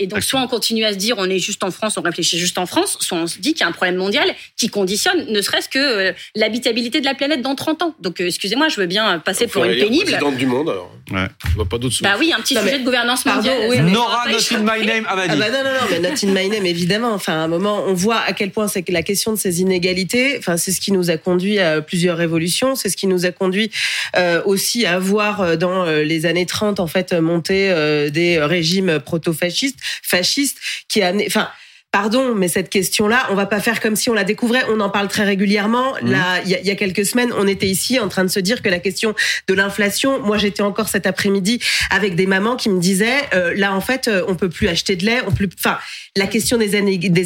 Et 0.03 0.07
donc, 0.07 0.23
soit 0.23 0.41
on 0.41 0.49
continue 0.49 0.85
à 0.85 0.93
se 0.93 0.99
dire 0.99 1.17
on 1.19 1.29
est 1.29 1.39
juste 1.39 1.63
en 1.63 1.71
France, 1.71 1.97
on 1.99 2.03
réfléchit 2.03 2.39
juste 2.39 2.57
en 2.57 2.65
France, 2.67 2.97
soit 3.01 3.19
on 3.19 3.27
se 3.27 3.39
dit 3.39 3.53
qu'il 3.53 3.61
y 3.61 3.65
a 3.65 3.69
un 3.69 3.73
problème 3.73 3.97
mondial 3.97 4.27
qui 4.57 4.69
conditionne 4.71 5.27
ne 5.31 5.41
serait-ce 5.43 5.69
que 5.69 5.79
euh, 5.79 6.13
l'habitabilité 6.35 7.01
de 7.01 7.05
la 7.05 7.15
planète 7.15 7.43
dans 7.43 7.55
30 7.55 7.83
ans. 7.83 7.95
Donc, 8.01 8.21
euh, 8.21 8.27
excusez-moi, 8.27 8.69
je 8.69 8.81
veux 8.81 8.87
bien 8.87 9.19
passer 9.19 9.47
pour 9.47 9.65
une 9.65 9.79
pénible. 9.79 10.05
Présidente 10.07 10.37
du 10.37 10.47
monde, 10.47 10.71
alors. 10.71 10.91
Ouais. 11.11 11.27
Je 11.51 11.55
vois 11.57 11.69
pas 11.69 11.77
d'autre 11.79 11.95
solution. 11.95 12.05
Bah 12.11 12.17
oui, 12.19 12.33
un 12.33 12.41
petit 12.41 12.55
Non, 12.55 12.61
sujet 12.63 12.73
mais- 12.73 12.79
de 12.79 12.85
gouvernance 12.85 13.25
Pardon, 13.25 13.51
mondiale. 13.51 13.85
oui, 13.85 13.93
Nora, 13.93 14.25
not 14.31 14.39
in 14.57 14.59
my 14.61 14.87
name, 14.87 15.05
a 15.07 15.11
Ah 15.11 15.17
bah 15.17 15.29
non, 15.29 15.37
non, 15.37 15.65
non, 15.65 15.87
mais 15.91 15.99
not 16.01 16.15
in 16.23 16.29
my 16.33 16.49
name, 16.49 16.65
évidemment. 16.67 17.13
Enfin, 17.13 17.35
à 17.35 17.37
un 17.45 17.49
moment, 17.49 17.85
on 17.87 17.93
voit 17.95 18.21
à 18.21 18.33
quel 18.33 18.53
point 18.53 18.69
c'est 18.69 18.83
que 18.83 18.93
la 18.93 19.03
question 19.03 19.33
de 19.33 19.39
ces 19.39 19.61
inégalités, 19.61 20.37
enfin, 20.39 20.57
c'est 20.57 20.73
ce 20.73 20.81
qui 20.81 20.93
nous 20.93 21.11
a 21.11 21.17
conduit 21.19 21.59
à 21.59 21.83
plusieurs 21.83 22.17
révolutions, 22.17 22.75
c'est 22.75 22.89
ce 22.89 22.97
qui 22.97 23.07
nous 23.07 23.27
a 23.27 23.33
conduit 23.33 23.71
euh, 24.17 24.41
aussi 24.47 24.87
à 24.87 24.99
voir 24.99 25.59
dans 25.59 25.85
les 25.85 26.25
années 26.27 26.47
30, 26.47 26.81
en 26.81 26.87
fait, 26.87 27.13
monter 27.13 27.71
euh, 27.71 28.09
des 28.09 28.39
régimes 28.41 29.01
proto-fascistes, 29.01 29.79
fascistes, 30.03 30.59
qui 30.89 31.03
a, 31.03 31.13
enfin, 31.27 31.49
Pardon, 31.93 32.37
mais 32.37 32.47
cette 32.47 32.69
question-là, 32.71 33.27
on 33.31 33.35
va 33.35 33.47
pas 33.47 33.59
faire 33.59 33.81
comme 33.81 33.97
si 33.97 34.09
on 34.11 34.15
la 34.15 34.23
découvrait. 34.23 34.63
On 34.71 34.79
en 34.79 34.91
parle 34.91 35.09
très 35.09 35.25
régulièrement. 35.25 35.95
Mhm. 36.01 36.13
Là, 36.13 36.41
il 36.45 36.49
y, 36.49 36.55
a- 36.55 36.61
il 36.61 36.67
y 36.69 36.71
a 36.71 36.77
quelques 36.77 37.05
semaines, 37.05 37.33
on 37.37 37.49
était 37.49 37.67
ici 37.67 37.99
en 37.99 38.07
train 38.09 38.23
de 38.23 38.29
se 38.29 38.39
dire 38.39 38.63
que 38.63 38.69
la 38.69 38.79
question 38.79 39.13
de 39.49 39.55
l'inflation. 39.55 40.21
Moi, 40.21 40.39
j'étais 40.39 40.63
encore 40.63 40.89
cet 40.89 41.05
après-midi 41.05 41.61
avec 41.91 42.15
des 42.15 42.27
mamans 42.27 42.55
qui 42.55 42.69
me 42.69 42.79
disaient, 42.79 43.23
euh, 43.35 43.55
là, 43.57 43.75
en 43.75 43.81
fait, 43.81 44.07
euh, 44.07 44.23
on 44.29 44.37
peut 44.37 44.49
plus 44.49 44.69
acheter 44.69 44.95
de 44.95 45.05
lait. 45.05 45.21
On 45.27 45.33
peut, 45.33 45.49
enfin, 45.59 45.79
la 46.17 46.27
question 46.27 46.57
des, 46.59 46.75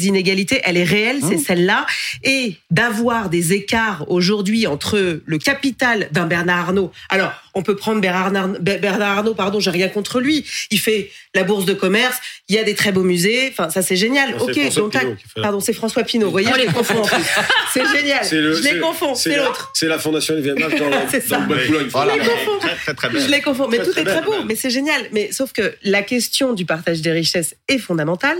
inégalités, 0.07 0.61
elle 0.63 0.77
est 0.77 0.83
réelle, 0.83 1.19
c'est 1.27 1.37
celle-là. 1.37 1.85
Et 2.23 2.55
d'avoir 2.71 3.29
des 3.29 3.53
écarts 3.53 4.05
aujourd'hui 4.09 4.67
entre 4.67 5.21
le 5.25 5.37
capital 5.37 6.07
d'un 6.11 6.25
Bernard 6.27 6.59
Arnault. 6.67 6.91
Alors, 7.09 7.31
on 7.55 7.63
peut 7.63 7.75
prendre 7.75 8.01
Bernard 8.01 8.35
Arnault, 8.35 8.57
Bernard 8.59 9.17
Arnault 9.17 9.33
pardon, 9.33 9.59
j'ai 9.59 9.71
rien 9.71 9.87
contre 9.87 10.19
lui. 10.19 10.45
Il 10.71 10.79
fait 10.79 11.09
la 11.33 11.43
bourse 11.43 11.65
de 11.65 11.73
commerce. 11.73 12.17
Il 12.49 12.55
y 12.55 12.59
a 12.59 12.63
des 12.63 12.75
très 12.75 12.91
beaux 12.91 13.03
musées. 13.03 13.49
Enfin, 13.51 13.69
ça 13.69 13.81
c'est 13.81 13.95
génial. 13.95 14.31
Non, 14.31 14.43
ok, 14.43 14.75
donc 14.75 14.93
fait 14.93 15.41
pardon, 15.41 15.59
c'est 15.59 15.73
François 15.73 16.03
Pinault. 16.03 16.27
Vous 16.27 16.31
voyez, 16.31 16.49
je 16.53 16.59
les 16.59 16.65
confonds 16.67 16.99
en 17.01 17.05
plus. 17.05 17.23
C'est 17.73 17.85
génial. 17.87 18.25
Le- 18.31 18.53
je 18.55 18.63
les 18.63 18.79
confonds. 18.79 19.15
C'est 19.15 19.35
la- 19.35 19.45
l'autre. 19.45 19.71
C'est 19.73 19.87
la 19.87 19.99
fondation 19.99 20.35
LVMH 20.35 20.77
dans, 20.77 20.89
la- 20.89 21.07
C'est 21.09 21.21
ça. 21.21 21.37
dans 21.39 21.53
le 21.55 21.65
Boulogne. 21.65 21.89
Je 21.89 22.13
les 22.13 22.19
confonds. 22.19 22.59
Très, 22.59 22.75
très, 22.75 22.93
très. 23.09 23.19
Je 23.19 23.29
les 23.29 23.41
confonds. 23.41 23.67
Mais 23.67 23.77
Très, 23.77 23.85
tout 23.85 23.91
très 23.91 24.01
est 24.01 24.05
très 24.05 24.21
beau. 24.21 24.35
Mais 24.45 24.55
c'est 24.55 24.69
génial. 24.69 25.01
Mais 25.11 25.31
sauf 25.31 25.51
que 25.51 25.75
la 25.83 26.01
question 26.03 26.53
du 26.53 26.65
partage 26.65 27.01
des 27.01 27.11
richesses 27.11 27.55
est 27.67 27.77
fondamentale. 27.77 28.37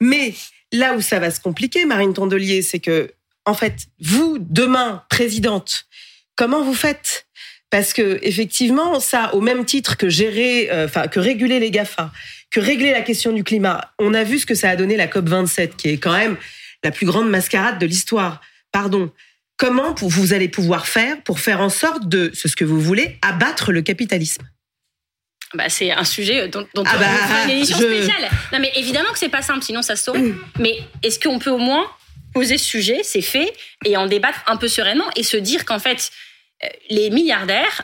Mais 0.00 0.34
là 0.72 0.94
où 0.94 1.00
ça 1.00 1.18
va 1.18 1.30
se 1.30 1.40
compliquer, 1.40 1.84
Marine 1.84 2.14
Tondelier, 2.14 2.62
c'est 2.62 2.78
que, 2.78 3.12
en 3.44 3.54
fait, 3.54 3.86
vous, 4.00 4.38
demain, 4.40 5.04
présidente, 5.08 5.86
comment 6.36 6.62
vous 6.62 6.74
faites? 6.74 7.26
Parce 7.70 7.92
que 7.92 8.18
effectivement, 8.22 8.98
ça, 8.98 9.34
au 9.34 9.40
même 9.40 9.64
titre 9.64 9.96
que 9.96 10.08
gérer, 10.08 10.70
euh, 10.70 10.86
enfin 10.86 11.06
que 11.06 11.20
réguler 11.20 11.60
les 11.60 11.70
Gafa, 11.70 12.12
que 12.50 12.60
régler 12.60 12.92
la 12.92 13.02
question 13.02 13.32
du 13.32 13.44
climat, 13.44 13.92
on 13.98 14.14
a 14.14 14.24
vu 14.24 14.38
ce 14.38 14.46
que 14.46 14.54
ça 14.54 14.70
a 14.70 14.76
donné 14.76 14.96
la 14.96 15.06
COP 15.06 15.28
27, 15.28 15.76
qui 15.76 15.88
est 15.90 15.98
quand 15.98 16.16
même 16.16 16.36
la 16.82 16.90
plus 16.90 17.06
grande 17.06 17.28
mascarade 17.28 17.78
de 17.78 17.86
l'histoire. 17.86 18.40
Pardon. 18.72 19.10
Comment 19.58 19.94
vous 20.00 20.32
allez 20.32 20.48
pouvoir 20.48 20.86
faire 20.86 21.20
pour 21.24 21.40
faire 21.40 21.60
en 21.60 21.68
sorte 21.68 22.08
de, 22.08 22.30
c'est 22.32 22.48
ce 22.48 22.56
que 22.56 22.64
vous 22.64 22.80
voulez, 22.80 23.18
abattre 23.22 23.72
le 23.72 23.82
capitalisme? 23.82 24.48
Bah, 25.54 25.68
c'est 25.68 25.90
un 25.90 26.04
sujet 26.04 26.48
dont, 26.48 26.66
dont 26.74 26.84
Ah 26.86 26.92
on 26.94 26.98
bah, 27.00 27.06
fera 27.06 27.44
une 27.44 27.50
émission 27.50 27.78
je- 27.78 27.84
spéciale. 27.84 28.28
Non, 28.52 28.58
mais 28.60 28.70
évidemment 28.76 29.10
que 29.12 29.18
c'est 29.18 29.28
pas 29.30 29.42
simple, 29.42 29.62
sinon 29.64 29.80
ça 29.82 29.96
se 29.96 30.04
saurait. 30.04 30.32
Mais 30.58 30.78
est-ce 31.02 31.18
qu'on 31.18 31.38
peut 31.38 31.50
au 31.50 31.58
moins 31.58 31.86
poser 32.34 32.58
ce 32.58 32.64
sujet, 32.66 33.00
c'est 33.02 33.22
fait, 33.22 33.52
et 33.86 33.96
en 33.96 34.06
débattre 34.06 34.40
un 34.46 34.56
peu 34.56 34.68
sereinement 34.68 35.06
et 35.16 35.22
se 35.22 35.36
dire 35.38 35.64
qu'en 35.64 35.78
fait, 35.78 36.10
euh, 36.62 36.68
les 36.90 37.08
milliardaires, 37.10 37.82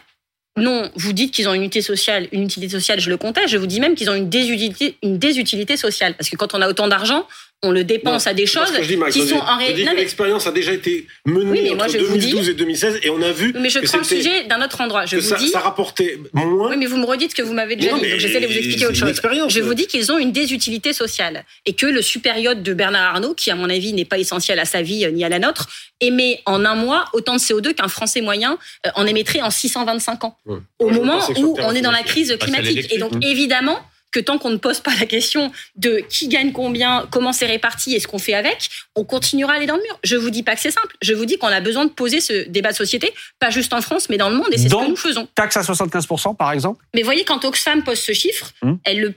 non, 0.57 0.91
vous 0.95 1.13
dites 1.15 1.33
qu'ils 1.35 1.49
ont 1.49 1.55
une 1.55 1.63
utilité 1.65 1.81
sociale, 1.83 2.29
une 2.31 2.43
utilité 2.45 2.73
sociale, 2.79 3.01
je 3.01 3.09
le 3.11 3.17
conteste, 3.17 3.49
je 3.49 3.57
vous 3.57 3.67
dis 3.67 3.81
même 3.81 3.95
qu'ils 3.95 4.11
ont 4.11 4.15
une 4.15 4.29
désutilité, 4.29 4.97
une 5.03 5.19
désutilité 5.19 5.77
sociale. 5.77 6.15
Parce 6.15 6.29
que 6.29 6.37
quand 6.37 6.55
on 6.55 6.61
a 6.61 6.69
autant 6.69 6.87
d'argent, 6.87 7.27
on 7.65 7.73
le 7.73 7.83
dépense 7.85 8.27
Non, 8.27 8.31
à 8.31 8.35
des 8.35 8.47
choses 8.47 8.69
ce 8.69 8.73
que 8.79 8.83
je 8.83 8.89
dis, 8.89 8.97
Max. 8.97 9.13
qui 9.15 9.27
sont 9.27 9.37
en 9.37 9.57
réalité. 9.59 9.89
L'expérience 9.97 10.47
a 10.47 10.53
déjà 10.53 10.73
été 10.73 11.07
menée 11.27 11.51
Oui, 11.51 11.61
mais 11.65 11.75
moi, 11.75 11.85
entre 11.85 11.95
je 11.95 11.99
vous 12.05 12.17
dis- 12.17 12.31
2012 12.31 12.49
et 12.51 12.55
2016 12.55 13.01
et 13.03 13.11
on 13.11 13.21
a 13.23 13.33
vu 13.33 13.53
Mais 13.59 13.71
je 13.71 13.79
que 13.81 13.87
prends 13.87 13.99
le 13.99 14.05
sujet 14.05 14.45
d'un 14.45 14.63
autre 14.65 14.81
endroit. 14.81 15.07
Je 15.07 15.17
que 15.17 15.21
vous 15.21 15.29
ça, 15.29 15.37
dis. 15.37 15.49
ça 15.49 15.61
rapportait 15.61 16.19
moins. 16.33 16.71
Oui, 16.71 16.77
mais 16.79 16.87
vous 16.87 16.97
me 16.99 17.05
redites 17.07 17.31
ce 17.31 17.35
que 17.35 17.43
vous 17.43 17.55
m'avez 17.55 17.77
déjà 17.77 17.91
Non, 17.93 17.99
dit, 17.99 18.11
donc 18.11 18.19
j'essaie 18.21 18.41
de 18.41 18.47
vous 18.47 18.53
expliquer 18.57 18.87
autre 18.87 18.95
chose. 18.97 19.49
Je 19.49 19.61
vous 19.61 19.75
dis 19.75 19.87
qu'ils 19.87 20.13
ont 20.13 20.19
une 20.19 20.33
désutilité 20.33 20.93
sociale 20.93 21.45
et 21.67 21.73
que 21.73 21.87
le 21.87 22.03
supérieur 22.03 22.55
de 22.57 22.75
Bernard 22.75 23.15
Arnault, 23.15 23.35
qui 23.35 23.51
à 23.51 23.55
mon 23.57 23.69
avis 23.71 23.93
n'est 23.93 24.05
pas 24.05 24.19
essentiel 24.19 24.59
à 24.59 24.65
sa 24.65 24.83
vie 24.83 25.05
euh, 25.05 25.11
ni 25.11 25.25
à 25.25 25.29
la 25.29 25.39
nôtre, 25.39 25.69
émet 26.01 26.41
en 26.47 26.65
un 26.65 26.75
mois 26.75 27.07
autant 27.13 27.35
de 27.35 27.41
CO2 27.41 27.73
qu'un 27.75 27.89
Français 27.89 28.21
moyen 28.21 28.59
euh, 28.87 28.91
en 28.97 29.07
émettrait 29.07 29.41
en 29.41 29.51
625 29.51 30.25
ans. 30.25 30.37
Ouais. 30.47 30.59
Au 30.79 30.91
Moi, 30.91 30.99
moment 30.99 31.19
où 31.39 31.57
on 31.63 31.73
est 31.75 31.81
dans 31.81 31.91
la 31.91 32.03
crise 32.03 32.31
Bah, 32.31 32.37
climatique. 32.39 32.93
Et 32.93 32.99
donc 32.99 33.13
évidemment 33.25 33.79
que 34.15 34.21
tant 34.21 34.39
qu'on 34.39 34.51
ne 34.51 34.59
pose 34.59 34.79
pas 34.79 34.93
la 35.01 35.07
question 35.07 35.51
de 35.75 36.03
qui 36.09 36.29
gagne 36.29 36.53
combien, 36.53 37.07
comment 37.11 37.33
c'est 37.33 37.47
réparti 37.47 37.95
et 37.97 38.01
ce 38.01 38.07
qu'on 38.07 38.19
fait 38.21 38.35
avec, 38.35 38.69
on 38.95 39.03
continuera 39.05 39.55
à 39.55 39.57
aller 39.57 39.67
dans 39.67 39.75
le 39.77 39.83
mur. 39.83 39.99
Je 40.05 40.15
vous 40.15 40.31
dis 40.31 40.45
pas 40.45 40.55
que 40.55 40.61
c'est 40.61 40.71
simple. 40.71 40.95
Je 41.03 41.13
vous 41.15 41.25
dis 41.25 41.37
qu'on 41.37 41.49
a 41.49 41.61
besoin 41.61 41.85
de 41.85 41.91
poser 41.91 42.21
ce 42.21 42.49
débat 42.49 42.71
de 42.71 42.77
société, 42.77 43.13
pas 43.41 43.51
juste 43.51 43.73
en 43.73 43.81
France, 43.83 44.09
mais 44.09 44.17
dans 44.17 44.31
le 44.31 44.37
monde, 44.37 44.47
et 44.53 44.57
c'est 44.59 44.69
ce 44.69 44.75
que 44.75 44.89
nous 44.89 44.97
faisons. 44.97 45.27
Taxe 45.35 45.57
à 45.57 45.63
75%, 45.63 46.37
par 46.37 46.53
exemple? 46.53 46.85
Mais 46.95 47.03
voyez, 47.03 47.25
quand 47.25 47.45
Oxfam 47.45 47.83
pose 47.83 47.99
ce 47.99 48.13
chiffre, 48.13 48.53
Hmm. 48.63 48.75
elle 48.85 49.01
le, 49.01 49.15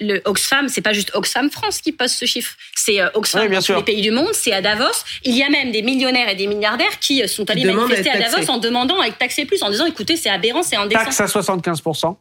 le 0.00 0.20
Oxfam, 0.26 0.68
c'est 0.68 0.82
pas 0.82 0.92
juste 0.92 1.10
Oxfam 1.14 1.50
France 1.50 1.80
qui 1.80 1.92
pose 1.92 2.12
ce 2.12 2.26
chiffre, 2.26 2.54
c'est 2.76 3.00
euh, 3.00 3.08
Oxfam 3.14 3.48
Oui, 3.48 3.54
dans 3.54 3.62
tous 3.62 3.74
les 3.74 3.82
pays 3.82 4.02
du 4.02 4.10
monde, 4.10 4.28
c'est 4.34 4.52
à 4.52 4.60
Davos. 4.60 4.84
Il 5.24 5.34
y 5.34 5.42
a 5.42 5.48
même 5.48 5.72
des 5.72 5.80
millionnaires 5.80 6.28
et 6.28 6.34
des 6.34 6.46
milliardaires 6.46 6.98
qui 7.00 7.22
euh, 7.22 7.26
sont 7.26 7.48
allés 7.50 7.66
à 7.66 7.72
manifester 7.72 8.10
à 8.10 8.18
être 8.18 8.30
Davos 8.32 8.50
en 8.50 8.58
demandant 8.58 9.00
à 9.00 9.06
être 9.06 9.16
taxés 9.16 9.46
plus, 9.46 9.62
en 9.62 9.70
disant 9.70 9.86
écoutez, 9.86 10.16
c'est 10.16 10.28
aberrant, 10.28 10.62
c'est 10.62 10.76
indécent. 10.76 11.02
Taxe 11.04 11.20
à 11.20 11.26
75%. 11.26 12.16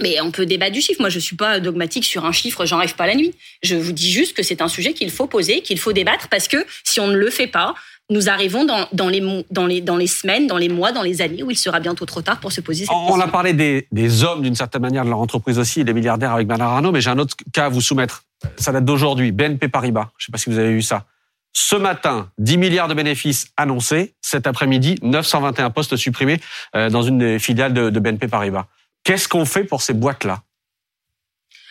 Mais 0.00 0.20
on 0.20 0.30
peut 0.30 0.46
débattre 0.46 0.72
du 0.72 0.80
chiffre. 0.80 1.00
Moi, 1.00 1.08
je 1.08 1.18
suis 1.18 1.36
pas 1.36 1.60
dogmatique 1.60 2.04
sur 2.04 2.24
un 2.24 2.32
chiffre, 2.32 2.64
j'en 2.66 2.78
rêve 2.78 2.94
pas 2.94 3.06
la 3.06 3.14
nuit. 3.14 3.34
Je 3.62 3.76
vous 3.76 3.92
dis 3.92 4.10
juste 4.10 4.36
que 4.36 4.42
c'est 4.42 4.62
un 4.62 4.68
sujet 4.68 4.92
qu'il 4.92 5.10
faut 5.10 5.26
poser, 5.26 5.60
qu'il 5.60 5.78
faut 5.78 5.92
débattre, 5.92 6.28
parce 6.28 6.48
que 6.48 6.64
si 6.84 7.00
on 7.00 7.08
ne 7.08 7.16
le 7.16 7.30
fait 7.30 7.46
pas, 7.46 7.74
nous 8.10 8.30
arrivons 8.30 8.64
dans, 8.64 8.88
dans, 8.92 9.08
les, 9.08 9.22
dans, 9.50 9.66
les, 9.66 9.80
dans 9.80 9.96
les 9.96 10.06
semaines, 10.06 10.46
dans 10.46 10.56
les 10.56 10.68
mois, 10.68 10.92
dans 10.92 11.02
les 11.02 11.20
années 11.20 11.42
où 11.42 11.50
il 11.50 11.58
sera 11.58 11.78
bientôt 11.78 12.06
trop 12.06 12.22
tard 12.22 12.40
pour 12.40 12.52
se 12.52 12.60
poser 12.60 12.86
cette 12.86 12.94
question. 12.94 13.14
On 13.14 13.20
a 13.20 13.28
parlé 13.28 13.52
des, 13.52 13.86
des 13.92 14.24
hommes, 14.24 14.42
d'une 14.42 14.54
certaine 14.54 14.82
manière, 14.82 15.04
de 15.04 15.10
leur 15.10 15.18
entreprise 15.18 15.58
aussi, 15.58 15.84
des 15.84 15.92
milliardaires 15.92 16.32
avec 16.32 16.46
Bernard 16.46 16.72
Arnault, 16.72 16.92
mais 16.92 17.00
j'ai 17.00 17.10
un 17.10 17.18
autre 17.18 17.36
cas 17.52 17.66
à 17.66 17.68
vous 17.68 17.82
soumettre. 17.82 18.24
Ça 18.56 18.72
date 18.72 18.84
d'aujourd'hui, 18.84 19.32
BNP 19.32 19.68
Paribas. 19.68 20.08
Je 20.16 20.24
ne 20.24 20.26
sais 20.26 20.32
pas 20.32 20.38
si 20.38 20.48
vous 20.48 20.58
avez 20.58 20.72
vu 20.72 20.82
ça. 20.82 21.04
Ce 21.52 21.76
matin, 21.76 22.30
10 22.38 22.56
milliards 22.56 22.88
de 22.88 22.94
bénéfices 22.94 23.48
annoncés. 23.56 24.14
Cet 24.20 24.46
après-midi, 24.46 24.96
921 25.02 25.70
postes 25.70 25.96
supprimés 25.96 26.40
euh, 26.76 26.88
dans 26.88 27.02
une 27.02 27.18
des 27.18 27.38
filiales 27.38 27.74
de, 27.74 27.90
de 27.90 28.00
BNP 28.00 28.28
Paribas. 28.28 28.66
Qu'est-ce 29.04 29.28
qu'on 29.28 29.44
fait 29.44 29.64
pour 29.64 29.82
ces 29.82 29.94
boîtes-là? 29.94 30.42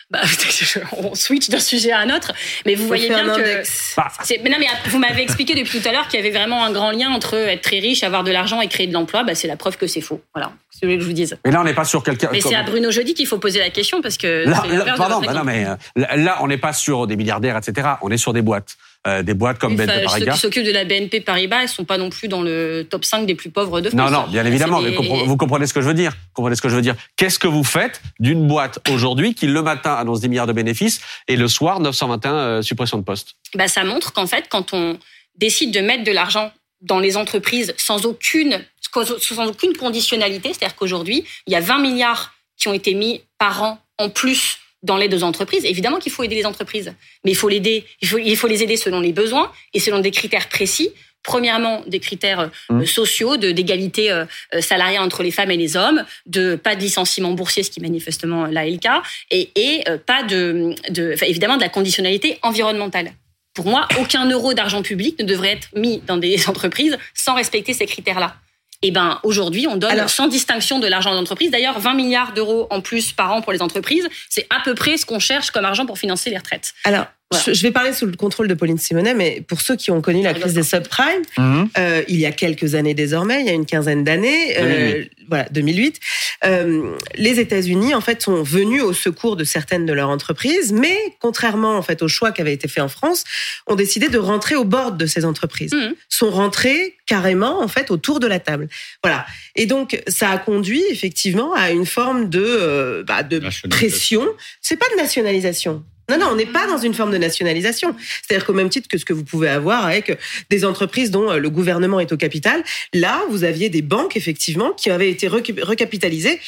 Bah, 0.09 0.21
on 0.93 1.15
switch 1.15 1.49
d'un 1.49 1.59
sujet 1.59 1.91
à 1.91 1.99
un 1.99 2.15
autre, 2.15 2.31
mais 2.65 2.75
vous 2.75 2.87
voyez 2.87 3.09
bien 3.09 3.25
que. 3.25 3.63
Bah. 3.97 4.09
Mais 4.41 4.49
non, 4.49 4.57
mais 4.57 4.67
vous 4.85 4.99
m'avez 4.99 5.21
expliqué 5.21 5.53
depuis 5.53 5.81
tout 5.81 5.87
à 5.87 5.91
l'heure 5.91 6.07
qu'il 6.07 6.17
y 6.17 6.23
avait 6.23 6.31
vraiment 6.31 6.63
un 6.63 6.71
grand 6.71 6.91
lien 6.91 7.11
entre 7.11 7.35
être 7.35 7.61
très 7.61 7.79
riche, 7.79 8.03
avoir 8.03 8.23
de 8.23 8.31
l'argent 8.31 8.61
et 8.61 8.69
créer 8.69 8.87
de 8.87 8.93
l'emploi. 8.93 9.23
Bah, 9.23 9.35
c'est 9.35 9.47
la 9.47 9.57
preuve 9.57 9.75
que 9.75 9.87
c'est 9.87 10.01
faux. 10.01 10.21
Voilà, 10.33 10.53
c'est 10.79 10.85
ce 10.85 10.91
que 10.91 10.99
je 10.99 11.05
vous 11.05 11.13
dise. 11.13 11.37
Mais 11.43 11.51
là, 11.51 11.61
on 11.61 11.63
n'est 11.63 11.73
pas 11.73 11.85
sur 11.85 12.03
quelqu'un. 12.03 12.29
Mais 12.31 12.41
c'est 12.41 12.55
à 12.55 12.63
Bruno 12.63 12.91
Jeudi 12.91 13.13
qu'il 13.13 13.27
faut 13.27 13.39
poser 13.39 13.59
la 13.59 13.69
question 13.69 14.01
parce 14.01 14.17
que. 14.17 14.45
Là, 14.47 14.95
pardon, 14.95 15.21
bah 15.25 15.33
non, 15.33 15.43
mais 15.43 15.65
euh, 15.65 16.05
là, 16.15 16.37
on 16.41 16.47
n'est 16.47 16.57
pas 16.57 16.73
sur 16.73 17.07
des 17.07 17.15
milliardaires, 17.15 17.57
etc. 17.57 17.87
On 18.01 18.09
est 18.09 18.17
sur 18.17 18.33
des 18.33 18.41
boîtes. 18.41 18.77
Euh, 19.07 19.23
des 19.23 19.33
boîtes 19.33 19.57
comme 19.57 19.75
BNP 19.75 20.03
Paribas. 20.03 20.17
Ceux 20.17 20.31
qui 20.31 20.37
s'occupent 20.39 20.65
de 20.65 20.71
la 20.71 20.83
BNP 20.83 21.21
Paribas, 21.21 21.61
elles 21.61 21.69
sont 21.69 21.85
pas 21.85 21.97
non 21.97 22.09
plus 22.09 22.27
dans 22.27 22.41
le 22.41 22.85
top 22.89 23.05
5 23.05 23.25
des 23.25 23.35
plus 23.35 23.49
pauvres 23.49 23.79
de 23.79 23.89
France. 23.89 24.11
Non, 24.11 24.21
non, 24.21 24.27
bien 24.27 24.45
évidemment. 24.45 24.81
Mais 24.81 24.91
vous 24.91 25.37
comprenez 25.37 25.65
ce 25.65 25.73
que 25.73 25.81
je 25.81 25.87
veux 25.87 25.93
dire. 25.93 26.13
comprenez 26.33 26.55
ce 26.55 26.61
que 26.61 26.69
je 26.69 26.75
veux 26.75 26.81
dire. 26.81 26.95
Qu'est-ce 27.15 27.39
que 27.39 27.47
vous 27.47 27.63
faites 27.63 28.01
d'une 28.19 28.47
boîte 28.47 28.79
aujourd'hui 28.91 29.33
qui 29.33 29.47
le 29.47 29.61
matin 29.61 29.93
annonce 29.93 30.19
10 30.19 30.29
milliards 30.29 30.47
de 30.47 30.53
bénéfices 30.53 30.99
et 31.27 31.37
le 31.37 31.47
soir 31.47 31.79
921 31.79 32.33
euh, 32.33 32.61
suppressions 32.61 32.97
de 32.97 33.03
postes 33.03 33.35
bah, 33.55 33.67
ça 33.67 33.83
montre 33.83 34.11
qu'en 34.11 34.27
fait, 34.27 34.45
quand 34.49 34.73
on 34.73 34.97
décide 35.37 35.73
de 35.73 35.79
mettre 35.79 36.03
de 36.03 36.11
l'argent 36.11 36.51
dans 36.81 36.99
les 36.99 37.17
entreprises 37.17 37.73
sans 37.77 38.05
aucune 38.05 38.59
sans 38.93 39.47
aucune 39.47 39.75
conditionnalité, 39.75 40.49
c'est-à-dire 40.49 40.75
qu'aujourd'hui, 40.75 41.25
il 41.45 41.53
y 41.53 41.55
a 41.55 41.61
20 41.61 41.79
milliards 41.79 42.33
qui 42.57 42.67
ont 42.67 42.73
été 42.73 42.93
mis 42.93 43.21
par 43.37 43.63
an 43.63 43.79
en 43.97 44.09
plus 44.09 44.59
dans 44.83 44.97
l'aide 44.97 45.13
aux 45.13 45.23
entreprises. 45.23 45.65
Évidemment 45.65 45.99
qu'il 45.99 46.11
faut 46.11 46.23
aider 46.23 46.35
les 46.35 46.45
entreprises, 46.45 46.93
mais 47.23 47.31
il 47.31 47.35
faut 47.35 47.49
l'aider, 47.49 47.85
il 48.01 48.07
faut, 48.07 48.17
il 48.17 48.37
faut 48.37 48.47
les 48.47 48.63
aider 48.63 48.77
selon 48.77 48.99
les 48.99 49.13
besoins 49.13 49.51
et 49.73 49.79
selon 49.79 49.99
des 49.99 50.11
critères 50.11 50.49
précis. 50.49 50.91
Premièrement, 51.23 51.83
des 51.87 51.99
critères 51.99 52.39
euh, 52.39 52.47
mmh. 52.69 52.85
sociaux, 52.85 53.37
de 53.37 53.51
d'égalité 53.51 54.11
euh, 54.11 54.25
euh, 54.53 54.61
salariale 54.61 55.01
entre 55.01 55.23
les 55.23 55.31
femmes 55.31 55.51
et 55.51 55.57
les 55.57 55.75
hommes, 55.75 56.05
de 56.25 56.55
pas 56.55 56.75
de 56.75 56.81
licenciement 56.81 57.31
boursier, 57.31 57.63
ce 57.63 57.71
qui 57.71 57.81
manifestement 57.81 58.45
là 58.45 58.65
est 58.65 58.71
le 58.71 58.77
cas, 58.77 59.01
et, 59.29 59.49
et 59.55 59.83
pas 60.05 60.23
de, 60.23 60.73
de 60.89 61.15
évidemment 61.25 61.57
de 61.57 61.61
la 61.61 61.69
conditionnalité 61.69 62.39
environnementale. 62.43 63.11
Pour 63.53 63.65
moi, 63.65 63.87
aucun 63.99 64.29
euro 64.29 64.53
d'argent 64.53 64.83
public 64.83 65.19
ne 65.19 65.25
devrait 65.25 65.53
être 65.53 65.69
mis 65.75 66.01
dans 66.05 66.17
des 66.17 66.47
entreprises 66.47 66.97
sans 67.13 67.33
respecter 67.33 67.73
ces 67.73 67.87
critères-là. 67.87 68.37
Eh 68.83 68.91
ben, 68.91 69.19
aujourd'hui, 69.23 69.67
on 69.67 69.75
donne 69.75 70.07
sans 70.07 70.27
distinction 70.27 70.79
de 70.79 70.87
l'argent 70.87 71.13
d'entreprise. 71.13 71.49
D'ailleurs, 71.49 71.79
20 71.79 71.93
milliards 71.95 72.33
d'euros 72.33 72.67
en 72.69 72.81
plus 72.81 73.11
par 73.11 73.31
an 73.33 73.41
pour 73.41 73.51
les 73.51 73.61
entreprises, 73.61 74.07
c'est 74.29 74.45
à 74.49 74.59
peu 74.63 74.75
près 74.75 74.97
ce 74.97 75.05
qu'on 75.05 75.19
cherche 75.19 75.51
comme 75.51 75.65
argent 75.65 75.85
pour 75.85 75.97
financer 75.97 76.29
les 76.29 76.37
retraites. 76.37 76.73
Alors, 76.83 77.05
je 77.33 77.61
vais 77.61 77.71
parler 77.71 77.91
sous 77.91 78.05
le 78.05 78.13
contrôle 78.13 78.47
de 78.47 78.53
Pauline 78.53 78.77
Simonet, 78.77 79.13
mais 79.13 79.41
pour 79.45 79.59
ceux 79.59 79.75
qui 79.75 79.91
ont 79.91 80.01
connu 80.01 80.23
la 80.23 80.33
crise 80.33 80.53
des 80.53 80.63
subprimes, 80.63 81.23
mhm. 81.37 81.69
euh, 81.77 82.03
il 82.07 82.17
y 82.17 82.25
a 82.25 82.31
quelques 82.31 82.75
années 82.75 82.93
désormais, 82.93 83.41
il 83.41 83.47
y 83.47 83.49
a 83.49 83.53
une 83.53 83.65
quinzaine 83.65 84.03
d'années, 84.03 84.55
euh, 84.57 85.03
voilà, 85.27 85.47
2008, 85.51 85.99
euh, 86.45 86.95
les 87.15 87.39
États-Unis 87.39 87.93
en 87.93 88.01
fait 88.01 88.21
sont 88.21 88.43
venus 88.43 88.81
au 88.81 88.93
secours 88.93 89.35
de 89.35 89.43
certaines 89.43 89.85
de 89.85 89.93
leurs 89.93 90.09
entreprises, 90.09 90.71
mais 90.71 90.97
contrairement 91.19 91.77
en 91.77 91.81
fait 91.81 92.01
au 92.01 92.07
choix 92.07 92.31
qui 92.31 92.41
avait 92.41 92.53
été 92.53 92.67
fait 92.67 92.81
en 92.81 92.87
France, 92.87 93.25
ont 93.67 93.75
décidé 93.75 94.07
de 94.07 94.17
rentrer 94.17 94.55
au 94.55 94.63
bord 94.63 94.93
de 94.93 95.05
ces 95.05 95.25
entreprises, 95.25 95.73
mhm. 95.73 95.95
sont 96.07 96.31
rentrés 96.31 96.95
carrément 97.05 97.61
en 97.61 97.67
fait 97.67 97.91
autour 97.91 98.19
de 98.21 98.27
la 98.27 98.39
table, 98.39 98.69
voilà. 99.03 99.25
Et 99.55 99.65
donc 99.65 100.01
ça 100.07 100.29
a 100.29 100.37
conduit 100.37 100.83
effectivement 100.89 101.53
à 101.53 101.71
une 101.71 101.85
forme 101.85 102.29
de 102.29 102.43
euh, 102.43 103.03
bah, 103.03 103.23
de 103.23 103.41
pression. 103.69 104.25
C'est 104.61 104.77
pas 104.77 104.87
de 104.91 104.95
nationalisation. 104.95 105.83
Non, 106.09 106.17
non, 106.17 106.27
on 106.31 106.35
n'est 106.35 106.45
pas 106.45 106.67
dans 106.67 106.77
une 106.77 106.93
forme 106.93 107.11
de 107.11 107.17
nationalisation. 107.17 107.95
C'est-à-dire 108.21 108.45
qu'au 108.45 108.53
même 108.53 108.69
titre 108.69 108.87
que 108.87 108.97
ce 108.97 109.05
que 109.05 109.13
vous 109.13 109.25
pouvez 109.25 109.49
avoir 109.49 109.85
avec 109.85 110.17
des 110.49 110.63
entreprises 110.63 111.11
dont 111.11 111.31
euh, 111.31 111.37
le 111.37 111.49
gouvernement 111.49 111.99
est 111.99 112.11
au 112.11 112.17
capital, 112.17 112.63
là, 112.93 113.21
vous 113.29 113.43
aviez 113.43 113.69
des 113.69 113.81
banques, 113.81 114.15
effectivement, 114.15 114.71
qui 114.71 114.89
avaient 114.89 115.09
été 115.09 115.27
recapitalisées. 115.27 116.39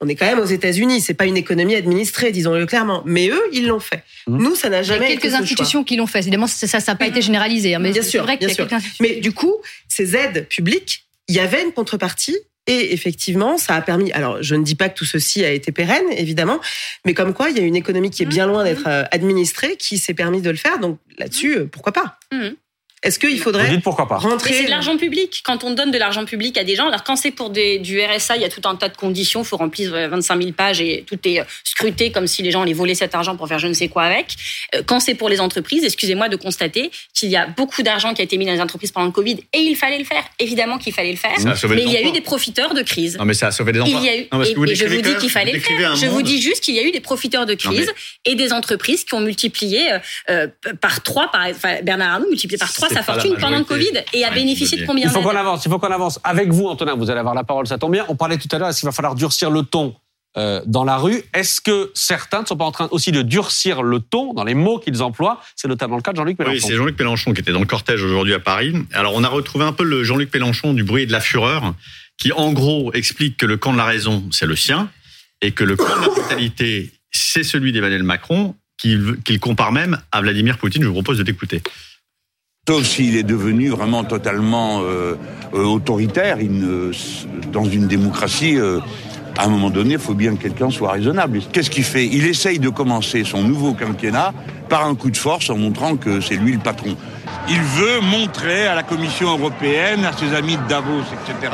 On 0.00 0.08
est 0.08 0.14
quand 0.14 0.26
même 0.26 0.38
aux 0.38 0.44
États-Unis, 0.44 1.00
c'est 1.00 1.14
pas 1.14 1.24
une 1.24 1.38
économie 1.38 1.74
administrée, 1.74 2.30
disons-le 2.30 2.66
clairement. 2.66 3.02
Mais 3.06 3.28
eux, 3.28 3.42
ils 3.52 3.66
l'ont 3.66 3.80
fait. 3.80 4.02
Mmh. 4.26 4.42
Nous, 4.42 4.54
ça 4.54 4.68
n'a 4.68 4.82
jamais. 4.82 5.06
Il 5.06 5.14
y 5.14 5.16
a 5.16 5.18
quelques 5.18 5.34
institutions 5.34 5.84
qui 5.84 5.96
l'ont 5.96 6.06
fait. 6.06 6.18
Évidemment, 6.18 6.46
ça, 6.46 6.66
ça 6.66 6.92
n'a 6.92 6.96
pas 6.96 7.06
été 7.06 7.22
généralisé. 7.22 7.74
Hein, 7.74 7.78
mais 7.78 7.92
bien 7.92 8.02
sûr, 8.02 8.22
vrai 8.22 8.36
bien 8.36 8.50
sûr. 8.50 8.68
Mais 9.00 9.14
du 9.14 9.32
coup, 9.32 9.54
ces 9.88 10.14
aides 10.14 10.46
publiques, 10.48 11.06
il 11.28 11.34
y 11.34 11.40
avait 11.40 11.62
une 11.62 11.72
contrepartie 11.72 12.36
et 12.66 12.92
effectivement, 12.92 13.58
ça 13.58 13.74
a 13.74 13.82
permis. 13.82 14.12
Alors, 14.12 14.42
je 14.42 14.54
ne 14.54 14.64
dis 14.64 14.74
pas 14.74 14.88
que 14.88 14.96
tout 14.96 15.04
ceci 15.04 15.44
a 15.44 15.50
été 15.50 15.72
pérenne, 15.72 16.06
évidemment, 16.10 16.60
mais 17.04 17.14
comme 17.14 17.32
quoi, 17.32 17.50
il 17.50 17.56
y 17.56 17.60
a 17.60 17.64
une 17.64 17.76
économie 17.76 18.10
qui 18.10 18.22
est 18.22 18.26
bien 18.26 18.46
loin 18.46 18.64
d'être 18.64 18.86
euh, 18.86 19.04
administrée, 19.12 19.76
qui 19.76 19.98
s'est 19.98 20.14
permis 20.14 20.42
de 20.42 20.50
le 20.50 20.56
faire. 20.56 20.78
Donc 20.78 20.98
là-dessus, 21.18 21.58
euh, 21.58 21.66
pourquoi 21.66 21.92
pas? 21.92 22.18
Mmh. 22.32 22.50
Est-ce 23.02 23.18
qu'il 23.18 23.38
faudrait 23.38 23.78
pourquoi 23.82 24.08
pas. 24.08 24.16
rentrer 24.16 24.54
C'est 24.54 24.64
de 24.64 24.70
l'argent 24.70 24.96
public. 24.96 25.42
Quand 25.44 25.64
on 25.64 25.70
donne 25.72 25.90
de 25.90 25.98
l'argent 25.98 26.24
public 26.24 26.56
à 26.56 26.64
des 26.64 26.74
gens, 26.74 26.88
alors 26.88 27.04
quand 27.04 27.16
c'est 27.16 27.30
pour 27.30 27.50
des, 27.50 27.78
du 27.78 28.00
RSA, 28.00 28.36
il 28.36 28.42
y 28.42 28.44
a 28.44 28.48
tout 28.48 28.66
un 28.66 28.74
tas 28.74 28.88
de 28.88 28.96
conditions. 28.96 29.42
Il 29.42 29.46
faut 29.46 29.56
remplir 29.58 29.92
25 29.92 30.40
000 30.40 30.52
pages 30.52 30.80
et 30.80 31.04
tout 31.06 31.18
est 31.24 31.42
scruté 31.62 32.10
comme 32.10 32.26
si 32.26 32.42
les 32.42 32.50
gens 32.50 32.62
allaient 32.62 32.72
voler 32.72 32.94
cet 32.94 33.14
argent 33.14 33.36
pour 33.36 33.48
faire 33.48 33.58
je 33.58 33.66
ne 33.66 33.74
sais 33.74 33.88
quoi 33.88 34.04
avec. 34.04 34.34
Euh, 34.74 34.82
quand 34.84 35.00
c'est 35.00 35.14
pour 35.14 35.28
les 35.28 35.40
entreprises, 35.40 35.84
excusez-moi 35.84 36.28
de 36.28 36.36
constater 36.36 36.90
qu'il 37.14 37.28
y 37.28 37.36
a 37.36 37.46
beaucoup 37.46 37.82
d'argent 37.82 38.14
qui 38.14 38.22
a 38.22 38.24
été 38.24 38.38
mis 38.38 38.46
dans 38.46 38.52
les 38.52 38.60
entreprises 38.60 38.92
pendant 38.92 39.06
le 39.06 39.12
Covid 39.12 39.38
et 39.52 39.58
il 39.58 39.76
fallait 39.76 39.98
le 39.98 40.04
faire. 40.04 40.24
Évidemment 40.38 40.78
qu'il 40.78 40.92
fallait 40.92 41.12
le 41.12 41.18
faire. 41.18 41.36
Mais 41.68 41.82
il 41.82 41.92
y 41.92 41.96
a 41.96 42.02
eu 42.02 42.12
des 42.12 42.20
profiteurs 42.20 42.74
de 42.74 42.82
crise. 42.82 43.18
Non, 43.18 43.24
mais 43.24 43.34
ça 43.34 43.48
a 43.48 43.50
sauvé 43.50 43.72
des 43.72 43.80
emplois. 43.80 44.00
Il 44.00 44.06
y 44.06 44.08
a 44.08 44.16
eu, 44.16 44.22
et, 44.22 44.74
je 44.74 44.86
vous 44.86 45.02
dis 45.02 45.16
qu'il 45.16 45.30
fallait 45.30 45.52
le 45.52 45.60
faire. 45.60 45.96
Je 45.96 46.06
vous 46.06 46.22
dis 46.22 46.40
juste 46.40 46.64
qu'il 46.64 46.74
y 46.74 46.78
a 46.78 46.82
eu 46.82 46.90
des 46.90 47.00
profiteurs 47.00 47.46
de 47.46 47.54
crise 47.54 47.90
et 48.24 48.34
des 48.34 48.52
entreprises 48.52 49.04
qui 49.04 49.14
ont 49.14 49.20
multiplié 49.20 49.92
euh, 49.92 49.98
euh, 50.30 50.48
par 50.80 51.02
trois, 51.02 51.30
par, 51.30 51.46
Bernard 51.82 52.14
Arnault 52.14 52.28
multiplié 52.28 52.58
par 52.58 52.72
trois 52.72 52.85
sa 52.88 53.02
fortune 53.02 53.36
pendant 53.40 53.62
Covid 53.64 54.02
et 54.12 54.24
a 54.24 54.30
bénéficié 54.30 54.80
de 54.80 54.86
combien 54.86 55.04
Il 55.04 55.10
faut 55.10 55.20
qu'on 55.20 55.36
avance, 55.36 55.64
il 55.64 55.70
faut 55.70 55.78
qu'on 55.78 55.92
avance. 55.92 56.20
Avec 56.24 56.50
vous, 56.50 56.66
Antonin, 56.66 56.94
vous 56.94 57.10
allez 57.10 57.20
avoir 57.20 57.34
la 57.34 57.44
parole, 57.44 57.66
ça 57.66 57.78
tombe 57.78 57.92
bien. 57.92 58.04
On 58.08 58.16
parlait 58.16 58.38
tout 58.38 58.48
à 58.52 58.58
l'heure, 58.58 58.68
est-ce 58.68 58.80
qu'il 58.80 58.88
va 58.88 58.92
falloir 58.92 59.14
durcir 59.14 59.50
le 59.50 59.62
ton 59.62 59.94
euh, 60.36 60.60
dans 60.66 60.84
la 60.84 60.98
rue? 60.98 61.22
Est-ce 61.34 61.60
que 61.60 61.90
certains 61.94 62.42
ne 62.42 62.46
sont 62.46 62.56
pas 62.56 62.64
en 62.64 62.72
train 62.72 62.88
aussi 62.90 63.10
de 63.12 63.22
durcir 63.22 63.82
le 63.82 64.00
ton 64.00 64.34
dans 64.34 64.44
les 64.44 64.54
mots 64.54 64.78
qu'ils 64.78 65.02
emploient? 65.02 65.40
C'est 65.54 65.68
notamment 65.68 65.96
le 65.96 66.02
cas 66.02 66.12
de 66.12 66.16
Jean-Luc 66.18 66.38
Mélenchon. 66.38 66.56
Oui, 66.56 66.62
c'est 66.62 66.76
Jean-Luc 66.76 66.98
Mélenchon 66.98 67.32
qui 67.32 67.40
était 67.40 67.52
dans 67.52 67.60
le 67.60 67.66
cortège 67.66 68.02
aujourd'hui 68.02 68.34
à 68.34 68.38
Paris. 68.38 68.74
Alors, 68.92 69.14
on 69.14 69.24
a 69.24 69.28
retrouvé 69.28 69.64
un 69.64 69.72
peu 69.72 69.84
le 69.84 70.04
Jean-Luc 70.04 70.32
Mélenchon 70.32 70.74
du 70.74 70.84
bruit 70.84 71.04
et 71.04 71.06
de 71.06 71.12
la 71.12 71.20
fureur, 71.20 71.74
qui 72.18 72.32
en 72.32 72.52
gros 72.52 72.92
explique 72.92 73.36
que 73.36 73.46
le 73.46 73.56
camp 73.56 73.72
de 73.72 73.78
la 73.78 73.84
raison, 73.84 74.24
c'est 74.30 74.46
le 74.46 74.56
sien, 74.56 74.90
et 75.40 75.52
que 75.52 75.64
le 75.64 75.76
camp 75.76 75.96
de 75.96 76.02
la 76.02 76.08
brutalité, 76.08 76.90
c'est 77.10 77.42
celui 77.42 77.72
d'Emmanuel 77.72 78.02
Macron, 78.02 78.54
qu'il 78.76 79.40
compare 79.40 79.72
même 79.72 79.98
à 80.12 80.20
Vladimir 80.20 80.58
Poutine. 80.58 80.82
Je 80.82 80.88
vous 80.88 80.94
propose 80.94 81.18
de 81.18 81.24
l'écouter. 81.24 81.62
Sauf 82.68 82.84
s'il 82.84 83.16
est 83.16 83.22
devenu 83.22 83.68
vraiment 83.68 84.02
totalement 84.02 84.80
euh, 84.80 85.14
euh, 85.54 85.64
autoritaire. 85.66 86.38
Dans 87.52 87.64
une 87.64 87.86
démocratie, 87.86 88.58
euh, 88.58 88.80
à 89.38 89.44
un 89.44 89.48
moment 89.48 89.70
donné, 89.70 89.92
il 89.92 90.00
faut 90.00 90.14
bien 90.14 90.34
que 90.34 90.42
quelqu'un 90.42 90.68
soit 90.70 90.90
raisonnable. 90.90 91.42
Qu'est-ce 91.52 91.70
qu'il 91.70 91.84
fait? 91.84 92.06
Il 92.06 92.26
essaye 92.26 92.58
de 92.58 92.68
commencer 92.68 93.22
son 93.22 93.44
nouveau 93.44 93.74
quinquennat 93.74 94.34
par 94.68 94.84
un 94.84 94.96
coup 94.96 95.12
de 95.12 95.16
force 95.16 95.48
en 95.48 95.56
montrant 95.56 95.94
que 95.94 96.20
c'est 96.20 96.34
lui 96.34 96.54
le 96.54 96.58
patron. 96.58 96.96
Il 97.48 97.60
veut 97.60 98.00
montrer 98.00 98.66
à 98.66 98.74
la 98.74 98.82
Commission 98.82 99.30
européenne, 99.30 100.04
à 100.04 100.12
ses 100.12 100.34
amis 100.34 100.56
de 100.56 100.68
Davos, 100.68 101.02
etc., 101.02 101.52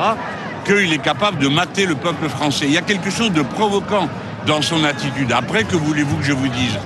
qu'il 0.64 0.94
est 0.94 1.02
capable 1.02 1.36
de 1.42 1.48
mater 1.48 1.84
le 1.84 1.94
peuple 1.94 2.30
français. 2.30 2.64
Il 2.68 2.72
y 2.72 2.78
a 2.78 2.82
quelque 2.82 3.10
chose 3.10 3.32
de 3.32 3.42
provoquant 3.42 4.08
dans 4.46 4.62
son 4.62 4.82
attitude. 4.82 5.30
Après, 5.30 5.64
que 5.64 5.76
voulez-vous 5.76 6.16
que 6.16 6.24
je 6.24 6.32
vous 6.32 6.48
dise? 6.48 6.78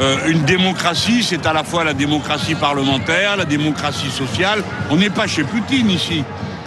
Euh, 0.00 0.28
une 0.28 0.44
démocratie, 0.44 1.22
c'est 1.22 1.46
à 1.46 1.52
la 1.52 1.62
fois 1.62 1.84
la 1.84 1.94
démocratie 1.94 2.56
parlementaire, 2.56 3.36
la 3.36 3.44
démocratie 3.44 4.10
sociale. 4.10 4.62
On 4.90 4.96
n'est 4.96 5.10
pas 5.10 5.26
chez 5.26 5.44
Poutine 5.44 5.90
ici. 5.90 6.24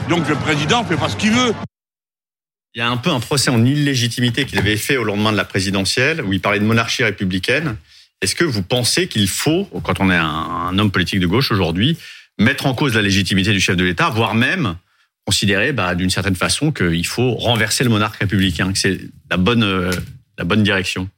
Donc 0.09 0.29
le 0.29 0.35
président 0.35 0.83
fait 0.85 0.95
pas 0.95 1.09
ce 1.09 1.17
qu'il 1.17 1.31
veut. 1.31 1.53
Il 2.73 2.79
y 2.79 2.81
a 2.81 2.89
un 2.89 2.97
peu 2.97 3.09
un 3.09 3.19
procès 3.19 3.49
en 3.49 3.65
illégitimité 3.65 4.45
qu'il 4.45 4.59
avait 4.59 4.77
fait 4.77 4.97
au 4.97 5.03
lendemain 5.03 5.31
de 5.31 5.37
la 5.37 5.45
présidentielle, 5.45 6.21
où 6.21 6.31
il 6.31 6.39
parlait 6.39 6.59
de 6.59 6.63
monarchie 6.63 7.03
républicaine. 7.03 7.75
Est-ce 8.21 8.35
que 8.35 8.43
vous 8.43 8.63
pensez 8.63 9.07
qu'il 9.07 9.27
faut, 9.27 9.65
quand 9.83 9.99
on 9.99 10.09
est 10.09 10.15
un, 10.15 10.77
homme 10.77 10.91
politique 10.91 11.19
de 11.19 11.27
gauche 11.27 11.51
aujourd'hui, 11.51 11.97
mettre 12.39 12.65
en 12.65 12.73
cause 12.73 12.95
la 12.95 13.01
légitimité 13.01 13.51
du 13.51 13.59
chef 13.59 13.75
de 13.75 13.83
l'État, 13.83 14.09
voire 14.09 14.35
même 14.35 14.75
considérer 15.25 15.73
bah, 15.73 15.95
d'une 15.95 16.09
certaine 16.09 16.35
façon 16.35 16.71
qu'il 16.71 17.05
faut 17.05 17.33
renverser 17.33 17.83
le 17.83 17.89
monarque 17.89 18.17
républicain, 18.17 18.71
que 18.71 18.79
c'est 18.79 18.99
la 19.29 19.37
bonne, 19.37 19.63
euh, 19.63 19.91
la 20.37 20.45
bonne 20.45 20.63
direction 20.63 21.09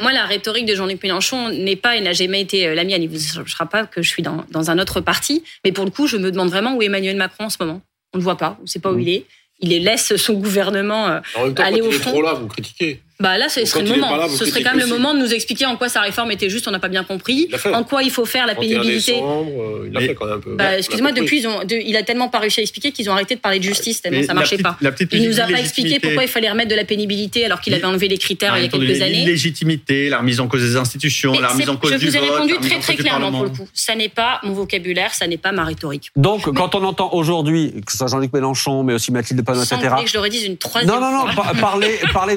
moi, 0.00 0.12
la 0.12 0.24
rhétorique 0.24 0.66
de 0.66 0.74
Jean-Luc 0.74 1.02
Mélenchon 1.02 1.50
n'est 1.50 1.76
pas 1.76 1.96
et 1.96 2.00
n'a 2.00 2.12
jamais 2.12 2.40
été 2.40 2.66
euh, 2.66 2.74
la 2.74 2.84
mienne. 2.84 3.02
Il 3.02 3.10
ne 3.10 3.16
vous 3.16 3.46
sera 3.46 3.66
pas 3.66 3.86
que 3.86 4.02
je 4.02 4.08
suis 4.08 4.22
dans, 4.22 4.44
dans, 4.50 4.70
un 4.70 4.78
autre 4.78 5.00
parti. 5.00 5.44
Mais 5.64 5.72
pour 5.72 5.84
le 5.84 5.90
coup, 5.90 6.06
je 6.06 6.16
me 6.16 6.30
demande 6.30 6.48
vraiment 6.48 6.74
où 6.74 6.82
est 6.82 6.86
Emmanuel 6.86 7.16
Macron 7.16 7.44
en 7.44 7.50
ce 7.50 7.56
moment. 7.60 7.82
On 8.12 8.18
ne 8.18 8.20
le 8.20 8.24
voit 8.24 8.36
pas, 8.36 8.56
on 8.60 8.62
ne 8.62 8.66
sait 8.66 8.78
pas 8.78 8.90
où 8.90 8.96
mmh. 8.96 9.02
il 9.02 9.08
est. 9.10 9.26
Il 9.60 9.84
laisse 9.84 10.16
son 10.16 10.34
gouvernement 10.34 11.08
euh, 11.08 11.20
aller 11.58 11.80
au 11.80 11.90
il. 11.90 11.96
Est 11.96 12.00
trop 12.00 12.22
là, 12.22 12.34
vous 12.34 12.46
critiquez. 12.46 13.00
Bah 13.20 13.38
là, 13.38 13.48
ce 13.48 13.64
serait 13.64 13.82
le 13.82 13.90
moment. 13.90 14.28
ce 14.28 14.44
serait 14.44 14.62
quand 14.62 14.74
même 14.74 14.80
le 14.80 14.86
moment 14.86 15.14
de 15.14 15.20
nous 15.20 15.32
expliquer 15.32 15.66
en 15.66 15.76
quoi 15.76 15.88
sa 15.88 16.00
réforme 16.00 16.30
était 16.32 16.50
juste, 16.50 16.66
on 16.66 16.70
n'a 16.70 16.78
pas 16.80 16.88
bien 16.88 17.04
compris. 17.04 17.48
En 17.72 17.84
quoi 17.84 18.02
il 18.02 18.10
faut 18.10 18.24
faire 18.24 18.46
la 18.46 18.54
pénibilité. 18.54 19.14
Euh, 19.22 19.88
il 19.90 19.96
a 19.96 20.00
fait 20.00 20.14
quand 20.14 20.26
même 20.26 20.36
un 20.36 20.40
peu. 20.40 20.54
Bah, 20.56 20.78
excuse-moi, 20.78 21.12
depuis, 21.12 21.40
ils 21.40 21.48
ont, 21.48 21.60
il 21.68 21.96
a 21.96 22.02
tellement 22.02 22.28
pas 22.28 22.38
réussi 22.38 22.60
à 22.60 22.62
expliquer 22.62 22.92
qu'ils 22.92 23.08
ont 23.08 23.12
arrêté 23.12 23.34
de 23.34 23.40
parler 23.40 23.58
de 23.58 23.64
justice 23.64 24.02
tellement 24.02 24.22
ça 24.22 24.34
marchait 24.34 24.58
pas. 24.58 24.76
Il 25.12 25.28
nous 25.28 25.40
a 25.40 25.44
pas 25.44 25.60
expliqué 25.60 26.00
pourquoi 26.00 26.24
il 26.24 26.28
fallait 26.28 26.50
remettre 26.50 26.70
de 26.70 26.74
la 26.74 26.84
pénibilité 26.84 27.44
alors 27.44 27.60
qu'il 27.60 27.74
avait 27.74 27.84
enlevé 27.84 28.08
les 28.08 28.18
critères 28.18 28.56
il 28.56 28.64
y 28.64 28.66
a 28.66 28.68
quelques 28.68 29.02
années. 29.02 29.24
L'illégitimité, 29.24 30.08
la 30.08 30.18
remise 30.18 30.40
en 30.40 30.48
cause 30.48 30.62
des 30.62 30.76
institutions, 30.76 31.32
la 31.38 31.48
remise 31.48 31.68
en 31.68 31.76
cause 31.76 31.92
du 31.92 32.06
vote. 32.06 32.14
Je 32.14 32.18
vous 32.18 32.24
ai 32.24 32.28
répondu 32.28 32.54
très 32.60 32.78
très 32.80 32.96
clairement 32.96 33.30
pour 33.30 33.44
le 33.44 33.50
coup. 33.50 33.68
Ça 33.72 33.94
n'est 33.94 34.08
pas 34.08 34.40
mon 34.42 34.52
vocabulaire, 34.52 35.14
ça 35.14 35.26
n'est 35.26 35.36
pas 35.36 35.52
ma 35.52 35.64
rhétorique. 35.64 36.10
Donc, 36.16 36.52
quand 36.52 36.74
on 36.74 36.84
entend 36.84 37.12
aujourd'hui, 37.12 37.74
que 37.84 37.92
ce 37.92 37.98
soit 37.98 38.08
Jean-Luc 38.08 38.32
Mélenchon, 38.32 38.82
mais 38.82 38.94
aussi 38.94 39.12
Mathilde 39.12 39.44
Panot, 39.44 39.62
etc. 39.62 39.78
que 40.02 40.08
je 40.08 40.14
le 40.14 40.20
redise 40.20 40.44
une 40.44 40.56
troisième 40.56 40.90
fois. 40.90 41.00
Non, 41.00 41.10
non, 41.10 41.26
non, 41.26 41.60
parler, 41.60 41.98
parler 42.12 42.36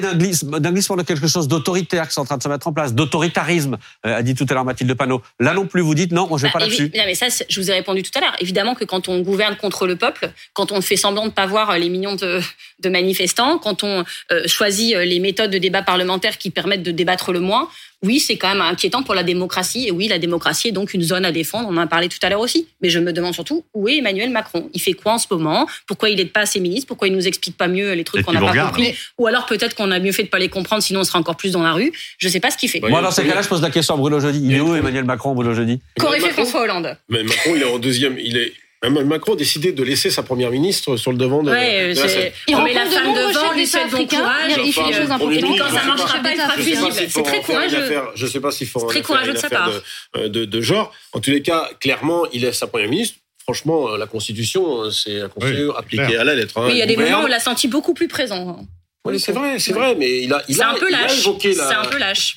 d'un 0.68 0.74
glissement 0.74 0.96
de 0.96 1.02
quelque 1.02 1.26
chose 1.26 1.48
d'autoritaire 1.48 2.08
qui 2.08 2.14
est 2.14 2.20
en 2.20 2.24
train 2.24 2.36
de 2.36 2.42
se 2.42 2.48
mettre 2.48 2.66
en 2.66 2.72
place, 2.72 2.94
d'autoritarisme, 2.94 3.78
euh, 4.06 4.18
a 4.18 4.22
dit 4.22 4.34
tout 4.34 4.46
à 4.50 4.54
l'heure 4.54 4.64
Mathilde 4.64 4.92
Panot. 4.94 5.22
Là 5.40 5.54
non 5.54 5.66
plus, 5.66 5.80
vous 5.80 5.94
dites 5.94 6.12
non, 6.12 6.28
je 6.36 6.42
vais 6.42 6.50
pas 6.50 6.58
bah, 6.58 6.66
là-dessus. 6.66 6.90
mais 6.94 7.14
ça, 7.14 7.26
je 7.48 7.60
vous 7.60 7.70
ai 7.70 7.74
répondu 7.74 8.02
tout 8.02 8.10
à 8.16 8.20
l'heure. 8.20 8.36
Évidemment 8.40 8.74
que 8.74 8.84
quand 8.84 9.08
on 9.08 9.20
gouverne 9.20 9.56
contre 9.56 9.86
le 9.86 9.96
peuple, 9.96 10.30
quand 10.52 10.72
on 10.72 10.80
fait 10.80 10.96
semblant 10.96 11.26
de 11.26 11.32
pas 11.32 11.46
voir 11.46 11.76
les 11.78 11.88
millions 11.88 12.16
de, 12.16 12.40
de 12.80 12.88
manifestants, 12.88 13.58
quand 13.58 13.82
on 13.82 14.04
euh, 14.32 14.42
choisit 14.46 14.96
les 14.96 15.20
méthodes 15.20 15.50
de 15.50 15.58
débat 15.58 15.82
parlementaire 15.82 16.38
qui 16.38 16.50
permettent 16.50 16.82
de 16.82 16.90
débattre 16.90 17.32
le 17.32 17.40
moins, 17.40 17.68
oui, 18.04 18.20
c'est 18.20 18.36
quand 18.36 18.48
même 18.48 18.60
inquiétant 18.60 19.02
pour 19.02 19.14
la 19.14 19.24
démocratie. 19.24 19.88
Et 19.88 19.90
oui, 19.90 20.06
la 20.06 20.18
démocratie 20.18 20.68
est 20.68 20.72
donc 20.72 20.94
une 20.94 21.02
zone 21.02 21.24
à 21.24 21.32
défendre. 21.32 21.68
On 21.68 21.76
en 21.76 21.80
a 21.80 21.86
parlé 21.86 22.08
tout 22.08 22.18
à 22.22 22.28
l'heure 22.28 22.40
aussi. 22.40 22.68
Mais 22.80 22.90
je 22.90 23.00
me 23.00 23.12
demande 23.12 23.34
surtout 23.34 23.64
où 23.74 23.88
est 23.88 23.96
Emmanuel 23.96 24.30
Macron? 24.30 24.70
Il 24.72 24.80
fait 24.80 24.92
quoi 24.92 25.14
en 25.14 25.18
ce 25.18 25.26
moment? 25.30 25.66
Pourquoi 25.86 26.10
il 26.10 26.16
n'est 26.16 26.24
pas 26.24 26.40
assez 26.40 26.60
ministre? 26.60 26.86
Pourquoi 26.86 27.08
il 27.08 27.14
nous 27.14 27.26
explique 27.26 27.56
pas 27.56 27.66
mieux 27.66 27.92
les 27.94 28.04
trucs 28.04 28.24
qu'on 28.24 28.32
n'a 28.32 28.40
pas 28.40 28.66
compris? 28.66 28.94
Ou 29.18 29.26
alors 29.26 29.46
peut-être 29.46 29.74
qu'on 29.74 29.90
a 29.90 29.98
mieux 29.98 30.12
fait 30.12 30.22
de 30.22 30.28
pas 30.28 30.38
les 30.38 30.48
comprendre, 30.48 30.82
sinon 30.82 31.00
on 31.00 31.04
sera 31.04 31.18
encore 31.18 31.36
plus 31.36 31.50
dans 31.50 31.62
la 31.62 31.72
rue. 31.72 31.92
Je 32.18 32.28
sais 32.28 32.40
pas 32.40 32.52
ce 32.52 32.56
qu'il 32.56 32.68
fait. 32.68 32.80
Moi, 32.80 33.02
dans 33.02 33.10
ces 33.10 33.26
cas-là, 33.26 33.42
je 33.42 33.48
pose 33.48 33.62
la 33.62 33.70
question 33.70 33.94
à 33.94 33.96
Bruno 33.96 34.20
Jeudi. 34.20 34.40
Il 34.44 34.54
est 34.54 34.60
où 34.60 34.76
Emmanuel 34.76 35.04
Macron, 35.04 35.34
Bruno 35.34 35.52
Jeudi? 35.52 35.80
Qu'aurait 35.98 36.20
fait 36.20 36.30
François 36.30 36.62
Hollande? 36.62 36.96
Mais 37.08 37.24
Macron, 37.24 37.54
il 37.56 37.62
est 37.62 37.70
en 37.70 37.78
deuxième. 37.80 38.16
Il 38.18 38.36
est 38.36 38.52
Macron 38.84 39.34
a 39.34 39.36
décidé 39.36 39.72
de 39.72 39.82
laisser 39.82 40.10
sa 40.10 40.22
première 40.22 40.50
ministre 40.50 40.96
sur 40.96 41.10
le 41.10 41.18
devant 41.18 41.42
de, 41.42 41.50
ouais, 41.50 41.94
de 41.94 42.00
la 42.00 42.08
scène. 42.08 42.32
Il 42.46 42.54
remet 42.54 42.74
la 42.74 42.86
femme 42.86 43.12
devant, 43.12 43.52
lui 43.52 43.66
souhaite 43.66 43.90
bon 43.90 44.06
courage, 44.06 44.52
il 44.64 44.72
fait 44.72 44.84
des 44.84 44.92
choses 44.92 45.10
importantes. 45.10 45.34
Et 45.34 45.40
puis 45.40 45.56
quand 45.56 45.68
ça 45.68 45.82
ne 45.82 45.86
marchera 45.88 46.18
pas, 46.20 46.32
il 46.32 46.40
sera 46.40 46.52
fusible. 46.52 47.08
C'est 47.08 47.22
très 47.22 47.42
courageux. 47.42 48.00
Je 48.14 48.24
ne 48.24 48.30
sais 48.30 48.40
pas 48.40 48.50
s'il 48.50 48.68
faut 48.68 48.86
très 48.86 49.02
courageux 49.02 49.32
de 49.32 49.38
sa 49.38 49.50
part. 49.50 49.70
De, 50.14 50.60
genre. 50.60 50.92
En 51.12 51.20
tous 51.20 51.30
les 51.30 51.42
cas, 51.42 51.70
clairement, 51.80 52.26
il 52.32 52.44
est 52.44 52.52
sa 52.52 52.66
première 52.66 52.88
ministre. 52.88 53.18
Franchement, 53.42 53.96
la 53.96 54.06
Constitution, 54.06 54.90
c'est 54.90 55.20
la 55.20 55.28
Constitution 55.28 55.74
appliquée 55.74 56.16
à 56.16 56.24
la 56.24 56.34
lettre. 56.34 56.54
Oui, 56.56 56.72
il 56.72 56.78
y 56.78 56.82
a 56.82 56.86
des 56.86 56.96
moments 56.96 57.22
où 57.22 57.24
on 57.24 57.26
l'a 57.26 57.40
senti 57.40 57.66
beaucoup 57.66 57.94
plus 57.94 58.08
présent. 58.08 58.66
Oui, 59.08 59.20
c'est 59.20 59.32
vrai, 59.32 59.58
c'est 59.58 59.72
vrai, 59.72 59.94
mais 59.94 60.22
il 60.22 60.32
a, 60.32 60.42
il 60.48 60.60
a, 60.62 60.70
un 60.70 60.74
peu 60.74 60.90
lâche. 60.90 61.28
C'est 61.40 61.60
un 61.60 61.84
peu 61.84 61.98
lâche. 61.98 62.36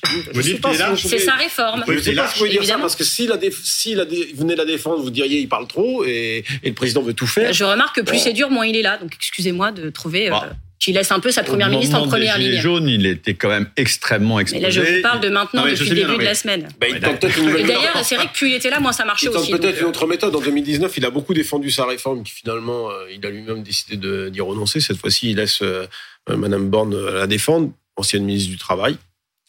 C'est 0.96 1.18
sa 1.18 1.34
réforme. 1.34 1.84
Je 1.86 1.92
ne 1.92 2.00
sais 2.00 2.12
pas 2.12 2.28
si 2.28 2.38
vous 2.38 2.46
voulez 2.46 2.58
dire 2.58 2.64
ça, 2.64 2.78
parce 2.78 2.96
que 2.96 3.04
s'il 3.04 3.28
la 3.28 3.38
si 3.62 3.94
la 3.94 4.04
venait 4.04 4.56
la 4.56 4.64
défendre, 4.64 5.02
vous 5.02 5.10
diriez 5.10 5.40
il 5.40 5.48
parle 5.48 5.66
trop 5.66 6.04
et, 6.04 6.44
et, 6.62 6.68
le 6.68 6.74
président 6.74 7.02
veut 7.02 7.14
tout 7.14 7.26
faire. 7.26 7.52
Je 7.52 7.64
remarque 7.64 7.96
que 7.96 8.00
plus 8.00 8.18
c'est 8.18 8.32
dur, 8.32 8.50
moins 8.50 8.66
il 8.66 8.76
est 8.76 8.82
là. 8.82 8.98
Donc 8.98 9.12
excusez-moi 9.14 9.72
de 9.72 9.90
trouver. 9.90 10.30
Euh, 10.82 10.92
qui 10.92 10.92
laisse 10.92 11.12
un 11.12 11.20
peu 11.20 11.30
sa 11.30 11.42
première 11.42 11.68
ministre 11.68 11.96
en 11.96 12.08
première 12.08 12.38
ligne. 12.38 12.60
jaune, 12.60 12.88
il 12.88 13.06
était 13.06 13.34
quand 13.34 13.48
même 13.48 13.68
extrêmement 13.76 14.40
exposé. 14.40 14.60
Mais 14.60 14.68
là, 14.68 14.70
je 14.70 14.80
vous 14.80 15.02
parle 15.02 15.20
de 15.20 15.28
maintenant, 15.28 15.64
depuis 15.64 15.88
le 15.88 15.94
début 15.94 16.18
de 16.18 16.24
la 16.24 16.34
semaine. 16.34 16.68
Bah, 16.80 16.88
il 16.88 16.96
et 16.96 17.64
d'ailleurs, 17.64 18.04
c'est 18.04 18.16
vrai 18.16 18.26
que 18.26 18.32
plus 18.32 18.50
il 18.50 18.54
était 18.54 18.70
là, 18.70 18.80
moins 18.80 18.92
ça 18.92 19.04
marchait 19.04 19.28
aussi. 19.28 19.52
Peut-être 19.52 19.80
une 19.80 19.86
autre 19.86 20.06
méthode. 20.06 20.34
En 20.34 20.40
2019, 20.40 20.96
il 20.96 21.04
a 21.04 21.10
beaucoup 21.10 21.34
défendu 21.34 21.70
sa 21.70 21.86
réforme, 21.86 22.22
qui 22.24 22.32
finalement, 22.32 22.90
euh, 22.90 23.06
il 23.12 23.24
a 23.24 23.30
lui-même 23.30 23.62
décidé 23.62 23.96
d'y 24.30 24.40
renoncer. 24.40 24.80
Cette 24.80 24.98
fois-ci, 24.98 25.30
il 25.30 25.36
laisse 25.36 25.62
euh, 25.62 25.86
euh, 26.30 26.36
Madame 26.36 26.68
Borne 26.68 26.96
la 26.96 27.26
défendre, 27.26 27.70
ancienne 27.96 28.24
ministre 28.24 28.50
du 28.50 28.58
Travail. 28.58 28.96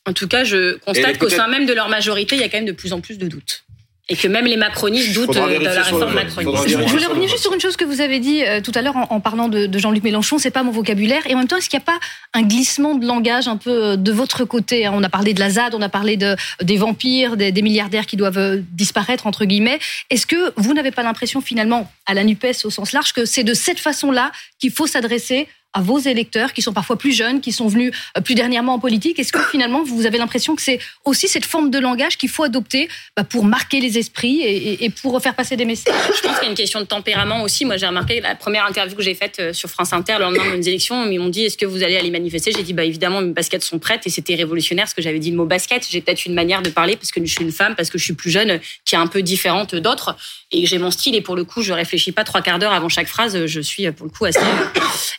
En 0.05 0.13
tout 0.13 0.27
cas, 0.27 0.43
je 0.43 0.77
constate 0.79 1.17
qu'au 1.17 1.29
sein 1.29 1.47
même 1.47 1.65
de 1.65 1.73
leur 1.73 1.89
majorité, 1.89 2.35
il 2.35 2.41
y 2.41 2.43
a 2.43 2.49
quand 2.49 2.57
même 2.57 2.65
de 2.65 2.73
plus 2.73 2.93
en 2.93 3.01
plus 3.01 3.17
de 3.17 3.27
doutes 3.27 3.63
et 4.09 4.17
que 4.17 4.27
même 4.27 4.45
les 4.45 4.57
macronistes 4.57 5.13
doutent 5.13 5.37
euh, 5.37 5.59
de 5.59 5.63
la 5.63 5.81
réforme 5.81 6.13
macroniste. 6.13 6.67
Je 6.67 6.77
voulais 6.77 7.05
revenir 7.05 7.29
juste 7.29 7.43
sur 7.43 7.53
une 7.53 7.61
chose 7.61 7.77
que 7.77 7.85
vous 7.85 8.01
avez 8.01 8.19
dit 8.19 8.43
euh, 8.43 8.59
tout 8.59 8.73
à 8.75 8.81
l'heure 8.81 8.95
en, 8.95 9.19
parlant 9.21 9.47
de, 9.47 9.69
Jean-Luc 9.77 10.03
Mélenchon, 10.03 10.37
c'est 10.37 10.51
pas 10.51 10.63
mon 10.63 10.71
vocabulaire. 10.71 11.25
Et 11.25 11.35
en 11.35 11.37
même 11.37 11.47
temps, 11.47 11.55
est-ce 11.55 11.69
qu'il 11.69 11.79
n'y 11.79 11.83
a 11.83 11.85
pas 11.85 11.99
un 12.33 12.41
glissement 12.41 12.95
de 12.95 13.05
langage 13.05 13.47
un 13.47 13.55
peu 13.55 13.71
euh, 13.71 13.95
de 13.95 14.11
votre 14.11 14.43
côté 14.43 14.85
hein? 14.85 14.91
On 14.93 15.03
a 15.03 15.09
parlé 15.09 15.33
de 15.33 15.39
la 15.39 15.51
ZAD, 15.51 15.73
on 15.73 15.81
a 15.81 15.87
parlé 15.87 16.17
de, 16.17 16.35
des 16.61 16.75
vampires, 16.75 17.37
des, 17.37 17.53
des 17.53 17.61
milliardaires 17.61 18.05
qui 18.05 18.17
doivent 18.17 18.61
disparaître, 18.71 19.25
entre 19.25 19.45
guillemets. 19.45 19.79
Est-ce 20.09 20.27
que 20.27 20.51
vous 20.57 20.73
n'avez 20.73 20.91
pas 20.91 21.03
l'impression 21.03 21.39
finalement, 21.39 21.89
à 22.05 22.13
la 22.13 22.25
NUPES 22.25 22.65
au 22.65 22.69
sens 22.69 22.91
large, 22.91 23.13
que 23.13 23.23
c'est 23.23 23.43
de 23.43 23.53
cette 23.53 23.79
façon-là 23.79 24.33
qu'il 24.59 24.71
faut 24.71 24.87
s'adresser 24.87 25.47
à 25.73 25.81
vos 25.81 25.99
électeurs 25.99 26.53
qui 26.53 26.61
sont 26.61 26.73
parfois 26.73 26.97
plus 26.97 27.11
jeunes, 27.11 27.41
qui 27.41 27.51
sont 27.51 27.67
venus 27.67 27.91
euh, 28.17 28.21
plus 28.21 28.35
dernièrement 28.35 28.75
en 28.75 28.79
politique. 28.79 29.19
Est-ce 29.19 29.33
que 29.33 29.41
finalement, 29.43 29.83
vous 29.83 30.05
avez 30.05 30.17
l'impression 30.17 30.55
que 30.55 30.61
c'est 30.61 30.79
aussi 31.05 31.27
cette 31.27 31.45
forme 31.45 31.69
de 31.69 31.79
langage 31.79 32.17
qu'il 32.17 32.29
faut 32.29 32.43
adopter 32.43 32.89
bah, 33.15 33.23
pour 33.23 33.45
marquer 33.45 33.79
les 33.79 33.97
esprits 33.97 34.41
et, 34.41 34.89
pour 34.89 35.21
faire 35.21 35.35
passer 35.35 35.55
des 35.55 35.65
messages? 35.65 35.93
Je 36.15 36.21
pense 36.21 36.35
qu'il 36.35 36.43
y 36.43 36.47
a 36.47 36.49
une 36.49 36.55
question 36.55 36.79
de 36.79 36.85
tempérament 36.85 37.43
aussi. 37.43 37.65
Moi, 37.65 37.77
j'ai 37.77 37.87
remarqué 37.87 38.21
la 38.21 38.35
première 38.35 38.65
interview 38.65 38.95
que 38.95 39.03
j'ai 39.03 39.15
faite 39.15 39.37
euh, 39.39 39.53
sur 39.53 39.69
France 39.69 39.93
Inter 39.93 40.13
le 40.19 40.25
lendemain 40.25 40.57
des 40.57 40.69
élections, 40.69 41.09
ils 41.09 41.19
m'ont 41.19 41.29
dit 41.29 41.45
est-ce 41.45 41.57
que 41.57 41.65
vous 41.65 41.83
allez 41.83 41.97
aller 41.97 42.11
manifester? 42.11 42.51
J'ai 42.51 42.63
dit 42.63 42.73
bah 42.73 42.83
évidemment 42.83 43.21
mes 43.21 43.31
baskets 43.33 43.63
sont 43.63 43.79
prêtes. 43.79 44.05
Et 44.05 44.09
c'était 44.09 44.35
révolutionnaire 44.35 44.87
ce 44.87 44.95
que 44.95 45.01
j'avais 45.01 45.19
dit 45.19 45.31
le 45.31 45.37
mot 45.37 45.45
basket. 45.45 45.87
J'ai 45.89 46.01
peut-être 46.01 46.25
une 46.25 46.33
manière 46.33 46.61
de 46.61 46.69
parler 46.69 46.95
parce 46.95 47.11
que 47.11 47.23
je 47.23 47.31
suis 47.31 47.43
une 47.43 47.51
femme, 47.51 47.75
parce 47.75 47.89
que 47.89 47.97
je 47.97 48.03
suis 48.03 48.13
plus 48.13 48.29
jeune, 48.29 48.59
qui 48.85 48.95
est 48.95 48.97
un 48.97 49.07
peu 49.07 49.21
différente 49.21 49.75
d'autres. 49.75 50.15
Et 50.51 50.65
j'ai 50.65 50.77
mon 50.77 50.91
style. 50.91 51.15
Et 51.15 51.21
pour 51.21 51.35
le 51.35 51.43
coup 51.43 51.61
je 51.61 51.73
réfléchis 51.73 52.11
pas 52.11 52.23
trois 52.23 52.41
quarts 52.41 52.59
d'heure 52.59 52.73
avant 52.73 52.89
chaque 52.89 53.07
phrase. 53.07 53.45
Je 53.45 53.61
suis 53.61 53.89
pour 53.91 54.05
le 54.05 54.11
coup 54.11 54.25
assez 54.25 54.39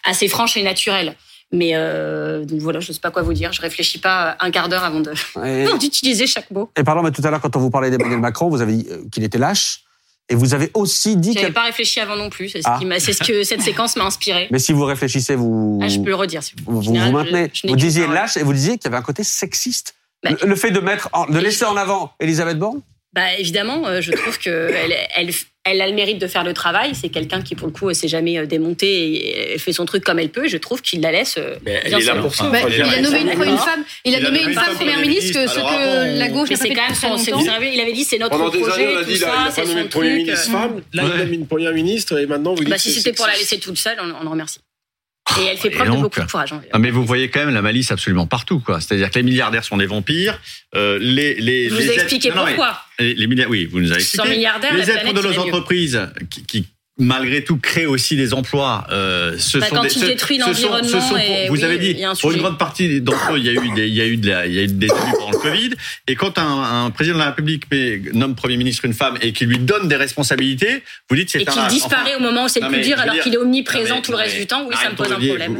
assez 0.05 0.29
franche 0.29 0.44
et 0.57 0.63
naturelle. 0.63 1.17
Mais 1.53 1.73
euh, 1.75 2.45
donc 2.45 2.61
voilà, 2.61 2.81
je 2.81 2.89
ne 2.89 2.95
sais 2.95 3.01
pas 3.01 3.11
quoi 3.11 3.23
vous 3.23 3.33
dire. 3.33 3.53
Je 3.53 3.61
réfléchis 3.61 3.99
pas 3.99 4.37
un 4.41 4.51
quart 4.51 4.69
d'heure 4.69 4.85
avant 4.85 5.01
d'utiliser 5.81 6.27
chaque 6.27 6.51
mot. 6.51 6.71
Et 6.77 6.83
pardon, 6.83 7.03
mais 7.03 7.11
tout 7.11 7.23
à 7.25 7.31
l'heure, 7.31 7.41
quand 7.41 7.55
on 7.57 7.61
vous 7.61 7.71
parlait 7.71 7.91
d'Emmanuel 7.91 8.19
Macron, 8.19 8.49
vous 8.49 8.61
avez 8.61 8.73
dit 8.75 8.87
euh, 8.91 9.05
qu'il 9.13 9.25
était 9.25 9.39
lâche. 9.39 9.81
Et 10.31 10.35
vous 10.35 10.55
avez 10.55 10.71
aussi 10.73 11.17
dit. 11.17 11.35
Je 11.35 11.41
n'avais 11.41 11.53
pas 11.53 11.65
réfléchi 11.65 12.01
avant 12.01 12.17
non 12.17 12.31
plus. 12.31 12.49
C'est 12.49 12.63
ce, 12.63 12.69
ah. 12.69 12.81
ce, 12.81 13.23
que 13.23 13.45
cette 13.45 13.61
séquence 13.63 13.95
m'a 13.97 14.05
inspiré. 14.05 14.49
Mais 14.51 14.59
si 14.59 14.73
vous 14.73 14.85
réfléchissez, 14.85 15.37
vous. 15.37 15.79
Ah, 15.83 15.89
je 15.89 15.99
peux 15.99 16.09
le 16.09 16.15
redire. 16.15 16.43
Si 16.43 16.55
vous 16.65 16.81
vous, 16.81 16.95
vous 16.95 17.13
maintenez. 17.13 17.51
vous 17.65 17.77
disiez 17.77 18.07
lâche 18.07 18.39
et 18.39 18.43
vous 18.43 18.55
disiez 18.55 18.79
qu'il 18.79 18.85
y 18.85 18.89
avait 18.89 18.97
un 18.97 19.03
côté 19.03 19.23
sexiste. 19.23 19.95
Bah, 20.23 20.31
le, 20.43 20.57
fait 20.57 20.71
de 20.71 20.81
mettre, 20.81 21.11
de 21.29 21.39
laisser 21.39 21.67
en 21.67 21.77
avant 21.77 22.15
Elisabeth 22.19 22.59
Borne? 22.59 22.81
Bah 23.13 23.35
évidemment, 23.39 23.87
euh, 23.87 24.01
je 24.01 24.13
trouve 24.13 24.39
que 24.39 24.73
elle, 24.75 24.95
elle, 25.15 25.31
elle 25.65 25.81
a 25.81 25.89
le 25.89 25.95
mérite 25.95 26.21
de 26.21 26.27
faire 26.27 26.45
le 26.45 26.53
travail. 26.53 26.95
C'est 26.95 27.09
quelqu'un 27.09 27.41
qui, 27.43 27.55
pour 27.55 27.67
le 27.67 27.73
coup, 27.73 27.93
s'est 27.95 28.09
jamais 28.09 28.39
euh, 28.39 28.47
démonté 28.47 29.55
et 29.55 29.59
fait 29.59 29.73
son 29.73 29.87
truc 29.87 30.05
comme 30.05 30.19
elle 30.19 30.29
peut. 30.29 30.47
Je 30.47 30.59
trouve 30.59 30.83
qu'il 30.83 31.01
la 31.01 31.11
laisse 31.11 31.37
euh, 31.39 31.57
bien 31.63 31.81
elle 31.85 31.95
est 31.95 32.05
là 32.05 32.17
pour 32.17 32.35
ça. 32.35 32.51
il 32.69 32.83
a 32.83 33.01
nommé 33.01 33.21
une, 33.21 33.29
une 33.31 33.59
femme. 33.59 33.85
Il 34.05 34.15
a 34.15 34.21
nommé 34.21 34.43
une 34.43 34.53
femme 34.53 34.75
première 34.75 35.01
ministre, 35.01 35.41
ce 35.49 35.55
que 35.55 36.19
la 36.19 36.29
gauche 36.29 36.51
pas 36.51 36.57
fait 36.57 36.75
quand 36.75 36.87
même 36.87 37.19
son, 37.19 37.37
Vous 37.37 37.45
savez, 37.45 37.73
il 37.73 37.81
avait 37.81 37.93
dit 37.93 38.05
c'est 38.05 38.19
notre 38.19 38.37
projet. 38.37 38.59
Pendant 38.61 38.67
des 38.67 38.83
années, 38.83 38.95
on 38.95 38.99
a 38.99 39.05
dit 39.05 39.15
il 39.15 39.21
n'a 39.21 39.51
pas 39.51 39.65
nommé 39.65 39.81
une 39.81 39.89
première 39.89 40.17
ministre 40.17 40.51
femme. 40.51 40.83
Là, 40.93 41.03
il 41.15 41.21
a 41.21 41.25
mis 41.25 41.37
une 41.37 41.47
première 41.47 41.73
ministre 41.73 42.19
et 42.19 42.27
maintenant 42.27 42.55
vous 42.55 42.61
dites. 42.61 42.69
Bah, 42.69 42.79
si 42.79 42.93
c'était 42.93 43.13
pour 43.13 43.27
la 43.27 43.35
laisser 43.35 43.59
toute 43.59 43.79
seule, 43.79 43.97
on 44.01 44.27
en 44.27 44.31
remercie. 44.31 44.61
Et 45.41 45.47
elle 45.47 45.57
fait 45.57 45.71
preuve 45.71 45.91
de 45.91 45.97
beaucoup 45.97 46.21
de 46.21 46.31
courage. 46.31 46.53
Hein. 46.53 46.63
Ah, 46.73 46.79
mais 46.79 46.91
vous 46.91 47.05
voyez 47.05 47.29
quand 47.29 47.41
même 47.45 47.55
la 47.55 47.63
malice 47.63 47.91
absolument 47.91 48.27
partout, 48.27 48.61
quoi. 48.61 48.81
C'est-à-dire 48.81 49.11
que 49.11 49.19
les 49.19 49.25
milliardaires 49.25 49.65
sont 49.65 49.77
des 49.77 49.87
vampires. 49.87 50.39
Euh, 50.75 50.99
les, 51.01 51.35
les, 51.35 51.69
vous 51.69 51.77
les 51.77 51.89
avez 51.89 51.95
expliqué 51.95 52.31
pourquoi. 52.31 52.81
les, 52.99 53.15
milliardaires, 53.27 53.51
oui, 53.51 53.67
vous 53.67 53.81
nous 53.81 53.93
avez 53.93 54.01
expliqué. 54.01 54.29
milliardaires, 54.29 54.75
les 54.75 54.91
êtres 54.91 55.13
de 55.13 55.21
nos 55.21 55.39
entreprises 55.39 56.01
qui, 56.31 56.45
qui 56.45 56.67
malgré 56.97 57.43
tout 57.43 57.57
crée 57.57 57.87
aussi 57.87 58.15
des 58.17 58.35
emplois. 58.35 58.87
Euh, 58.91 59.37
ce 59.39 59.59
bah, 59.59 59.67
sont 59.67 59.75
quand 59.77 59.83
des, 59.83 59.89
tu 59.89 59.99
détruis 60.01 60.39
l'environnement, 60.39 61.01
vous 61.49 61.65
avez 61.65 61.79
dit 61.79 61.97
pour 62.21 62.33
une 62.33 62.41
grande 62.41 62.59
partie 62.59 63.01
d'entre 63.01 63.33
eux, 63.33 63.39
il 63.39 63.45
y 63.45 63.49
a 63.49 63.53
eu 63.53 63.71
des, 63.75 63.89
il 63.89 63.95
y 63.95 64.01
a 64.01 64.07
eu 64.07 64.17
de 64.17 64.29
la, 64.29 64.47
il 64.47 64.55
y 64.55 64.59
a 64.59 64.63
eu 64.63 64.69
des 64.69 64.87
pendant 64.87 65.31
le 65.31 65.39
Covid. 65.39 65.71
Et 66.07 66.15
quand 66.15 66.39
un, 66.39 66.85
un, 66.85 66.91
président 66.91 67.17
de 67.17 67.21
la 67.21 67.31
République 67.31 67.65
nomme 68.13 68.35
premier 68.35 68.57
ministre 68.57 68.85
une 68.85 68.95
femme 68.95 69.19
et 69.21 69.33
qui 69.33 69.47
lui 69.47 69.59
donne 69.59 69.89
des 69.89 69.97
responsabilités, 69.97 70.85
vous 71.11 71.17
dites 71.17 71.31
c'est 71.31 71.43
et 71.43 71.45
qu'il 71.45 71.67
disparaît 71.69 72.15
au 72.15 72.21
moment 72.21 72.45
où 72.45 72.49
c'est 72.49 72.61
le 72.61 72.69
plus 72.69 72.83
dur, 72.83 72.99
alors 72.99 73.19
qu'il 73.19 73.35
est 73.35 73.39
omniprésent 73.39 74.01
tout 74.01 74.13
le 74.13 74.19
reste 74.19 74.37
du 74.37 74.47
temps. 74.47 74.65
Oui, 74.69 74.77
ça 74.81 74.91
me 74.91 74.97
pose 74.97 75.11
un 75.11 75.19
problème. 75.19 75.59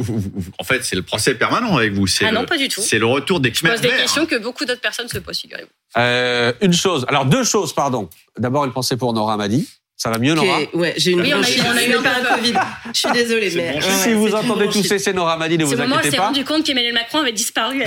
en 0.57 0.63
fait, 0.63 0.83
c'est 0.83 0.95
le 0.95 1.01
procès 1.01 1.35
permanent 1.35 1.75
avec 1.75 1.93
vous. 1.93 2.05
Ah 2.21 2.31
non, 2.31 2.45
pas 2.45 2.57
du 2.57 2.69
tout. 2.69 2.81
C'est 2.81 2.99
le 2.99 3.05
retour 3.05 3.39
des 3.39 3.51
Je 3.53 3.61
pose 3.61 3.81
des 3.81 3.89
questions 3.89 4.25
que 4.25 4.37
beaucoup 4.37 4.65
d'autres 4.65 4.81
personnes 4.81 5.09
se 5.09 5.19
posent, 5.19 5.39
figurez-vous. 5.39 5.67
Euh, 5.97 6.53
une 6.61 6.73
chose, 6.73 7.05
alors 7.07 7.25
deux 7.25 7.43
choses, 7.43 7.73
pardon. 7.73 8.09
D'abord, 8.37 8.65
une 8.65 8.73
pensée 8.73 8.97
pour 8.97 9.13
Nora 9.13 9.37
Madi. 9.37 9.67
Ça 9.97 10.09
va 10.09 10.17
mieux, 10.17 10.33
Nora? 10.33 10.59
Ouais, 10.73 10.93
j'ai 10.97 11.11
une 11.11 11.21
oui, 11.21 11.33
on 11.33 11.41
a 11.41 11.49
eu, 11.49 11.61
on 11.61 11.77
a 11.77 11.83
eu 11.83 11.93
un 11.93 12.01
peu 12.01 12.35
Covid. 12.35 12.53
Je 12.93 12.99
suis 12.99 13.11
désolée, 13.11 13.51
mais. 13.55 13.79
si 13.81 14.13
vous 14.13 14.35
entendez 14.35 14.67
tousser, 14.67 14.99
c'est 14.99 15.13
Nora 15.13 15.37
Madi, 15.37 15.57
ne 15.57 15.63
vous 15.63 15.73
inquiétez 15.73 15.89
pas. 15.89 16.07
on 16.07 16.11
s'est 16.11 16.17
rendu 16.17 16.43
compte 16.43 16.65
qu'Emmanuel 16.65 16.93
Macron 16.93 17.19
avait 17.19 17.31
disparu. 17.31 17.83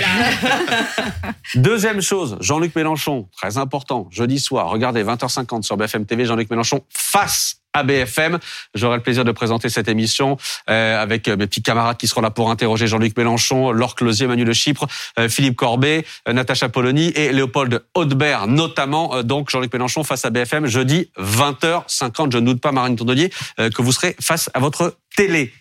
Deuxième 1.55 2.01
chose, 2.01 2.37
Jean-Luc 2.39 2.75
Mélenchon, 2.75 3.27
très 3.37 3.57
important, 3.57 4.07
jeudi 4.11 4.39
soir, 4.39 4.69
regardez, 4.69 5.03
20h50 5.03 5.61
sur 5.61 5.77
BFM 5.77 6.05
TV, 6.05 6.25
Jean-Luc 6.25 6.49
Mélenchon 6.49 6.81
face 6.89 7.57
à 7.73 7.83
BFM. 7.83 8.39
J'aurai 8.73 8.97
le 8.97 9.03
plaisir 9.03 9.25
de 9.25 9.31
présenter 9.31 9.69
cette 9.69 9.87
émission 9.87 10.37
euh, 10.69 11.01
avec 11.01 11.27
mes 11.27 11.47
petits 11.47 11.61
camarades 11.61 11.97
qui 11.97 12.07
seront 12.07 12.21
là 12.21 12.31
pour 12.31 12.49
interroger 12.49 12.87
Jean-Luc 12.87 13.15
Mélenchon, 13.17 13.71
Laure 13.71 13.95
Closier, 13.95 14.27
Manu 14.27 14.43
Le 14.43 14.53
Chypre, 14.53 14.87
Philippe 15.29 15.55
Corbet, 15.55 16.05
Natacha 16.27 16.69
Polony 16.69 17.09
et 17.15 17.31
Léopold 17.31 17.83
Haudebert, 17.93 18.47
notamment. 18.47 19.23
donc 19.23 19.49
Jean-Luc 19.49 19.71
Mélenchon 19.73 20.03
face 20.03 20.25
à 20.25 20.29
BFM 20.29 20.67
jeudi 20.67 21.11
20h50. 21.17 22.31
Je 22.31 22.37
ne 22.37 22.45
doute 22.45 22.61
pas, 22.61 22.71
Marine 22.71 22.95
Tourdelier, 22.95 23.29
que 23.57 23.81
vous 23.81 23.91
serez 23.91 24.15
face 24.19 24.49
à 24.53 24.59
votre 24.59 24.97
télé. 25.15 25.53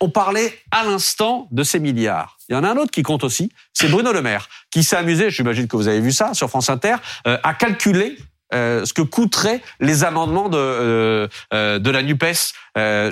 on 0.00 0.10
parlait 0.10 0.58
à 0.70 0.84
l'instant 0.84 1.48
de 1.50 1.62
ces 1.62 1.78
milliards. 1.78 2.38
Il 2.48 2.54
y 2.54 2.56
en 2.56 2.64
a 2.64 2.70
un 2.70 2.76
autre 2.76 2.90
qui 2.90 3.02
compte 3.02 3.24
aussi, 3.24 3.50
c'est 3.72 3.88
Bruno 3.88 4.12
Le 4.12 4.22
Maire, 4.22 4.48
qui 4.70 4.82
s'est 4.82 4.96
amusé, 4.96 5.30
j'imagine 5.30 5.68
que 5.68 5.76
vous 5.76 5.88
avez 5.88 6.00
vu 6.00 6.12
ça 6.12 6.34
sur 6.34 6.48
France 6.48 6.70
Inter, 6.70 6.96
à 7.24 7.54
calculer 7.54 8.16
euh, 8.52 8.84
ce 8.84 8.92
que 8.92 9.02
coûteraient 9.02 9.60
les 9.80 10.04
amendements 10.04 10.48
de 10.48 10.58
euh, 10.58 11.28
euh, 11.54 11.78
de 11.78 11.90
la 11.90 12.02
Nupes, 12.02 12.24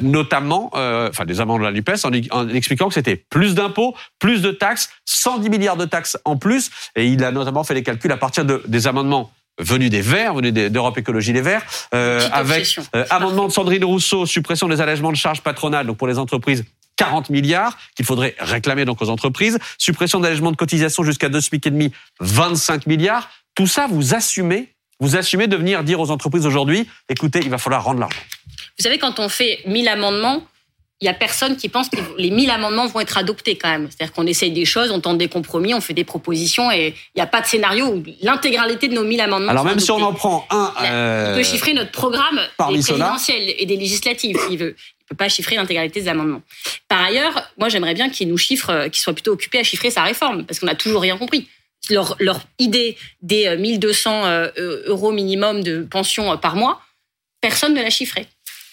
notamment, 0.02 0.70
enfin 0.74 1.24
des 1.24 1.40
amendements 1.40 1.66
de 1.66 1.70
la 1.70 1.72
Nupes, 1.72 1.90
en, 2.30 2.48
expliquant 2.48 2.88
que 2.88 2.94
c'était 2.94 3.16
plus 3.16 3.54
d'impôts, 3.54 3.94
plus 4.18 4.42
de 4.42 4.50
taxes, 4.50 4.90
110 5.04 5.50
milliards 5.50 5.76
de 5.76 5.84
taxes 5.84 6.16
en 6.24 6.36
plus, 6.36 6.70
et 6.96 7.06
il 7.06 7.22
a 7.24 7.32
notamment 7.32 7.64
fait 7.64 7.74
les 7.74 7.82
calculs 7.82 8.12
à 8.12 8.16
partir 8.16 8.44
de, 8.44 8.62
des 8.66 8.86
amendements 8.86 9.32
venus 9.58 9.90
des 9.90 10.00
Verts, 10.00 10.34
venus 10.34 10.52
d'Europe 10.52 10.96
Écologie 10.98 11.32
Les 11.32 11.40
Verts, 11.40 11.62
avec 11.92 12.78
amendement 13.10 13.46
de 13.46 13.52
Sandrine 13.52 13.84
Rousseau, 13.84 14.26
suppression 14.26 14.68
des 14.68 14.80
allègements 14.80 15.10
de 15.10 15.16
charges 15.16 15.42
patronales, 15.42 15.86
donc 15.86 15.96
pour 15.96 16.08
les 16.08 16.18
entreprises 16.18 16.64
40 16.98 17.30
milliards 17.30 17.78
qu'il 17.96 18.04
faudrait 18.04 18.34
réclamer 18.38 18.84
donc 18.84 19.00
aux 19.00 19.08
entreprises, 19.08 19.58
suppression 19.78 20.20
d'allègements 20.20 20.50
de 20.50 20.56
cotisations 20.56 21.04
jusqu'à 21.04 21.28
2 21.28 21.40
SMIC 21.40 21.66
et 21.66 21.70
demi, 21.70 21.92
25 22.20 22.86
milliards. 22.86 23.30
Tout 23.54 23.66
ça, 23.66 23.86
vous 23.88 24.14
assumez 24.14 24.74
vous 25.00 25.16
assumez 25.16 25.46
de 25.46 25.56
venir 25.56 25.84
dire 25.84 26.00
aux 26.00 26.10
entreprises 26.10 26.46
aujourd'hui, 26.46 26.88
écoutez, 27.08 27.40
il 27.40 27.50
va 27.50 27.58
falloir 27.58 27.84
rendre 27.84 28.00
l'argent. 28.00 28.20
Vous 28.78 28.82
savez, 28.82 28.98
quand 28.98 29.18
on 29.18 29.28
fait 29.28 29.60
1000 29.66 29.88
amendements, 29.88 30.42
il 31.00 31.04
y 31.04 31.08
a 31.08 31.14
personne 31.14 31.56
qui 31.56 31.68
pense 31.68 31.88
que 31.88 31.96
les 32.16 32.30
1000 32.30 32.50
amendements 32.50 32.86
vont 32.86 32.98
être 32.98 33.18
adoptés 33.18 33.56
quand 33.56 33.68
même. 33.68 33.88
C'est-à-dire 33.88 34.12
qu'on 34.12 34.26
essaye 34.26 34.50
des 34.50 34.64
choses, 34.64 34.90
on 34.90 35.00
tente 35.00 35.18
des 35.18 35.28
compromis, 35.28 35.72
on 35.72 35.80
fait 35.80 35.94
des 35.94 36.04
propositions 36.04 36.72
et 36.72 36.88
il 36.88 37.18
n'y 37.18 37.22
a 37.22 37.26
pas 37.26 37.40
de 37.40 37.46
scénario 37.46 37.86
où 37.86 38.02
l'intégralité 38.20 38.88
de 38.88 38.94
nos 38.94 39.04
1000 39.04 39.20
amendements. 39.20 39.50
Alors 39.50 39.64
même 39.64 39.78
si 39.78 39.92
on 39.92 40.02
en 40.02 40.12
prend 40.12 40.46
un, 40.50 40.72
euh, 40.82 41.36
peut 41.36 41.44
chiffrer 41.44 41.72
notre 41.72 41.92
programme 41.92 42.40
des 42.58 42.64
présidentielles 42.64 43.54
et 43.58 43.66
des 43.66 43.76
législatives. 43.76 44.38
Il 44.50 44.58
veut. 44.58 44.74
Il 45.00 45.04
peut 45.08 45.16
pas 45.16 45.28
chiffrer 45.30 45.56
l'intégralité 45.56 46.02
des 46.02 46.08
amendements. 46.08 46.42
Par 46.88 47.02
ailleurs, 47.02 47.48
moi 47.56 47.68
j'aimerais 47.68 47.94
bien 47.94 48.10
qu'il 48.10 48.28
nous 48.28 48.36
chiffre, 48.36 48.70
euh, 48.70 48.88
qu'il 48.88 49.00
soit 49.00 49.14
plutôt 49.14 49.32
occupé 49.32 49.58
à 49.58 49.62
chiffrer 49.62 49.90
sa 49.90 50.02
réforme, 50.02 50.44
parce 50.44 50.58
qu'on 50.58 50.66
n'a 50.66 50.74
toujours 50.74 51.00
rien 51.00 51.16
compris 51.16 51.48
leur, 51.90 52.46
idée 52.58 52.96
des 53.22 53.56
1200 53.56 54.26
euh, 54.26 54.48
euh, 54.58 54.82
euros 54.86 55.12
minimum 55.12 55.62
de 55.62 55.82
pension 55.82 56.32
euh, 56.32 56.36
par 56.36 56.56
mois, 56.56 56.80
personne 57.40 57.74
ne 57.74 57.82
l'a 57.82 57.90
chiffré. 57.90 58.26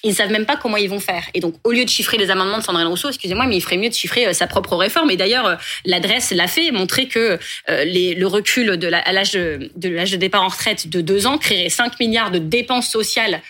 Ils 0.03 0.12
ne 0.12 0.16
savent 0.16 0.32
même 0.32 0.45
pas 0.45 0.56
comment 0.56 0.78
ils 0.78 0.89
vont 0.89 0.99
faire. 0.99 1.24
Et 1.34 1.39
donc, 1.39 1.56
au 1.64 1.72
lieu 1.72 1.84
de 1.84 1.89
chiffrer 1.89 2.18
les 2.18 2.30
amendements 2.30 2.60
de 2.60 2.64
Sandrine 2.64 2.86
Rousseau, 2.86 3.10
excusez-moi, 3.10 3.47
mais 3.47 3.58
il 3.58 3.62
ferait 3.62 3.78
mieux 3.78 3.89
de 3.89 3.93
chiffrer 3.95 4.32
sa 4.36 4.45
propre 4.45 4.76
réforme. 4.76 5.10
Et 5.10 5.18
d'ailleurs, 5.18 5.58
l'adresse 5.84 6.30
l'a 6.30 6.47
fait, 6.47 6.70
montrer 6.70 7.08
que 7.08 7.39
le 7.68 8.26
recul 8.26 8.78
de 8.78 8.88
l'âge 8.88 9.32
de 9.32 10.18
départ 10.18 10.43
en 10.43 10.49
retraite 10.49 10.89
de 10.89 11.01
deux 11.01 11.26
ans 11.26 11.39
créerait 11.39 11.70
5 11.70 11.99
milliards 11.99 12.30
de 12.30 12.38
dépenses 12.38 12.91
sociales 12.91 13.41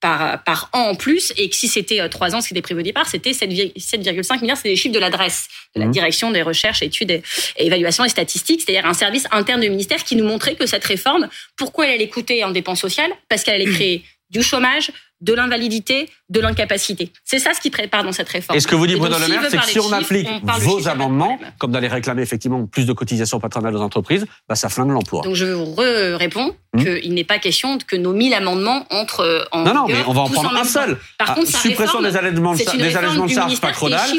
par, 0.00 0.42
par 0.44 0.70
an 0.72 0.80
en 0.80 0.94
plus, 0.94 1.32
et 1.36 1.48
que 1.48 1.56
si 1.56 1.68
c'était 1.68 2.00
euh, 2.00 2.08
trois 2.08 2.34
ans, 2.34 2.40
ce 2.40 2.48
qui 2.48 2.54
était 2.54 2.62
prévu 2.62 2.80
au 2.80 2.84
départ, 2.84 3.08
c'était 3.08 3.32
7,5 3.32 4.40
milliards, 4.40 4.56
c'est 4.56 4.68
les 4.68 4.76
chiffres 4.76 4.94
de 4.94 4.98
l'adresse 4.98 5.48
de 5.74 5.80
la 5.80 5.86
mmh. 5.86 5.90
direction 5.90 6.30
des 6.30 6.42
recherches, 6.42 6.82
études 6.82 7.10
et 7.10 7.22
évaluations 7.58 8.04
et 8.04 8.08
statistiques, 8.08 8.62
c'est-à-dire 8.64 8.86
un 8.86 8.94
service 8.94 9.26
interne 9.30 9.60
du 9.60 9.70
ministère 9.70 10.04
qui 10.04 10.16
nous 10.16 10.24
montrait 10.24 10.54
que 10.54 10.66
cette 10.66 10.84
réforme, 10.84 11.28
pourquoi 11.56 11.86
elle 11.86 11.94
allait 11.94 12.08
coûter 12.08 12.44
en 12.44 12.50
dépenses 12.50 12.80
sociales? 12.80 13.10
Parce 13.28 13.42
qu'elle 13.42 13.54
allait 13.54 13.72
créer 13.72 14.04
du 14.30 14.42
chômage, 14.42 14.92
de 15.20 15.32
l'invalidité, 15.34 16.10
de 16.28 16.40
l'incapacité. 16.40 17.12
C'est 17.24 17.38
ça 17.38 17.52
ce 17.54 17.60
qui 17.60 17.70
prépare 17.70 18.04
dans 18.04 18.12
cette 18.12 18.28
réforme. 18.28 18.56
Et 18.56 18.60
ce 18.60 18.66
que 18.66 18.76
vous 18.76 18.86
dit 18.86 18.96
Bruno 18.96 19.16
Le 19.18 19.28
Maire, 19.28 19.42
c'est 19.50 19.56
que 19.56 19.66
si 19.66 19.80
on 19.80 19.92
applique 19.92 20.28
vos 20.60 20.88
amendements, 20.88 21.38
comme 21.58 21.72
d'aller 21.72 21.88
réclamer 21.88 22.22
effectivement 22.22 22.66
plus 22.66 22.86
de 22.86 22.92
cotisations 22.92 23.40
patronales 23.40 23.76
aux 23.76 23.80
entreprises, 23.80 24.26
bah, 24.48 24.54
ça 24.54 24.68
flingue 24.68 24.90
l'emploi. 24.90 25.22
Donc 25.22 25.34
je 25.34 25.46
vous 25.46 25.74
réponds 25.74 26.54
hum. 26.74 26.84
qu'il 26.84 27.14
n'est 27.14 27.24
pas 27.24 27.38
question 27.38 27.78
que 27.78 27.96
nos 27.96 28.12
1000 28.12 28.34
amendements 28.34 28.86
entrent 28.90 29.24
euh, 29.24 29.44
en 29.52 29.64
Non, 29.64 29.74
non, 29.74 29.86
mais 29.88 30.04
on 30.06 30.12
va 30.12 30.22
en 30.22 30.28
prendre 30.28 30.56
un 30.56 30.64
seul. 30.64 30.98
Par 31.18 31.34
contre, 31.34 31.50
ah, 31.54 31.58
suppression 31.58 32.00
des 32.00 32.16
allègements 32.16 32.54
de, 32.54 33.28
charges 33.28 33.60
patronales, 33.60 34.10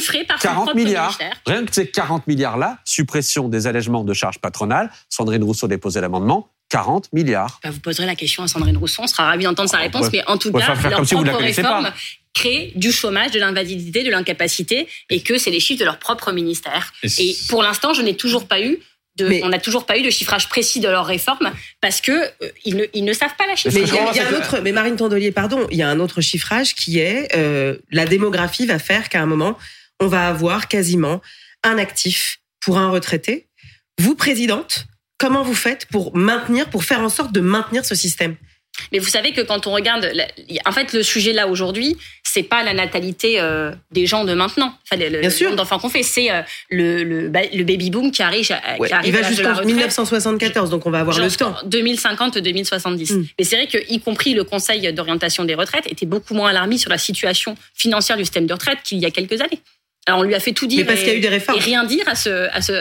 40 0.42 0.76
milliards. 0.76 1.18
Rien 1.46 1.66
que 1.66 1.74
ces 1.74 1.90
40 1.90 2.28
milliards-là, 2.28 2.78
suppression 2.84 3.50
des 3.50 3.68
allègements 3.68 4.04
de 4.04 4.14
charges 4.14 4.40
patronales, 4.40 4.92
Sandrine 5.10 5.44
Rousseau 5.44 5.68
déposait 5.68 6.02
l'amendement, 6.02 6.50
40 6.70 7.12
milliards. 7.14 7.60
Bah, 7.64 7.72
vous 7.72 7.80
poserez 7.80 8.06
la 8.06 8.16
question 8.16 8.44
à 8.44 8.48
Sandrine 8.48 8.78
Rousseau, 8.78 9.04
on 9.04 9.08
sera 9.08 9.26
ravi 9.26 9.44
d'entendre 9.44 9.70
sa 9.70 9.78
réponse, 9.78 10.08
mais 10.12 10.24
en 10.28 10.38
tout 10.38 10.52
cas, 10.52 10.68
leur 10.90 11.02
propre 11.04 11.38
réforme 11.38 11.92
crée 12.34 12.72
du 12.76 12.92
chômage, 12.92 13.32
de 13.32 13.40
l'invalidité, 13.40 14.04
de 14.04 14.12
l'incapacité, 14.12 14.88
et 15.10 15.22
que 15.22 15.38
c'est 15.38 15.52
les 15.52 15.60
chiffres 15.60 15.80
de 15.80 15.86
leur 15.86 16.00
propre 16.00 16.32
ministère. 16.32 16.94
Et, 17.04 17.36
pour 17.50 17.64
l'instant, 17.64 17.94
je 17.94 18.02
n'ai 18.02 18.16
toujours 18.16 18.48
pas 18.48 18.62
eu 18.62 18.80
de, 19.18 19.44
on 19.44 19.50
n'a 19.50 19.60
toujours 19.60 19.86
pas 19.86 19.98
eu 19.98 20.04
de 20.04 20.10
chiffrage 20.10 20.48
précis 20.48 20.80
de 20.80 20.88
leur 20.88 21.06
réforme 21.06 21.52
parce 21.82 22.00
que 22.00 22.12
euh, 22.12 22.50
ils, 22.64 22.78
ne, 22.78 22.86
ils, 22.94 23.04
ne, 23.04 23.12
savent 23.12 23.36
pas 23.38 23.48
la 23.48 23.56
chiffrer. 23.56 23.82
Mais 23.82 23.88
il 23.88 23.94
y 23.94 24.20
a, 24.20 24.30
un 24.30 24.34
autre, 24.34 24.62
mais 24.64 24.72
Marine 24.72 24.96
Tondelier, 24.96 25.32
pardon, 25.32 25.68
il 25.72 25.78
y 25.78 25.82
a 25.82 25.90
un 25.90 26.00
autre 26.00 26.22
chiffrage 26.22 26.74
qui 26.74 27.00
est 27.00 27.36
euh, 27.36 27.78
la 27.92 28.06
démographie 28.06 28.66
va 28.66 28.80
faire 28.80 29.10
qu'à 29.10 29.22
un 29.22 29.26
moment, 29.26 29.58
on 30.00 30.08
va 30.08 30.28
avoir 30.28 30.70
quasiment 30.70 31.22
un 31.64 31.78
actif 31.78 32.40
pour 32.62 32.78
un 32.78 32.90
retraité. 32.90 33.48
Vous, 34.00 34.16
présidente, 34.16 34.86
Comment 35.20 35.44
vous 35.44 35.54
faites 35.54 35.86
pour 35.88 36.16
maintenir, 36.16 36.70
pour 36.70 36.84
faire 36.84 37.02
en 37.02 37.10
sorte 37.10 37.32
de 37.32 37.42
maintenir 37.42 37.86
ce 37.86 37.94
système? 37.94 38.36
Mais 38.92 39.00
vous 39.00 39.08
savez 39.10 39.34
que 39.34 39.42
quand 39.42 39.68
on 39.68 39.72
regarde, 39.72 40.10
en 40.66 40.72
fait, 40.72 40.94
le 40.94 41.04
sujet 41.04 41.34
là 41.34 41.48
aujourd'hui, 41.48 41.98
c'est 42.24 42.44
pas 42.44 42.64
la 42.64 42.74
natalité 42.74 43.40
euh, 43.40 43.72
des 43.92 44.06
gens 44.06 44.24
de 44.24 44.34
maintenant, 44.34 44.74
enfin 44.84 45.02
le, 45.02 45.20
Bien 45.20 45.30
sûr. 45.30 45.56
d'enfants 45.56 45.80
qu'on 45.80 45.90
fait, 45.90 46.04
c'est 46.04 46.32
euh, 46.32 46.42
le, 46.70 47.04
le, 47.04 47.30
baby 47.30 47.90
boom 47.90 48.12
qui 48.12 48.22
arrive. 48.22 48.56
il 49.04 49.12
va 49.12 49.24
jusqu'en 49.24 49.64
1974, 49.64 50.70
donc 50.70 50.86
on 50.86 50.92
va 50.92 51.00
avoir 51.00 51.20
le 51.20 51.30
temps. 51.30 51.56
2050-2070. 51.68 53.14
Hmm. 53.14 53.26
Mais 53.38 53.44
c'est 53.44 53.56
vrai 53.58 53.68
que, 53.68 53.78
y 53.90 54.00
compris 54.00 54.34
le 54.34 54.44
Conseil 54.44 54.92
d'orientation 54.94 55.44
des 55.44 55.56
retraites 55.56 55.92
était 55.92 56.06
beaucoup 56.06 56.34
moins 56.34 56.50
alarmiste 56.50 56.84
sur 56.84 56.92
la 56.92 56.98
situation 56.98 57.56
financière 57.74 58.18
du 58.18 58.24
système 58.24 58.48
de 58.48 58.54
retraite 58.54 58.80
qu'il 58.84 59.00
y 59.00 59.06
a 59.06 59.12
quelques 59.12 59.42
années. 59.42 59.62
Alors 60.10 60.22
on 60.22 60.24
lui 60.24 60.34
a 60.34 60.40
fait 60.40 60.54
tout 60.54 60.66
dire 60.66 60.88
parce 60.88 61.02
et, 61.02 61.06
y 61.06 61.10
a 61.12 61.14
eu 61.14 61.20
des 61.20 61.30
réformes. 61.30 61.60
et 61.60 61.62
rien 61.62 61.84
dire 61.84 62.04
à 62.08 62.16
ce, 62.16 62.50
à 62.52 62.64
ce, 62.64 62.74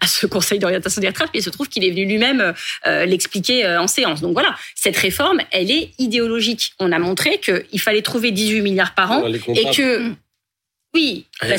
à 0.00 0.06
ce 0.06 0.26
Conseil 0.26 0.58
d'orientation 0.58 1.02
des 1.02 1.08
retraites, 1.08 1.28
mais 1.34 1.40
il 1.40 1.42
se 1.42 1.50
trouve 1.50 1.68
qu'il 1.68 1.84
est 1.84 1.90
venu 1.90 2.06
lui-même 2.06 2.54
euh, 2.86 3.04
l'expliquer 3.04 3.66
euh, 3.66 3.78
en 3.78 3.86
séance. 3.86 4.22
Donc 4.22 4.32
voilà, 4.32 4.56
cette 4.74 4.96
réforme, 4.96 5.42
elle 5.50 5.70
est 5.70 5.90
idéologique. 5.98 6.72
On 6.78 6.90
a 6.90 6.98
montré 6.98 7.40
qu'il 7.40 7.78
fallait 7.78 8.00
trouver 8.00 8.30
18 8.30 8.62
milliards 8.62 8.94
par 8.94 9.12
an 9.12 9.22
et 9.48 9.64
que 9.76 10.12
oui, 10.94 11.24
bah 11.40 11.54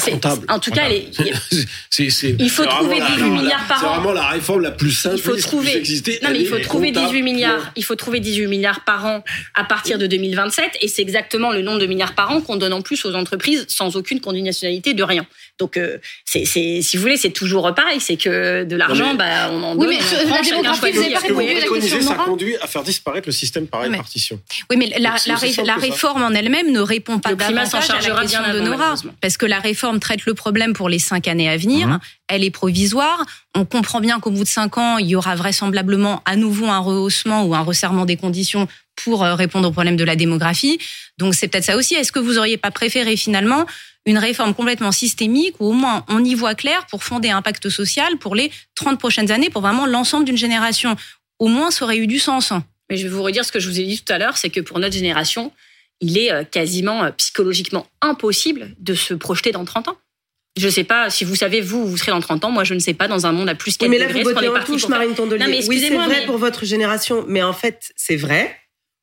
en 0.49 0.59
tout 0.59 0.69
cas, 0.69 0.83
il 1.97 2.49
faut 2.51 2.65
trouver 2.65 3.01
18 3.01 3.23
milliards 3.23 3.67
par 3.67 3.77
an. 3.77 3.81
C'est 3.81 3.87
vraiment 3.87 4.13
la 4.13 4.27
réforme 4.27 4.61
la 4.61 4.69
plus 4.69 4.91
simple 4.91 5.15
il 5.15 5.21
faut 5.23 5.35
trouver, 5.35 5.83
Non, 6.21 6.29
mais 6.31 6.39
il 6.39 6.47
faut 6.47 6.59
trouver 6.59 6.91
18 6.91 7.21
milliards. 7.23 7.71
Il 7.75 7.83
faut 7.83 7.95
trouver 7.95 8.19
18 8.19 8.45
milliards 8.45 8.81
par 8.81 9.07
an 9.07 9.23
à 9.55 9.63
partir 9.63 9.97
de 9.97 10.05
2027, 10.05 10.77
et 10.81 10.87
c'est 10.87 11.01
exactement 11.01 11.51
le 11.51 11.63
nombre 11.63 11.79
de 11.79 11.87
milliards 11.87 12.13
par 12.13 12.29
an 12.29 12.41
qu'on 12.41 12.57
donne 12.57 12.73
en 12.73 12.83
plus 12.83 13.05
aux 13.05 13.15
entreprises 13.15 13.65
sans 13.69 13.95
aucune 13.95 14.21
conditionnalité 14.21 14.93
de 14.93 15.01
rien. 15.01 15.25
Donc, 15.57 15.77
euh, 15.77 15.97
c'est, 16.25 16.45
si 16.45 16.95
vous 16.95 17.01
voulez, 17.01 17.17
c'est 17.17 17.31
toujours 17.31 17.73
pareil. 17.73 17.99
C'est 17.99 18.17
que 18.17 18.63
de 18.65 18.75
l'argent, 18.75 19.15
bah, 19.15 19.49
on 19.51 19.63
en 19.63 19.75
donne. 19.75 19.87
Oui, 19.87 19.97
mais 19.99 20.29
la 20.29 20.41
démographie, 20.43 20.91
vous 20.91 21.01
n'avez 21.01 21.13
pas 21.13 21.19
répondu 21.19 21.53
la 21.55 21.79
question. 21.79 22.01
Ça 22.01 22.15
conduit 22.15 22.55
à 22.57 22.67
faire 22.67 22.83
disparaître 22.83 23.27
le 23.27 23.33
système 23.33 23.65
par 23.65 23.81
répartition. 23.81 24.39
Oui, 24.69 24.77
mais 24.77 24.93
la, 24.99 25.15
la 25.25 25.75
réforme 25.75 26.21
en 26.21 26.31
elle-même 26.31 26.71
ne 26.71 26.81
répond 26.81 27.17
pas 27.17 27.33
davantage 27.33 27.89
à 27.89 27.99
la 27.99 28.21
question 28.21 28.53
de 28.53 28.59
Nora 28.59 28.93
parce 29.23 29.37
que 29.37 29.45
la 29.45 29.59
réforme 29.59 30.01
traite 30.01 30.25
le 30.25 30.33
problème 30.33 30.73
pour 30.73 30.89
les 30.89 30.99
cinq 30.99 31.29
années 31.29 31.47
à 31.47 31.55
venir. 31.55 31.87
Mhm. 31.87 31.99
Elle 32.27 32.43
est 32.43 32.51
provisoire. 32.51 33.25
On 33.55 33.63
comprend 33.63 34.01
bien 34.01 34.19
qu'au 34.19 34.31
bout 34.31 34.43
de 34.43 34.49
cinq 34.49 34.77
ans, 34.77 34.97
il 34.97 35.07
y 35.07 35.15
aura 35.15 35.33
vraisemblablement 35.37 36.21
à 36.25 36.35
nouveau 36.35 36.65
un 36.65 36.79
rehaussement 36.79 37.45
ou 37.45 37.55
un 37.55 37.61
resserrement 37.61 38.03
des 38.03 38.17
conditions 38.17 38.67
pour 38.97 39.23
euh, 39.23 39.35
répondre 39.35 39.69
au 39.69 39.71
problème 39.71 39.95
de 39.95 40.03
la 40.03 40.17
démographie. 40.17 40.77
Donc 41.17 41.35
c'est 41.35 41.47
peut-être 41.47 41.63
ça 41.63 41.77
aussi. 41.77 41.93
Est-ce 41.93 42.11
que 42.11 42.19
vous 42.19 42.37
auriez 42.37 42.57
pas 42.57 42.69
préféré 42.69 43.15
finalement 43.15 43.65
une 44.05 44.17
réforme 44.17 44.53
complètement 44.53 44.91
systémique 44.91 45.55
ou 45.61 45.67
au 45.67 45.73
moins 45.73 46.03
on 46.09 46.21
y 46.21 46.35
voit 46.35 46.53
clair 46.53 46.85
pour 46.87 47.05
fonder 47.05 47.29
un 47.29 47.41
pacte 47.41 47.69
social 47.69 48.17
pour 48.17 48.35
les 48.35 48.51
30 48.75 48.99
prochaines 48.99 49.31
années, 49.31 49.49
pour 49.49 49.61
vraiment 49.61 49.85
l'ensemble 49.85 50.25
d'une 50.25 50.35
génération? 50.35 50.97
Au 51.39 51.47
moins, 51.47 51.71
ça 51.71 51.85
aurait 51.85 51.97
eu 51.97 52.07
du 52.07 52.19
sens. 52.19 52.51
Mais 52.89 52.97
je 52.97 53.03
vais 53.03 53.13
vous 53.13 53.23
redire 53.23 53.45
ce 53.45 53.53
que 53.53 53.61
je 53.61 53.69
vous 53.69 53.79
ai 53.79 53.85
dit 53.85 54.01
tout 54.01 54.11
à 54.11 54.17
l'heure, 54.17 54.35
c'est 54.35 54.49
que 54.49 54.59
pour 54.59 54.79
notre 54.79 54.93
génération, 54.93 55.53
il 56.01 56.17
est 56.17 56.31
euh, 56.31 56.43
quasiment 56.43 57.03
euh, 57.03 57.11
psychologiquement 57.11 57.87
impossible 58.01 58.75
de 58.79 58.93
se 58.93 59.13
projeter 59.13 59.51
dans 59.51 59.65
30 59.65 59.89
ans. 59.89 59.97
Je 60.57 60.67
ne 60.67 60.71
sais 60.71 60.83
pas 60.83 61.09
si 61.09 61.23
vous 61.23 61.35
savez, 61.35 61.61
vous, 61.61 61.87
vous 61.87 61.97
serez 61.97 62.11
dans 62.11 62.19
30 62.19 62.45
ans. 62.45 62.51
Moi, 62.51 62.63
je 62.63 62.73
ne 62.75 62.79
sais 62.79 62.93
pas, 62.93 63.07
dans 63.07 63.25
un 63.25 63.31
monde 63.31 63.49
à 63.49 63.55
plus 63.55 63.75
4 63.77 63.89
Mais 63.89 63.97
là, 63.97 64.07
vous 64.07 64.21
votez 64.21 64.47
en 64.47 64.63
touche, 64.63 64.87
Marine 64.87 65.15
Tondelier. 65.15 65.65
oui, 65.67 65.79
c'est 65.79 65.95
vrai 65.95 66.25
pour 66.25 66.37
votre 66.37 66.65
génération. 66.65 67.25
Mais 67.27 67.41
en 67.41 67.53
fait, 67.53 67.91
c'est 67.95 68.15
vrai. 68.15 68.55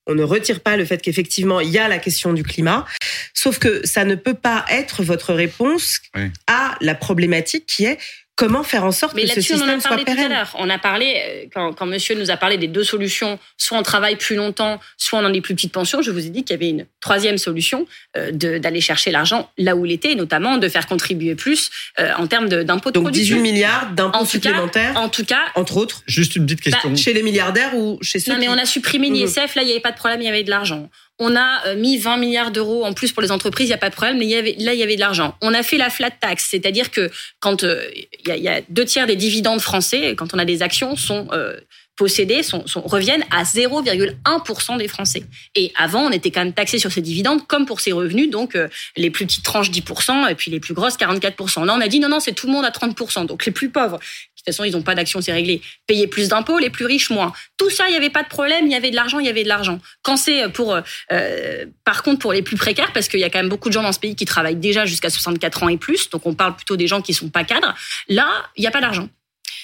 On 0.07 0.14
ne 0.14 0.22
retire 0.22 0.61
pas 0.61 0.76
le 0.76 0.84
fait 0.84 1.03
qu'effectivement, 1.03 1.61
il 1.61 1.68
y 1.68 1.78
a 1.78 1.88
la 1.88 1.99
question 1.99 2.32
du 2.32 2.43
climat. 2.43 2.86
Sauf 3.34 3.59
que 3.59 3.86
ça 3.86 4.05
ne 4.05 4.14
peut 4.14 4.34
pas 4.34 4.64
être 4.70 5.03
votre 5.03 5.34
réponse 5.34 6.01
à 6.47 6.76
la 6.80 6.95
problématique 6.95 7.66
qui 7.66 7.84
est 7.84 7.99
comment 8.41 8.62
faire 8.62 8.84
en 8.84 8.93
sorte 8.93 9.14
Mais 9.14 9.24
que 9.24 9.28
ce 9.28 9.41
système 9.43 9.68
on 9.68 9.74
en 9.74 9.76
a 9.76 9.80
soit 9.80 10.05
pérenne 10.05 10.34
On 10.55 10.70
a 10.70 10.78
parlé, 10.78 11.14
euh, 11.16 11.45
quand, 11.53 11.74
quand 11.74 11.84
monsieur 11.84 12.14
nous 12.14 12.30
a 12.30 12.36
parlé 12.38 12.57
des 12.57 12.68
deux 12.68 12.84
solutions, 12.84 13.38
soit 13.59 13.76
on 13.76 13.82
travaille 13.82 14.16
plus 14.16 14.34
longtemps, 14.34 14.80
soit 14.97 15.18
on 15.18 15.24
a 15.26 15.30
des 15.30 15.43
plus 15.43 15.55
petites 15.55 15.72
pensions, 15.72 16.01
je 16.01 16.11
vous 16.11 16.26
ai 16.26 16.30
dit 16.30 16.43
qu'il 16.43 16.55
y 16.55 16.59
avait 16.59 16.70
une 16.70 16.86
troisième 17.01 17.36
solution 17.36 17.86
euh, 18.16 18.30
d'aller 18.32 18.80
chercher 18.80 19.11
l'argent 19.11 19.51
là 19.59 19.76
où 19.76 19.84
il 19.84 19.93
était, 19.93 20.14
notamment 20.14 20.57
de 20.57 20.68
faire 20.68 20.86
contribuer 20.86 21.34
plus 21.34 21.70
euh, 21.99 22.12
en 22.16 22.26
termes 22.26 22.49
d'impôts 22.49 22.91
de, 22.91 22.95
Donc 22.95 23.11
18 23.11 23.41
milliards 23.41 23.91
d'impôts 23.93 24.24
supplémentaires, 24.24 24.97
en 24.97 25.11
tout 25.11 25.24
cas, 25.24 25.43
entre 25.55 25.76
autres. 25.76 26.03
Juste 26.07 26.36
une 26.36 26.47
petite 26.47 26.62
question. 26.62 26.91
Bah, 26.91 26.97
chez 26.97 27.12
les 27.12 27.22
milliardaires 27.22 27.76
ou 27.76 27.99
chez 28.01 28.20
ceux 28.20 28.32
Non, 28.32 28.38
mais 28.38 28.47
qui... 28.47 28.53
on 28.53 28.59
a 28.59 28.64
supprimé 28.64 29.11
Mhm. 29.11 29.16
l'ISF, 29.16 29.55
là 29.55 29.62
il 29.62 29.66
n'y 29.66 29.72
avait 29.72 29.80
pas 29.80 29.93
de 29.93 29.97
problème, 29.97 30.20
il 30.22 30.24
y 30.24 30.28
avait 30.28 30.45
de 30.45 30.51
l'argent. 30.51 30.88
On 31.21 31.37
a 31.37 31.66
euh, 31.66 31.77
mis 31.77 31.99
20 31.99 32.16
milliards 32.16 32.51
d'euros 32.51 32.85
en 32.85 32.93
plus 32.93 33.12
pour 33.12 33.23
les 33.23 33.31
entreprises, 33.31 33.66
il 33.66 33.71
n'y 33.71 33.75
a 33.75 33.79
pas 33.79 33.91
de 33.91 33.95
problème, 33.95 34.18
mais 34.18 34.27
là, 34.59 34.75
il 34.75 34.79
y 34.79 34.83
avait 34.83 34.97
de 34.97 35.01
l'argent. 35.01 35.37
On 35.41 35.55
a 35.55 35.62
fait 35.62 35.77
la 35.77 35.91
flat 35.91 36.11
tax, 36.11 36.49
c'est-à-dire 36.51 36.91
que 36.91 37.11
quand 37.39 37.62
euh, 37.62 37.85
il 38.25 38.29
y, 38.29 38.31
a, 38.33 38.37
il 38.37 38.43
y 38.43 38.49
a 38.49 38.62
deux 38.68 38.85
tiers 38.85 39.07
des 39.07 39.16
dividendes 39.16 39.61
français, 39.61 40.14
quand 40.16 40.35
on 40.35 40.39
a 40.39 40.45
des 40.45 40.62
actions, 40.62 40.97
sont 40.97 41.29
euh, 41.33 41.61
possédés, 42.01 42.43
sont, 42.43 42.64
reviennent 42.77 43.25
à 43.31 43.43
0,1% 43.43 44.79
des 44.79 44.89
Français. 44.89 45.23
Et 45.55 45.71
avant, 45.77 46.07
on 46.07 46.11
était 46.11 46.31
quand 46.31 46.43
même 46.43 46.55
taxé 46.55 46.79
sur 46.79 46.91
ces 46.91 47.03
dividendes 47.03 47.47
comme 47.47 47.66
pour 47.66 47.81
ces 47.81 47.93
revenus, 47.93 48.31
donc 48.31 48.57
euh, 48.57 48.68
les 48.97 49.11
plus 49.11 49.27
petites 49.27 49.45
tranches 49.45 49.71
10% 49.71 50.31
et 50.31 50.35
puis 50.35 50.51
les 50.51 50.61
plus 50.61 50.73
grosses 50.73 50.97
44%. 50.97 51.66
Là, 51.66 51.75
on 51.77 51.81
a 51.83 51.89
dit 51.89 52.01
non, 52.01 52.09
non, 52.09 52.18
c'est 52.18 52.33
tout 52.33 52.47
le 52.47 52.55
monde 52.55 52.64
à 52.64 52.71
30%. 52.71 53.27
Donc 53.27 53.45
les 53.45 53.53
plus 53.53 53.68
pauvres, 53.68 54.01
de 54.41 54.45
toute 54.53 54.55
façon, 54.55 54.64
ils 54.64 54.72
n'ont 54.72 54.80
pas 54.82 54.95
d'action, 54.95 55.20
c'est 55.20 55.32
réglé. 55.32 55.61
Payer 55.86 56.07
plus 56.07 56.28
d'impôts, 56.28 56.59
les 56.59 56.70
plus 56.70 56.86
riches 56.86 57.11
moins. 57.11 57.32
Tout 57.59 57.68
ça, 57.68 57.88
il 57.88 57.91
n'y 57.91 57.97
avait 57.97 58.09
pas 58.11 58.22
de 58.22 58.28
problème, 58.28 58.66
il 58.66 58.72
y 58.72 58.74
avait 58.74 58.91
de 58.91 58.97
l'argent, 58.97 59.18
il 59.18 59.26
y 59.26 59.28
avait 59.28 59.43
de 59.45 59.49
l'argent. 59.49 59.80
Quand 60.03 60.16
c'est 60.16 60.49
pour, 60.49 60.74
euh, 61.12 61.66
par 61.84 62.03
contre, 62.03 62.20
pour 62.20 62.32
les 62.32 62.41
plus 62.43 62.57
précaires, 62.57 62.93
parce 62.95 63.09
qu'il 63.09 63.20
y 63.20 63.24
a 63.24 63.28
quand 63.30 63.38
même 63.38 63.51
beaucoup 63.51 63.68
de 63.68 63.74
gens 63.74 63.82
dans 63.82 63.93
ce 63.93 63.99
pays 64.01 64.16
qui 64.16 64.24
travaillent 64.24 64.57
déjà 64.57 64.86
jusqu'à 64.86 65.11
64 65.11 65.62
ans 65.62 65.68
et 65.68 65.76
plus, 65.76 66.09
donc 66.11 66.26
on 66.26 66.34
parle 66.34 66.57
plutôt 66.57 66.76
des 66.76 66.86
gens 66.86 67.03
qui 67.03 67.12
sont 67.12 67.28
pas 67.28 67.45
cadres. 67.45 67.74
Là, 68.09 68.28
il 68.57 68.62
n'y 68.62 68.66
a 68.66 68.70
pas 68.70 68.80
d'argent. 68.80 69.09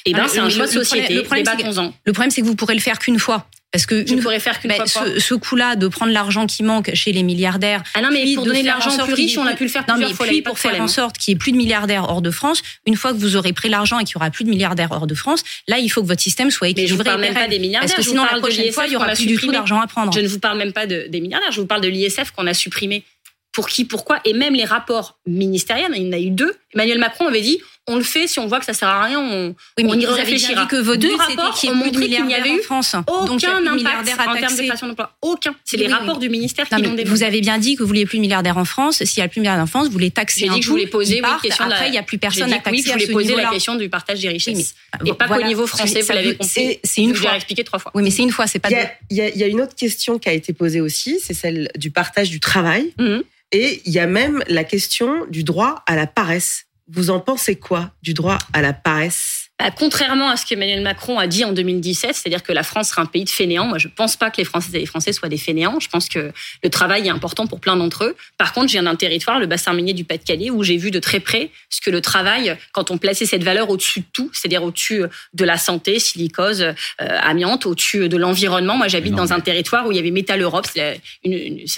Et 0.05 0.13
ben, 0.13 0.23
Ah, 0.25 0.29
c'est 0.29 0.39
un 0.39 0.45
le- 0.45 0.51
choix 0.51 0.67
de 0.67 0.71
société. 0.73 1.01
problème- 1.01 1.17
le 1.17 1.23
problème, 1.25 1.45
c'est 1.47 1.53
que- 1.53 1.57
Débattons-en. 1.59 1.95
Le 2.05 2.13
problème, 2.13 2.31
c'est 2.31 2.41
que 2.43 2.47
vous 2.47 2.55
pourrez 2.55 2.75
le 2.75 2.81
faire 2.81 2.99
qu'une 2.99 3.19
fois. 3.19 3.49
Parce 3.73 3.85
que 3.85 4.07
Je 4.07 4.15
une- 4.15 4.21
pourrais 4.21 4.41
faire 4.41 4.59
qu'une 4.61 4.71
fois 4.73 4.85
quoi 4.87 5.05
ce, 5.15 5.21
ce 5.21 5.35
coup-là 5.35 5.77
de 5.77 5.89
prendre 5.89 6.13
l'argent 6.13 6.47
qui 6.47 6.63
manque 6.63 6.95
chez 6.95 7.13
les 7.13 7.23
milliardaires. 7.23 7.83
Ah 7.95 8.01
non, 8.01 8.09
mais 8.11 8.23
puis 8.23 8.35
pour 8.37 8.45
de 8.45 8.49
donner 8.51 8.63
de 8.63 8.67
l'argent 8.67 8.97
plus 9.05 9.35
ait 9.35 9.39
on 9.39 9.45
a 9.47 9.55
pu 9.55 9.65
le 9.65 9.69
faire 9.69 9.83
Non, 9.89 9.95
plusieurs 9.95 10.11
mais 10.11 10.17
fois, 10.17 10.27
puis 10.27 10.41
pour 10.43 10.59
faire 10.59 10.81
en 10.81 10.85
hein. 10.85 10.89
sorte 10.89 11.19
qu'il 11.19 11.33
y 11.33 11.35
ait 11.35 11.39
plus 11.39 11.53
de 11.53 11.57
milliardaires 11.59 12.05
hors 12.09 12.23
de 12.23 12.31
France, 12.31 12.63
une 12.87 12.97
fois 12.97 13.13
que 13.13 13.19
vous 13.19 13.37
aurez 13.37 13.53
pris 13.53 13.69
l'argent 13.69 13.99
et 13.99 14.05
qu'il 14.05 14.15
y 14.15 14.17
aura 14.17 14.31
plus 14.31 14.45
de 14.45 14.51
milliardaires 14.51 14.93
hors 14.93 15.07
de 15.07 15.15
France, 15.15 15.43
là, 15.69 15.79
il 15.79 15.89
faut 15.91 16.01
que 16.01 16.07
votre 16.07 16.23
système 16.23 16.51
soit 16.51 16.69
Mais 16.69 16.75
je 16.75 16.81
équilibré. 16.95 16.97
vous 16.97 17.05
parle 17.05 17.21
même 17.21 17.35
pas 17.35 17.49
des 17.49 17.59
milliardaires. 17.59 17.91
Parce 17.95 18.03
que 18.07 18.09
sinon, 18.09 18.23
la 18.25 18.39
prochaine 18.39 18.73
fois, 18.73 18.85
il 18.87 18.89
y 18.89 18.91
l'ISF 18.93 18.97
aura 19.03 19.13
plus 19.15 19.27
du 19.27 19.37
tout 19.37 19.53
d'argent 19.53 19.81
à 19.81 19.87
prendre. 19.87 20.13
Je 20.13 20.21
ne 20.21 20.29
vous 20.29 20.39
parle 20.39 20.57
même 20.59 20.73
pas 20.73 20.87
de- 20.87 21.07
des 21.09 21.21
milliardaires. 21.21 21.53
Je 21.53 21.61
vous 21.61 21.67
parle 21.67 21.81
de 21.83 21.89
l'ISF 21.89 22.31
qu'on 22.31 22.47
a 22.47 22.55
supprimé. 22.55 23.05
Pour 23.53 23.69
qui, 23.69 23.85
pourquoi? 23.85 24.21
Et 24.25 24.33
même 24.33 24.55
les 24.55 24.65
rapports 24.65 25.19
ministériels, 25.27 25.91
il 25.97 26.03
y 26.07 26.09
en 26.09 26.13
a 26.13 26.19
eu 26.19 26.31
deux. 26.31 26.55
Emmanuel 26.75 26.99
Macron 26.99 27.27
avait 27.27 27.41
dit 27.41 27.59
on 27.89 27.97
le 27.97 28.03
fait 28.03 28.27
si 28.27 28.39
on 28.39 28.47
voit 28.47 28.59
que 28.59 28.65
ça 28.67 28.73
sert 28.75 28.89
à 28.89 29.05
rien, 29.05 29.21
on, 29.21 29.55
Oui, 29.79 29.85
mais 29.85 29.85
on 29.85 29.95
y 29.95 30.05
vous 30.05 30.07
avez 30.07 30.15
bien 30.15 30.15
réfléchira. 30.25 30.63
dit 30.63 30.69
que 30.69 30.77
vos 30.77 30.97
deux 30.97 31.15
rapports 31.15 31.59
y 31.63 31.69
ont 31.69 31.75
montré 31.75 32.09
qu'il 32.09 32.25
n'y 32.27 32.35
avait 32.35 32.51
en 32.51 32.57
eu 32.57 32.63
France. 32.63 32.97
Aucun 33.07 33.67
impact 33.67 34.09
en 34.29 34.35
termes 34.37 34.57
de 34.57 34.63
création 34.63 34.89
d'emplois. 34.89 35.17
Aucun. 35.23 35.55
C'est 35.65 35.77
les 35.77 35.85
Oui, 35.87 35.93
oui. 35.93 35.99
rapports 35.99 36.19
du 36.19 36.29
ministère 36.29 36.67
Non, 36.73 36.79
qui 36.79 36.83
l'ont 36.85 36.91
développé. 36.95 37.09
vous 37.11 37.23
avez 37.23 37.41
bien 37.41 37.59
dit 37.59 37.77
que 37.77 37.83
vous 37.83 37.87
vouliez 37.89 38.07
plus 38.07 38.19
de 38.19 38.23
milliardaires 38.23 38.59
en 38.59 38.65
France. 38.65 39.05
S'il 39.05 39.21
y 39.21 39.23
a 39.23 39.29
plus 39.29 39.37
de 39.37 39.43
milliardaires 39.43 39.65
en 39.65 39.69
France, 39.69 39.89
vous 39.89 39.99
les 39.99 40.11
taxez 40.11 40.41
J'ai 40.41 40.49
dit 40.49 40.59
que 40.61 40.65
je 40.65 40.71
voulais 40.71 40.87
poser 40.87 41.21
partent. 41.21 41.43
question 41.43 41.67
la- 41.67 41.75
Après, 41.77 41.89
il 41.89 41.93
n'y 41.93 41.99
a 41.99 42.03
plus 42.03 42.19
personne 42.19 42.53
à 42.53 42.59
taxer 42.59 42.83
je 42.85 42.93
voulais 42.93 43.07
poser 43.09 43.35
la 43.37 43.51
question 43.51 43.75
du 43.77 43.89
partage 43.89 44.21
des 44.21 44.29
richesses. 44.29 44.75
Et 45.05 45.13
pas 45.13 45.29
qu'au 45.29 45.43
niveau 45.43 45.67
français, 45.67 46.01
vous 46.03 46.13
l'avez 46.13 46.37
compris. 46.37 46.79
c'est- 46.83 47.03
une 47.03 47.15
fois. 47.15 47.37
expliqué 47.37 47.65
trois 47.65 47.79
fois. 47.79 47.93
Oui, 47.95 48.03
mais 48.03 48.11
c'est 48.11 48.23
une 48.23 48.31
fois, 48.31 48.47
c'est 48.47 48.59
pas 48.59 48.71
y, 48.71 48.75
a, 48.75 48.91
il 49.11 49.37
y 49.37 49.45
a 49.45 49.47
une 49.47 49.61
autre 49.61 49.75
question 49.75 50.19
qui 50.19 50.29
a 50.29 50.33
été 50.33 50.53
posée 50.53 50.81
aussi, 50.81 51.19
c'est 51.23 51.35
celle 51.35 51.71
du 51.77 51.91
partage 51.91 52.31
du 52.31 52.41
travail. 52.41 52.93
Mhm. 52.99 53.23
Et 53.53 53.81
il 53.87 53.93
y 53.93 53.99
a 54.01 54.07
même 54.07 54.43
la 54.49 54.65
question 54.65 55.25
du 55.31 55.45
droit 55.45 55.83
à 55.87 55.95
la 55.95 56.07
paresse. 56.07 56.66
Vous 56.89 57.11
en 57.11 57.19
pensez 57.19 57.57
quoi 57.57 57.91
du 58.01 58.15
droit 58.15 58.39
à 58.53 58.63
la 58.63 58.73
paresse? 58.73 59.36
Contrairement 59.79 60.29
à 60.29 60.37
ce 60.37 60.45
qu'Emmanuel 60.45 60.83
Macron 60.83 61.19
a 61.19 61.27
dit 61.27 61.45
en 61.45 61.53
2017, 61.53 62.15
c'est-à-dire 62.15 62.43
que 62.43 62.53
la 62.53 62.63
France 62.63 62.91
serait 62.91 63.03
un 63.03 63.07
pays 63.07 63.25
de 63.25 63.31
fainéants, 63.31 63.67
moi 63.67 63.79
je 63.79 63.89
pense 63.89 64.17
pas 64.17 64.31
que 64.31 64.37
les 64.37 64.45
Françaises 64.45 64.75
et 64.75 64.79
les 64.79 64.87
Français 64.87 65.13
soient 65.13 65.29
des 65.29 65.39
fainéants. 65.39 65.81
Je 65.81 65.89
pense 65.89 66.09
que 66.09 66.33
le 66.63 66.71
travail 66.71 67.07
est 67.07 67.11
important 67.11 67.47
pour 67.47 67.61
plein 67.61 67.77
d'entre 67.77 68.05
eux. 68.05 68.17
Par 68.39 68.53
contre, 68.53 68.69
je 68.69 68.73
viens 68.73 68.83
d'un 68.83 68.97
territoire, 68.97 69.39
le 69.39 69.47
bassin 69.47 69.73
minier 69.73 69.95
du 69.95 70.05
Pas-de-Calais, 70.05 70.51
où 70.51 70.63
j'ai 70.63 70.77
vu 70.77 70.91
de 70.91 70.99
très 70.99 71.21
près 71.21 71.51
ce 71.71 71.81
que 71.81 71.91
le 71.91 72.01
travail, 72.01 72.57
quand 72.73 72.91
on 72.91 72.99
plaçait 72.99 73.27
cette 73.27 73.45
valeur 73.45 73.71
au-dessus 73.71 74.01
de 74.01 74.07
tout, 74.13 74.31
c'est-à-dire 74.33 74.63
au-dessus 74.63 75.03
de 75.33 75.45
la 75.45 75.57
santé, 75.57 75.99
silicose, 75.99 76.61
euh, 76.63 76.75
amiante, 77.01 77.67
au-dessus 77.67 78.09
de 78.09 78.17
l'environnement. 78.17 78.77
Moi 78.77 78.89
j'habite 78.89 79.15
dans 79.15 79.33
un 79.33 79.41
territoire 79.41 79.87
où 79.87 79.93
il 79.93 79.97
y 79.97 80.01
avait 80.01 80.11
Métal 80.11 80.43
Europe, 80.43 80.67
c'est 80.75 81.01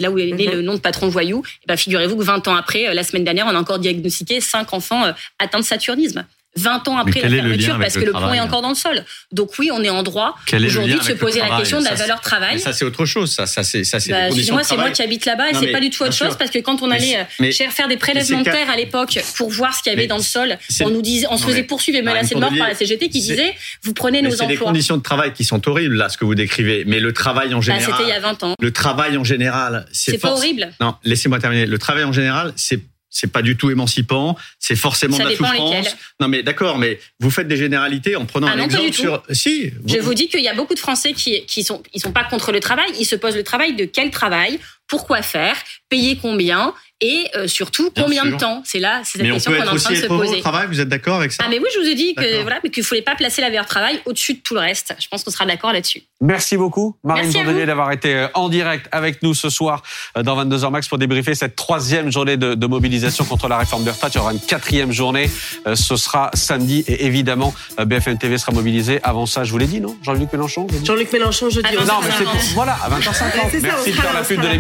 là 0.01 0.11
où 0.11 0.19
est 0.19 0.33
né 0.33 0.49
Mhm. 0.49 0.55
le 0.55 0.63
nom 0.63 0.75
de 0.75 0.81
patron 0.81 1.09
voyou. 1.09 1.43
Et 1.63 1.67
ben, 1.67 1.77
figurez-vous 1.77 2.17
que 2.17 2.25
20 2.25 2.49
ans 2.49 2.57
après, 2.57 2.89
euh, 2.89 2.95
la 2.95 3.05
semaine 3.05 3.25
dernière, 3.25 3.47
on 3.47 3.55
a 3.55 3.59
encore 3.59 3.79
diagnostiqué 3.79 4.41
5 4.41 4.73
enfants 4.73 5.05
euh, 5.05 5.13
atteints 5.39 5.61
de 5.61 5.65
saturnisme. 5.65 6.25
20 6.59 6.89
ans 6.89 6.99
après 6.99 7.21
la 7.23 7.29
fermeture, 7.31 7.79
parce 7.79 7.95
que 7.95 8.01
le 8.05 8.13
travail 8.13 8.39
est 8.39 8.43
encore 8.43 8.63
dans 8.63 8.69
le 8.71 8.75
sol. 8.75 9.05
Donc 9.33 9.51
oui, 9.59 9.71
on 9.73 9.83
est 9.83 9.91
en 9.91 10.03
droit 10.03 10.35
aujourd'hui 10.53 10.95
de 10.95 11.03
se 11.03 11.13
poser 11.13 11.41
la 11.41 11.57
question 11.59 11.79
de 11.81 11.85
la 11.85 11.95
valeur 11.95 12.21
travail. 12.21 12.59
Ça, 12.59 12.73
c'est 12.73 12.85
autre 12.85 13.07
chose. 13.07 13.33
Ça, 13.33 13.47
ça 13.47 13.63
c'est 13.63 13.85
ça, 13.85 14.01
c'est 14.01 14.11
Bah, 14.11 14.27
Excusez-moi, 14.29 14.63
c'est 14.65 14.77
moi 14.77 14.91
qui 14.91 15.03
habite 15.03 15.25
là-bas 15.25 15.51
et 15.51 15.55
c'est 15.55 15.69
pas 15.73 15.81
du 15.81 15.91
tout 15.91 16.03
autre 16.03 16.13
chose 16.15 16.37
parce 16.39 16.51
que 16.51 16.59
quand 16.59 16.83
on 16.83 16.91
allait 16.91 17.17
euh, 17.19 17.23
mais- 17.41 17.53
faire 17.53 17.89
des 17.89 17.97
prélèvements 17.97 18.39
de 18.41 18.45
terre 18.45 18.71
à 18.71 18.77
l'époque 18.77 19.19
pour 19.37 19.51
voir 19.51 19.75
ce 19.75 19.83
qu'il 19.83 19.93
y 19.93 19.97
avait 19.97 20.07
dans 20.07 20.17
le 20.17 20.23
sol, 20.23 20.59
on 20.85 20.91
nous 20.91 21.03
disait, 21.03 21.27
on 21.31 21.37
se 21.37 21.45
faisait 21.45 21.63
poursuivre 21.63 21.99
et 21.99 22.03
menacer 22.03 22.35
de 22.35 22.41
mort 22.41 22.53
par 22.59 22.69
la 22.69 22.75
CGT 22.75 23.09
qui 23.09 23.21
disait 23.21 23.55
vous 23.83 23.93
prenez 23.95 24.23
nos 24.23 24.31
c'est 24.31 24.47
des 24.47 24.55
emplois. 24.55 24.67
conditions 24.69 24.97
de 24.97 25.03
travail 25.03 25.33
qui 25.33 25.45
sont 25.45 25.67
horribles, 25.69 25.97
là, 25.97 26.09
ce 26.09 26.17
que 26.19 26.25
vous 26.25 26.35
décrivez. 26.35 26.85
Mais 26.87 27.01
le 27.01 27.13
travail 27.13 27.55
en 27.55 27.59
Bah, 27.59 27.63
général. 27.63 27.85
C'était 27.93 28.03
il 28.05 28.09
y 28.09 28.13
a 28.13 28.21
20 28.21 28.43
ans. 28.45 28.55
Le 28.61 28.73
travail 28.73 29.17
en 29.17 29.25
général, 29.25 29.87
c'est 29.93 30.13
C'est 30.13 30.19
pas 30.19 30.33
horrible. 30.33 30.71
Non, 30.81 30.95
laissez-moi 31.05 31.39
terminer. 31.39 31.67
Le 31.67 31.79
travail 31.79 32.05
en 32.05 32.13
général, 32.13 32.53
c'est 32.57 32.81
c'est 33.11 33.33
pas 33.33 33.43
du 33.43 33.57
tout 33.57 33.71
émancipant, 33.71 34.37
c'est 34.59 34.77
forcément 34.77 35.17
Ça 35.17 35.25
de 35.25 35.31
la 35.31 35.37
souffrance. 35.37 35.97
Non 36.21 36.29
mais 36.29 36.43
d'accord, 36.43 36.79
mais 36.79 36.99
vous 37.21 37.31
faites 37.31 37.49
des 37.49 37.57
généralités 37.57 38.17
en 38.17 38.27
prenant 38.27 38.49
Ah 38.49 38.53
un 38.53 38.57
non, 38.57 38.65
exemple 38.65 38.93
sur 38.93 39.23
si 39.31 39.73
Je 39.87 39.99
vous 39.99 40.15
dis 40.15 40.29
qu'il 40.29 40.43
y 40.43 40.49
a 40.49 40.55
beaucoup 40.55 40.75
de 40.75 40.79
Français 40.79 41.13
qui 41.13 41.45
qui 41.47 41.63
sont 41.63 41.83
ils 41.95 42.01
sont 42.01 42.13
pas 42.13 42.25
contre 42.25 42.53
le 42.53 42.61
travail, 42.61 42.91
ils 42.99 43.07
se 43.07 43.17
posent 43.17 43.37
le 43.37 43.45
travail 43.45 43.77
de 43.77 43.85
quel 43.85 44.11
travail, 44.11 44.59
pourquoi 44.89 45.23
faire, 45.23 45.57
payer 45.89 46.17
combien 46.21 46.75
et 47.01 47.29
euh, 47.37 47.47
surtout 47.47 47.91
Bien 47.95 48.05
combien 48.05 48.27
de 48.27 48.37
temps. 48.37 48.63
C'est 48.65 48.81
là, 48.81 49.03
c'est 49.05 49.19
cette 49.19 49.31
question 49.31 49.53
qu'on 49.53 49.59
est 49.59 49.63
en 49.63 49.77
train 49.77 49.91
de 49.93 49.97
se 49.97 50.07
poser. 50.07 50.37
au 50.39 50.41
travail, 50.41 50.67
vous 50.67 50.81
êtes 50.81 50.89
d'accord 50.89 51.17
avec 51.17 51.31
ça? 51.31 51.45
Ah 51.47 51.49
mais 51.49 51.59
oui, 51.59 51.67
je 51.73 51.79
vous 51.79 51.87
ai 51.87 51.95
dit 51.95 52.15
que 52.15 52.43
voilà, 52.43 52.59
mais 52.65 52.71
qu'il 52.71 52.83
fallait 52.83 53.03
pas 53.03 53.15
placer 53.15 53.41
la 53.41 53.49
valeur 53.49 53.67
travail 53.67 54.01
au-dessus 54.05 54.35
de 54.35 54.41
tout 54.41 54.55
le 54.55 54.61
reste. 54.61 54.95
Je 54.99 55.07
pense 55.07 55.23
qu'on 55.23 55.31
sera 55.31 55.47
d'accord 55.47 55.73
là-dessus. 55.73 56.03
Merci 56.21 56.57
beaucoup, 56.57 56.97
Marine 57.05 57.31
vous. 57.31 57.67
d'avoir 57.67 57.93
été 57.93 58.15
euh, 58.15 58.29
en 58.35 58.49
direct 58.49 58.89
avec 58.91 59.23
nous 59.23 59.33
ce 59.35 59.49
soir 59.49 59.83
euh, 60.17 60.25
dans 60.25 60.45
22h 60.45 60.71
Max 60.73 60.89
pour 60.89 60.99
débriefer 60.99 61.37
cette 61.37 61.55
troisième 61.55 62.11
journée 62.11 62.37
de, 62.37 62.55
de 62.55 62.67
mobilisation 62.67 63.25
contre 63.25 63.47
la 63.47 63.59
réforme 63.59 63.85
des 63.85 63.91
retraites. 63.91 64.15
Il 64.15 64.19
y 64.19 64.21
aura 64.21 64.33
une 64.33 64.41
quatrième 64.41 64.91
journée. 64.91 65.31
Ce 65.75 65.97
sera 65.97 66.31
samedi 66.35 66.85
et 66.89 67.07
évidemment, 67.07 67.55
BFM 67.79 68.19
TV 68.19 68.39
sera 68.39 68.53
mobilisé. 68.53 68.99
Avant 69.05 69.27
ça, 69.27 69.45
je 69.45 69.53
vous 69.53 69.59
l'ai 69.59 69.67
dit, 69.67 69.81
non? 69.81 69.97
Jean-Luc 70.03 70.33
Mélenchon 70.33 70.67
Jean-Luc 70.83 71.13
Mélenchon. 71.13 71.49
Attends, 71.63 71.83
au 71.83 71.87
Non, 71.87 72.01
mais 72.03 72.11
c'est 72.19 72.55
voilà, 72.55 72.77
à 72.83 72.91
20h50. 72.91 73.13
C'est 73.51 73.61
ça, 73.61 73.67
Merci 73.69 73.91
de 73.93 73.97
faire 73.97 74.15
la 74.15 74.23
pub 74.23 74.41
de 74.41 74.47
là. 74.47 74.51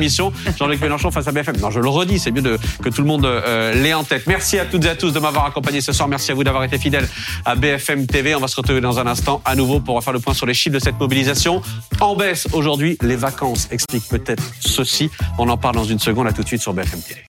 Jean-Luc 0.58 0.80
Mélenchon 0.80 1.10
face 1.10 1.26
à 1.28 1.32
BFM. 1.32 1.56
Non, 1.58 1.70
je 1.70 1.80
le 1.80 1.88
redis, 1.88 2.18
c'est 2.18 2.30
mieux 2.30 2.58
que 2.82 2.88
tout 2.88 3.02
le 3.02 3.06
monde 3.06 3.24
euh, 3.24 3.74
l'ait 3.74 3.94
en 3.94 4.04
tête. 4.04 4.26
Merci 4.26 4.58
à 4.58 4.64
toutes 4.64 4.84
et 4.84 4.90
à 4.90 4.96
tous 4.96 5.12
de 5.12 5.18
m'avoir 5.18 5.46
accompagné 5.46 5.80
ce 5.80 5.92
soir. 5.92 6.08
Merci 6.08 6.30
à 6.30 6.34
vous 6.34 6.44
d'avoir 6.44 6.64
été 6.64 6.78
fidèles 6.78 7.08
à 7.44 7.54
BFM 7.54 8.06
TV. 8.06 8.34
On 8.34 8.40
va 8.40 8.48
se 8.48 8.56
retrouver 8.56 8.80
dans 8.80 8.98
un 8.98 9.06
instant 9.06 9.40
à 9.44 9.54
nouveau 9.54 9.80
pour 9.80 9.96
refaire 9.96 10.12
le 10.12 10.20
point 10.20 10.34
sur 10.34 10.46
les 10.46 10.54
chiffres 10.54 10.74
de 10.74 10.80
cette 10.80 10.98
mobilisation. 10.98 11.62
En 12.00 12.16
baisse 12.16 12.48
aujourd'hui, 12.52 12.98
les 13.02 13.16
vacances 13.16 13.68
expliquent 13.70 14.08
peut-être 14.08 14.42
ceci. 14.60 15.10
On 15.38 15.48
en 15.48 15.56
parle 15.56 15.76
dans 15.76 15.84
une 15.84 15.98
seconde. 15.98 16.18
À 16.28 16.32
tout 16.32 16.42
de 16.42 16.48
suite 16.48 16.60
sur 16.60 16.74
BFM 16.74 17.00
TV. 17.00 17.24